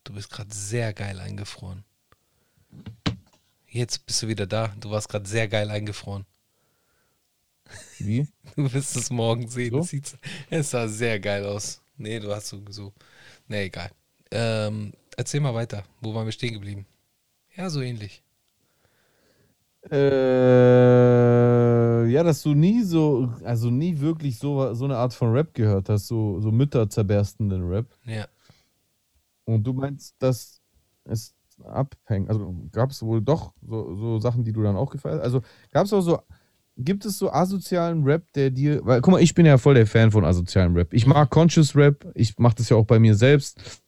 Du 0.04 0.14
bist 0.14 0.30
gerade 0.30 0.54
sehr 0.54 0.94
geil 0.94 1.20
eingefroren. 1.20 1.84
Jetzt 3.68 4.06
bist 4.06 4.22
du 4.22 4.28
wieder 4.28 4.48
da. 4.48 4.74
Du 4.80 4.92
warst 4.92 5.10
gerade 5.10 5.28
sehr 5.28 5.48
geil 5.48 5.70
eingefroren. 5.70 6.26
Wie? 8.00 8.28
Du 8.56 8.72
wirst 8.74 8.96
es 8.98 9.10
morgen 9.10 9.48
sehen. 9.48 9.72
So? 9.72 9.80
Es, 9.80 10.18
es 10.50 10.72
sah 10.72 10.88
sehr 10.88 11.20
geil 11.20 11.46
aus. 11.46 11.82
Nee, 11.98 12.20
du 12.20 12.34
hast 12.34 12.48
so. 12.48 12.62
so 12.70 12.92
nee, 13.48 13.66
egal. 13.66 13.92
Ähm, 14.32 14.94
erzähl 15.16 15.40
mal 15.40 15.54
weiter. 15.54 15.84
Wo 16.02 16.14
waren 16.14 16.26
wir 16.26 16.32
stehen 16.32 16.54
geblieben? 16.54 16.86
Ja, 17.56 17.70
so 17.70 17.82
ähnlich. 17.82 18.24
Äh, 19.90 19.98
ja, 22.08 22.24
dass 22.24 22.44
du 22.44 22.54
nie 22.54 22.84
so, 22.84 23.34
also 23.44 23.70
nie 23.70 24.00
wirklich 24.00 24.38
so, 24.38 24.74
so 24.74 24.86
eine 24.86 24.98
Art 24.98 25.14
von 25.14 25.32
Rap 25.32 25.54
gehört 25.54 25.90
hast, 25.90 26.08
so, 26.08 26.40
so 26.40 26.52
mütterzerberstenden 26.52 27.68
Rap. 27.68 27.88
Ja. 28.06 28.28
Und 29.46 29.64
du 29.66 29.74
meinst, 29.74 30.16
dass 30.20 30.62
es 31.04 31.36
abhängt. 31.64 32.30
Also 32.30 32.56
gab 32.72 32.92
es 32.92 33.02
wohl 33.02 33.22
doch 33.22 33.54
so, 33.62 33.96
so 33.96 34.20
Sachen, 34.20 34.44
die 34.44 34.54
du 34.54 34.64
dann 34.64 34.76
auch 34.76 34.92
gefeiert 34.92 35.20
hast? 35.20 35.26
Also 35.26 35.42
gab 35.72 35.86
es 35.86 35.94
auch 35.94 36.02
so, 36.02 36.20
gibt 36.78 37.06
es 37.06 37.18
so 37.18 37.32
asozialen 37.32 38.04
Rap, 38.04 38.24
der 38.34 38.50
dir, 38.50 38.82
weil 38.84 39.02
guck 39.02 39.14
mal, 39.14 39.22
ich 39.22 39.34
bin 39.34 39.46
ja 39.46 39.58
voll 39.58 39.76
der 39.76 39.88
Fan 39.88 40.12
von 40.12 40.26
asozialen 40.26 40.76
Rap. 40.76 40.94
Ich 40.94 41.06
mag 41.06 41.30
Conscious 41.30 41.76
Rap, 41.76 42.06
ich 42.16 42.38
mache 42.38 42.56
das 42.56 42.70
ja 42.70 42.78
auch 42.78 42.86
bei 42.86 43.00
mir 43.00 43.16
selbst, 43.16 43.82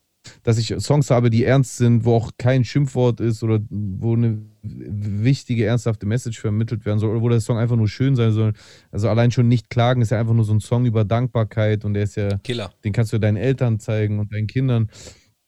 dass 0.43 0.57
ich 0.57 0.73
Songs 0.79 1.09
habe, 1.09 1.29
die 1.29 1.43
ernst 1.43 1.77
sind, 1.77 2.05
wo 2.05 2.15
auch 2.15 2.31
kein 2.37 2.63
Schimpfwort 2.63 3.19
ist 3.19 3.43
oder 3.43 3.59
wo 3.69 4.13
eine 4.13 4.41
wichtige, 4.61 5.65
ernsthafte 5.65 6.05
Message 6.05 6.39
vermittelt 6.39 6.85
werden 6.85 6.99
soll 6.99 7.09
oder 7.09 7.21
wo 7.21 7.29
der 7.29 7.41
Song 7.41 7.57
einfach 7.57 7.75
nur 7.75 7.89
schön 7.89 8.15
sein 8.15 8.31
soll. 8.31 8.53
Also 8.91 9.09
allein 9.09 9.31
schon 9.31 9.49
nicht 9.49 9.69
klagen 9.69 10.01
ist 10.01 10.11
ja 10.11 10.19
einfach 10.19 10.33
nur 10.33 10.45
so 10.45 10.53
ein 10.53 10.61
Song 10.61 10.85
über 10.85 11.03
Dankbarkeit 11.03 11.83
und 11.83 11.93
der 11.93 12.03
ist 12.03 12.15
ja 12.15 12.37
Killer. 12.37 12.71
den 12.85 12.93
kannst 12.93 13.11
du 13.11 13.19
deinen 13.19 13.37
Eltern 13.37 13.79
zeigen 13.79 14.19
und 14.19 14.31
deinen 14.31 14.47
Kindern. 14.47 14.89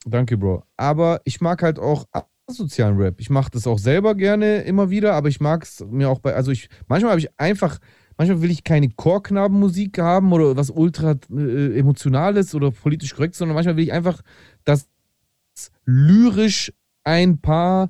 Danke, 0.05 0.37
Bro. 0.37 0.63
Aber 0.77 1.21
ich 1.25 1.41
mag 1.41 1.63
halt 1.63 1.79
auch 1.79 2.05
asozialen 2.47 2.97
Rap. 2.97 3.19
Ich 3.19 3.29
mache 3.29 3.51
das 3.51 3.67
auch 3.67 3.79
selber 3.79 4.15
gerne 4.15 4.61
immer 4.61 4.89
wieder, 4.89 5.13
aber 5.13 5.29
ich 5.29 5.39
mag 5.39 5.63
es 5.63 5.83
mir 5.89 6.09
auch 6.09 6.19
bei, 6.19 6.33
also 6.35 6.51
ich, 6.51 6.69
manchmal 6.87 7.11
habe 7.11 7.19
ich 7.19 7.39
einfach, 7.39 7.79
manchmal 8.17 8.41
will 8.41 8.51
ich 8.51 8.63
keine 8.63 8.89
Chorknabenmusik 8.89 9.97
haben 9.97 10.31
oder 10.31 10.55
was 10.55 10.69
ultra 10.69 11.15
äh, 11.31 11.77
emotionales 11.79 12.53
oder 12.53 12.71
politisch 12.71 13.15
korrekt, 13.15 13.35
sondern 13.35 13.55
manchmal 13.55 13.77
will 13.77 13.83
ich 13.83 13.93
einfach, 13.93 14.21
dass 14.63 14.87
lyrisch 15.85 16.71
ein 17.03 17.39
paar 17.39 17.89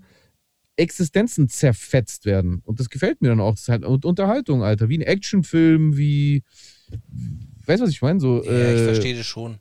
Existenzen 0.77 1.47
zerfetzt 1.47 2.25
werden. 2.25 2.61
Und 2.65 2.79
das 2.79 2.89
gefällt 2.89 3.21
mir 3.21 3.29
dann 3.29 3.39
auch. 3.39 3.51
Das 3.51 3.61
ist 3.61 3.69
halt 3.69 3.85
und 3.85 4.05
Unterhaltung, 4.05 4.63
Alter. 4.63 4.89
Wie 4.89 4.97
ein 4.97 5.01
Actionfilm, 5.01 5.97
wie, 5.97 6.43
weißt 7.65 7.81
du, 7.81 7.85
was 7.85 7.91
ich 7.91 8.01
meine? 8.01 8.19
So, 8.19 8.43
Ja, 8.43 8.71
ich 8.71 8.81
äh, 8.81 8.85
verstehe 8.85 9.15
das 9.15 9.25
schon. 9.25 9.57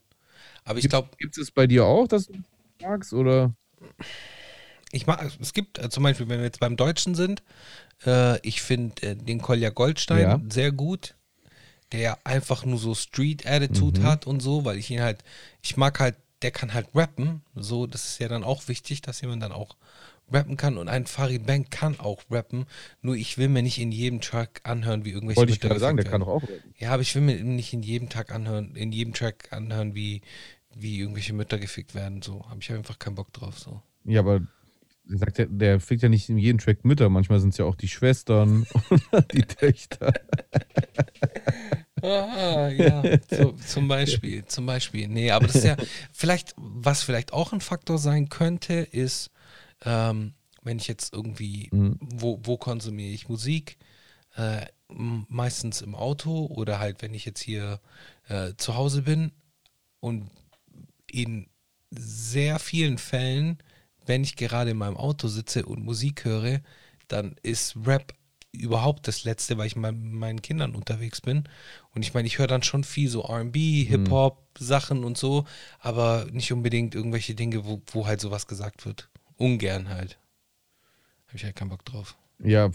Aber 0.65 0.79
ich 0.79 0.89
glaube, 0.89 1.11
Gibt 1.19 1.39
es 1.39 1.51
bei 1.51 1.67
dir 1.67 1.85
auch, 1.85 2.07
dass 2.09 2.27
du 2.27 2.35
magst? 2.81 3.13
Oder? 3.13 3.55
ich 4.93 5.07
mag, 5.07 5.29
es 5.41 5.53
gibt 5.53 5.79
äh, 5.79 5.89
zum 5.91 6.03
Beispiel, 6.05 6.29
wenn 6.29 6.39
wir 6.39 6.45
jetzt 6.47 6.61
beim 6.61 6.77
Deutschen 6.77 7.15
sind, 7.15 7.43
äh, 8.07 8.39
ich 8.47 8.63
finde 8.63 9.03
äh, 9.03 9.17
den 9.17 9.41
Kolja 9.41 9.71
Goldstein 9.71 10.21
Ja. 10.29 10.41
sehr 10.49 10.73
gut, 10.73 11.15
der 11.93 12.19
einfach 12.27 12.65
nur 12.65 12.79
so 12.79 12.95
Street-Attitude 12.95 14.01
Mhm. 14.01 14.05
hat 14.05 14.27
und 14.27 14.41
so, 14.41 14.65
weil 14.65 14.79
ich 14.79 14.91
ihn 14.91 15.03
halt, 15.03 15.25
ich 15.63 15.77
mag 15.77 16.01
halt, 16.01 16.17
der 16.43 16.51
kann 16.51 16.75
halt 16.75 16.89
rappen, 16.95 17.43
so, 17.55 17.87
das 17.87 18.05
ist 18.07 18.21
ja 18.21 18.29
dann 18.29 18.45
auch 18.45 18.69
wichtig, 18.69 19.03
dass 19.03 19.21
jemand 19.21 19.43
dann 19.43 19.53
auch 19.53 19.77
rappen 20.33 20.57
kann 20.57 20.79
und 20.79 20.89
ein 20.89 21.07
Farid 21.07 21.47
Bang 21.47 21.69
kann 21.71 22.01
auch 22.01 22.23
rappen, 22.31 22.67
nur 23.03 23.15
ich 23.15 23.37
will 23.39 23.49
mir 23.49 23.63
nicht 23.63 23.79
in 23.79 23.93
jedem 23.93 24.21
Track 24.21 24.61
anhören, 24.65 25.05
wie 25.05 25.11
irgendwelche 25.11 25.41
Wollte 25.41 25.53
ich 25.53 25.61
gerade 25.61 25.79
sagen, 25.81 25.97
der 25.97 26.07
kann 26.07 26.21
doch 26.21 26.29
auch. 26.29 26.43
rappen. 26.43 26.75
Ja, 26.79 26.93
aber 26.93 27.03
ich 27.03 27.15
will 27.15 27.23
mir 27.23 27.37
nicht 27.45 27.73
in 27.73 27.83
jedem 27.83 28.09
Tag 28.09 28.33
anhören, 28.33 28.75
in 28.75 28.91
jedem 28.93 29.15
Track 29.15 29.53
anhören, 29.53 29.95
wie, 29.95 30.23
wie 30.77 31.01
irgendwelche 31.01 31.33
Mütter 31.33 31.59
gefickt 31.59 31.95
werden. 31.95 32.23
So, 32.23 32.49
habe 32.49 32.61
ich 32.61 32.71
einfach 32.73 32.99
keinen 32.99 33.15
Bock 33.15 33.33
drauf. 33.33 33.59
So. 33.59 33.81
Ja, 34.05 34.21
aber 34.21 34.41
wie 35.07 35.13
gesagt, 35.13 35.39
der, 35.39 35.47
der 35.47 35.81
fickt 35.81 36.03
ja 36.03 36.09
nicht 36.09 36.29
in 36.29 36.39
jedem 36.39 36.59
Track 36.59 36.85
Mütter. 36.85 37.09
Manchmal 37.11 37.41
sind 37.41 37.51
es 37.51 37.59
ja 37.59 37.65
auch 37.65 37.75
die 37.75 37.89
Schwestern 37.89 38.67
oder 38.91 39.23
die 39.23 39.43
Töchter. 39.43 40.13
Ah, 42.03 42.69
ja, 42.69 43.03
so, 43.31 43.53
zum 43.53 43.89
Beispiel, 43.89 44.45
zum 44.47 44.67
Beispiel. 44.67 45.09
Nee, 45.09 45.31
aber 45.31 45.47
das 45.47 45.57
ist 45.57 45.65
ja, 45.65 45.77
vielleicht, 46.13 46.55
was 46.57 47.03
vielleicht 47.03 47.33
auch 47.33 47.53
ein 47.53 47.61
Faktor 47.61 47.99
sein 47.99 48.29
könnte, 48.29 48.75
ist, 48.75 49.31
ähm, 49.85 50.35
wenn 50.63 50.79
ich 50.79 50.87
jetzt 50.89 51.15
irgendwie, 51.15 51.69
Mhm. 51.73 51.99
wo, 52.01 52.41
wo 52.43 52.57
konsumiere 52.57 53.13
ich 53.13 53.29
Musik? 53.29 53.79
Äh, 54.37 54.67
meistens 54.89 55.81
im 55.81 55.95
Auto 55.95 56.47
oder 56.47 56.79
halt, 56.79 57.01
wenn 57.03 57.15
ich 57.15 57.25
jetzt 57.25 57.41
hier 57.41 57.81
äh, 58.29 58.53
zu 58.57 58.75
Hause 58.75 59.03
bin 59.03 59.33
und 60.01 60.31
in 61.15 61.47
sehr 61.91 62.59
vielen 62.59 62.99
Fällen, 62.99 63.59
wenn 64.05 64.25
ich 64.25 64.37
gerade 64.37 64.71
in 64.71 64.77
meinem 64.77 64.97
Auto 64.97 65.29
sitze 65.29 65.65
und 65.65 65.85
Musik 65.85 66.25
höre, 66.25 66.61
dann 67.09 67.37
ist 67.43 67.77
Rap 67.87 68.15
überhaupt 68.53 69.09
das 69.09 69.25
Letzte, 69.25 69.59
weil 69.59 69.67
ich 69.67 69.77
mit 69.77 69.95
meinen 69.97 70.43
Kindern 70.43 70.75
unterwegs 70.75 71.21
bin. 71.21 71.45
Und 71.95 72.03
ich 72.03 72.15
meine, 72.15 72.27
ich 72.27 72.39
höre 72.39 72.47
dann 72.47 72.63
schon 72.63 72.85
viel 72.85 73.09
so 73.09 73.23
RB, 73.23 73.57
Hip-Hop, 73.57 74.47
Sachen 74.59 75.05
und 75.05 75.19
so, 75.19 75.45
aber 75.81 76.27
nicht 76.31 76.53
unbedingt 76.53 76.95
irgendwelche 76.95 77.35
Dinge, 77.35 77.65
wo, 77.65 77.83
wo 77.93 78.07
halt 78.07 78.21
sowas 78.21 78.47
gesagt 78.47 78.87
wird. 78.87 79.09
Ungern 79.37 79.89
halt. 79.89 80.19
Habe 81.29 81.37
ich 81.37 81.45
halt 81.45 81.57
keinen 81.57 81.71
Bock 81.71 81.85
drauf. 81.85 82.17
Ja, 82.39 82.71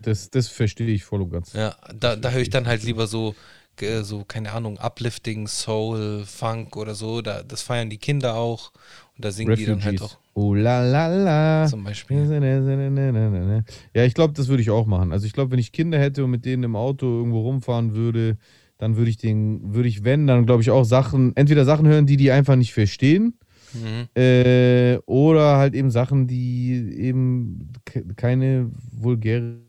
das, 0.00 0.30
das 0.30 0.48
verstehe 0.48 0.88
ich 0.88 1.04
voll 1.04 1.22
und 1.22 1.30
ganz. 1.30 1.52
Ja, 1.52 1.76
da, 1.94 2.16
da 2.16 2.30
höre 2.30 2.40
ich 2.40 2.50
dann 2.50 2.66
halt 2.66 2.82
lieber 2.82 3.06
so, 3.06 3.34
äh, 3.82 4.02
so, 4.02 4.24
keine 4.26 4.52
Ahnung, 4.52 4.78
Uplifting, 4.78 5.46
Soul, 5.46 6.24
Funk 6.26 6.76
oder 6.76 6.94
so. 6.94 7.20
Da, 7.22 7.42
das 7.42 7.62
feiern 7.62 7.90
die 7.90 7.98
Kinder 7.98 8.34
auch. 8.36 8.72
Und 9.16 9.24
da 9.24 9.30
singen 9.30 9.54
die 9.56 9.64
dann 9.66 9.82
halt 9.84 10.00
Refugees. 10.00 10.16
auch 10.16 10.18
Oh 10.34 10.54
la 10.54 10.82
la 10.88 11.06
la. 11.08 11.66
zum 11.66 11.82
Beispiel. 11.84 13.62
Ja, 13.94 14.04
ich 14.04 14.14
glaube, 14.14 14.32
das 14.34 14.48
würde 14.48 14.62
ich 14.62 14.70
auch 14.70 14.86
machen. 14.86 15.12
Also 15.12 15.26
ich 15.26 15.32
glaube, 15.32 15.50
wenn 15.52 15.58
ich 15.58 15.72
Kinder 15.72 15.98
hätte 15.98 16.24
und 16.24 16.30
mit 16.30 16.44
denen 16.44 16.62
im 16.62 16.76
Auto 16.76 17.06
irgendwo 17.06 17.40
rumfahren 17.40 17.94
würde, 17.94 18.38
dann 18.78 18.96
würde 18.96 19.10
ich 19.10 19.18
den, 19.18 19.74
würde 19.74 19.88
ich, 19.88 20.04
wenn, 20.04 20.26
dann 20.26 20.46
glaube 20.46 20.62
ich 20.62 20.70
auch 20.70 20.84
Sachen, 20.84 21.36
entweder 21.36 21.64
Sachen 21.64 21.86
hören, 21.86 22.06
die 22.06 22.16
die 22.16 22.30
einfach 22.30 22.56
nicht 22.56 22.72
verstehen, 22.72 23.34
Mhm. 23.72 24.08
äh, 24.20 24.96
oder 25.06 25.58
halt 25.58 25.74
eben 25.74 25.90
Sachen, 25.92 26.26
die 26.26 26.72
eben 26.98 27.72
ke- 27.84 28.04
keine 28.16 28.68
vulgäre 28.90 29.60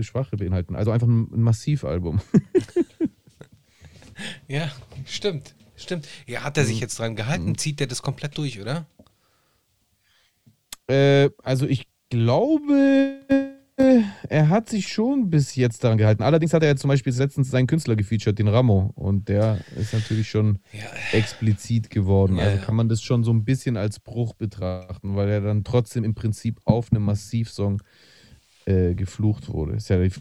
Sprache 0.00 0.36
beinhalten. 0.36 0.74
Also 0.74 0.90
einfach 0.90 1.06
ein, 1.06 1.28
ein 1.32 1.42
Massivalbum. 1.42 2.20
Ja, 4.48 4.70
stimmt. 5.06 5.54
Stimmt. 5.76 6.08
Ja, 6.26 6.42
hat 6.42 6.56
er 6.56 6.64
Mhm. 6.64 6.68
sich 6.68 6.80
jetzt 6.80 6.98
dran 6.98 7.14
gehalten? 7.16 7.56
Zieht 7.56 7.80
er 7.80 7.86
das 7.86 8.02
komplett 8.02 8.36
durch, 8.36 8.60
oder? 8.60 8.86
Äh, 10.88 11.30
also 11.42 11.66
ich 11.66 11.86
glaube, 12.10 13.20
er 14.28 14.48
hat 14.48 14.68
sich 14.68 14.88
schon 14.88 15.30
bis 15.30 15.54
jetzt 15.54 15.84
daran 15.84 15.98
gehalten. 15.98 16.22
Allerdings 16.22 16.52
hat 16.52 16.62
er 16.62 16.70
ja 16.70 16.76
zum 16.76 16.88
Beispiel 16.88 17.12
letztens 17.12 17.50
seinen 17.50 17.66
Künstler 17.66 17.94
gefeatured, 17.96 18.38
den 18.38 18.48
Ramo. 18.48 18.90
Und 18.94 19.28
der 19.28 19.64
ist 19.76 19.92
natürlich 19.92 20.28
schon 20.28 20.58
Ja. 20.72 20.90
explizit 21.12 21.90
geworden. 21.90 22.38
Ja, 22.38 22.44
also 22.44 22.58
kann 22.58 22.74
man 22.74 22.88
das 22.88 23.02
schon 23.02 23.22
so 23.22 23.32
ein 23.32 23.44
bisschen 23.44 23.76
als 23.76 24.00
Bruch 24.00 24.34
betrachten, 24.34 25.14
weil 25.14 25.28
er 25.28 25.40
dann 25.42 25.62
trotzdem 25.64 26.04
im 26.04 26.14
Prinzip 26.14 26.60
auf 26.64 26.90
einem 26.90 27.04
Massivsong 27.04 27.82
äh, 28.66 28.94
geflucht 28.94 29.48
wurde. 29.48 29.74
Ist 29.74 29.88
ja 29.90 30.02
die 30.02 30.12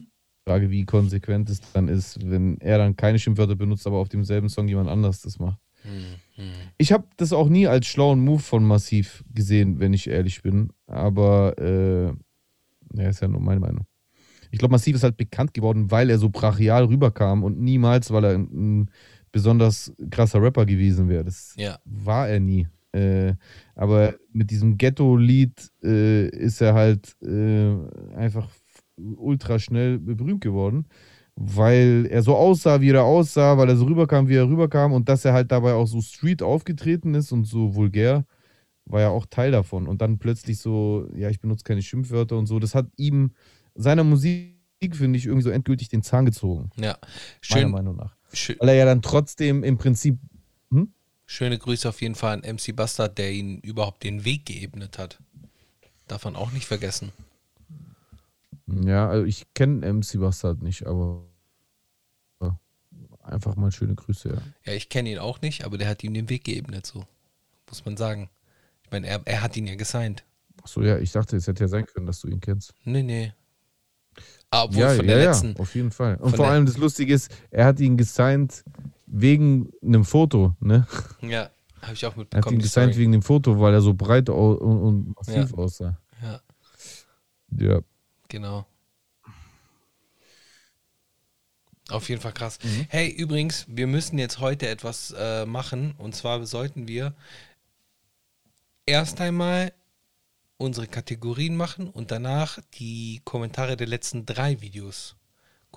Frage, 0.48 0.70
wie 0.72 0.86
konsequent 0.86 1.50
es 1.50 1.60
dann 1.74 1.90
ist, 1.90 2.20
wenn 2.30 2.58
er 2.62 2.78
dann 2.78 2.96
keine 2.96 3.20
Schimpfwörter 3.20 3.56
benutzt, 3.56 3.86
aber 3.86 3.98
auf 3.98 4.08
demselben 4.08 4.48
Song 4.48 4.68
jemand 4.70 4.90
anders 4.90 5.22
das 5.22 5.40
macht. 5.40 5.60
Mhm. 5.84 6.16
Ich 6.78 6.92
habe 6.94 7.06
das 7.18 7.34
auch 7.34 7.50
nie 7.50 7.68
als 7.68 7.88
schlauen 7.88 8.20
Move 8.24 8.40
von 8.40 8.64
Massiv 8.64 9.24
gesehen, 9.34 9.80
wenn 9.80 9.94
ich 9.94 10.08
ehrlich 10.08 10.42
bin. 10.42 10.72
Aber 10.88 11.58
äh, 11.60 12.14
ja, 12.98 13.10
ist 13.10 13.22
ja 13.22 13.28
nur 13.28 13.42
meine 13.42 13.60
Meinung. 13.60 13.86
Ich 14.52 14.60
glaube, 14.60 14.72
Massiv 14.72 14.96
ist 14.96 15.04
halt 15.04 15.18
bekannt 15.18 15.54
geworden, 15.54 15.92
weil 15.92 16.10
er 16.10 16.18
so 16.18 16.30
brachial 16.30 16.86
rüberkam 16.86 17.44
und 17.44 17.60
niemals, 17.60 18.12
weil 18.12 18.24
er 18.24 18.34
ein, 18.36 18.82
ein 18.84 18.92
besonders 19.34 19.92
krasser 20.10 20.42
Rapper 20.42 20.66
gewesen 20.66 21.10
wäre. 21.10 21.26
Das 21.26 21.54
Ja. 21.58 21.78
war 21.84 22.30
er 22.30 22.40
nie. 22.40 22.68
Äh, 22.94 23.34
aber 23.76 24.16
mit 24.32 24.50
diesem 24.50 24.78
Ghetto-Lied 24.78 25.72
äh, 25.84 26.30
ist 26.30 26.62
er 26.62 26.74
halt 26.74 27.16
äh, 27.22 27.76
einfach 28.16 28.48
ultra 28.98 29.60
schnell 29.60 30.00
berühmt 30.00 30.42
geworden, 30.42 30.86
weil 31.36 32.08
er 32.10 32.24
so 32.24 32.36
aussah, 32.36 32.82
wie 32.82 32.90
er 32.90 33.04
aussah, 33.04 33.58
weil 33.58 33.70
er 33.70 33.78
so 33.78 33.86
rüberkam, 33.86 34.28
wie 34.28 34.36
er 34.36 34.48
rüberkam 34.48 34.94
und 34.94 35.08
dass 35.08 35.24
er 35.26 35.34
halt 35.34 35.52
dabei 35.52 35.74
auch 35.74 35.88
so 35.88 36.02
street 36.02 36.42
aufgetreten 36.42 37.14
ist 37.14 37.32
und 37.32 37.46
so 37.46 37.76
vulgär, 37.76 38.26
war 38.86 39.02
ja 39.02 39.10
auch 39.10 39.26
Teil 39.28 39.52
davon. 39.52 39.88
Und 39.88 40.02
dann 40.02 40.18
plötzlich 40.18 40.60
so, 40.60 41.08
ja, 41.16 41.30
ich 41.30 41.40
benutze 41.40 41.64
keine 41.64 41.82
Schimpfwörter 41.82 42.38
und 42.38 42.48
so, 42.48 42.60
das 42.60 42.74
hat 42.74 42.88
ihm 42.98 43.32
seiner 43.76 44.04
Musik, 44.04 44.56
finde 44.94 45.18
ich, 45.18 45.26
irgendwie 45.26 45.44
so 45.44 45.50
endgültig 45.50 45.90
den 45.90 46.02
Zahn 46.02 46.26
gezogen, 46.26 46.70
Ja. 46.78 46.98
meiner 47.50 47.62
Schön, 47.62 47.72
Meinung 47.72 47.96
nach. 47.96 48.16
Schö 48.34 48.56
weil 48.60 48.70
er 48.70 48.76
ja 48.76 48.86
dann 48.86 49.02
trotzdem 49.02 49.64
im 49.64 49.78
Prinzip. 49.78 50.18
Hm? 50.72 50.92
schöne 51.26 51.58
Grüße 51.58 51.88
auf 51.88 52.02
jeden 52.02 52.16
Fall 52.16 52.34
an 52.34 52.56
MC 52.56 52.76
Bastard, 52.76 53.18
der 53.18 53.32
ihn 53.32 53.60
überhaupt 53.60 54.04
den 54.04 54.26
Weg 54.26 54.46
geebnet 54.46 54.98
hat. 54.98 55.20
Darf 56.08 56.24
man 56.26 56.36
auch 56.36 56.52
nicht 56.52 56.66
vergessen. 56.66 57.12
Ja, 58.68 59.08
also 59.10 59.26
ich 59.26 59.46
kenne 59.54 59.86
MC 59.94 60.20
Bastard 60.20 60.62
nicht, 60.62 60.86
aber 60.86 61.24
ja, 62.42 62.60
einfach 63.24 63.56
mal 63.56 63.72
schöne 63.72 63.96
Grüße, 63.96 64.30
ja. 64.30 64.42
Ja, 64.66 64.74
ich 64.74 64.90
kenne 64.90 65.10
ihn 65.12 65.20
auch 65.20 65.42
nicht, 65.42 65.64
aber 65.66 65.78
der 65.78 65.88
hat 65.88 66.04
ihm 66.04 66.14
den 66.14 66.30
Weg 66.30 66.44
geebnet, 66.44 66.86
so. 66.86 67.06
Muss 67.70 67.86
man 67.86 67.98
sagen. 67.98 68.30
Ich 68.84 68.92
meine, 68.92 69.08
er, 69.08 69.22
er 69.26 69.42
hat 69.42 69.56
ihn 69.58 69.68
ja 69.68 69.76
gesigned. 69.76 70.24
Achso, 70.64 70.82
ja, 70.82 70.98
ich 70.98 71.12
dachte, 71.12 71.36
es 71.38 71.48
hätte 71.48 71.64
ja 71.64 71.68
sein 71.68 71.86
können, 71.86 72.06
dass 72.06 72.22
du 72.22 72.28
ihn 72.30 72.40
kennst. 72.40 72.74
Nee, 72.84 73.04
nee. 73.04 73.34
Ah, 74.50 74.64
Obwohl 74.64 74.80
ja, 74.82 74.90
von 74.96 75.06
ja, 75.06 75.14
der 75.16 75.24
ja, 75.24 75.30
letzten. 75.32 75.58
auf 75.58 75.76
jeden 75.76 75.92
Fall. 75.92 76.16
Und 76.16 76.36
vor 76.36 76.48
allem 76.48 76.66
das 76.66 76.78
Lustige 76.78 77.14
ist, 77.14 77.30
er 77.52 77.66
hat 77.66 77.80
ihn 77.80 77.98
gesigned 77.98 78.64
wegen 79.06 79.72
einem 79.84 80.06
Foto, 80.06 80.56
ne? 80.62 80.88
Ja, 81.22 81.50
habe 81.82 81.94
ich 81.94 82.06
auch 82.06 82.12
Er 82.12 82.12
hat 82.12 82.18
mitbekommen. 82.18 82.56
ihn 82.56 82.62
gesigned 82.62 82.94
Story. 82.94 83.02
wegen 83.04 83.12
dem 83.12 83.22
Foto, 83.22 83.60
weil 83.60 83.74
er 83.74 83.82
so 83.82 83.94
breit 83.94 84.30
und, 84.30 84.58
und 84.58 85.16
massiv 85.16 85.52
Ja. 85.52 85.58
aussah. 85.58 85.98
Ja, 86.22 86.42
Ja. 87.58 87.82
Genau. 88.28 88.66
Auf 91.90 92.10
jeden 92.10 92.22
Fall 92.22 92.34
krass. 92.34 92.60
Mhm. 92.64 92.86
Hey, 92.90 93.10
übrigens, 93.10 93.66
wir 93.70 93.88
müssen 93.88 94.18
jetzt 94.18 94.40
heute 94.40 94.68
etwas 94.68 95.14
äh, 95.18 95.46
machen. 95.46 95.94
Und 95.98 96.16
zwar 96.16 96.46
sollten 96.46 96.88
wir 96.88 97.14
erst 98.86 99.22
einmal 99.22 99.74
unsere 100.58 100.88
Kategorien 100.88 101.56
machen 101.56 101.90
und 101.90 102.12
danach 102.12 102.60
die 102.74 103.22
Kommentare 103.24 103.78
der 103.78 103.88
letzten 103.88 104.26
drei 104.26 104.60
Videos 104.62 105.17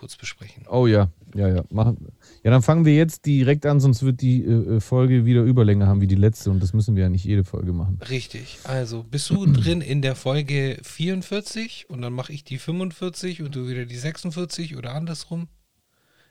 kurz 0.01 0.17
besprechen. 0.17 0.65
Oh 0.67 0.87
ja, 0.87 1.11
ja, 1.35 1.47
ja. 1.49 1.63
Machen. 1.69 2.09
Ja, 2.43 2.51
dann 2.51 2.63
fangen 2.63 2.87
wir 2.87 2.95
jetzt 2.97 3.27
direkt 3.27 3.67
an, 3.67 3.81
sonst 3.81 4.03
wird 4.03 4.23
die 4.23 4.43
äh, 4.43 4.77
äh, 4.77 4.81
Folge 4.81 5.27
wieder 5.27 5.43
Überlänge 5.43 5.87
haben 5.87 6.01
wie 6.01 6.07
die 6.07 6.15
letzte 6.15 6.51
und 6.51 6.63
das 6.63 6.73
müssen 6.73 6.97
wir 6.97 7.03
ja 7.03 7.09
nicht 7.11 7.27
jede 7.27 7.45
Folge 7.45 7.75
machen. 7.75 7.99
Richtig. 8.09 8.59
Also 8.65 9.03
bist 9.03 9.29
du 9.29 9.45
drin 9.45 9.83
in 9.83 10.01
der 10.01 10.17
Folge 10.17 10.79
44 10.83 11.91
und 11.91 12.01
dann 12.01 12.15
mache 12.15 12.33
ich 12.33 12.45
die 12.45 12.57
45 12.57 13.43
und 13.43 13.55
du 13.55 13.69
wieder 13.69 13.85
die 13.85 13.99
46 13.99 14.75
oder 14.77 14.95
andersrum? 14.95 15.49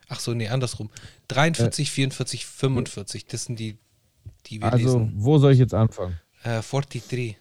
Ach 0.08 0.20
so, 0.20 0.34
nee, 0.34 0.48
andersrum. 0.48 0.90
43, 1.28 1.92
44, 1.92 2.48
45. 2.48 3.28
Das 3.28 3.46
sind 3.46 3.60
die, 3.60 3.78
die 4.48 4.60
wir 4.62 4.74
Also, 4.74 4.98
lesen. 4.98 5.14
wo 5.16 5.38
soll 5.38 5.52
ich 5.54 5.60
jetzt 5.60 5.76
anfangen? 5.76 6.20
Äh, 6.42 6.64
43. 6.64 7.38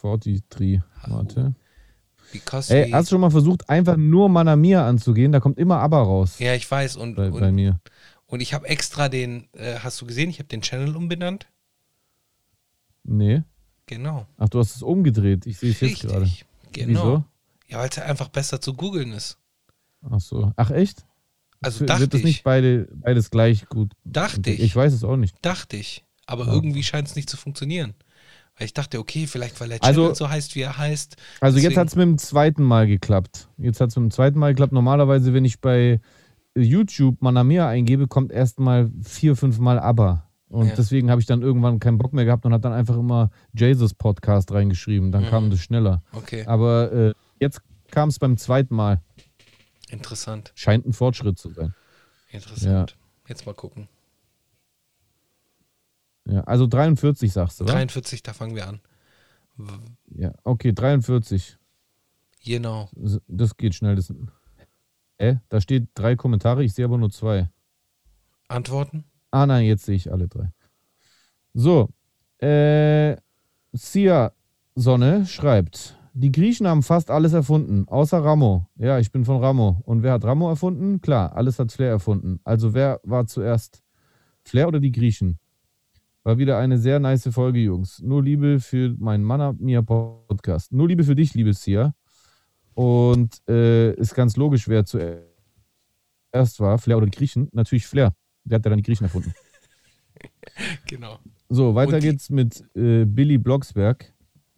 43. 0.00 0.80
Warte. 1.08 1.56
Ey, 2.68 2.90
hast 2.90 3.10
du 3.10 3.14
schon 3.14 3.20
mal 3.20 3.30
versucht, 3.30 3.68
einfach 3.68 3.96
nur 3.96 4.28
Manamia 4.28 4.86
anzugehen? 4.86 5.32
Da 5.32 5.40
kommt 5.40 5.58
immer 5.58 5.78
Aber 5.80 5.98
raus. 5.98 6.38
ja, 6.38 6.54
ich 6.54 6.70
weiß. 6.70 6.96
Und, 6.96 7.14
Bei, 7.16 7.30
bei 7.30 7.48
und, 7.48 7.54
mir. 7.54 7.80
und 8.26 8.40
ich 8.40 8.54
habe 8.54 8.68
extra 8.68 9.08
den, 9.08 9.48
äh, 9.52 9.78
hast 9.80 10.00
du 10.00 10.06
gesehen, 10.06 10.30
ich 10.30 10.38
habe 10.38 10.48
den 10.48 10.62
Channel 10.62 10.96
umbenannt. 10.96 11.46
Nee. 13.04 13.42
Genau. 13.86 14.26
Ach, 14.38 14.48
du 14.48 14.58
hast 14.60 14.76
es 14.76 14.82
umgedreht. 14.82 15.46
Ich 15.46 15.58
sehe 15.58 15.70
es 15.72 15.80
jetzt 15.80 16.02
gerade. 16.02 16.30
Genau. 16.72 16.88
Wieso? 16.88 17.24
Ja, 17.68 17.78
weil 17.78 17.88
es 17.88 17.98
einfach 17.98 18.28
besser 18.28 18.60
zu 18.60 18.74
googeln 18.74 19.12
ist. 19.12 19.38
Ach 20.08 20.20
so. 20.20 20.52
Ach, 20.56 20.70
echt? 20.70 21.04
Also 21.60 21.80
Wird 21.80 21.90
dachte 21.90 22.16
ich. 22.18 22.24
nicht 22.24 22.44
beide, 22.44 22.88
beides 22.94 23.30
gleich 23.30 23.66
gut? 23.68 23.92
Dachte 24.04 24.50
ich. 24.50 24.60
Ich 24.60 24.74
weiß 24.74 24.92
es 24.92 25.04
auch 25.04 25.16
nicht. 25.16 25.36
Dachte 25.42 25.76
ich. 25.76 26.04
Aber 26.26 26.46
Ja. 26.46 26.52
irgendwie 26.52 26.82
scheint 26.82 27.08
es 27.08 27.16
nicht 27.16 27.28
zu 27.30 27.36
funktionieren. 27.36 27.94
Ich 28.64 28.74
dachte, 28.74 28.98
okay, 28.98 29.26
vielleicht 29.26 29.60
weil 29.60 29.68
der 29.68 29.78
Channel 29.80 30.00
Also- 30.04 30.14
so 30.14 30.28
heißt, 30.28 30.54
wie 30.54 30.60
er 30.62 30.76
heißt. 30.78 31.16
Also 31.40 31.58
jetzt 31.58 31.64
Deswegen- 31.64 31.80
hat 31.80 31.88
es 31.88 31.96
mit 31.96 32.02
dem 32.04 32.18
zweiten 32.18 32.62
Mal 32.62 32.86
geklappt. 32.86 33.48
Jetzt 33.58 33.80
hat 33.80 33.90
es 33.90 33.96
mit 33.96 34.04
dem 34.04 34.10
zweiten 34.10 34.38
Mal 34.38 34.52
geklappt. 34.52 34.72
Normalerweise, 34.72 35.32
wenn 35.34 35.44
ich 35.44 35.60
bei 35.60 36.00
YouTube 36.54 37.20
Manamia 37.22 37.68
eingebe, 37.68 38.08
kommt 38.08 38.30
erstmal 38.32 38.90
vier, 39.02 39.36
fünf 39.36 39.58
Mal 39.58 39.78
Aber. 39.78 40.28
Und 40.48 40.66
Ja. 40.68 40.74
deswegen 40.76 41.10
habe 41.10 41.20
ich 41.20 41.26
dann 41.26 41.40
irgendwann 41.40 41.80
keinen 41.80 41.96
Bock 41.96 42.12
mehr 42.12 42.26
gehabt 42.26 42.44
und 42.44 42.52
habe 42.52 42.60
dann 42.60 42.74
einfach 42.74 42.96
immer 42.98 43.30
Jesus 43.54 43.94
Podcast 43.94 44.52
reingeschrieben. 44.52 45.10
Dann 45.10 45.22
Mhm. 45.24 45.28
kam 45.28 45.50
das 45.50 45.60
schneller. 45.60 46.02
Okay, 46.12 46.44
Aber 46.46 46.92
äh, 46.92 47.12
jetzt 47.40 47.62
kam 47.90 48.10
es 48.10 48.18
beim 48.18 48.36
zweiten 48.36 48.74
Mal. 48.74 49.00
interessant. 49.90 50.52
Scheint 50.54 50.86
ein 50.86 50.92
Fortschritt 50.92 51.38
zu 51.38 51.50
sein. 51.50 51.74
Interessant. 52.30 52.96
Jetzt 53.28 53.46
mal 53.46 53.54
gucken. 53.54 53.88
Ja, 56.24 56.42
also 56.42 56.66
43 56.66 57.32
sagst 57.32 57.60
du, 57.60 57.64
oder? 57.64 57.74
43, 57.74 58.22
da 58.22 58.32
fangen 58.32 58.54
wir 58.54 58.68
an. 58.68 58.80
Ja, 60.06 60.32
okay, 60.44 60.72
43. 60.72 61.58
Genau. 62.44 62.88
Das 63.28 63.56
geht 63.56 63.74
schnell. 63.74 63.96
Das, 63.96 64.12
äh, 65.18 65.36
da 65.48 65.60
steht 65.60 65.88
drei 65.94 66.16
Kommentare, 66.16 66.64
ich 66.64 66.74
sehe 66.74 66.84
aber 66.84 66.98
nur 66.98 67.10
zwei. 67.10 67.48
Antworten? 68.48 69.04
Ah 69.30 69.46
nein, 69.46 69.64
jetzt 69.64 69.84
sehe 69.84 69.96
ich 69.96 70.10
alle 70.12 70.28
drei. 70.28 70.52
So, 71.54 71.88
äh, 72.38 73.16
Sia 73.72 74.32
Sonne 74.74 75.26
schreibt, 75.26 75.96
die 76.14 76.32
Griechen 76.32 76.66
haben 76.66 76.82
fast 76.82 77.10
alles 77.10 77.32
erfunden, 77.32 77.88
außer 77.88 78.22
Ramo. 78.22 78.66
Ja, 78.76 78.98
ich 78.98 79.12
bin 79.12 79.24
von 79.24 79.42
Ramo. 79.42 79.80
Und 79.84 80.02
wer 80.02 80.12
hat 80.12 80.24
Ramo 80.24 80.48
erfunden? 80.50 81.00
Klar, 81.00 81.34
alles 81.34 81.58
hat 81.58 81.72
Flair 81.72 81.90
erfunden. 81.90 82.40
Also 82.44 82.74
wer 82.74 83.00
war 83.04 83.26
zuerst? 83.26 83.82
Flair 84.44 84.68
oder 84.68 84.80
die 84.80 84.92
Griechen? 84.92 85.38
War 86.24 86.38
wieder 86.38 86.58
eine 86.58 86.78
sehr 86.78 87.00
nice 87.00 87.28
Folge, 87.32 87.58
Jungs. 87.58 88.00
Nur 88.00 88.22
Liebe 88.22 88.60
für 88.60 88.94
meinen 88.98 89.24
Manna 89.24 89.54
Mia 89.58 89.82
Podcast. 89.82 90.72
Nur 90.72 90.86
Liebe 90.86 91.02
für 91.02 91.16
dich, 91.16 91.34
liebe 91.34 91.52
Sia. 91.52 91.94
Und 92.74 93.42
äh, 93.48 93.92
ist 93.94 94.14
ganz 94.14 94.36
logisch, 94.36 94.68
wer 94.68 94.84
zuerst 94.84 95.24
war, 96.60 96.78
Flair 96.78 96.98
oder 96.98 97.06
die 97.06 97.16
Griechen. 97.16 97.48
Natürlich 97.52 97.86
Flair. 97.86 98.14
Der 98.44 98.56
hat 98.56 98.64
ja 98.64 98.70
dann 98.70 98.78
die 98.78 98.84
Griechen 98.84 99.04
erfunden. 99.04 99.34
Genau. 100.86 101.18
So, 101.48 101.74
weiter 101.74 101.98
geht's 101.98 102.30
mit 102.30 102.62
äh, 102.76 103.04
Billy 103.04 103.38
Blocksberg. 103.38 104.11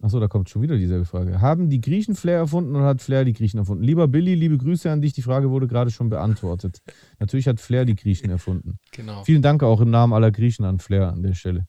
Achso, 0.05 0.19
da 0.19 0.27
kommt 0.27 0.51
schon 0.51 0.61
wieder 0.61 0.77
dieselbe 0.77 1.03
Frage. 1.03 1.41
Haben 1.41 1.67
die 1.67 1.81
Griechen 1.81 2.13
Flair 2.13 2.37
erfunden 2.37 2.75
oder 2.75 2.85
hat 2.85 3.01
Flair 3.01 3.25
die 3.25 3.33
Griechen 3.33 3.57
erfunden? 3.57 3.83
Lieber 3.83 4.07
Billy, 4.07 4.35
liebe 4.35 4.55
Grüße 4.55 4.91
an 4.91 5.01
dich. 5.01 5.13
Die 5.13 5.23
Frage 5.23 5.49
wurde 5.49 5.65
gerade 5.65 5.89
schon 5.89 6.09
beantwortet. 6.09 6.83
Natürlich 7.17 7.47
hat 7.47 7.59
Flair 7.59 7.85
die 7.85 7.95
Griechen 7.95 8.29
erfunden. 8.29 8.77
Genau. 8.91 9.23
Vielen 9.23 9.41
Dank 9.41 9.63
auch 9.63 9.81
im 9.81 9.89
Namen 9.89 10.13
aller 10.13 10.31
Griechen 10.31 10.63
an 10.63 10.77
Flair 10.77 11.11
an 11.11 11.23
der 11.23 11.33
Stelle. 11.33 11.67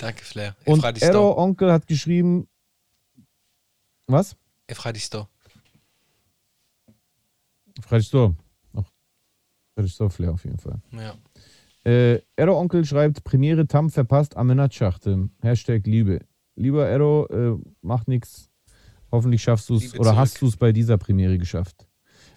Danke, 0.00 0.24
Flair. 0.24 0.56
Und 0.64 0.78
Efradisto. 0.78 1.06
Error 1.06 1.36
Onkel 1.36 1.70
hat 1.70 1.86
geschrieben. 1.86 2.48
Was? 4.06 4.34
Efradisto. 4.66 5.28
So. 8.00 8.34
Ach, 8.74 8.84
so 9.84 10.08
Flair 10.08 10.32
auf 10.32 10.44
jeden 10.44 10.58
Fall. 10.58 10.80
Ja. 10.92 11.14
Äh, 11.84 12.22
Error 12.34 12.58
Onkel 12.58 12.86
schreibt: 12.86 13.24
Premiere 13.24 13.66
Tam 13.66 13.90
verpasst 13.90 14.38
Amenat-Schachte. 14.38 15.28
Hashtag 15.42 15.86
Liebe. 15.86 16.20
Lieber 16.56 16.86
Error, 16.86 17.30
äh, 17.30 17.56
mach 17.82 18.06
nix. 18.06 18.48
Hoffentlich 19.10 19.42
schaffst 19.42 19.68
du 19.70 19.76
es 19.76 19.98
oder 19.98 20.16
hast 20.16 20.40
du 20.42 20.46
es 20.46 20.56
bei 20.56 20.72
dieser 20.72 20.98
Premiere 20.98 21.38
geschafft. 21.38 21.86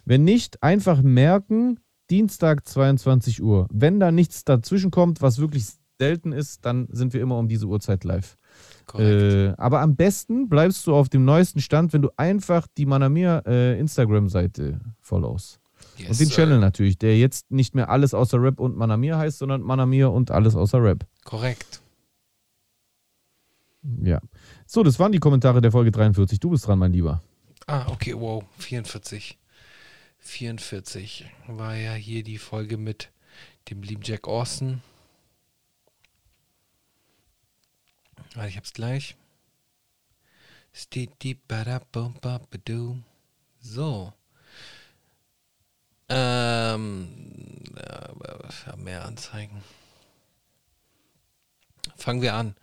Wenn 0.04 0.24
nicht, 0.24 0.62
einfach 0.62 1.02
merken, 1.02 1.80
Dienstag 2.10 2.66
22 2.66 3.42
Uhr. 3.42 3.66
Wenn 3.70 4.00
da 4.00 4.10
nichts 4.10 4.44
dazwischen 4.44 4.90
kommt, 4.90 5.20
was 5.20 5.38
wirklich 5.38 5.66
selten 5.98 6.32
ist, 6.32 6.64
dann 6.64 6.88
sind 6.90 7.12
wir 7.12 7.20
immer 7.20 7.36
um 7.36 7.48
diese 7.48 7.66
Uhrzeit 7.66 8.04
live. 8.04 8.36
Äh, 8.94 9.48
aber 9.58 9.80
am 9.80 9.96
besten 9.96 10.48
bleibst 10.48 10.86
du 10.86 10.94
auf 10.94 11.08
dem 11.08 11.24
neuesten 11.24 11.60
Stand, 11.60 11.92
wenn 11.92 12.02
du 12.02 12.10
einfach 12.16 12.66
die 12.78 12.86
Manamir 12.86 13.42
äh, 13.46 13.78
Instagram-Seite 13.78 14.80
followst. 15.00 15.60
yes, 15.98 16.10
und 16.10 16.20
den 16.20 16.28
sir. 16.28 16.36
Channel 16.36 16.60
natürlich, 16.60 16.96
der 16.96 17.18
jetzt 17.18 17.50
nicht 17.50 17.74
mehr 17.74 17.90
alles 17.90 18.14
außer 18.14 18.40
Rap 18.40 18.60
und 18.60 18.76
Manamir 18.76 19.18
heißt, 19.18 19.38
sondern 19.38 19.60
Manamir 19.60 20.10
und 20.10 20.30
alles 20.30 20.56
außer 20.56 20.82
Rap. 20.82 21.04
Korrekt. 21.24 21.82
Ja. 24.02 24.20
So, 24.66 24.82
das 24.82 24.98
waren 24.98 25.12
die 25.12 25.18
Kommentare 25.18 25.60
der 25.60 25.72
Folge 25.72 25.90
43. 25.90 26.38
Du 26.40 26.50
bist 26.50 26.66
dran, 26.66 26.78
mein 26.78 26.92
Lieber. 26.92 27.22
Ah, 27.66 27.86
okay, 27.88 28.14
wow. 28.14 28.44
44. 28.58 29.38
44 30.20 31.26
war 31.46 31.74
ja 31.74 31.94
hier 31.94 32.22
die 32.22 32.38
Folge 32.38 32.76
mit 32.76 33.10
dem 33.70 33.82
lieben 33.82 34.02
Jack 34.02 34.28
Austin. 34.28 34.82
Warte, 38.34 38.48
ich 38.48 38.56
hab's 38.56 38.72
gleich. 38.72 39.16
So. 43.60 44.12
Ähm, 46.08 47.08
äh, 47.76 48.76
mehr 48.76 49.04
Anzeigen. 49.04 49.62
Fangen 51.96 52.22
wir 52.22 52.34
an. 52.34 52.54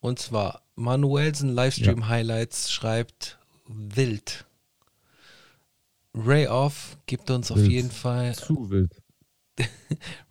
Und 0.00 0.18
zwar 0.18 0.62
Manuelsen 0.76 1.50
Livestream 1.50 2.08
Highlights 2.08 2.72
schreibt 2.72 3.38
wild. 3.66 4.46
Ray 6.14 6.48
Off 6.48 6.96
gibt 7.06 7.30
uns 7.30 7.50
auf 7.50 7.58
Wild. 7.58 7.70
jeden 7.70 7.90
Fall 7.90 8.34
Zu 8.34 8.70
wild. 8.70 8.90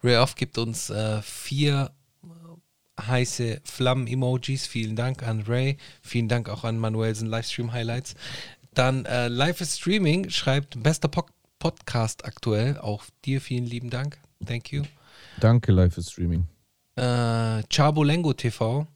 Ray 0.03 0.17
Off 0.17 0.35
gibt 0.35 0.57
uns 0.57 0.89
äh, 0.89 1.21
vier 1.21 1.91
äh, 2.23 3.01
heiße 3.01 3.61
Flammen-Emojis. 3.63 4.67
Vielen 4.67 4.95
Dank 4.95 5.23
an 5.23 5.41
Ray. 5.41 5.77
Vielen 6.01 6.27
Dank 6.27 6.49
auch 6.49 6.63
an 6.63 6.77
Manuelsen 6.79 7.27
Livestream 7.27 7.71
Highlights. 7.71 8.15
Dann 8.73 9.05
äh, 9.05 9.27
Live 9.27 9.61
is 9.61 9.77
Streaming 9.77 10.29
schreibt 10.29 10.81
bester, 10.81 11.07
Pod 11.07 11.27
Podcast 11.59 12.23
aktuell. 12.23 12.77
Auch 12.77 13.03
dir 13.25 13.41
vielen 13.41 13.65
lieben 13.65 13.89
Dank. 13.89 14.17
Thank 14.45 14.71
you. 14.71 14.83
Danke, 15.41 15.73
Live 15.73 15.97
is 15.97 16.11
Streaming. 16.11 16.47
Äh, 16.95 17.63
Chabolengo 17.69 18.33
TV. 18.33 18.87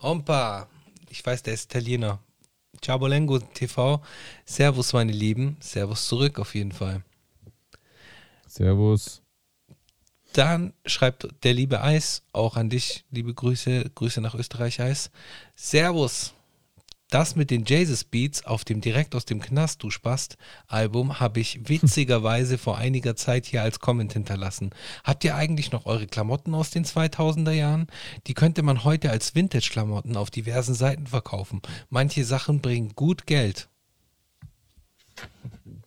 Ompa. 0.00 0.68
Ich 1.10 1.24
weiß, 1.24 1.42
der 1.42 1.54
ist 1.54 1.64
Italiener. 1.64 2.20
Chabolengo 2.84 3.38
TV. 3.38 4.00
Servus, 4.44 4.92
meine 4.92 5.12
Lieben. 5.12 5.56
Servus 5.60 6.06
zurück 6.06 6.38
auf 6.38 6.54
jeden 6.54 6.72
Fall. 6.72 7.02
Servus. 8.46 9.22
Dann 10.32 10.72
schreibt 10.86 11.28
der 11.42 11.54
liebe 11.54 11.82
Eis 11.82 12.22
auch 12.32 12.56
an 12.56 12.70
dich. 12.70 13.04
Liebe 13.10 13.34
Grüße. 13.34 13.90
Grüße 13.94 14.20
nach 14.20 14.34
Österreich, 14.34 14.80
Eis. 14.80 15.10
Servus. 15.56 16.34
Das 17.10 17.36
mit 17.36 17.50
den 17.50 17.64
Jesus 17.64 18.04
Beats 18.04 18.44
auf 18.44 18.64
dem 18.64 18.82
Direkt 18.82 19.14
aus 19.14 19.24
dem 19.24 19.40
Knast, 19.40 19.82
du 19.82 19.88
Spast 19.88 20.36
Album, 20.66 21.20
habe 21.20 21.40
ich 21.40 21.60
witzigerweise 21.68 22.58
vor 22.58 22.76
einiger 22.76 23.16
Zeit 23.16 23.46
hier 23.46 23.62
als 23.62 23.80
Comment 23.80 24.12
hinterlassen. 24.12 24.70
Habt 25.04 25.24
ihr 25.24 25.34
eigentlich 25.34 25.72
noch 25.72 25.86
eure 25.86 26.06
Klamotten 26.06 26.54
aus 26.54 26.70
den 26.70 26.84
2000er 26.84 27.52
Jahren? 27.52 27.86
Die 28.26 28.34
könnte 28.34 28.62
man 28.62 28.84
heute 28.84 29.10
als 29.10 29.34
Vintage-Klamotten 29.34 30.16
auf 30.16 30.30
diversen 30.30 30.74
Seiten 30.74 31.06
verkaufen. 31.06 31.62
Manche 31.88 32.24
Sachen 32.24 32.60
bringen 32.60 32.92
gut 32.94 33.26
Geld. 33.26 33.70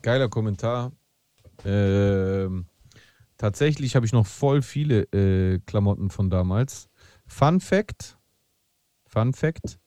Geiler 0.02 0.28
Kommentar. 0.28 0.92
Ähm, 1.64 2.66
tatsächlich 3.38 3.96
habe 3.96 4.08
ich 4.08 4.12
noch 4.12 4.26
voll 4.26 4.64
viele 4.64 5.04
äh, 5.14 5.60
Klamotten 5.68 6.10
von 6.10 6.32
damals. 6.32 6.90
Fun 7.28 7.60
Fact. 7.60 8.18
Fun 9.06 9.34
Fact. 9.34 9.78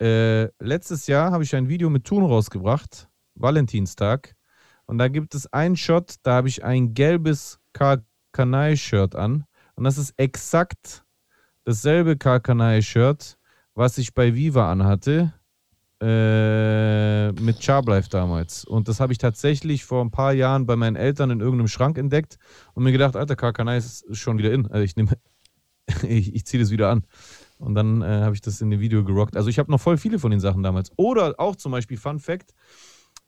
Äh, 0.00 0.48
letztes 0.60 1.06
Jahr 1.06 1.32
habe 1.32 1.44
ich 1.44 1.54
ein 1.56 1.68
Video 1.68 1.90
mit 1.90 2.04
Thun 2.04 2.24
rausgebracht, 2.24 3.08
Valentinstag. 3.34 4.34
Und 4.86 4.98
da 4.98 5.08
gibt 5.08 5.34
es 5.34 5.52
einen 5.52 5.76
Shot, 5.76 6.14
da 6.22 6.34
habe 6.34 6.48
ich 6.48 6.64
ein 6.64 6.94
gelbes 6.94 7.58
Karkanai-Shirt 7.72 9.16
an. 9.16 9.44
Und 9.74 9.84
das 9.84 9.98
ist 9.98 10.14
exakt 10.16 11.04
dasselbe 11.64 12.16
Karkanai-Shirt, 12.16 13.38
was 13.74 13.98
ich 13.98 14.14
bei 14.14 14.34
Viva 14.34 14.70
anhatte. 14.70 15.34
Äh, 16.00 17.32
mit 17.32 17.62
Charblife 17.62 18.08
damals. 18.08 18.64
Und 18.64 18.86
das 18.86 19.00
habe 19.00 19.12
ich 19.12 19.18
tatsächlich 19.18 19.84
vor 19.84 20.04
ein 20.04 20.12
paar 20.12 20.32
Jahren 20.32 20.64
bei 20.64 20.76
meinen 20.76 20.94
Eltern 20.94 21.30
in 21.30 21.40
irgendeinem 21.40 21.66
Schrank 21.66 21.98
entdeckt 21.98 22.38
und 22.74 22.84
mir 22.84 22.92
gedacht, 22.92 23.16
alter, 23.16 23.34
Karkanai 23.34 23.78
ist 23.78 24.04
schon 24.16 24.38
wieder 24.38 24.52
in. 24.52 24.66
Also 24.70 24.84
ich 24.84 24.94
nehme, 24.94 25.18
ich, 26.08 26.34
ich 26.36 26.46
ziehe 26.46 26.62
das 26.62 26.70
wieder 26.70 26.88
an. 26.90 27.04
Und 27.58 27.74
dann 27.74 28.02
äh, 28.02 28.06
habe 28.06 28.34
ich 28.34 28.40
das 28.40 28.60
in 28.60 28.70
dem 28.70 28.80
Video 28.80 29.04
gerockt. 29.04 29.36
Also 29.36 29.48
ich 29.50 29.58
habe 29.58 29.70
noch 29.70 29.80
voll 29.80 29.98
viele 29.98 30.18
von 30.18 30.30
den 30.30 30.40
Sachen 30.40 30.62
damals. 30.62 30.92
Oder 30.96 31.34
auch 31.38 31.56
zum 31.56 31.72
Beispiel, 31.72 31.96
Fun 31.96 32.18
Fact, 32.20 32.54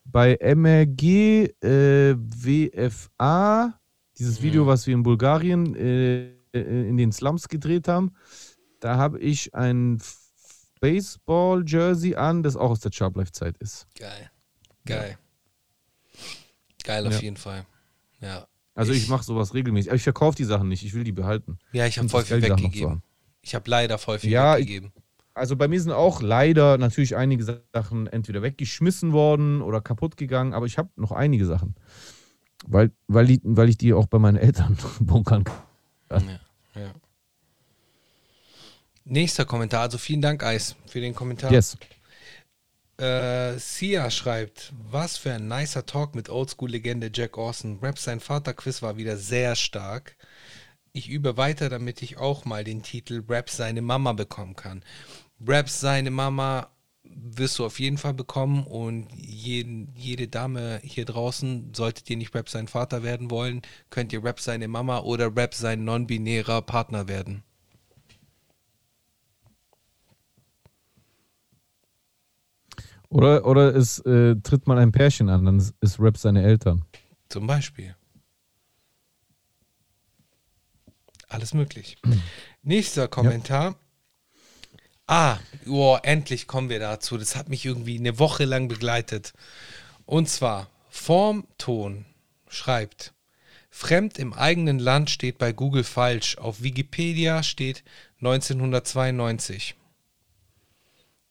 bei 0.04 0.36
MRG 0.40 1.48
äh, 1.62 2.14
WFA, 2.16 3.78
dieses 4.18 4.42
Video, 4.42 4.66
was 4.66 4.86
wir 4.86 4.94
in 4.94 5.02
Bulgarien 5.02 5.74
äh, 5.74 6.30
in 6.52 6.96
den 6.96 7.12
Slums 7.12 7.48
gedreht 7.48 7.86
haben, 7.88 8.12
da 8.80 8.96
habe 8.96 9.18
ich 9.20 9.54
ein 9.54 10.00
Baseball-Jersey 10.80 12.16
an, 12.16 12.42
das 12.42 12.56
auch 12.56 12.70
aus 12.70 12.80
der 12.80 12.90
Sharplife-Zeit 12.92 13.58
ist. 13.58 13.86
Geil. 13.98 14.30
Geil. 14.86 15.18
Geil 16.82 17.06
auf 17.06 17.14
Ja. 17.14 17.20
jeden 17.20 17.36
Fall. 17.36 17.66
Ja. 18.20 18.46
Also 18.74 18.92
ich, 18.92 19.08
mache 19.08 19.24
sowas 19.24 19.52
regelmäßig. 19.52 19.90
Aber 19.90 19.96
ich 19.96 20.02
verkaufe 20.02 20.36
die 20.36 20.44
Sachen 20.44 20.68
nicht, 20.68 20.84
ich 20.84 20.94
will 20.94 21.04
die 21.04 21.12
behalten. 21.12 21.58
Ja, 21.72 21.86
ich 21.86 21.98
habe 21.98 22.08
voll 22.08 22.24
viel 22.24 22.40
weggegeben. 22.40 23.02
Ich 23.42 23.54
habe 23.54 23.70
leider 23.70 23.98
voll 23.98 24.18
viel 24.18 24.30
Ja, 24.30 24.56
weggegeben. 24.56 24.92
Also 25.34 25.56
bei 25.56 25.68
mir 25.68 25.80
sind 25.80 25.92
auch 25.92 26.20
leider 26.20 26.76
natürlich 26.76 27.16
einige 27.16 27.62
Sachen 27.72 28.06
entweder 28.08 28.42
weggeschmissen 28.42 29.12
worden 29.12 29.62
oder 29.62 29.80
kaputt 29.80 30.16
gegangen, 30.16 30.52
aber 30.52 30.66
ich 30.66 30.76
habe 30.76 30.90
noch 30.96 31.12
einige 31.12 31.46
Sachen. 31.46 31.76
Weil, 32.66 32.90
weil, 33.06 33.26
die, 33.26 33.40
weil 33.42 33.68
ich 33.68 33.78
die 33.78 33.94
auch 33.94 34.06
bei 34.06 34.18
meinen 34.18 34.36
Eltern 34.36 34.76
bunkern 35.00 35.44
kann. 35.44 36.28
Ja, 36.28 36.40
ja. 36.82 36.92
Nächster 39.04 39.44
Kommentar. 39.44 39.82
Also 39.82 39.98
vielen 39.98 40.20
Dank, 40.20 40.42
Eis, 40.42 40.76
für 40.86 41.00
den 41.00 41.14
Kommentar. 41.14 41.50
Yes. 41.50 41.76
Äh, 42.98 43.58
Sia 43.58 44.10
schreibt, 44.10 44.72
was 44.90 45.16
für 45.16 45.32
ein 45.32 45.48
nicer 45.48 45.86
Talk 45.86 46.14
mit 46.14 46.28
Oldschool-Legende 46.28 47.10
Jack 47.12 47.38
Orson. 47.38 47.78
Rap 47.80 47.98
sein 47.98 48.20
Vater-Quiz 48.20 48.82
war 48.82 48.98
wieder 48.98 49.16
sehr 49.16 49.56
stark. 49.56 50.16
Ich 50.92 51.08
übe 51.08 51.36
weiter, 51.36 51.68
damit 51.68 52.02
ich 52.02 52.18
auch 52.18 52.44
mal 52.44 52.64
den 52.64 52.82
Titel 52.82 53.22
Rap 53.28 53.48
seine 53.48 53.82
Mama 53.82 54.12
bekommen 54.12 54.56
kann. 54.56 54.82
Rap 55.46 55.68
seine 55.68 56.10
Mama 56.10 56.68
wirst 57.04 57.58
du 57.58 57.64
auf 57.64 57.80
jeden 57.80 57.98
Fall 57.98 58.14
bekommen 58.14 58.64
und 58.64 59.08
jeden, 59.14 59.94
jede 59.96 60.28
Dame 60.28 60.80
hier 60.82 61.04
draußen, 61.04 61.72
solltet 61.74 62.08
ihr 62.10 62.16
nicht 62.16 62.34
Rap 62.34 62.48
sein 62.48 62.68
Vater 62.68 63.02
werden 63.02 63.30
wollen, 63.30 63.62
könnt 63.90 64.12
ihr 64.12 64.22
Rap 64.22 64.40
seine 64.40 64.68
Mama 64.68 65.00
oder 65.00 65.34
Rap 65.34 65.54
sein 65.54 65.84
non-binärer 65.84 66.62
Partner 66.62 67.08
werden. 67.08 67.42
Oder, 73.08 73.44
oder 73.44 73.74
es 73.74 73.98
äh, 74.00 74.36
tritt 74.36 74.68
mal 74.68 74.78
ein 74.78 74.92
Pärchen 74.92 75.28
an, 75.28 75.44
dann 75.44 75.58
ist 75.80 75.98
Rap 75.98 76.16
seine 76.16 76.44
Eltern. 76.44 76.84
Zum 77.28 77.46
Beispiel. 77.46 77.96
Alles 81.30 81.54
möglich. 81.54 81.96
Nächster 82.62 83.06
Kommentar. 83.08 83.76
Ah, 85.06 85.38
oh, 85.66 85.96
endlich 86.02 86.46
kommen 86.48 86.68
wir 86.68 86.80
dazu. 86.80 87.16
Das 87.16 87.36
hat 87.36 87.48
mich 87.48 87.64
irgendwie 87.64 87.98
eine 87.98 88.18
Woche 88.18 88.44
lang 88.44 88.68
begleitet. 88.68 89.32
Und 90.06 90.28
zwar, 90.28 90.68
Formton 90.88 92.04
schreibt, 92.48 93.14
Fremd 93.70 94.18
im 94.18 94.32
eigenen 94.32 94.80
Land 94.80 95.08
steht 95.08 95.38
bei 95.38 95.52
Google 95.52 95.84
falsch. 95.84 96.36
Auf 96.36 96.62
Wikipedia 96.62 97.44
steht 97.44 97.84
1992. 98.18 99.76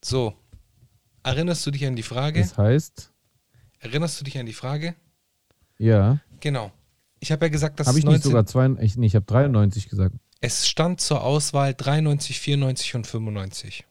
So, 0.01 0.33
erinnerst 1.23 1.65
du 1.65 1.71
dich 1.71 1.85
an 1.85 1.97
die 1.97 2.03
Frage? 2.03 2.39
Das 2.41 2.57
heißt, 2.57 3.11
Erinnerst 3.79 4.19
du 4.19 4.23
dich 4.23 4.37
an 4.37 4.45
die 4.45 4.53
Frage? 4.53 4.95
ja, 5.77 6.19
Genau. 6.39 6.71
Ich 7.19 7.31
habe 7.31 7.45
ja 7.45 7.49
gesagt, 7.49 7.79
dass 7.79 7.87
habe 7.87 7.97
es 7.97 8.03
ich 8.03 8.05
nicht 8.05 8.23
19 8.23 8.31
sogar 8.31 8.45
zwei, 8.45 8.69
ich, 8.83 8.95
nee, 8.97 9.07
ich 9.07 9.15
habe 9.15 9.25
93 9.25 9.89
gesagt. 9.89 10.15
Es 10.41 10.67
stand 10.67 11.01
zur 11.01 11.21
Auswahl 11.23 11.73
93, 11.73 12.39
94 12.39 12.95
und 12.95 13.05
95. 13.07 13.85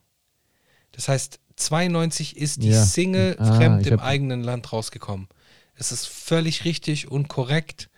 Das 0.92 1.09
heißt, 1.09 1.40
92 1.56 2.36
ist 2.36 2.62
die 2.62 2.70
Ja. 2.70 2.84
Single 2.84 3.36
Ah, 3.38 3.56
Fremd 3.56 3.86
im 3.86 4.00
hab- 4.00 4.06
eigenen 4.06 4.42
Land 4.42 4.72
rausgekommen. 4.72 5.28
Es 5.74 5.92
ist 5.92 6.06
völlig 6.06 6.64
richtig 6.64 7.10
und 7.10 7.28
korrekt. 7.28 7.90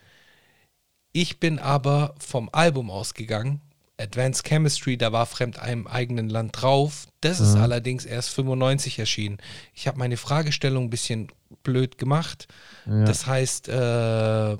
Ich 1.13 1.41
bin 1.41 1.59
aber 1.59 2.15
vom 2.19 2.49
Album 2.53 2.91
ausgegangen. 2.91 3.61
Advanced 3.99 4.47
Chemistry, 4.47 4.97
da 4.97 5.13
war 5.13 5.27
Fremd 5.27 5.59
im 5.71 5.87
eigenen 5.87 6.29
Land 6.31 6.61
drauf. 6.61 7.07
Das 7.21 7.39
ist 7.41 7.55
Mhm. 7.57 7.61
allerdings 7.63 8.05
erst 8.07 8.31
95 8.31 8.99
erschienen. 8.99 9.39
Ich 9.75 9.87
habe 9.87 9.99
meine 9.99 10.17
Fragestellung 10.17 10.85
ein 10.85 10.91
bisschen 10.91 11.29
blöd 11.63 11.99
gemacht. 11.99 12.49
Ja. 12.87 13.05
Das 13.05 13.27
heißt, 13.27 13.69
äh, 13.69 14.57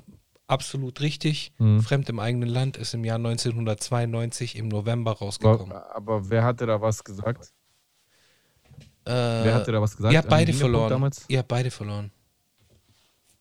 absolut 0.51 0.99
richtig. 1.01 1.53
Mhm. 1.57 1.81
Fremd 1.81 2.09
im 2.09 2.19
eigenen 2.19 2.49
Land 2.49 2.77
ist 2.77 2.93
im 2.93 3.05
Jahr 3.05 3.15
1992 3.15 4.57
im 4.57 4.67
November 4.67 5.13
rausgekommen. 5.13 5.71
aber, 5.71 5.95
aber 5.95 6.29
wer 6.29 6.43
hatte 6.43 6.65
da 6.65 6.81
was 6.81 7.03
gesagt? 7.03 7.53
Äh, 9.05 9.11
Wer 9.11 9.55
hatte 9.55 9.71
da 9.71 9.81
was 9.81 9.97
gesagt? 9.97 10.13
ihr 10.13 10.19
habt 10.19 10.29
beide 10.29 10.53
verloren. 10.53 10.89
Damals? 10.89 11.25
Ihr 11.27 11.39
habt 11.39 11.47
beide 11.47 11.71
verloren. 11.71 12.11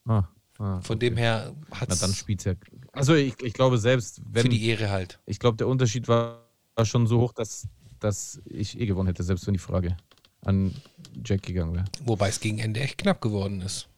Ah, 0.06 0.24
ah, 0.58 0.80
Von 0.80 0.96
okay. 0.96 1.10
dem 1.10 1.16
her 1.18 1.54
hat 1.70 1.90
Na 1.90 1.96
dann 1.96 2.10
es 2.10 2.16
spielt's 2.16 2.44
ja. 2.44 2.54
Also 2.92 3.14
ich, 3.14 3.34
ich 3.42 3.52
glaube 3.52 3.76
selbst, 3.76 4.22
wenn 4.24 4.44
für 4.44 4.48
die 4.48 4.66
Ehre 4.68 4.88
halt. 4.88 5.20
ich 5.26 5.38
glaube 5.38 5.58
der 5.58 5.68
Unterschied 5.68 6.08
war, 6.08 6.48
war 6.76 6.86
schon 6.86 7.06
so 7.06 7.20
hoch, 7.20 7.34
dass, 7.34 7.68
dass 7.98 8.40
ich 8.46 8.80
eh 8.80 8.86
gewonnen 8.86 9.08
hätte, 9.08 9.22
selbst 9.22 9.46
wenn 9.46 9.52
die 9.52 9.58
Frage 9.60 9.96
an 10.46 10.74
Jack 11.22 11.42
gegangen 11.42 11.74
wäre. 11.74 11.84
Wobei 12.04 12.28
es 12.30 12.40
gegen 12.40 12.58
Ende 12.58 12.80
echt 12.80 12.96
knapp 12.96 13.20
geworden 13.20 13.60
ist. 13.60 13.89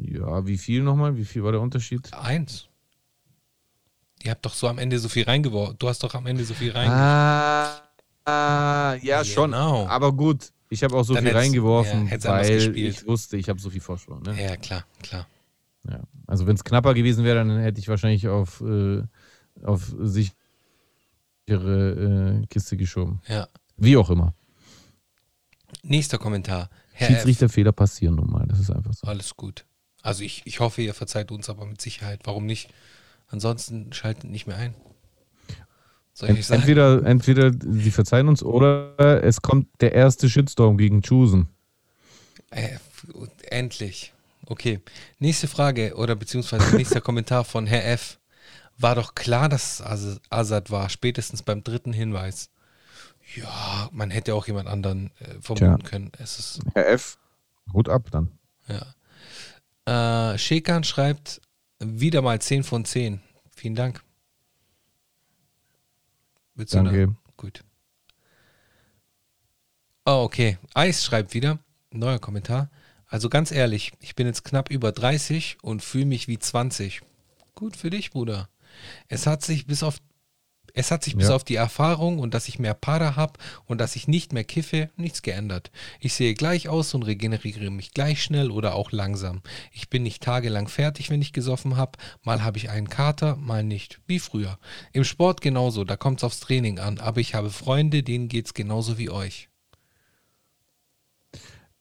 Ja, 0.00 0.46
wie 0.46 0.58
viel 0.58 0.82
nochmal? 0.82 1.16
Wie 1.16 1.24
viel 1.24 1.42
war 1.42 1.52
der 1.52 1.60
Unterschied? 1.60 2.12
Eins. 2.14 2.68
Ihr 4.22 4.32
habt 4.32 4.44
doch 4.44 4.54
so 4.54 4.68
am 4.68 4.78
Ende 4.78 4.98
so 4.98 5.08
viel 5.08 5.24
reingeworfen. 5.24 5.76
Du 5.78 5.88
hast 5.88 6.02
doch 6.02 6.14
am 6.14 6.26
Ende 6.26 6.44
so 6.44 6.54
viel 6.54 6.72
reingeworfen. 6.72 7.02
Ah, 7.04 7.82
ah 8.24 8.94
ja, 9.02 9.24
schon. 9.24 9.52
Genau. 9.52 9.86
Aber 9.86 10.12
gut, 10.12 10.52
ich 10.70 10.82
habe 10.82 10.96
auch 10.96 11.04
so 11.04 11.14
Dann 11.14 11.24
viel 11.24 11.36
reingeworfen, 11.36 12.08
ja, 12.08 12.24
weil 12.24 12.76
ich 12.76 13.06
wusste, 13.06 13.36
ich 13.36 13.48
habe 13.48 13.60
so 13.60 13.70
viel 13.70 13.80
Vorsprung. 13.80 14.22
Ne? 14.22 14.40
Ja, 14.40 14.56
klar, 14.56 14.84
klar. 15.02 15.26
Ja. 15.88 16.00
Also 16.26 16.46
wenn 16.46 16.56
es 16.56 16.64
knapper 16.64 16.94
gewesen 16.94 17.24
wäre, 17.24 17.38
dann 17.38 17.58
hätte 17.58 17.80
ich 17.80 17.88
wahrscheinlich 17.88 18.28
auf, 18.28 18.60
äh, 18.60 19.02
auf 19.62 19.94
sichere 20.00 20.32
äh, 22.42 22.46
Kiste 22.46 22.76
geschoben. 22.76 23.22
Ja. 23.28 23.48
Wie 23.76 23.96
auch 23.96 24.10
immer. 24.10 24.34
Nächster 25.82 26.18
Kommentar. 26.18 26.68
Herr. 26.92 27.08
Schiedsrichterfehler 27.08 27.72
passieren 27.72 28.16
nun 28.16 28.30
mal. 28.30 28.46
Das 28.46 28.58
ist 28.58 28.70
einfach 28.70 28.92
so. 28.92 29.06
Alles 29.06 29.36
gut. 29.36 29.64
Also 30.02 30.22
ich, 30.22 30.42
ich 30.44 30.60
hoffe, 30.60 30.82
ihr 30.82 30.94
verzeiht 30.94 31.30
uns 31.30 31.48
aber 31.48 31.66
mit 31.66 31.80
Sicherheit. 31.80 32.20
Warum 32.24 32.46
nicht? 32.46 32.70
Ansonsten 33.28 33.92
schaltet 33.92 34.30
nicht 34.30 34.46
mehr 34.46 34.56
ein. 34.56 34.74
Soll 36.14 36.26
ich 36.26 36.30
Ent, 36.30 36.38
nicht 36.38 36.46
sagen? 36.46 36.60
entweder, 36.62 37.04
entweder 37.04 37.52
sie 37.60 37.90
verzeihen 37.90 38.28
uns 38.28 38.42
oder 38.42 39.22
es 39.22 39.40
kommt 39.40 39.68
der 39.80 39.92
erste 39.92 40.28
Shitstorm 40.28 40.76
gegen 40.76 41.02
Chusen. 41.02 41.48
Äh, 42.50 42.78
Endlich. 43.50 44.12
Okay. 44.46 44.80
Nächste 45.18 45.46
Frage 45.46 45.94
oder 45.94 46.16
beziehungsweise 46.16 46.74
nächster 46.74 47.00
Kommentar 47.02 47.44
von 47.44 47.66
Herr 47.66 47.86
F. 47.92 48.18
War 48.78 48.94
doch 48.94 49.14
klar, 49.14 49.48
dass 49.48 49.80
es 49.80 50.20
Assad 50.30 50.70
war, 50.70 50.88
spätestens 50.88 51.42
beim 51.42 51.62
dritten 51.62 51.92
Hinweis. 51.92 52.48
Ja, 53.34 53.88
man 53.92 54.10
hätte 54.10 54.34
auch 54.34 54.46
jemand 54.46 54.68
anderen 54.68 55.10
äh, 55.18 55.34
vermuten 55.40 55.80
Tja. 55.80 55.88
können. 55.88 56.12
Es 56.18 56.38
ist, 56.38 56.60
Herr 56.74 56.88
F. 56.88 57.18
Hut 57.72 57.88
ab 57.88 58.08
dann. 58.10 58.30
ja. 58.68 58.82
Äh, 59.88 60.36
Shekan 60.36 60.84
schreibt 60.84 61.40
wieder 61.80 62.20
mal 62.20 62.40
10 62.40 62.62
von 62.62 62.84
10. 62.84 63.22
Vielen 63.56 63.74
Dank. 63.74 64.02
Willst 66.54 66.74
Danke. 66.74 67.06
noch- 67.06 67.14
Gut. 67.36 67.64
Oh, 70.04 70.22
okay. 70.24 70.58
Eis 70.74 71.04
schreibt 71.04 71.32
wieder. 71.34 71.58
Neuer 71.90 72.18
Kommentar. 72.18 72.68
Also 73.06 73.30
ganz 73.30 73.50
ehrlich, 73.50 73.92
ich 74.00 74.14
bin 74.14 74.26
jetzt 74.26 74.44
knapp 74.44 74.70
über 74.70 74.92
30 74.92 75.56
und 75.62 75.82
fühle 75.82 76.04
mich 76.06 76.28
wie 76.28 76.38
20. 76.38 77.00
Gut 77.54 77.76
für 77.76 77.88
dich, 77.90 78.10
Bruder. 78.10 78.50
Es 79.08 79.26
hat 79.26 79.42
sich 79.42 79.66
bis 79.66 79.82
auf 79.82 79.98
es 80.78 80.92
hat 80.92 81.02
sich 81.02 81.16
bis 81.16 81.28
Ja. 81.28 81.34
auf 81.34 81.42
die 81.42 81.56
Erfahrung 81.56 82.20
und 82.20 82.34
dass 82.34 82.46
ich 82.46 82.60
mehr 82.60 82.72
Para 82.72 83.16
habe 83.16 83.32
und 83.66 83.80
dass 83.80 83.96
ich 83.96 84.06
nicht 84.06 84.32
mehr 84.32 84.44
kiffe, 84.44 84.90
nichts 84.96 85.22
geändert. 85.22 85.72
Ich 85.98 86.14
sehe 86.14 86.34
gleich 86.34 86.68
aus 86.68 86.94
und 86.94 87.02
regeneriere 87.02 87.70
mich 87.70 87.92
gleich 87.94 88.22
schnell 88.22 88.52
oder 88.52 88.76
auch 88.76 88.92
langsam. 88.92 89.42
Ich 89.72 89.90
bin 89.90 90.04
nicht 90.04 90.22
tagelang 90.22 90.68
fertig, 90.68 91.10
wenn 91.10 91.20
ich 91.20 91.32
gesoffen 91.32 91.76
habe. 91.76 91.98
Mal 92.22 92.44
habe 92.44 92.58
ich 92.58 92.70
einen 92.70 92.88
Kater, 92.88 93.34
mal 93.34 93.64
nicht. 93.64 94.00
Wie 94.06 94.20
früher. 94.20 94.56
Im 94.92 95.02
Sport 95.02 95.40
genauso, 95.40 95.82
da 95.82 95.96
kommt 95.96 96.20
es 96.20 96.24
aufs 96.24 96.38
Training 96.38 96.78
an. 96.78 96.98
Aber 97.00 97.20
ich 97.20 97.34
habe 97.34 97.50
Freunde, 97.50 98.04
denen 98.04 98.28
geht 98.28 98.46
es 98.46 98.54
genauso 98.54 98.98
wie 98.98 99.10
euch. 99.10 99.48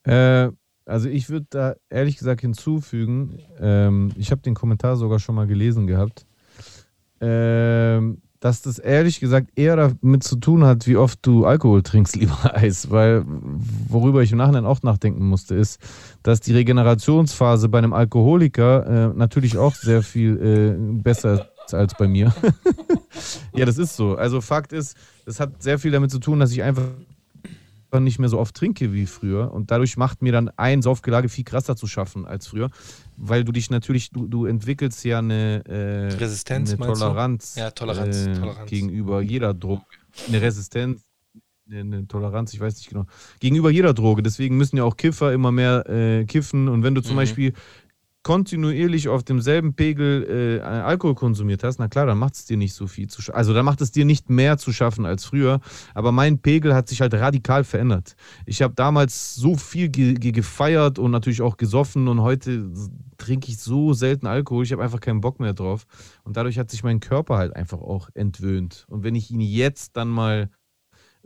Äh, 0.06 0.49
also 0.86 1.07
ich 1.07 1.30
würde 1.30 1.45
da 1.52 1.76
ehrlich 1.91 2.18
gesagt 2.18 2.41
hinzufügen, 2.41 3.40
ähm, 3.60 4.11
ich 4.18 4.32
habe 4.32 4.41
den 4.41 4.56
Kommentar 4.56 4.95
sogar 4.95 5.19
schon 5.19 5.36
mal 5.36 5.45
gelesen 5.45 5.86
gehabt, 5.86 6.26
ähm, 7.22 8.22
dass 8.39 8.61
das 8.61 8.80
ehrlich 8.80 9.19
gesagt 9.19 9.49
eher 9.55 9.76
damit 9.76 10.23
zu 10.23 10.35
tun 10.35 10.64
hat, 10.64 10.85
wie 10.88 10.97
oft 10.97 11.19
du 11.23 11.45
Alkohol 11.45 11.81
trinkst, 11.81 12.15
lieber 12.18 12.55
Eis. 12.55 12.91
Weil 12.91 13.23
worüber 13.88 14.22
ich 14.22 14.31
im 14.31 14.38
Nachhinein 14.38 14.65
auch 14.65 14.84
nachdenken 14.84 15.27
musste, 15.27 15.55
ist, 15.55 15.80
dass 16.23 16.41
die 16.41 16.53
Regenerationsphase 16.53 17.69
bei 17.69 17.80
einem 17.80 17.93
Alkoholiker 17.93 19.11
äh, 19.11 19.18
natürlich 19.18 19.57
auch 19.57 19.76
sehr 19.76 20.03
viel 20.03 20.38
äh, 20.38 21.01
besser 21.01 21.49
ist 21.65 21.73
als 21.73 21.95
bei 21.95 22.07
mir. 22.07 22.34
ja, 23.53 23.65
das 23.65 23.77
ist 23.77 23.95
so. 23.95 24.15
Also 24.15 24.41
Fakt 24.41 24.73
ist, 24.73 24.95
das 25.26 25.39
hat 25.39 25.61
sehr 25.61 25.80
viel 25.80 25.91
damit 25.91 26.11
zu 26.11 26.19
tun, 26.19 26.39
dass 26.39 26.51
ich 26.51 26.64
einfach 26.64 26.88
nicht 27.99 28.19
mehr 28.19 28.30
so 28.30 28.38
oft 28.38 28.53
trinke 28.53 28.93
wie 28.93 29.05
früher 29.05 29.51
und 29.51 29.72
dadurch 29.72 29.97
macht 29.97 30.22
mir 30.22 30.31
dann 30.31 30.49
ein 30.57 30.81
Saufgelage 30.81 31.30
viel 31.30 31.45
krasser 31.45 31.76
zu 31.76 31.88
schaffen 31.88 32.27
als 32.27 32.45
früher, 32.45 32.69
weil 33.18 33.44
du 33.44 33.52
dich 33.52 33.69
natürlich, 33.69 34.11
du, 34.11 34.27
du 34.27 34.45
entwickelst 34.45 35.03
ja 35.03 35.19
eine, 35.19 35.64
äh, 35.65 36.14
Resistenz, 36.15 36.73
eine? 36.73 36.85
Toleranz, 36.94 37.56
Ja, 37.56 37.72
Toleranz, 37.72 38.27
äh, 38.27 38.34
Toleranz. 38.34 38.69
gegenüber 38.69 39.22
jeder 39.22 39.53
Droge, 39.53 39.84
eine 40.27 40.41
Resistenz, 40.41 41.03
eine, 41.69 41.80
eine 41.81 42.07
Toleranz, 42.07 42.53
ich 42.53 42.60
weiß 42.60 42.76
nicht 42.77 42.89
genau, 42.89 43.06
gegenüber 43.39 43.69
jeder 43.72 43.94
Droge. 43.94 44.23
Deswegen 44.23 44.56
müssen 44.56 44.77
ja 44.77 44.84
auch 44.84 44.95
Kiffer 44.95 45.34
immer 45.34 45.52
mehr 45.52 45.89
äh, 45.89 46.26
kiffen 46.26 46.69
und 46.69 46.84
wenn 46.84 46.95
du 46.95 47.02
zum 47.02 47.14
Mhm. 47.14 47.18
Beispiel 47.18 47.53
kontinuierlich 48.28 49.08
auf 49.08 49.24
demselben 49.24 49.74
Pegel 49.74 50.60
äh, 50.60 50.62
Alkohol 50.62 51.16
konsumiert 51.16 51.64
hast, 51.64 51.80
na 51.80 51.88
klar, 51.88 52.06
dann 52.06 52.18
macht 52.18 52.34
es 52.34 52.44
dir 52.44 52.58
nicht 52.58 52.74
so 52.74 52.86
viel 52.86 53.08
zu 53.08 53.22
schaffen. 53.22 53.38
Also 53.38 53.54
dann 53.54 53.64
macht 53.64 53.80
es 53.80 53.94
dir 53.94 54.04
nicht 54.04 54.30
mehr 54.30 54.58
zu 54.58 54.74
schaffen 54.74 55.06
als 55.06 55.24
früher. 55.24 55.62
Aber 55.94 56.12
mein 56.12 56.40
Pegel 56.40 56.76
hat 56.76 56.90
sich 56.90 56.99
halt 56.99 57.14
radikal 57.14 57.64
verändert. 57.64 58.18
Ich 58.45 58.62
habe 58.62 58.74
damals 58.76 59.36
so 59.36 59.56
viel 59.56 59.88
ge 59.88 60.16
ge 60.16 60.34
gefeiert 60.34 60.99
und 60.99 61.12
natürlich 61.12 61.41
auch 61.41 61.56
gesoffen 61.56 62.10
und 62.10 62.20
heute 62.22 62.70
trinke 63.18 63.48
ich 63.48 63.60
so 63.60 63.94
selten 63.94 64.28
Alkohol. 64.28 64.66
Ich 64.66 64.74
habe 64.74 64.84
einfach 64.84 64.99
keinen 64.99 65.22
Bock 65.22 65.40
mehr 65.40 65.54
drauf. 65.54 65.86
Und 66.26 66.36
dadurch 66.36 66.60
hat 66.60 66.70
sich 66.70 66.84
mein 66.84 66.99
Körper 66.99 67.38
halt 67.38 67.56
einfach 67.56 67.80
auch 67.80 68.10
entwöhnt. 68.14 68.88
Und 68.90 69.04
wenn 69.04 69.16
ich 69.16 69.32
ihn 69.32 69.40
jetzt 69.40 69.95
dann 69.95 70.10
mal 70.10 70.49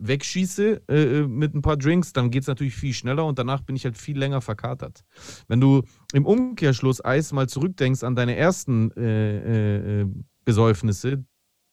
wegschieße 0.01 0.81
äh, 0.87 1.21
mit 1.27 1.53
ein 1.53 1.61
paar 1.61 1.77
Drinks, 1.77 2.13
dann 2.13 2.31
geht 2.31 2.43
es 2.43 2.47
natürlich 2.47 2.75
viel 2.75 2.93
schneller 2.93 3.25
und 3.25 3.39
danach 3.39 3.61
bin 3.61 3.75
ich 3.75 3.85
halt 3.85 3.97
viel 3.97 4.17
länger 4.17 4.41
verkatert. 4.41 5.03
Wenn 5.47 5.61
du 5.61 5.83
im 6.13 6.25
Umkehrschluss 6.25 7.03
Eis 7.03 7.31
mal 7.31 7.47
zurückdenkst 7.47 8.03
an 8.03 8.15
deine 8.15 8.35
ersten 8.35 8.91
äh, 8.91 10.01
äh, 10.01 10.07
Besäufnisse, 10.43 11.23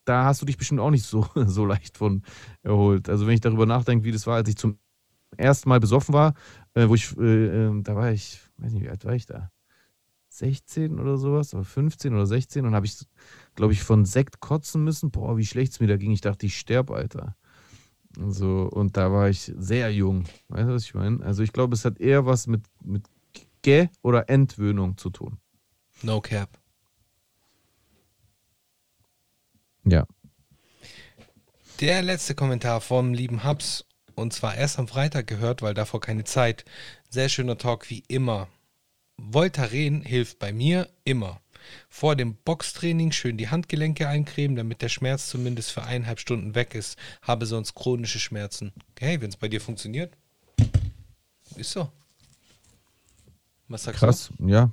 da 0.04 0.24
hast 0.24 0.42
du 0.42 0.46
dich 0.46 0.56
bestimmt 0.56 0.80
auch 0.80 0.90
nicht 0.90 1.04
so, 1.04 1.26
so 1.46 1.64
leicht 1.64 1.98
von 1.98 2.22
erholt. 2.62 3.08
Also 3.08 3.26
wenn 3.26 3.34
ich 3.34 3.40
darüber 3.40 3.66
nachdenke, 3.66 4.04
wie 4.04 4.12
das 4.12 4.26
war, 4.26 4.36
als 4.36 4.48
ich 4.48 4.56
zum 4.56 4.78
ersten 5.36 5.68
Mal 5.68 5.80
besoffen 5.80 6.14
war, 6.14 6.34
äh, 6.74 6.88
wo 6.88 6.94
ich, 6.94 7.16
äh, 7.18 7.66
äh, 7.66 7.82
da 7.82 7.96
war 7.96 8.12
ich, 8.12 8.40
weiß 8.58 8.72
nicht, 8.72 8.84
wie 8.84 8.90
alt 8.90 9.04
war 9.04 9.14
ich 9.14 9.26
da? 9.26 9.50
16 10.30 11.00
oder 11.00 11.16
sowas, 11.16 11.54
oder 11.54 11.64
15 11.64 12.14
oder 12.14 12.26
16 12.26 12.66
und 12.66 12.74
habe 12.74 12.86
ich, 12.86 12.98
glaube 13.54 13.72
ich, 13.72 13.82
von 13.82 14.04
Sekt 14.04 14.40
kotzen 14.40 14.84
müssen. 14.84 15.10
Boah, 15.10 15.36
wie 15.36 15.46
schlecht 15.46 15.72
es 15.72 15.80
mir 15.80 15.86
da 15.86 15.96
ging. 15.96 16.12
Ich 16.12 16.20
dachte, 16.20 16.46
ich 16.46 16.58
sterbe, 16.58 16.94
Alter. 16.94 17.34
So, 18.26 18.62
und 18.62 18.96
da 18.96 19.12
war 19.12 19.28
ich 19.28 19.52
sehr 19.56 19.92
jung. 19.92 20.24
Weißt 20.48 20.68
du, 20.68 20.74
was 20.74 20.84
ich 20.84 20.94
meine? 20.94 21.24
Also 21.24 21.42
ich 21.42 21.52
glaube, 21.52 21.74
es 21.74 21.84
hat 21.84 22.00
eher 22.00 22.26
was 22.26 22.46
mit, 22.48 22.62
mit 22.82 23.04
Ge- 23.62 23.88
oder 24.02 24.28
Entwöhnung 24.28 24.96
zu 24.96 25.10
tun. 25.10 25.38
No 26.02 26.20
cap. 26.20 26.58
Ja. 29.84 30.06
Der 31.80 32.02
letzte 32.02 32.34
Kommentar 32.34 32.80
vom 32.80 33.14
lieben 33.14 33.44
Hubs 33.44 33.84
und 34.16 34.32
zwar 34.32 34.56
erst 34.56 34.80
am 34.80 34.88
Freitag 34.88 35.28
gehört, 35.28 35.62
weil 35.62 35.74
davor 35.74 36.00
keine 36.00 36.24
Zeit. 36.24 36.64
Sehr 37.08 37.28
schöner 37.28 37.56
Talk 37.56 37.88
wie 37.88 38.02
immer. 38.08 38.48
Voltaren 39.16 40.02
hilft 40.02 40.40
bei 40.40 40.52
mir 40.52 40.88
immer. 41.04 41.40
Vor 41.88 42.16
dem 42.16 42.36
Boxtraining 42.36 43.12
schön 43.12 43.36
die 43.36 43.48
Handgelenke 43.48 44.08
eincremen, 44.08 44.56
damit 44.56 44.82
der 44.82 44.88
Schmerz 44.88 45.28
zumindest 45.28 45.72
für 45.72 45.82
eineinhalb 45.82 46.20
Stunden 46.20 46.54
weg 46.54 46.74
ist. 46.74 46.98
Habe 47.22 47.46
sonst 47.46 47.74
chronische 47.74 48.18
Schmerzen. 48.18 48.72
Hey, 48.98 49.20
wenn 49.20 49.30
es 49.30 49.36
bei 49.36 49.48
dir 49.48 49.60
funktioniert, 49.60 50.12
ist 51.56 51.72
so. 51.72 51.90
Was 53.68 53.84
sagst 53.84 54.00
Krass, 54.00 54.32
ja. 54.38 54.70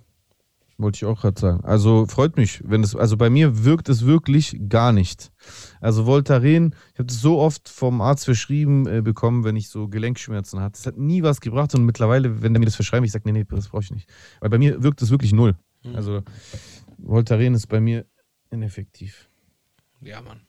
Wollte 0.77 0.97
ich 0.97 1.05
auch 1.05 1.21
gerade 1.21 1.39
sagen. 1.39 1.63
Also 1.63 2.05
freut 2.05 2.35
mich, 2.35 2.61
wenn 2.65 2.83
es, 2.83 2.97
also 2.97 3.15
bei 3.15 3.29
mir 3.29 3.63
wirkt 3.63 3.87
es 3.87 4.05
wirklich 4.05 4.59
gar 4.67 4.91
nicht. 4.91 5.31
Also 5.79 6.05
Voltaren, 6.05 6.75
ich 6.91 6.99
habe 6.99 7.05
das 7.05 7.21
so 7.21 7.39
oft 7.39 7.69
vom 7.69 8.01
Arzt 8.01 8.25
verschrieben 8.25 8.85
äh, 8.85 9.01
bekommen, 9.01 9.45
wenn 9.45 9.55
ich 9.55 9.69
so 9.69 9.87
Gelenkschmerzen 9.87 10.59
hatte. 10.59 10.77
Es 10.77 10.85
hat 10.85 10.97
nie 10.97 11.23
was 11.23 11.39
gebracht 11.39 11.73
und 11.75 11.85
mittlerweile, 11.85 12.41
wenn 12.41 12.53
der 12.53 12.59
mir 12.59 12.65
das 12.65 12.75
verschreibt, 12.75 13.05
ich 13.05 13.13
sage, 13.13 13.23
nee, 13.25 13.31
nee, 13.31 13.45
das 13.49 13.69
brauche 13.69 13.83
ich 13.83 13.91
nicht. 13.91 14.09
Weil 14.41 14.49
bei 14.49 14.57
mir 14.57 14.83
wirkt 14.83 15.01
es 15.01 15.11
wirklich 15.11 15.31
null. 15.31 15.55
Mhm. 15.83 15.95
Also 15.95 16.23
Voltaren 17.05 17.53
ist 17.53 17.67
bei 17.67 17.79
mir 17.79 18.05
ineffektiv. 18.49 19.29
Ja, 20.01 20.21
Mann. 20.21 20.41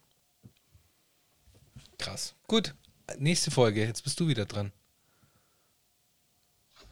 Krass. 1.98 2.34
Gut, 2.46 2.74
nächste 3.18 3.50
Folge. 3.50 3.84
Jetzt 3.84 4.02
bist 4.02 4.18
du 4.20 4.28
wieder 4.28 4.46
dran. 4.46 4.72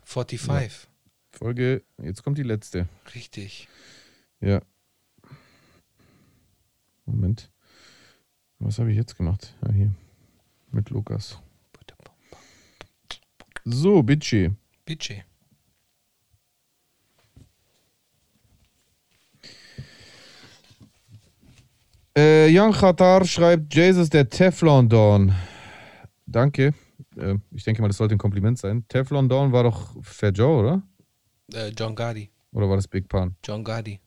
45. 0.04 0.88
Folge, 1.32 1.82
jetzt 2.02 2.22
kommt 2.22 2.38
die 2.38 2.42
letzte. 2.42 2.88
Richtig. 3.14 3.68
Ja. 4.40 4.60
Moment. 7.06 7.50
Was 8.58 8.78
habe 8.78 8.90
ich 8.90 8.96
jetzt 8.96 9.16
gemacht? 9.16 9.54
Ja, 9.62 9.72
hier. 9.72 9.94
Mit 10.70 10.90
Lukas. 10.90 11.38
So, 13.64 14.02
Bitchy. 14.02 14.50
Budget. 14.84 15.24
Äh, 22.16 22.48
Jan 22.48 22.72
Khatar 22.72 23.24
schreibt, 23.24 23.74
Jesus 23.74 24.08
der 24.08 24.28
Teflon 24.28 24.88
Dawn. 24.88 25.34
Danke. 26.26 26.72
Äh, 27.16 27.36
ich 27.52 27.64
denke 27.64 27.82
mal, 27.82 27.88
das 27.88 27.96
sollte 27.96 28.14
ein 28.14 28.18
Kompliment 28.18 28.58
sein. 28.58 28.84
Teflon 28.88 29.28
Dawn 29.28 29.52
war 29.52 29.64
doch 29.64 29.96
Fair 30.02 30.30
Joe, 30.30 30.60
oder? 30.60 30.82
Äh, 31.52 31.68
John 31.70 31.94
Gardy. 31.94 32.30
Oder 32.52 32.68
war 32.68 32.76
das 32.76 32.86
Big 32.86 33.08
Pan? 33.08 33.36
John 33.44 33.64
Gardy. 33.64 34.00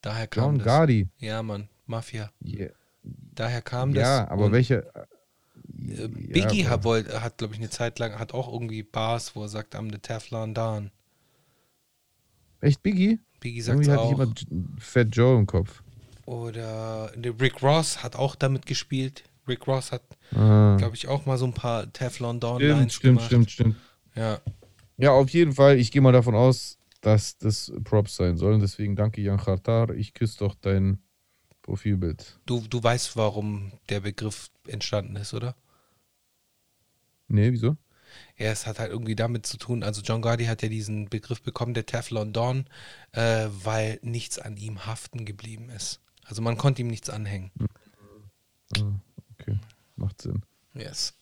Daher 0.00 0.26
kam 0.26 0.44
John 0.44 0.58
das. 0.58 0.66
Gardy. 0.66 1.08
Ja, 1.18 1.42
Mann. 1.42 1.68
Mafia. 1.86 2.30
Yeah. 2.44 2.72
Daher 3.02 3.62
kam 3.62 3.92
das. 3.92 4.02
Ja, 4.02 4.28
aber 4.28 4.50
welche. 4.52 4.86
Äh, 4.94 6.08
Biggie 6.08 6.62
Ja, 6.62 6.70
hat, 6.70 6.84
hat 6.84 7.38
glaube 7.38 7.54
ich, 7.54 7.60
eine 7.60 7.70
Zeit 7.70 7.98
lang, 7.98 8.18
hat 8.18 8.32
auch 8.32 8.52
irgendwie 8.52 8.82
Bars, 8.82 9.36
wo 9.36 9.42
er 9.42 9.48
sagt, 9.48 9.76
I'm 9.76 9.92
the 9.92 9.98
Teflon 9.98 10.54
Don. 10.54 10.90
Echt 12.60 12.82
Biggie? 12.82 13.20
Biggie 13.40 13.60
sagt 13.60 13.76
Irgendwie 13.80 13.90
hatte 13.90 14.04
ich 14.04 14.14
auch. 14.14 14.20
immer 14.20 14.34
Fat 14.78 15.08
Joe 15.10 15.38
im 15.38 15.46
Kopf. 15.46 15.81
Oder 16.26 17.12
der 17.16 17.38
Rick 17.40 17.62
Ross 17.62 18.02
hat 18.02 18.16
auch 18.16 18.34
damit 18.36 18.66
gespielt. 18.66 19.24
Rick 19.48 19.66
Ross 19.66 19.90
hat, 19.92 20.02
Ah. 20.34 20.76
glaube 20.78 20.94
ich, 20.94 21.08
auch 21.08 21.26
mal 21.26 21.36
so 21.36 21.44
ein 21.46 21.52
paar 21.52 21.92
Teflon 21.92 22.38
Don 22.40 22.58
Stimmt, 22.58 22.70
Lines 22.78 22.94
stimmt, 22.94 23.02
gemacht. 23.16 23.26
stimmt, 23.26 23.50
stimmt. 23.50 23.76
Ja, 24.14 24.40
Ja, 24.98 25.10
auf 25.12 25.30
jeden 25.30 25.52
Fall. 25.52 25.78
Ich 25.78 25.90
gehe 25.90 26.00
mal 26.02 26.12
davon 26.12 26.34
aus, 26.36 26.78
dass 27.00 27.36
das 27.38 27.72
Props 27.82 28.14
sein 28.14 28.36
sollen. 28.36 28.60
Deswegen 28.60 28.94
danke, 28.94 29.20
Jan 29.20 29.38
Khatar. 29.38 29.90
Ich 29.90 30.14
küsse 30.14 30.38
doch 30.38 30.54
dein 30.54 30.98
Profilbild. 31.62 32.38
du, 32.46 32.60
du 32.68 32.82
weißt, 32.82 33.16
warum 33.16 33.72
der 33.88 34.00
Begriff 34.00 34.50
entstanden 34.68 35.16
ist, 35.16 35.32
oder? 35.34 35.56
Nee, 37.28 37.52
wieso? 37.52 37.76
Ja, 38.36 38.50
es 38.50 38.66
hat 38.66 38.78
halt 38.78 38.90
irgendwie 38.90 39.14
damit 39.14 39.46
zu 39.46 39.56
tun, 39.56 39.82
also 39.82 40.02
John 40.02 40.20
Gardy 40.22 40.44
hat 40.44 40.62
ja 40.62 40.68
diesen 40.68 41.08
Begriff 41.08 41.40
bekommen, 41.40 41.72
der 41.72 41.86
Teflon 41.86 42.32
Don, 42.32 42.66
äh, 43.12 43.46
weil 43.50 43.98
nichts 44.02 44.38
an 44.38 44.56
ihm 44.56 44.84
haften 44.86 45.24
geblieben 45.24 45.70
ist. 45.70 46.00
Also 46.24 46.42
man 46.42 46.56
konnte 46.56 46.82
ihm 46.82 46.88
nichts 46.88 47.10
anhängen. 47.10 47.50
Ah, 48.78 49.00
okay, 49.32 49.58
macht 49.96 50.22
Sinn. 50.22 50.42
Yes. 50.74 51.14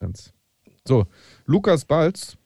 Sense. 0.00 0.32
So, 0.86 1.06
Lukas 1.46 1.84
Balz 1.84 2.36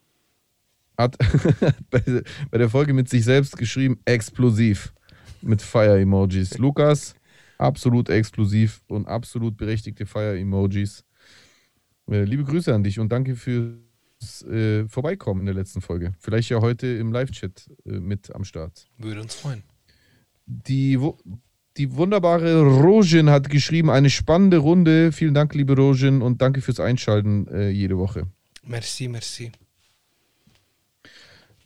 hat 0.96 1.16
bei, 1.90 2.02
bei 2.50 2.58
der 2.58 2.70
Folge 2.70 2.92
mit 2.92 3.08
sich 3.08 3.24
selbst 3.24 3.56
geschrieben, 3.56 4.00
explosiv 4.04 4.92
mit 5.40 5.62
Fire-Emojis. 5.62 6.58
Lukas, 6.58 7.14
absolut 7.58 8.08
explosiv 8.08 8.82
und 8.88 9.06
absolut 9.06 9.56
berechtigte 9.56 10.06
Fire-Emojis. 10.06 11.04
Äh, 12.10 12.24
liebe 12.24 12.44
Grüße 12.44 12.74
an 12.74 12.82
dich 12.82 12.98
und 12.98 13.10
danke 13.10 13.36
fürs 13.36 14.42
äh, 14.42 14.88
Vorbeikommen 14.88 15.40
in 15.40 15.46
der 15.46 15.54
letzten 15.54 15.80
Folge. 15.80 16.14
Vielleicht 16.18 16.48
ja 16.50 16.60
heute 16.60 16.86
im 16.86 17.12
Live-Chat 17.12 17.70
äh, 17.84 17.90
mit 18.00 18.34
am 18.34 18.44
Start. 18.44 18.88
Würde 18.98 19.20
uns 19.20 19.34
freuen. 19.34 19.62
Die, 20.50 20.98
die 21.76 21.94
wunderbare 21.94 22.62
Rojin 22.62 23.28
hat 23.28 23.50
geschrieben, 23.50 23.90
eine 23.90 24.08
spannende 24.08 24.56
Runde. 24.56 25.12
Vielen 25.12 25.34
Dank, 25.34 25.54
liebe 25.54 25.76
Rojin, 25.76 26.22
und 26.22 26.40
danke 26.40 26.62
fürs 26.62 26.80
Einschalten 26.80 27.46
äh, 27.48 27.68
jede 27.68 27.98
Woche. 27.98 28.28
Merci, 28.64 29.08
merci. 29.08 29.52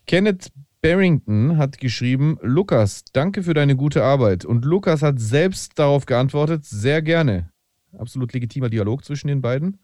Kenneth 0.06 0.50
Barrington 0.80 1.58
hat 1.58 1.78
geschrieben, 1.78 2.38
Lukas, 2.42 3.04
danke 3.12 3.44
für 3.44 3.54
deine 3.54 3.76
gute 3.76 4.02
Arbeit. 4.02 4.44
Und 4.44 4.64
Lukas 4.64 5.00
hat 5.02 5.20
selbst 5.20 5.78
darauf 5.78 6.06
geantwortet, 6.06 6.64
sehr 6.64 7.02
gerne. 7.02 7.50
Absolut 7.96 8.32
legitimer 8.32 8.68
Dialog 8.68 9.04
zwischen 9.04 9.28
den 9.28 9.42
beiden. 9.42 9.78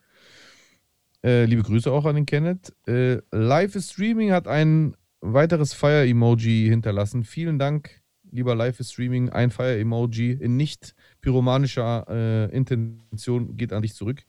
Äh, 1.23 1.45
liebe 1.45 1.63
Grüße 1.63 1.91
auch 1.93 2.05
an 2.05 2.17
den 2.17 2.27
Kenneth. 2.27 2.75
Äh, 2.89 3.19
Live 3.31 3.81
Streaming 3.81 4.33
hat 4.33 4.49
ein 4.49 4.97
weiteres 5.21 5.73
Fire-Emoji 5.73 6.69
hinterlassen. 6.69 7.23
Vielen 7.23 7.61
Dank, 7.61 7.98
lieber 8.31 8.55
Live 8.55 8.81
is 8.81 8.93
Streaming. 8.93 9.31
Ein 9.31 9.51
Fire-Emoji 9.51 10.33
in 10.33 10.57
nicht 10.57 10.95
pyromanischer 11.21 12.07
äh, 12.09 12.57
Intention 12.57 13.57
geht 13.57 13.73
an 13.73 13.83
dich 13.83 13.95
zurück. 13.95 14.25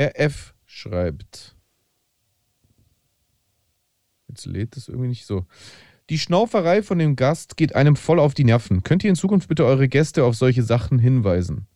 RF 0.00 0.54
schreibt. 0.66 1.56
Jetzt 4.28 4.46
lädt 4.46 4.76
es 4.76 4.88
irgendwie 4.88 5.08
nicht 5.08 5.26
so. 5.26 5.46
Die 6.10 6.18
Schnauferei 6.18 6.82
von 6.82 6.98
dem 6.98 7.16
Gast 7.16 7.56
geht 7.56 7.74
einem 7.74 7.96
voll 7.96 8.18
auf 8.18 8.34
die 8.34 8.44
Nerven. 8.44 8.82
Könnt 8.82 9.04
ihr 9.04 9.10
in 9.10 9.16
Zukunft 9.16 9.48
bitte 9.48 9.64
eure 9.64 9.88
Gäste 9.88 10.24
auf 10.24 10.34
solche 10.34 10.62
Sachen 10.62 10.98
hinweisen? 10.98 11.66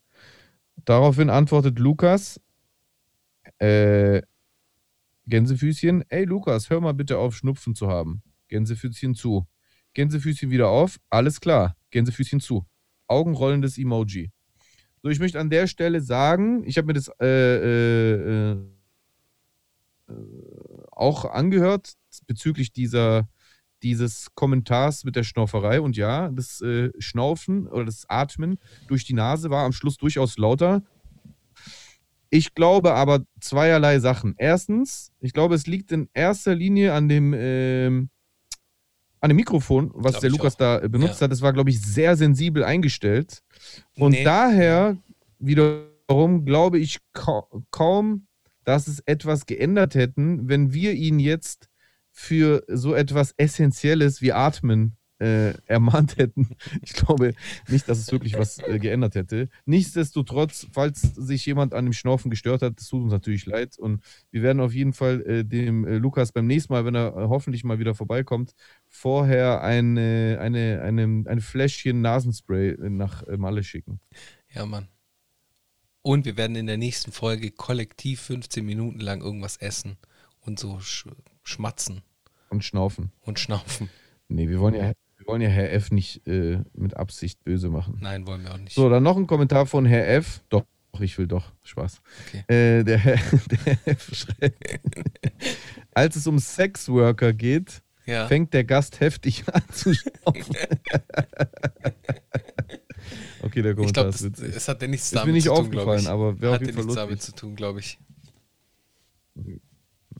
Daraufhin 0.84 1.30
antwortet 1.30 1.78
Lukas, 1.78 2.40
äh, 3.58 4.22
Gänsefüßchen, 5.26 6.04
ey 6.08 6.24
Lukas, 6.24 6.70
hör 6.70 6.80
mal 6.80 6.94
bitte 6.94 7.18
auf, 7.18 7.36
Schnupfen 7.36 7.74
zu 7.74 7.88
haben. 7.88 8.22
Gänsefüßchen 8.48 9.14
zu. 9.14 9.46
Gänsefüßchen 9.96 10.50
wieder 10.50 10.68
auf, 10.68 11.00
alles 11.08 11.40
klar. 11.40 11.74
Gänsefüßchen 11.90 12.38
zu. 12.38 12.66
Augenrollendes 13.08 13.78
Emoji. 13.78 14.30
So, 15.02 15.08
ich 15.08 15.20
möchte 15.20 15.40
an 15.40 15.48
der 15.48 15.66
Stelle 15.66 16.02
sagen, 16.02 16.64
ich 16.66 16.76
habe 16.76 16.88
mir 16.88 16.92
das 16.92 17.10
äh, 17.18 17.26
äh, 17.26 18.52
äh, 18.52 18.56
auch 20.90 21.24
angehört 21.24 21.94
bezüglich 22.26 22.72
dieser, 22.72 23.26
dieses 23.82 24.28
Kommentars 24.34 25.04
mit 25.04 25.16
der 25.16 25.22
Schnauferei. 25.22 25.80
Und 25.80 25.96
ja, 25.96 26.28
das 26.28 26.60
äh, 26.60 26.90
Schnaufen 26.98 27.66
oder 27.66 27.86
das 27.86 28.04
Atmen 28.10 28.58
durch 28.88 29.04
die 29.04 29.14
Nase 29.14 29.48
war 29.48 29.64
am 29.64 29.72
Schluss 29.72 29.96
durchaus 29.96 30.36
lauter. 30.36 30.82
Ich 32.28 32.54
glaube 32.54 32.92
aber 32.92 33.24
zweierlei 33.40 33.98
Sachen. 34.00 34.34
Erstens, 34.36 35.10
ich 35.20 35.32
glaube, 35.32 35.54
es 35.54 35.66
liegt 35.66 35.90
in 35.90 36.10
erster 36.12 36.54
Linie 36.54 36.92
an 36.92 37.08
dem, 37.08 37.32
ähm, 37.34 38.10
an 39.20 39.30
dem 39.30 39.36
Mikrofon, 39.36 39.90
was 39.94 40.12
Glaub 40.12 40.20
der 40.20 40.30
Lukas 40.30 40.54
auch. 40.54 40.58
da 40.58 40.78
äh, 40.82 40.88
benutzt 40.88 41.20
Ja. 41.20 41.24
hat. 41.24 41.32
Das 41.32 41.42
war, 41.42 41.52
glaube 41.52 41.70
ich, 41.70 41.80
sehr 41.80 42.16
sensibel 42.16 42.62
eingestellt. 42.64 43.42
Und 43.96 44.12
Nee. 44.12 44.24
daher 44.24 44.96
wiederum 45.38 46.44
glaube 46.44 46.78
ich 46.78 46.98
ka 47.12 47.44
kaum, 47.70 48.26
dass 48.64 48.88
es 48.88 49.00
etwas 49.06 49.46
geändert 49.46 49.94
hätten, 49.94 50.48
wenn 50.48 50.72
wir 50.72 50.92
ihn 50.92 51.18
jetzt 51.18 51.68
für 52.10 52.62
so 52.68 52.94
etwas 52.94 53.32
Essentielles 53.36 54.22
wie 54.22 54.32
Atmen 54.32 54.96
äh, 55.18 55.54
ermahnt 55.66 56.18
hätten. 56.18 56.48
Ich 56.82 56.92
glaube 56.92 57.34
nicht, 57.68 57.88
dass 57.88 57.98
es 57.98 58.12
wirklich 58.12 58.38
was 58.38 58.58
äh, 58.58 58.78
geändert 58.78 59.14
hätte. 59.14 59.48
Nichtsdestotrotz, 59.64 60.66
falls 60.72 61.00
sich 61.00 61.46
jemand 61.46 61.74
an 61.74 61.84
dem 61.84 61.92
Schnaufen 61.92 62.30
gestört 62.30 62.62
hat, 62.62 62.78
das 62.78 62.88
tut 62.88 63.02
uns 63.02 63.12
natürlich 63.12 63.46
leid. 63.46 63.78
Und 63.78 64.02
wir 64.30 64.42
werden 64.42 64.60
auf 64.60 64.74
jeden 64.74 64.92
Fall 64.92 65.22
äh, 65.22 65.44
dem 65.44 65.86
äh, 65.86 65.96
Lukas 65.96 66.32
beim 66.32 66.46
nächsten 66.46 66.72
Mal, 66.72 66.84
wenn 66.84 66.94
er 66.94 67.16
äh, 67.16 67.28
hoffentlich 67.28 67.64
mal 67.64 67.78
wieder 67.78 67.94
vorbeikommt, 67.94 68.54
vorher 68.88 69.62
eine, 69.62 70.38
eine, 70.40 70.82
eine, 70.82 71.24
ein 71.26 71.40
Fläschchen 71.40 72.00
Nasenspray 72.00 72.70
äh, 72.70 72.90
nach 72.90 73.24
Malle 73.36 73.62
schicken. 73.62 74.00
Ja, 74.52 74.66
Mann. 74.66 74.88
Und 76.02 76.24
wir 76.24 76.36
werden 76.36 76.56
in 76.56 76.66
der 76.66 76.76
nächsten 76.76 77.10
Folge 77.10 77.50
kollektiv 77.50 78.20
15 78.20 78.64
Minuten 78.64 79.00
lang 79.00 79.22
irgendwas 79.22 79.56
essen 79.56 79.96
und 80.40 80.58
so 80.58 80.78
sch 80.78 81.06
schmatzen 81.42 82.02
Und 82.48 82.64
schnaufen. 82.64 83.10
und 83.22 83.40
schnaufen. 83.40 83.90
Nee, 84.28 84.48
wir 84.48 84.60
wollen 84.60 84.74
ja, 84.74 84.92
wir 85.26 85.32
wollen 85.32 85.42
ja 85.42 85.48
Herr 85.48 85.72
F 85.72 85.90
nicht 85.90 86.26
äh, 86.28 86.60
mit 86.74 86.96
Absicht 86.96 87.42
böse 87.42 87.68
machen. 87.68 87.98
Nein, 88.00 88.26
wollen 88.26 88.44
wir 88.44 88.52
auch 88.54 88.58
nicht. 88.58 88.74
So, 88.74 88.88
dann 88.88 89.02
noch 89.02 89.16
ein 89.16 89.26
Kommentar 89.26 89.66
von 89.66 89.84
Herr 89.84 90.08
F. 90.08 90.40
Doch, 90.50 90.64
ich 91.00 91.18
will 91.18 91.26
doch. 91.26 91.52
Spaß. 91.64 92.00
Okay. 92.28 92.44
Äh, 92.78 92.84
der, 92.84 92.98
Herr, 92.98 93.18
der 93.66 93.78
F 93.86 94.14
schreibt, 94.14 94.80
als 95.94 96.14
es 96.16 96.26
um 96.28 96.38
Sexworker 96.38 97.32
geht, 97.32 97.82
Ja. 98.06 98.28
fängt 98.28 98.54
der 98.54 98.62
Gast 98.64 99.00
heftig 99.00 99.42
an 99.52 99.62
zu 99.72 99.92
schnaufen. 99.94 100.56
okay, 103.42 103.62
der 103.62 103.72
Ich 103.72 103.76
Kommentar 103.76 104.06
ist 104.08 104.22
witzig. 104.24 104.54
es 104.54 104.68
hat 104.68 104.80
ja 104.82 104.88
nichts 104.88 105.10
damit 105.10 105.34
nicht 105.34 105.44
zu 105.44 105.54
tun, 105.54 105.70
glaube 105.72 105.90
aufgefallen, 105.92 106.02
ich. 106.02 106.08
aber 106.08 106.40
wäre 106.40 106.54
auf 106.54 106.60
jeden 106.60 106.72
Fall 106.72 106.84
nichts 106.84 106.94
damit 106.96 107.20
zu 107.22 107.32
tun, 107.34 107.56
glaube 107.56 107.80
ich. 107.80 107.98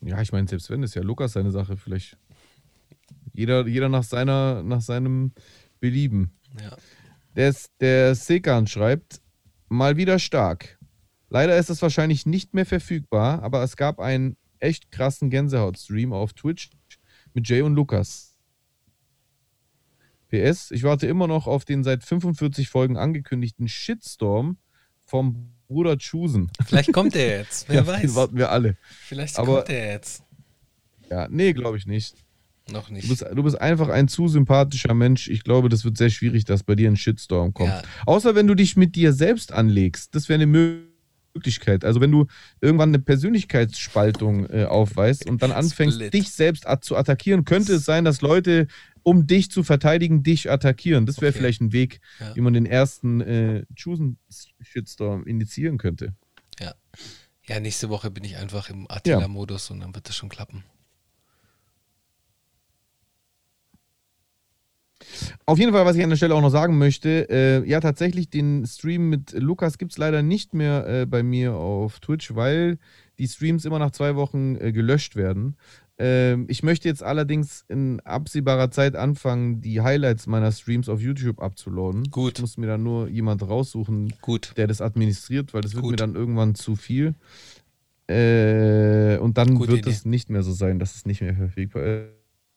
Ja, 0.02 0.20
ich 0.20 0.32
meine, 0.32 0.46
selbst 0.48 0.68
wenn, 0.70 0.82
ist 0.82 0.94
ja 0.94 1.02
Lukas 1.02 1.32
seine 1.32 1.50
Sache. 1.52 1.76
Vielleicht 1.76 2.16
jeder, 3.36 3.66
jeder 3.66 3.88
nach, 3.88 4.02
seiner, 4.04 4.62
nach 4.62 4.80
seinem 4.80 5.32
Belieben. 5.80 6.32
Ja. 6.60 6.76
Der, 7.36 7.54
der 7.80 8.14
Sekan 8.14 8.66
schreibt, 8.66 9.20
mal 9.68 9.96
wieder 9.96 10.18
stark. 10.18 10.78
Leider 11.28 11.56
ist 11.58 11.70
es 11.70 11.82
wahrscheinlich 11.82 12.24
nicht 12.24 12.54
mehr 12.54 12.66
verfügbar, 12.66 13.42
aber 13.42 13.62
es 13.62 13.76
gab 13.76 14.00
einen 14.00 14.36
echt 14.58 14.90
krassen 14.90 15.28
Gänsehaut-Stream 15.28 16.12
auf 16.12 16.32
Twitch 16.32 16.70
mit 17.34 17.48
Jay 17.48 17.60
und 17.62 17.74
Lukas. 17.74 18.36
PS, 20.28 20.70
ich 20.70 20.82
warte 20.82 21.06
immer 21.06 21.28
noch 21.28 21.46
auf 21.46 21.64
den 21.64 21.84
seit 21.84 22.02
45 22.04 22.68
Folgen 22.68 22.96
angekündigten 22.96 23.68
Shitstorm 23.68 24.56
vom 25.04 25.52
Bruder 25.68 25.98
Chusen. 25.98 26.50
Vielleicht 26.64 26.92
kommt 26.92 27.14
er 27.14 27.38
jetzt. 27.38 27.68
Wer 27.68 27.76
Ja, 27.76 27.80
auf 27.82 27.86
den 27.88 28.08
weiß. 28.08 28.14
warten 28.14 28.36
wir 28.36 28.50
alle. 28.50 28.76
Vielleicht 29.04 29.38
aber- 29.38 29.56
kommt 29.58 29.68
er 29.68 29.92
jetzt. 29.92 30.22
Ja, 31.10 31.28
nee, 31.28 31.52
glaube 31.52 31.76
ich 31.76 31.86
nicht. 31.86 32.16
Noch 32.70 32.88
Du 32.88 32.94
nicht. 32.94 33.08
bist, 33.08 33.24
du 33.32 33.42
bist 33.44 33.60
einfach 33.60 33.88
ein 33.88 34.08
zu 34.08 34.26
sympathischer 34.26 34.92
Mensch. 34.92 35.28
Ich 35.28 35.44
glaube, 35.44 35.68
das 35.68 35.84
wird 35.84 35.96
sehr 35.96 36.10
schwierig, 36.10 36.44
dass 36.44 36.64
bei 36.64 36.74
dir 36.74 36.90
ein 36.90 36.96
Shitstorm 36.96 37.54
kommt. 37.54 37.70
Ja. 37.70 37.82
Außer 38.06 38.34
wenn 38.34 38.46
du 38.48 38.54
dich 38.54 38.76
mit 38.76 38.96
dir 38.96 39.12
selbst 39.12 39.52
anlegst. 39.52 40.14
Das 40.16 40.28
wäre 40.28 40.42
eine 40.42 40.46
Möglichkeit. 40.48 41.84
Also 41.84 42.00
wenn 42.00 42.10
du 42.10 42.26
irgendwann 42.60 42.88
eine 42.90 42.98
Persönlichkeitsspaltung 42.98 44.46
äh, 44.50 44.64
aufweist 44.64 45.26
und 45.28 45.42
dann 45.42 45.52
anfängst, 45.52 45.96
Split. 45.96 46.14
dich 46.14 46.30
selbst 46.30 46.66
at 46.66 46.82
zu 46.84 46.96
attackieren, 46.96 47.44
könnte 47.44 47.74
es 47.74 47.84
sein, 47.84 48.04
dass 48.04 48.20
Leute, 48.20 48.66
um 49.04 49.28
dich 49.28 49.48
zu 49.50 49.62
verteidigen, 49.62 50.24
dich 50.24 50.50
attackieren. 50.50 51.06
Das 51.06 51.20
wäre 51.20 51.30
Okay. 51.30 51.38
vielleicht 51.38 51.60
ein 51.60 51.72
Weg, 51.72 52.00
Ja. 52.18 52.34
wie 52.34 52.40
man 52.40 52.52
den 52.52 52.66
ersten 52.66 53.20
äh, 53.20 53.64
Chosen-Shitstorm 53.80 55.24
initiieren 55.26 55.78
könnte. 55.78 56.14
Ja. 56.60 56.74
ja, 57.46 57.60
nächste 57.60 57.90
Woche 57.90 58.10
bin 58.10 58.24
ich 58.24 58.36
einfach 58.38 58.70
im 58.70 58.86
Attila-Modus 58.90 59.70
und 59.70 59.80
dann 59.80 59.94
wird 59.94 60.08
das 60.08 60.16
schon 60.16 60.28
klappen. 60.30 60.64
Auf 65.44 65.58
jeden 65.58 65.72
Fall, 65.72 65.84
was 65.84 65.96
ich 65.96 66.02
an 66.02 66.10
der 66.10 66.16
Stelle 66.16 66.34
auch 66.34 66.40
noch 66.40 66.50
sagen 66.50 66.78
möchte, 66.78 67.28
äh, 67.30 67.68
ja, 67.68 67.80
tatsächlich, 67.80 68.30
den 68.30 68.66
Stream 68.66 69.08
mit 69.08 69.32
Lukas 69.32 69.78
gibt 69.78 69.92
es 69.92 69.98
leider 69.98 70.22
nicht 70.22 70.54
mehr 70.54 70.86
äh, 70.86 71.06
bei 71.06 71.22
mir 71.22 71.54
auf 71.54 72.00
Twitch, 72.00 72.34
weil 72.34 72.78
die 73.18 73.28
Streams 73.28 73.64
immer 73.64 73.78
nach 73.78 73.92
zwei 73.92 74.16
Wochen 74.16 74.56
äh, 74.56 74.72
gelöscht 74.72 75.16
werden. 75.16 75.56
Ähm, 75.98 76.44
ich 76.48 76.62
möchte 76.62 76.88
jetzt 76.88 77.02
allerdings 77.02 77.64
in 77.68 78.00
absehbarer 78.00 78.70
Zeit 78.70 78.96
anfangen, 78.96 79.62
die 79.62 79.80
Highlights 79.80 80.26
meiner 80.26 80.52
Streams 80.52 80.88
auf 80.88 81.00
YouTube 81.00 81.40
abzuladen. 81.40 82.04
Gut. 82.10 82.34
Ich 82.36 82.40
muss 82.42 82.58
mir 82.58 82.66
dann 82.66 82.82
nur 82.82 83.08
jemand 83.08 83.42
raussuchen, 83.42 84.12
Gut. 84.20 84.52
der 84.56 84.66
das 84.66 84.82
administriert, 84.82 85.54
weil 85.54 85.62
das 85.62 85.74
wird 85.74 85.82
Gut. 85.82 85.92
mir 85.92 85.96
dann 85.96 86.14
irgendwann 86.14 86.54
zu 86.54 86.76
viel. 86.76 87.14
Äh, 88.08 89.18
und 89.18 89.38
dann 89.38 89.54
Gute 89.54 89.72
wird 89.72 89.80
Idee. 89.80 89.90
es 89.90 90.04
nicht 90.04 90.28
mehr 90.28 90.42
so 90.42 90.52
sein, 90.52 90.78
dass 90.78 90.94
es 90.94 91.06
nicht 91.06 91.22
mehr 91.22 91.34
verfügbar 91.34 92.08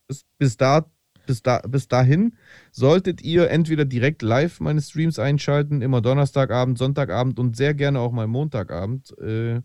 ist. 0.10 0.26
Bis 0.38 0.58
dato 0.58 0.90
bis, 1.30 1.44
da, 1.44 1.60
bis 1.60 1.88
dahin 1.88 2.36
solltet 2.72 3.22
ihr 3.22 3.52
entweder 3.52 3.86
direkt 3.86 4.24
live 4.24 4.60
meine 4.62 4.82
Streams 4.82 5.20
einschalten, 5.20 5.84
immer 5.84 6.02
Donnerstagabend, 6.02 6.80
Sonntagabend 6.80 7.38
und 7.38 7.56
sehr 7.56 7.76
gerne 7.76 8.00
auch 8.00 8.12
mal 8.12 8.26
Montagabend. 8.26 9.16
Äh, 9.20 9.62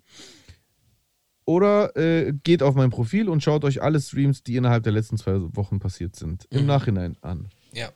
oder 1.47 1.97
äh, 1.97 2.35
geht 2.43 2.63
auf 2.63 2.75
mein 2.75 2.91
Profil 2.91 3.31
und 3.31 3.43
schaut 3.43 3.65
euch 3.65 3.83
alle 3.83 3.99
Streams, 3.99 4.43
die 4.43 4.57
innerhalb 4.57 4.83
der 4.83 4.93
letzten 4.93 5.17
zwei 5.17 5.37
Wochen 5.57 5.79
passiert 5.79 6.17
sind, 6.17 6.47
im 6.51 6.63
Mhm. 6.63 6.67
Nachhinein 6.67 7.17
an. 7.23 7.49
Ja. 7.73 7.89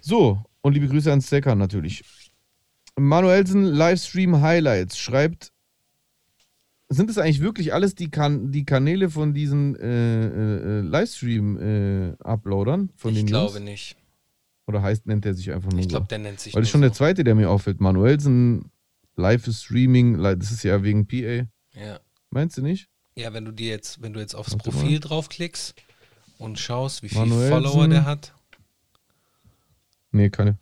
So, 0.00 0.42
und 0.62 0.72
liebe 0.72 0.88
Grüße 0.88 1.12
an 1.12 1.20
Stecker 1.20 1.54
natürlich. 1.54 2.02
Manuelsen 2.98 3.64
Livestream 3.64 4.40
Highlights 4.40 4.98
schreibt, 4.98 5.52
sind 6.90 7.08
es 7.08 7.18
eigentlich 7.18 7.40
wirklich 7.40 7.72
alles 7.72 7.94
die, 7.94 8.10
kan 8.10 8.50
die 8.52 8.64
Kanäle 8.64 9.10
von 9.10 9.32
diesen 9.32 9.76
äh, 9.76 10.26
äh, 10.26 10.80
Livestream-Uploadern? 10.82 12.90
von 12.96 13.10
ich 13.12 13.18
den 13.18 13.26
glaube 13.26 13.54
Jungs? 13.54 13.64
nicht. 13.64 13.96
Oder 14.66 14.82
heißt, 14.82 15.06
nennt 15.06 15.24
er 15.26 15.34
sich 15.34 15.50
einfach 15.52 15.70
nur 15.70 15.80
Ich 15.80 15.86
so? 15.86 15.90
glaube, 15.90 16.06
der 16.08 16.18
nennt 16.18 16.38
sich 16.40 16.54
Weil 16.54 16.62
das 16.62 16.68
ist 16.68 16.72
schon 16.72 16.80
der 16.82 16.90
so. 16.90 16.96
zweite, 16.96 17.24
der 17.24 17.34
mir 17.34 17.50
auffällt. 17.50 17.80
Manuelsen 17.80 18.70
Live 19.16 19.46
ist 19.48 19.64
Streaming, 19.64 20.16
li- 20.18 20.36
das 20.38 20.50
ist 20.52 20.62
ja 20.62 20.82
wegen 20.82 21.06
PA. 21.06 21.46
Ja. 21.78 22.00
Meinst 22.30 22.56
du 22.58 22.62
nicht? 22.62 22.88
ja, 23.16 23.32
wenn 23.34 23.44
du 23.44 23.52
dir 23.52 23.68
jetzt, 23.68 24.00
wenn 24.02 24.12
du 24.12 24.20
jetzt 24.20 24.34
aufs 24.34 24.52
Warte 24.52 24.70
Profil 24.70 25.00
draufklickst 25.00 25.74
und 26.38 26.58
schaust, 26.58 27.02
wie 27.02 27.08
viele. 27.08 27.48
Follower 27.48 27.88
der 27.88 28.04
hat. 28.06 28.32
Nee, 30.12 30.30
keine. 30.30 30.56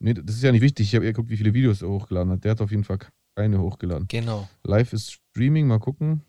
Nee, 0.00 0.14
das 0.14 0.36
ist 0.36 0.42
ja 0.42 0.52
nicht 0.52 0.62
wichtig. 0.62 0.86
Ich 0.88 0.94
habe 0.94 1.04
ja 1.04 1.10
geguckt, 1.12 1.30
wie 1.30 1.36
viele 1.36 1.54
Videos 1.54 1.82
er 1.82 1.88
hochgeladen 1.88 2.32
hat. 2.32 2.44
Der 2.44 2.52
hat 2.52 2.60
auf 2.60 2.70
jeden 2.70 2.84
Fall 2.84 2.98
keine 3.38 3.60
hochgeladen. 3.60 4.08
Genau. 4.08 4.48
Live 4.64 4.92
ist 4.92 5.12
Streaming, 5.12 5.68
mal 5.68 5.78
gucken. 5.78 6.22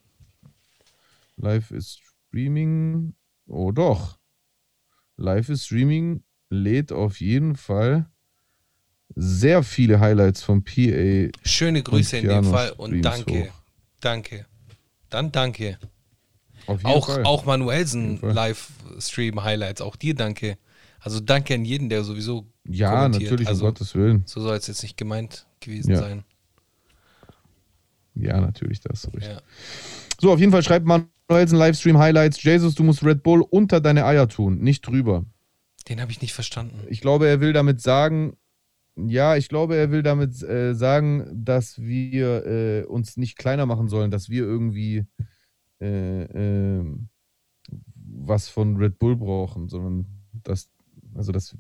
Live 1.38 1.72
ist 1.72 1.99
Streaming. 2.30 3.15
Oh 3.48 3.72
doch. 3.72 4.19
Live 5.18 5.49
ist 5.49 5.65
Streaming 5.65 6.23
lädt 6.52 6.91
auf 6.91 7.19
jeden 7.19 7.56
Fall 7.56 8.07
sehr 9.15 9.64
viele 9.64 9.99
Highlights 9.99 10.44
vom 10.44 10.64
PA. 10.64 11.30
Schöne 11.44 11.81
Grüße 11.81 12.18
in 12.18 12.27
dem 12.27 12.44
Fall 12.44 12.72
und 12.73 13.02
danke. 13.02 13.45
hoch. 13.45 13.53
Danke. 13.99 14.45
Dann 15.10 15.31
danke. 15.31 15.80
Auf 16.68 16.84
jeden 16.84 16.91
Auch, 16.91 17.07
Fall. 17.07 17.23
auch 17.23 17.45
Manuelsen. 17.45 18.19
Livestream-Highlights. 18.22 19.81
Auch 19.81 19.95
dir 19.95 20.14
danke. 20.14 20.60
Also 20.99 21.19
danke 21.19 21.56
an 21.56 21.65
jeden, 21.65 21.90
der 21.90 22.03
sowieso 22.03 22.45
ja, 22.68 23.10
natürlich, 23.10 23.48
also, 23.48 23.65
um 23.65 23.72
Gottes 23.72 23.95
Willen. 23.95 24.23
So 24.27 24.41
soll 24.41 24.56
es 24.57 24.68
jetzt 24.68 24.84
nicht 24.84 24.95
gemeint 24.95 25.48
gewesen 25.60 25.91
Ja. 25.91 25.99
sein. 26.02 26.23
Ja, 28.19 28.39
natürlich, 28.41 28.81
das 28.81 29.03
ist 29.03 29.13
richtig. 29.13 29.33
Ja. 29.33 29.41
So, 30.19 30.31
auf 30.31 30.39
jeden 30.39 30.51
Fall 30.51 30.63
schreibt 30.63 30.85
Manuelsen 30.85 31.57
Livestream 31.57 31.97
Highlights. 31.97 32.41
Jesus, 32.43 32.75
du 32.75 32.83
musst 32.83 33.03
Red 33.03 33.23
Bull 33.23 33.41
unter 33.41 33.79
deine 33.79 34.05
Eier 34.05 34.27
tun, 34.27 34.59
nicht 34.59 34.85
drüber. 34.85 35.25
Den 35.87 36.01
habe 36.01 36.11
ich 36.11 36.21
nicht 36.21 36.33
verstanden. 36.33 36.85
Ich 36.89 37.01
glaube, 37.01 37.27
er 37.27 37.39
will 37.39 37.53
damit 37.53 37.81
sagen, 37.81 38.37
ja, 38.95 39.35
ich 39.35 39.47
glaube, 39.47 39.77
er 39.77 39.91
will 39.91 40.03
damit 40.03 40.41
äh, 40.43 40.73
sagen, 40.73 41.25
dass 41.33 41.79
wir 41.79 42.45
äh, 42.45 42.83
uns 42.83 43.17
nicht 43.17 43.37
kleiner 43.37 43.65
machen 43.65 43.87
sollen, 43.87 44.11
dass 44.11 44.29
wir 44.29 44.43
irgendwie 44.43 45.05
äh, 45.79 46.23
ähm, 46.23 47.09
was 47.95 48.49
von 48.49 48.75
Red 48.77 48.99
Bull 48.99 49.15
brauchen, 49.15 49.69
sondern 49.69 50.05
dass, 50.33 50.69
also 51.15 51.31
das 51.31 51.55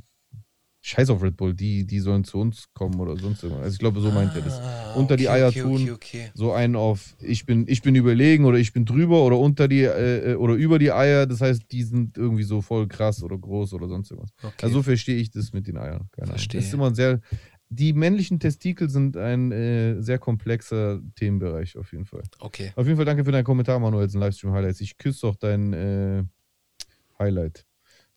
Scheiß 0.81 1.09
auf 1.09 1.21
Red 1.21 1.35
Bull, 1.35 1.53
die, 1.53 1.85
die 1.85 1.99
sollen 1.99 2.23
zu 2.23 2.37
uns 2.37 2.65
kommen 2.73 2.99
oder 3.01 3.17
sonst 3.17 3.43
irgendwas. 3.43 3.65
Also 3.65 3.73
ich 3.73 3.79
glaube, 3.79 3.99
so 3.99 4.11
meint 4.11 4.33
er 4.33 4.41
das. 4.41 4.59
Ah, 4.59 4.93
Unter 4.95 5.17
die 5.17 5.27
okay, 5.27 5.37
Eier 5.37 5.49
okay, 5.49 5.61
tun. 5.61 5.89
Okay. 5.91 6.31
So 6.33 6.53
einen 6.53 6.77
auf, 6.77 7.15
ich 7.19 7.45
bin, 7.45 7.65
ich 7.67 7.81
bin 7.81 7.95
überlegen 7.95 8.45
oder 8.45 8.57
ich 8.57 8.71
bin 8.71 8.85
drüber 8.85 9.23
oder 9.23 9.37
unter 9.37 9.67
die 9.67 9.81
äh, 9.81 10.31
äh, 10.31 10.35
oder 10.35 10.53
über 10.53 10.79
die 10.79 10.91
Eier. 10.91 11.25
Das 11.25 11.41
heißt, 11.41 11.63
die 11.71 11.83
sind 11.83 12.17
irgendwie 12.17 12.43
so 12.43 12.61
voll 12.61 12.87
krass 12.87 13.21
oder 13.23 13.37
groß 13.37 13.73
oder 13.73 13.89
sonst 13.89 14.11
irgendwas. 14.11 14.31
Also 14.61 14.75
so 14.75 14.83
verstehe 14.83 15.17
ich 15.17 15.31
das 15.31 15.51
mit 15.51 15.67
den 15.67 15.77
Eiern. 15.77 16.07
Keine. 16.11 16.29
Verstehe. 16.29 16.59
Das 16.61 16.67
ist 16.67 16.73
immer 16.73 16.95
sehr. 16.95 17.19
Die 17.67 17.93
männlichen 17.93 18.39
Testikel 18.39 18.89
sind 18.89 19.17
ein 19.17 19.51
äh, 19.51 20.01
sehr 20.01 20.17
komplexer 20.17 21.01
Themenbereich 21.15 21.77
auf 21.77 21.91
jeden 21.91 22.05
Fall. 22.05 22.23
okay. 22.39 22.71
Auf 22.75 22.85
jeden 22.87 22.95
Fall 22.95 23.05
danke 23.05 23.25
für 23.25 23.31
deinen 23.31 23.43
Kommentar, 23.43 23.79
Manuel, 23.79 24.09
zum 24.09 24.21
Livestream 24.21 24.53
Highlights. 24.53 24.79
Ich 24.81 24.97
küsse 24.97 25.21
doch 25.27 25.35
dein 25.35 25.73
äh, 25.73 26.23
Highlight. 27.19 27.65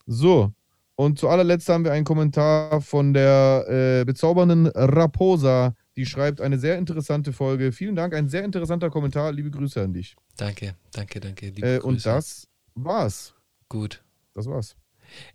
So, 0.07 0.55
und 0.95 1.19
zu 1.19 1.29
allerletzt 1.29 1.69
haben 1.69 1.85
wir 1.85 1.93
einen 1.93 2.05
Kommentar 2.05 2.81
von 2.81 3.13
der 3.15 3.67
äh, 4.01 4.05
bezaubernden 4.05 4.67
Raposa. 4.67 5.75
Die 5.97 6.07
schreibt 6.07 6.41
eine 6.41 6.59
sehr 6.59 6.79
interessante 6.79 7.33
Folge. 7.33 7.73
Vielen 7.73 7.97
Dank, 7.97 8.15
ein 8.15 8.29
sehr 8.29 8.45
interessanter 8.45 8.91
Kommentar. 8.91 9.33
Liebe 9.33 9.51
Grüße 9.51 9.81
an 9.83 9.93
dich. 9.93 10.17
Danke, 10.37 10.75
danke, 10.93 11.21
danke. 11.21 11.47
liebe 11.51 11.67
Äh, 11.77 11.81
und 11.81 11.95
Grüße. 11.95 12.09
das 12.09 12.49
war's. 12.75 13.35
Gut. 13.69 14.03
Das 14.35 14.47
war's. 14.47 14.77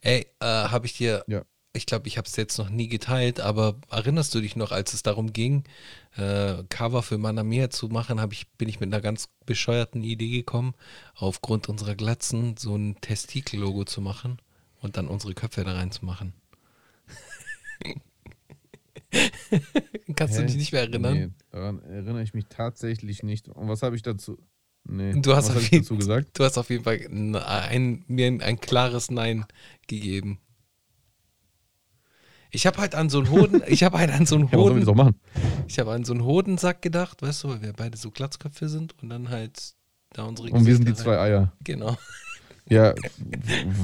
Ey, 0.02 0.26
äh, 0.40 0.46
habe 0.46 0.86
ich 0.88 0.94
dir, 0.98 1.24
Ja. 1.28 1.44
ich 1.74 1.86
glaube, 1.86 2.08
ich 2.08 2.18
habe 2.18 2.28
es 2.28 2.36
jetzt 2.36 2.58
noch 2.58 2.70
nie 2.70 2.88
geteilt, 2.88 3.40
aber 3.40 3.80
erinnerst 3.92 4.34
du 4.34 4.42
dich 4.42 4.56
noch, 4.56 4.72
als 4.72 4.94
es 4.96 5.04
darum 5.04 5.34
ging, 5.34 5.64
äh, 6.16 6.64
Cover 6.70 7.04
für 7.04 7.20
Manamia 7.20 7.70
zu 7.70 7.88
machen, 7.90 8.20
ich, 8.32 8.48
bin 8.58 8.70
ich 8.70 8.80
mit 8.80 8.92
einer 8.92 9.02
ganz 9.02 9.30
bescheuerten 9.46 10.04
Idee 10.04 10.32
gekommen, 10.32 10.74
aufgrund 11.16 11.70
unserer 11.70 11.94
Glatzen 11.96 12.56
so 12.58 12.76
ein 12.76 12.96
Testikel-Logo 13.02 13.84
zu 13.86 14.02
machen 14.02 14.40
und 14.80 14.98
dann 14.98 15.08
unsere 15.08 15.34
Köpfe 15.34 15.64
da 15.64 15.74
reinzumachen. 15.74 16.34
Kannst 20.16 20.36
du 20.38 20.42
Hä? 20.42 20.46
dich 20.48 20.56
nicht 20.58 20.72
mehr 20.72 20.82
erinnern? 20.82 21.14
Nee, 21.14 21.30
daran 21.52 21.82
erinnere 21.84 22.22
ich 22.24 22.34
mich 22.34 22.46
tatsächlich 22.50 23.24
nicht. 23.24 23.48
Und 23.48 23.68
was 23.68 23.82
habe 23.82 23.96
ich 23.96 24.02
dazu? 24.02 24.38
Nee. 24.84 25.14
Du 25.22 25.36
hast 25.36 25.50
was 25.50 25.58
auf 25.58 25.72
jeden- 25.72 25.84
dazu 25.84 25.98
gesagt? 25.98 26.38
Du 26.40 26.44
hast 26.44 26.58
auf 26.58 26.70
jeden 26.70 26.84
Fall 26.84 27.00
ein, 27.10 27.36
ein, 27.36 28.04
mir 28.08 28.28
ein, 28.28 28.42
ein 28.42 28.60
klares 28.60 29.12
Nein 29.12 29.46
gegeben. 29.88 30.40
Ich 32.52 32.66
habe 32.66 32.78
halt 32.78 32.96
an 32.96 33.10
so 33.10 33.18
einen 33.20 33.30
Hoden, 33.30 33.62
ich 33.68 33.84
habe 33.84 33.98
halt 33.98 34.10
an 34.12 34.26
so 34.26 34.36
einen 34.36 34.48
Ja, 34.52 34.58
Hoden, 34.58 34.88
auch 34.88 34.96
machen? 34.96 35.20
ich 35.68 35.78
habe 35.80 35.92
an 35.92 36.06
so 36.06 36.14
einen 36.14 36.24
Hodensack 36.24 36.82
gedacht, 36.82 37.22
weißt 37.22 37.44
du, 37.44 37.50
weil 37.50 37.62
wir 37.62 37.74
beide 37.74 37.98
so 37.98 38.10
Glatzköpfe 38.12 38.70
sind 38.70 38.96
und 39.04 39.10
dann 39.10 39.30
halt 39.30 39.74
da 40.14 40.24
unsere 40.24 40.50
Und 40.52 40.66
wir 40.66 40.74
sind 40.76 40.86
die 40.88 40.92
Gesichter 40.92 41.12
zwei. 41.12 41.20
Eier. 41.20 41.54
Genau. 41.64 41.98
Ja, 42.70 42.94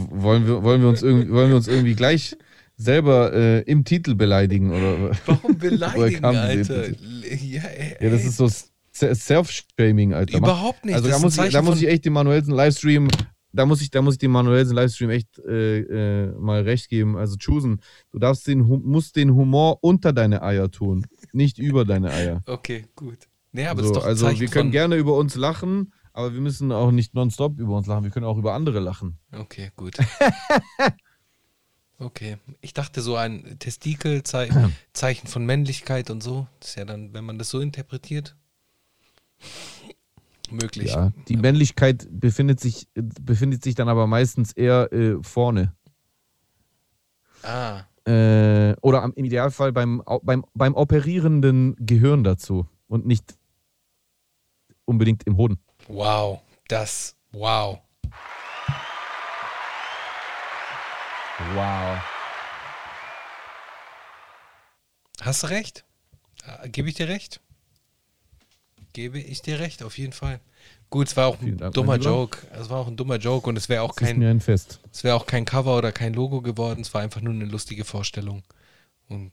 wollen 0.09 0.45
wir, 0.47 0.63
wollen 0.63 0.81
wir, 0.81 0.89
uns, 0.89 1.01
irgendwie, 1.01 1.31
wollen 1.31 1.49
wir 1.49 1.55
uns 1.55 1.67
irgendwie 1.67 1.95
gleich 1.95 2.35
selber 2.75 3.33
äh, 3.33 3.61
im 3.61 3.83
Titel 3.85 4.15
beleidigen? 4.15 4.71
Oder? 4.71 5.11
Warum 5.25 5.57
beleidigen, 5.57 6.21
diese 6.23 6.39
Alter? 6.39 6.89
Ja, 6.89 7.63
ey, 7.63 7.95
Ja, 8.01 8.09
das 8.09 8.25
ist 8.25 8.37
so 8.37 8.47
Se- 8.47 9.15
Self-Shaming, 9.15 10.13
Alter. 10.13 10.37
Überhaupt 10.37 10.85
nicht. 10.85 10.95
Also 10.95 11.09
da 11.09 11.17
muss, 11.19 11.37
ich, 11.37 11.51
da 11.51 11.61
muss 11.61 11.81
ich 11.81 11.87
echt 11.87 12.05
dem 12.05 12.13
Manuelsen 12.13 12.53
Livestream, 12.53 13.07
da 13.51 13.65
muss 13.65 13.81
ich, 13.81 13.89
da 13.89 14.01
muss 14.01 14.15
ich 14.15 14.19
dem 14.19 14.31
Manuelsen 14.31 14.75
Livestream 14.75 15.09
echt 15.09 15.39
äh, 15.39 15.79
äh, 16.25 16.31
mal 16.37 16.61
recht 16.61 16.89
geben. 16.89 17.17
Also 17.17 17.35
choosen, 17.37 17.81
du 18.11 18.19
darfst 18.19 18.47
den, 18.47 18.59
musst 18.59 19.15
den 19.15 19.33
Humor 19.33 19.79
unter 19.81 20.13
deine 20.13 20.43
Eier 20.43 20.69
tun, 20.69 21.05
nicht 21.31 21.57
über 21.57 21.85
deine 21.85 22.11
Eier. 22.11 22.41
Okay, 22.45 22.85
gut. 22.95 23.17
Nee, 23.51 23.65
aber 23.67 23.83
so, 23.83 23.89
das 23.93 23.97
ist 23.97 24.01
doch 24.01 24.03
ein 24.05 24.09
also 24.09 24.25
Zeichen 24.27 24.39
wir 24.41 24.47
können 24.49 24.71
gerne 24.71 24.95
über 24.95 25.15
uns 25.15 25.35
lachen, 25.35 25.93
aber 26.13 26.33
wir 26.33 26.41
müssen 26.41 26.71
auch 26.71 26.91
nicht 26.91 27.13
nonstop 27.13 27.59
über 27.59 27.75
uns 27.75 27.87
lachen. 27.87 28.03
Wir 28.03 28.11
können 28.11 28.25
auch 28.25 28.37
über 28.37 28.53
andere 28.53 28.79
lachen. 28.79 29.17
Okay, 29.31 29.71
gut. 29.75 29.97
Okay. 31.99 32.37
Ich 32.59 32.73
dachte 32.73 33.01
so 33.01 33.15
ein 33.15 33.57
Testikelzeichen 33.59 34.75
Zeichen 34.93 35.27
von 35.27 35.45
Männlichkeit 35.45 36.09
und 36.09 36.21
so. 36.21 36.47
Das 36.59 36.69
ist 36.69 36.75
ja 36.75 36.85
dann, 36.85 37.13
wenn 37.13 37.23
man 37.23 37.37
das 37.37 37.49
so 37.49 37.61
interpretiert, 37.61 38.35
möglich. 40.49 40.91
Ja, 40.91 41.13
die 41.27 41.37
Männlichkeit 41.37 42.07
befindet 42.11 42.59
sich, 42.59 42.87
befindet 42.93 43.63
sich 43.63 43.75
dann 43.75 43.89
aber 43.89 44.07
meistens 44.07 44.51
eher 44.51 44.91
äh, 44.91 45.17
vorne. 45.21 45.73
Ah, 47.43 47.83
Äh, 48.05 48.75
oder 48.81 49.01
am, 49.03 49.13
im 49.15 49.23
Idealfall 49.23 49.71
beim, 49.71 50.03
beim, 50.23 50.43
beim 50.53 50.75
operierenden 50.75 51.75
Gehirn 51.79 52.25
dazu 52.25 52.67
und 52.87 53.05
nicht 53.05 53.37
unbedingt 54.83 55.23
im 55.23 55.37
Hoden. 55.37 55.59
Wow. 55.87 56.41
Das, 56.67 57.15
wow. 57.31 57.79
Wow. 61.55 61.97
Hast 65.21 65.43
du 65.43 65.47
recht? 65.47 65.83
Äh, 66.63 66.69
Gebe 66.69 66.89
ich 66.89 66.95
dir 66.95 67.07
recht? 67.07 67.39
Gebe 68.93 69.19
ich 69.19 69.41
dir 69.41 69.59
recht, 69.59 69.83
auf 69.83 69.97
jeden 69.97 70.13
Fall. 70.13 70.39
Gut, 70.89 71.07
es 71.07 71.17
war 71.17 71.27
auch 71.27 71.41
ein 71.41 71.57
Dank, 71.57 71.73
dummer. 71.73 71.95
Joke. 71.97 72.37
Es 72.51 72.69
war 72.69 72.77
auch 72.79 72.87
ein 72.87 72.95
dummer 72.95 73.15
Joke 73.17 73.49
und 73.49 73.57
es 73.57 73.67
wäre 73.67 73.81
auch 73.81 73.95
Das 73.95 74.07
kein, 74.09 74.21
ein 74.23 74.39
Fest. 74.39 74.79
es 74.91 75.03
wäre 75.03 75.15
auch 75.15 75.25
kein 75.25 75.43
Cover 75.45 75.75
oder 75.77 75.91
kein 75.91 76.13
Logo 76.13 76.41
geworden. 76.41 76.81
Es 76.81 76.93
war 76.93 77.01
einfach 77.01 77.21
nur 77.21 77.33
eine 77.33 77.45
lustige 77.45 77.83
Vorstellung. 77.83 78.43
Und 79.09 79.31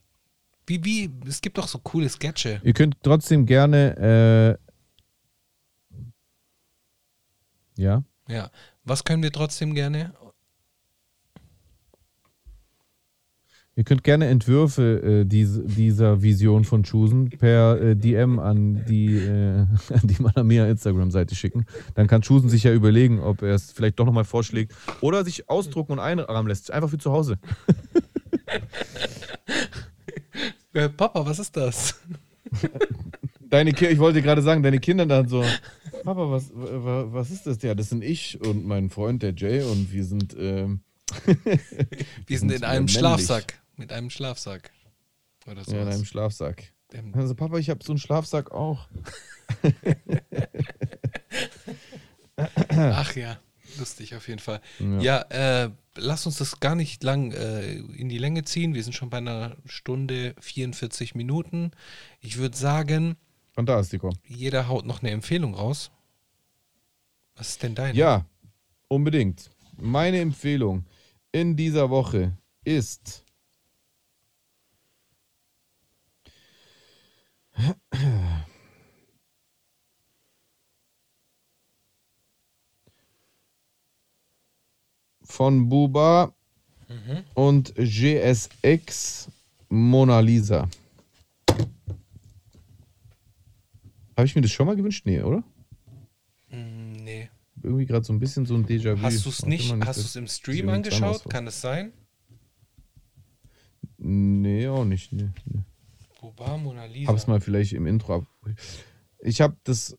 wie, 0.66 0.82
wie, 0.85 1.10
es 1.28 1.43
gibt 1.43 1.59
doch 1.59 1.68
so 1.68 1.78
coole 1.78 2.09
Sketche. 2.09 2.60
Ihr 2.64 2.72
könnt 2.72 2.97
trotzdem 3.02 3.44
gerne. 3.44 4.59
Äh, 4.59 4.69
ja. 7.81 8.05
Ja. 8.28 8.51
Was 8.85 9.05
können 9.05 9.23
wir 9.23 9.32
trotzdem 9.32 9.74
gerne? 9.74 10.12
Ihr 13.77 13.85
könnt 13.85 14.05
gerne 14.05 14.27
Entwürfe 14.27 15.23
äh, 15.23 15.24
dies, 15.24 15.59
dieser 15.65 16.23
Vision 16.23 16.65
von 16.65 16.82
Chusen 16.82 17.31
per 17.31 17.81
äh, 17.81 17.97
DM 17.97 18.39
an 18.39 18.85
die, 18.86 19.16
äh, 19.16 19.61
an 19.61 20.01
die 20.02 20.20
Manamia 20.20 20.66
Instagram-Seite 20.66 21.35
schicken. 21.35 21.65
Dann 21.94 22.07
kann 22.07 22.20
Chusen 22.20 22.51
sich 22.51 22.65
ja 22.65 22.74
überlegen, 22.74 23.20
ob 23.20 23.43
er 23.43 23.55
es 23.55 23.73
vielleicht 23.73 23.98
doch 23.98 24.05
nochmal 24.05 24.24
vorschlägt 24.24 24.74
oder 25.01 25.24
sich 25.24 25.48
ausdrucken 25.48 25.93
und 25.93 25.98
einrahmen 25.98 26.48
lässt. 26.48 26.70
Einfach 26.70 26.90
für 26.90 26.98
zu 26.98 27.12
Hause. 27.12 27.39
Äh, 30.73 30.89
Papa, 30.89 31.27
was 31.27 31.40
ist 31.40 31.57
das? 31.57 32.01
Deine 33.40 33.73
Ki 33.73 33.86
ich 33.86 33.98
wollte 33.98 34.23
gerade 34.23 34.40
sagen, 34.40 34.62
deine 34.62 34.78
Kinder 34.78 35.05
dann 35.05 35.27
so, 35.27 35.44
Papa, 36.05 36.31
was, 36.31 36.51
wa- 36.55 37.06
was 37.12 37.31
ist 37.31 37.47
das? 37.47 37.60
Ja, 37.62 37.74
das 37.74 37.89
sind 37.90 38.02
ich 38.05 38.40
und 38.40 38.64
mein 38.66 38.90
Freund, 38.90 39.22
der 39.22 39.35
Jay, 39.35 39.62
und 39.62 39.93
wir 39.93 40.05
sind. 40.05 40.35
Ähm, 40.39 40.81
Wir 42.27 42.39
sind 42.39 42.52
in 42.52 42.62
einem 42.62 42.85
männlich. 42.85 42.98
Schlafsack. 42.98 43.60
Mit 43.77 43.93
einem 43.93 44.10
Schlafsack. 44.10 44.70
Oder 45.47 45.62
ja, 45.62 45.82
in 45.82 45.89
einem. 45.89 46.05
Schlafsack. 46.05 46.72
Also, 47.12 47.35
Papa, 47.35 47.59
ich 47.59 47.68
habe 47.70 47.82
so 47.85 47.93
einen 47.93 47.98
Schlafsack 47.98 48.51
auch. 48.52 48.86
Ach 52.68 53.14
ja, 53.16 53.39
lustig 53.78 54.14
auf 54.14 54.28
jeden 54.28 54.39
Fall. 54.40 54.60
Ja. 54.78 55.01
Ja, 55.31 55.64
äh, 55.64 55.70
lass 55.97 56.27
uns 56.27 56.39
das 56.39 56.60
gar 56.60 56.74
nicht 56.74 57.02
lang 57.02 57.32
äh, 57.32 57.74
in 57.74 58.09
die 58.09 58.18
Länge 58.18 58.44
ziehen. 58.44 58.74
Wir 58.74 58.82
sind 58.82 58.93
schon 58.94 59.10
bei 59.10 59.18
einer 59.18 59.56
Stunde 59.66 60.35
44 60.40 61.14
Minuten. 61.14 61.72
Ich 62.20 62.39
würde 62.39 62.56
sagen, 62.56 63.16
Fantastico. 63.52 64.10
jeder 64.27 64.68
haut 64.68 64.86
noch 64.86 65.01
eine 65.02 65.10
Empfehlung 65.10 65.55
raus. 65.55 65.90
Was 67.36 67.51
ist 67.51 67.62
denn 67.62 67.74
deine? 67.74 67.97
Ja, 67.98 68.24
unbedingt. 68.89 69.51
Meine 69.77 70.20
Empfehlung 70.20 70.85
in 71.32 71.56
dieser 71.56 71.90
Woche 71.90 72.36
ist. 72.64 73.24
Von 85.22 85.68
Buba 85.68 86.32
Mhm. 86.89 87.24
und 87.35 87.74
GSX 87.77 89.28
Mona 89.68 90.18
Lisa. 90.20 90.68
Habe 94.20 94.26
ich 94.26 94.36
mir 94.36 94.42
das 94.42 94.51
schon 94.51 94.66
mal 94.66 94.76
gewünscht? 94.76 95.06
Nee, 95.06 95.22
oder? 95.22 95.42
Mm, 96.51 96.92
nee. 96.92 97.30
Irgendwie 97.62 97.86
gerade 97.86 98.05
so 98.05 98.12
ein 98.12 98.18
bisschen 98.18 98.44
so 98.44 98.55
ein 98.55 98.66
Déjà-vu. 98.66 99.01
Hast 99.01 99.24
du 99.24 99.30
es 99.30 99.47
nicht, 99.47 99.74
mal, 99.74 99.86
hast 99.86 99.97
du 99.97 100.02
es 100.02 100.14
im 100.14 100.26
Stream 100.26 100.68
angeschaut? 100.68 101.24
Kann 101.30 101.47
es 101.47 101.62
sein? 101.62 101.94
Nee, 103.97 104.68
auch 104.68 104.84
nicht. 104.84 105.10
Nee, 105.14 105.30
nee. 105.47 105.62
Boba 106.20 106.59
Mona 106.59 106.84
Lisa. 106.84 107.10
Hab's 107.10 107.28
mal 107.28 107.40
vielleicht 107.40 107.72
im 107.72 107.86
Intro 107.86 108.16
ab. 108.16 108.26
Ich 109.20 109.40
habe 109.40 109.56
das, 109.64 109.97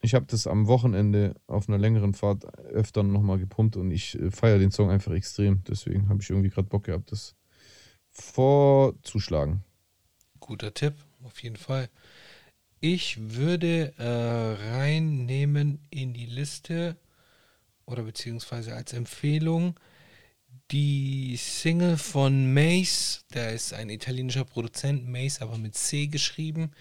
ich 0.00 0.14
habe 0.14 0.24
das 0.24 0.46
am 0.46 0.66
Wochenende 0.66 1.34
auf 1.48 1.68
einer 1.68 1.76
längeren 1.76 2.14
Fahrt 2.14 2.46
öfter 2.70 3.02
nochmal 3.02 3.38
gepumpt 3.38 3.76
und 3.76 3.90
ich 3.90 4.18
feiere 4.30 4.58
den 4.58 4.70
Song 4.70 4.88
einfach 4.88 5.12
extrem. 5.12 5.62
Deswegen 5.64 6.08
habe 6.08 6.22
ich 6.22 6.30
irgendwie 6.30 6.48
gerade 6.48 6.68
Bock 6.68 6.84
gehabt, 6.84 7.12
das 7.12 7.36
vorzuschlagen. 8.08 9.64
Guter 10.40 10.72
Tipp, 10.72 10.94
auf 11.24 11.42
jeden 11.42 11.56
Fall. 11.56 11.90
Ich 12.80 13.34
würde 13.34 13.92
äh, 13.98 14.72
reinnehmen 14.72 15.80
in 15.90 16.12
die 16.14 16.26
Liste 16.26 16.96
oder 17.86 18.02
beziehungsweise 18.02 18.74
als 18.74 18.92
Empfehlung 18.92 19.74
die 20.70 21.36
Single 21.36 21.96
von 21.96 22.52
Mace. 22.52 23.24
Der 23.34 23.52
ist 23.52 23.72
ein 23.72 23.90
italienischer 23.90 24.44
Produzent, 24.44 25.08
Mace 25.08 25.40
aber 25.40 25.58
mit 25.58 25.74
C 25.74 26.06
geschrieben. 26.06 26.72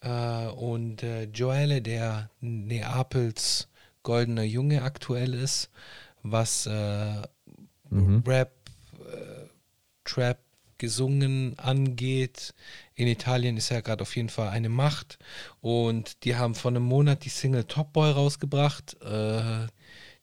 Äh, 0.00 0.46
und 0.48 1.02
äh, 1.02 1.24
Joelle, 1.24 1.80
der 1.82 2.30
Neapels 2.40 3.68
goldener 4.02 4.42
Junge 4.44 4.82
aktuell 4.82 5.34
ist, 5.34 5.70
was 6.22 6.66
äh, 6.66 7.22
Mhm. 7.90 8.22
Rap, 8.26 8.52
äh, 9.00 9.46
Trap, 10.04 10.38
gesungen 10.78 11.58
angeht. 11.58 12.54
In 12.98 13.06
Italien 13.06 13.56
ist 13.56 13.70
er 13.70 13.80
gerade 13.80 14.02
auf 14.02 14.16
jeden 14.16 14.28
Fall 14.28 14.48
eine 14.48 14.68
Macht. 14.68 15.20
Und 15.60 16.24
die 16.24 16.34
haben 16.34 16.56
vor 16.56 16.72
einem 16.72 16.82
Monat 16.82 17.24
die 17.24 17.28
Single 17.28 17.62
Top 17.62 17.92
Boy 17.92 18.10
rausgebracht. 18.10 19.00
Äh, 19.02 19.68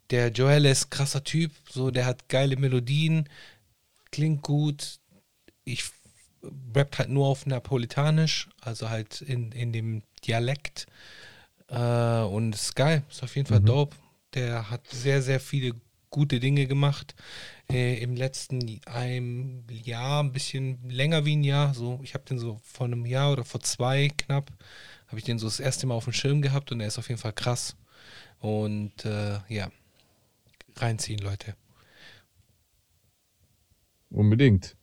der 0.09 0.27
Joel 0.33 0.65
ist 0.65 0.91
krasser 0.91 1.23
Typ, 1.23 1.53
so 1.69 1.89
der 1.89 2.05
hat 2.05 2.27
geile 2.27 2.57
Melodien, 2.57 3.29
klingt 4.11 4.41
gut. 4.41 4.99
Ich 5.63 5.85
rappt 6.75 6.99
halt 6.99 7.09
nur 7.09 7.27
auf 7.27 7.45
Napolitanisch, 7.45 8.49
also 8.59 8.89
halt 8.89 9.21
in, 9.21 9.53
in 9.53 9.71
dem 9.71 10.03
Dialekt. 10.27 10.85
Äh, 11.69 12.23
und 12.23 12.53
ist 12.55 12.75
geil, 12.75 13.03
ist 13.09 13.23
auf 13.23 13.37
jeden 13.37 13.47
Fall 13.47 13.61
Mhm. 13.61 13.67
dope. 13.67 13.95
Der 14.33 14.69
hat 14.69 14.85
sehr, 14.91 15.21
sehr 15.21 15.39
viele 15.39 15.75
gute 16.15 16.39
Dinge 16.39 16.65
gemacht. 16.65 17.13
Äh, 17.69 18.01
Im 18.01 18.15
letzten 18.15 18.79
einem 18.85 19.65
Jahr, 19.69 20.23
ein 20.23 20.31
bisschen 20.31 20.79
länger 20.89 21.25
wie 21.25 21.35
ein 21.35 21.43
Jahr. 21.43 21.73
So, 21.73 21.99
ich 22.03 22.13
habe 22.13 22.23
den 22.23 22.39
so 22.39 22.57
vor 22.63 22.85
einem 22.85 23.05
Jahr 23.05 23.33
oder 23.33 23.43
vor 23.43 23.59
zwei 23.59 24.07
knapp, 24.07 24.49
habe 25.07 25.19
ich 25.19 25.25
den 25.25 25.39
so 25.39 25.47
das 25.47 25.59
erste 25.59 25.85
Mal 25.87 25.95
auf 25.95 26.05
dem 26.05 26.13
Schirm 26.13 26.41
gehabt 26.41 26.71
und 26.71 26.79
er 26.79 26.87
ist 26.87 26.97
auf 26.97 27.09
jeden 27.09 27.19
Fall 27.19 27.33
krass. 27.33 27.75
Und 28.39 29.03
äh, 29.03 29.39
ja, 29.49 29.69
reinziehen, 30.77 31.19
Leute. 31.19 31.53
Unbedingt. 34.09 34.77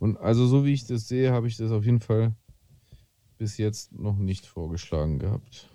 Und 0.00 0.16
also 0.16 0.48
so 0.48 0.64
wie 0.64 0.72
ich 0.72 0.84
das 0.84 1.06
sehe, 1.06 1.30
habe 1.30 1.46
ich 1.46 1.56
das 1.56 1.70
auf 1.70 1.84
jeden 1.84 2.00
Fall 2.00 2.34
bis 3.38 3.56
jetzt 3.56 3.92
noch 3.92 4.16
nicht 4.16 4.46
vorgeschlagen 4.46 5.20
gehabt. 5.20 5.70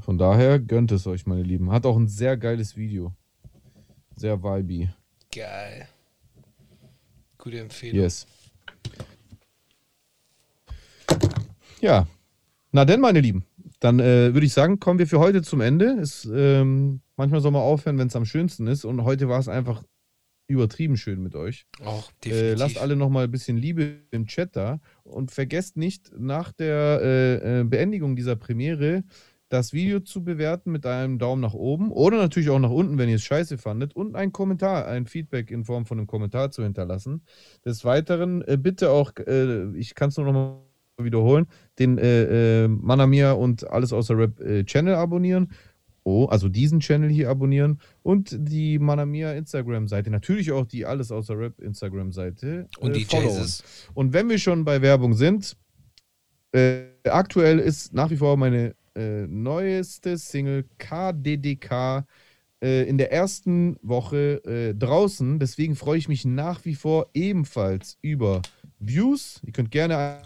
Von 0.00 0.18
daher 0.18 0.58
gönnt 0.58 0.92
es 0.92 1.06
euch, 1.06 1.24
meine 1.24 1.42
Lieben. 1.42 1.72
Hat 1.72 1.86
auch 1.86 1.96
ein 1.96 2.08
sehr 2.08 2.36
geiles 2.36 2.76
Video. 2.76 3.14
Sehr 4.16 4.42
vibey. 4.42 4.88
Geil. 5.34 5.88
Gute 7.38 7.60
Empfehlung. 7.60 8.00
Yes. 8.00 8.26
Ja. 11.80 12.06
Na 12.72 12.84
denn, 12.84 13.00
meine 13.00 13.20
Lieben. 13.20 13.44
Dann 13.78 14.00
äh, 14.00 14.32
würde 14.32 14.46
ich 14.46 14.54
sagen, 14.54 14.80
kommen 14.80 14.98
wir 14.98 15.06
für 15.06 15.18
heute 15.18 15.42
zum 15.42 15.60
Ende. 15.60 15.98
Es, 16.00 16.28
ähm, 16.32 17.00
manchmal 17.16 17.40
soll 17.40 17.50
man 17.50 17.62
aufhören, 17.62 17.98
wenn 17.98 18.08
es 18.08 18.16
am 18.16 18.24
schönsten 18.24 18.66
ist. 18.66 18.84
Und 18.84 19.04
heute 19.04 19.28
war 19.28 19.38
es 19.38 19.48
einfach 19.48 19.84
übertrieben 20.48 20.96
schön 20.96 21.22
mit 21.22 21.34
euch. 21.34 21.66
Auch 21.84 22.10
Äh, 22.24 22.54
lasst 22.54 22.78
alle 22.78 22.96
nochmal 22.96 23.24
ein 23.24 23.30
bisschen 23.30 23.58
Liebe 23.58 23.98
im 24.10 24.26
Chat 24.26 24.56
da. 24.56 24.80
Und 25.02 25.30
vergesst 25.30 25.76
nicht, 25.76 26.10
nach 26.18 26.52
der 26.52 27.00
äh, 27.02 27.60
äh, 27.60 27.64
Beendigung 27.64 28.16
dieser 28.16 28.36
Premiere 28.36 29.04
das 29.48 29.72
Video 29.72 30.00
zu 30.00 30.24
bewerten 30.24 30.72
mit 30.72 30.86
einem 30.86 31.18
Daumen 31.18 31.40
nach 31.40 31.54
oben 31.54 31.92
oder 31.92 32.16
natürlich 32.18 32.50
auch 32.50 32.58
nach 32.58 32.70
unten, 32.70 32.98
wenn 32.98 33.08
ihr 33.08 33.16
es 33.16 33.22
scheiße 33.22 33.58
fandet 33.58 33.94
und 33.94 34.16
einen 34.16 34.32
Kommentar, 34.32 34.86
ein 34.86 35.06
Feedback 35.06 35.50
in 35.50 35.64
Form 35.64 35.86
von 35.86 35.98
einem 35.98 36.06
Kommentar 36.06 36.50
zu 36.50 36.62
hinterlassen. 36.62 37.22
Des 37.64 37.84
Weiteren 37.84 38.42
äh, 38.42 38.58
bitte 38.60 38.90
auch, 38.90 39.12
äh, 39.26 39.76
ich 39.76 39.94
kann 39.94 40.08
es 40.08 40.16
nur 40.16 40.26
nochmal 40.26 40.58
wiederholen, 40.98 41.46
den 41.78 41.98
äh, 41.98 42.64
äh, 42.64 42.68
Manamia 42.68 43.32
und 43.32 43.70
alles 43.70 43.92
außer 43.92 44.16
Rap 44.18 44.40
äh, 44.40 44.64
Channel 44.64 44.94
abonnieren. 44.94 45.52
Oh, 46.02 46.26
also 46.26 46.48
diesen 46.48 46.78
Channel 46.78 47.10
hier 47.10 47.28
abonnieren 47.30 47.80
und 48.02 48.36
die 48.38 48.78
Manamia 48.78 49.32
Instagram-Seite. 49.32 50.08
Natürlich 50.10 50.52
auch 50.52 50.64
die 50.64 50.86
Alles 50.86 51.10
außer 51.10 51.36
Rap 51.36 51.60
Instagram-Seite. 51.60 52.68
Und 52.78 52.90
äh, 52.90 52.94
die 52.94 53.04
followen. 53.04 53.30
Jesus. 53.30 53.64
Und 53.92 54.12
wenn 54.12 54.28
wir 54.28 54.38
schon 54.38 54.64
bei 54.64 54.82
Werbung 54.82 55.14
sind, 55.14 55.56
aktuell 57.04 57.58
ist 57.58 57.92
nach 57.92 58.08
wie 58.10 58.16
vor 58.16 58.36
meine 58.36 58.74
äh, 58.96 59.26
neueste 59.26 60.18
Single 60.18 60.64
KDDK 60.78 62.06
äh, 62.62 62.88
in 62.88 62.98
der 62.98 63.12
ersten 63.12 63.76
Woche 63.82 64.42
äh, 64.44 64.74
draußen. 64.74 65.38
Deswegen 65.38 65.76
freue 65.76 65.98
ich 65.98 66.08
mich 66.08 66.24
nach 66.24 66.64
wie 66.64 66.74
vor 66.74 67.10
ebenfalls 67.14 67.98
über 68.02 68.42
Views. 68.78 69.40
Ihr 69.44 69.52
könnt 69.52 69.70
gerne 69.70 70.22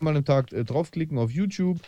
mal 0.00 0.16
am 0.16 0.24
Tag 0.24 0.52
äh, 0.52 0.64
draufklicken 0.64 1.18
auf 1.18 1.30
YouTube. 1.30 1.78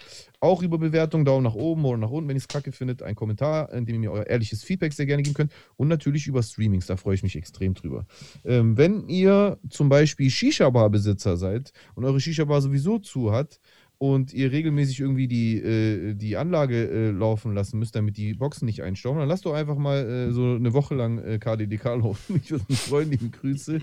Auch 0.40 0.62
über 0.62 0.78
Bewertungen, 0.78 1.24
Daumen 1.24 1.44
nach 1.44 1.54
oben 1.54 1.84
oder 1.84 1.98
nach 1.98 2.10
unten, 2.10 2.28
wenn 2.28 2.36
ihr 2.36 2.40
es 2.40 2.48
kacke 2.48 2.72
findet. 2.72 3.02
Ein 3.02 3.14
Kommentar, 3.14 3.72
in 3.72 3.86
dem 3.86 3.96
ihr 3.96 4.00
mir 4.00 4.12
euer 4.12 4.26
ehrliches 4.26 4.62
Feedback 4.62 4.92
sehr 4.92 5.06
gerne 5.06 5.22
geben 5.22 5.34
könnt. 5.34 5.52
Und 5.76 5.88
natürlich 5.88 6.26
über 6.26 6.42
Streamings, 6.42 6.86
da 6.86 6.96
freue 6.96 7.16
ich 7.16 7.22
mich 7.22 7.36
extrem 7.36 7.74
drüber. 7.74 8.06
Ähm, 8.44 8.76
wenn 8.76 9.08
ihr 9.08 9.58
zum 9.68 9.88
Beispiel 9.88 10.30
Shisha-Bar-Besitzer 10.30 11.36
seid 11.36 11.72
und 11.94 12.04
eure 12.04 12.20
Shisha-Bar 12.20 12.62
sowieso 12.62 12.98
zu 12.98 13.32
hat 13.32 13.60
und 13.98 14.32
ihr 14.32 14.52
regelmäßig 14.52 15.00
irgendwie 15.00 15.26
die, 15.26 15.58
äh, 15.58 16.14
die 16.14 16.36
Anlage 16.36 16.88
äh, 16.88 17.10
laufen 17.10 17.54
lassen 17.54 17.78
müsst, 17.78 17.96
damit 17.96 18.16
die 18.16 18.34
Boxen 18.34 18.66
nicht 18.66 18.82
einstauben, 18.82 19.18
dann 19.18 19.28
lasst 19.28 19.44
doch 19.44 19.54
einfach 19.54 19.76
mal 19.76 20.08
äh, 20.08 20.32
so 20.32 20.54
eine 20.54 20.72
Woche 20.72 20.94
lang 20.94 21.18
äh, 21.18 21.38
KDDK 21.38 21.84
laufen. 22.02 22.40
Ich 22.42 22.50
würde 22.50 22.64
mich 22.68 22.78
freuen, 22.78 23.10
liebe 23.10 23.28
Grüße. 23.28 23.80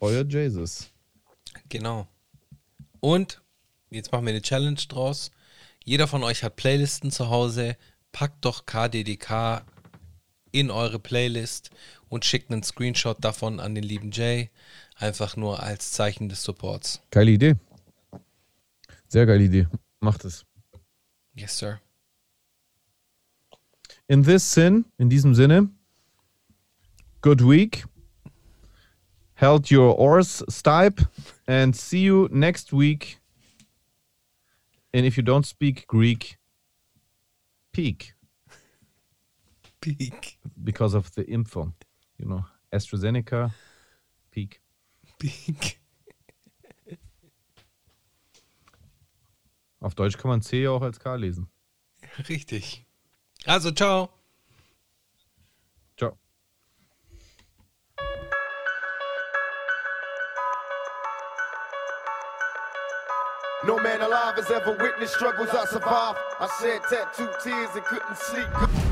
Euer 0.00 0.24
Jesus. 0.24 0.90
Genau. 1.68 2.06
Und 3.00 3.42
jetzt 3.90 4.12
machen 4.12 4.26
wir 4.26 4.30
eine 4.30 4.42
Challenge 4.42 4.80
draus. 4.88 5.32
Jeder 5.84 6.06
von 6.06 6.22
euch 6.22 6.44
hat 6.44 6.56
Playlisten 6.56 7.10
zu 7.10 7.28
Hause. 7.28 7.76
Packt 8.12 8.44
doch 8.44 8.64
KDDK 8.64 9.64
in 10.52 10.70
eure 10.70 10.98
Playlist 10.98 11.70
und 12.08 12.24
schickt 12.24 12.50
einen 12.50 12.62
Screenshot 12.62 13.22
davon 13.24 13.60
an 13.60 13.74
den 13.74 13.84
lieben 13.84 14.12
Jay. 14.12 14.50
Einfach 14.96 15.36
nur 15.36 15.62
als 15.62 15.92
Zeichen 15.92 16.28
des 16.28 16.42
Supports. 16.42 17.00
Geile 17.10 17.32
Idee. 17.32 17.54
Sehr 19.08 19.26
geile 19.26 19.44
Idee. 19.44 19.66
Macht 20.00 20.24
es. 20.24 20.44
Yes, 21.34 21.56
sir. 21.58 21.80
In 24.06 24.22
this 24.22 24.42
sin, 24.52 24.84
in 24.98 25.08
diesem 25.08 25.34
Sinne, 25.34 25.70
good 27.20 27.40
week. 27.42 27.84
Held 29.34 29.70
your 29.70 29.98
oars 29.98 30.44
stipe 30.48 31.06
and 31.46 31.74
see 31.74 32.02
you 32.02 32.28
next 32.32 32.72
week. 32.72 33.18
And 34.92 35.06
if 35.06 35.16
you 35.16 35.22
don't 35.22 35.46
speak 35.46 35.86
Greek, 35.86 36.38
peak 37.72 38.14
Peak. 39.80 40.38
because 40.64 40.94
of 40.94 41.10
the 41.14 41.24
info. 41.24 41.72
You 42.18 42.26
know, 42.28 42.44
AstraZeneca, 42.72 43.52
peak. 44.30 44.60
Peak. 45.18 45.78
Auf 49.80 49.94
Deutsch 49.94 50.18
kann 50.18 50.30
man 50.30 50.42
C 50.42 50.62
ja 50.62 50.70
auch 50.70 50.82
als 50.82 50.98
K 50.98 51.14
lesen. 51.14 51.48
Richtig. 52.28 52.84
Also, 53.46 53.70
ciao. 53.70 54.10
Ciao. 55.96 56.18
No 63.64 63.76
man 63.76 64.00
alive 64.00 64.36
has 64.36 64.50
ever 64.50 64.76
witnessed 64.78 65.14
struggles 65.14 65.50
I 65.50 65.64
survived. 65.66 66.18
I 66.40 66.48
shed 66.60 66.82
tattooed 66.90 67.38
tears 67.40 67.70
and 67.74 67.84
couldn't 67.84 68.16
sleep. 68.16 68.87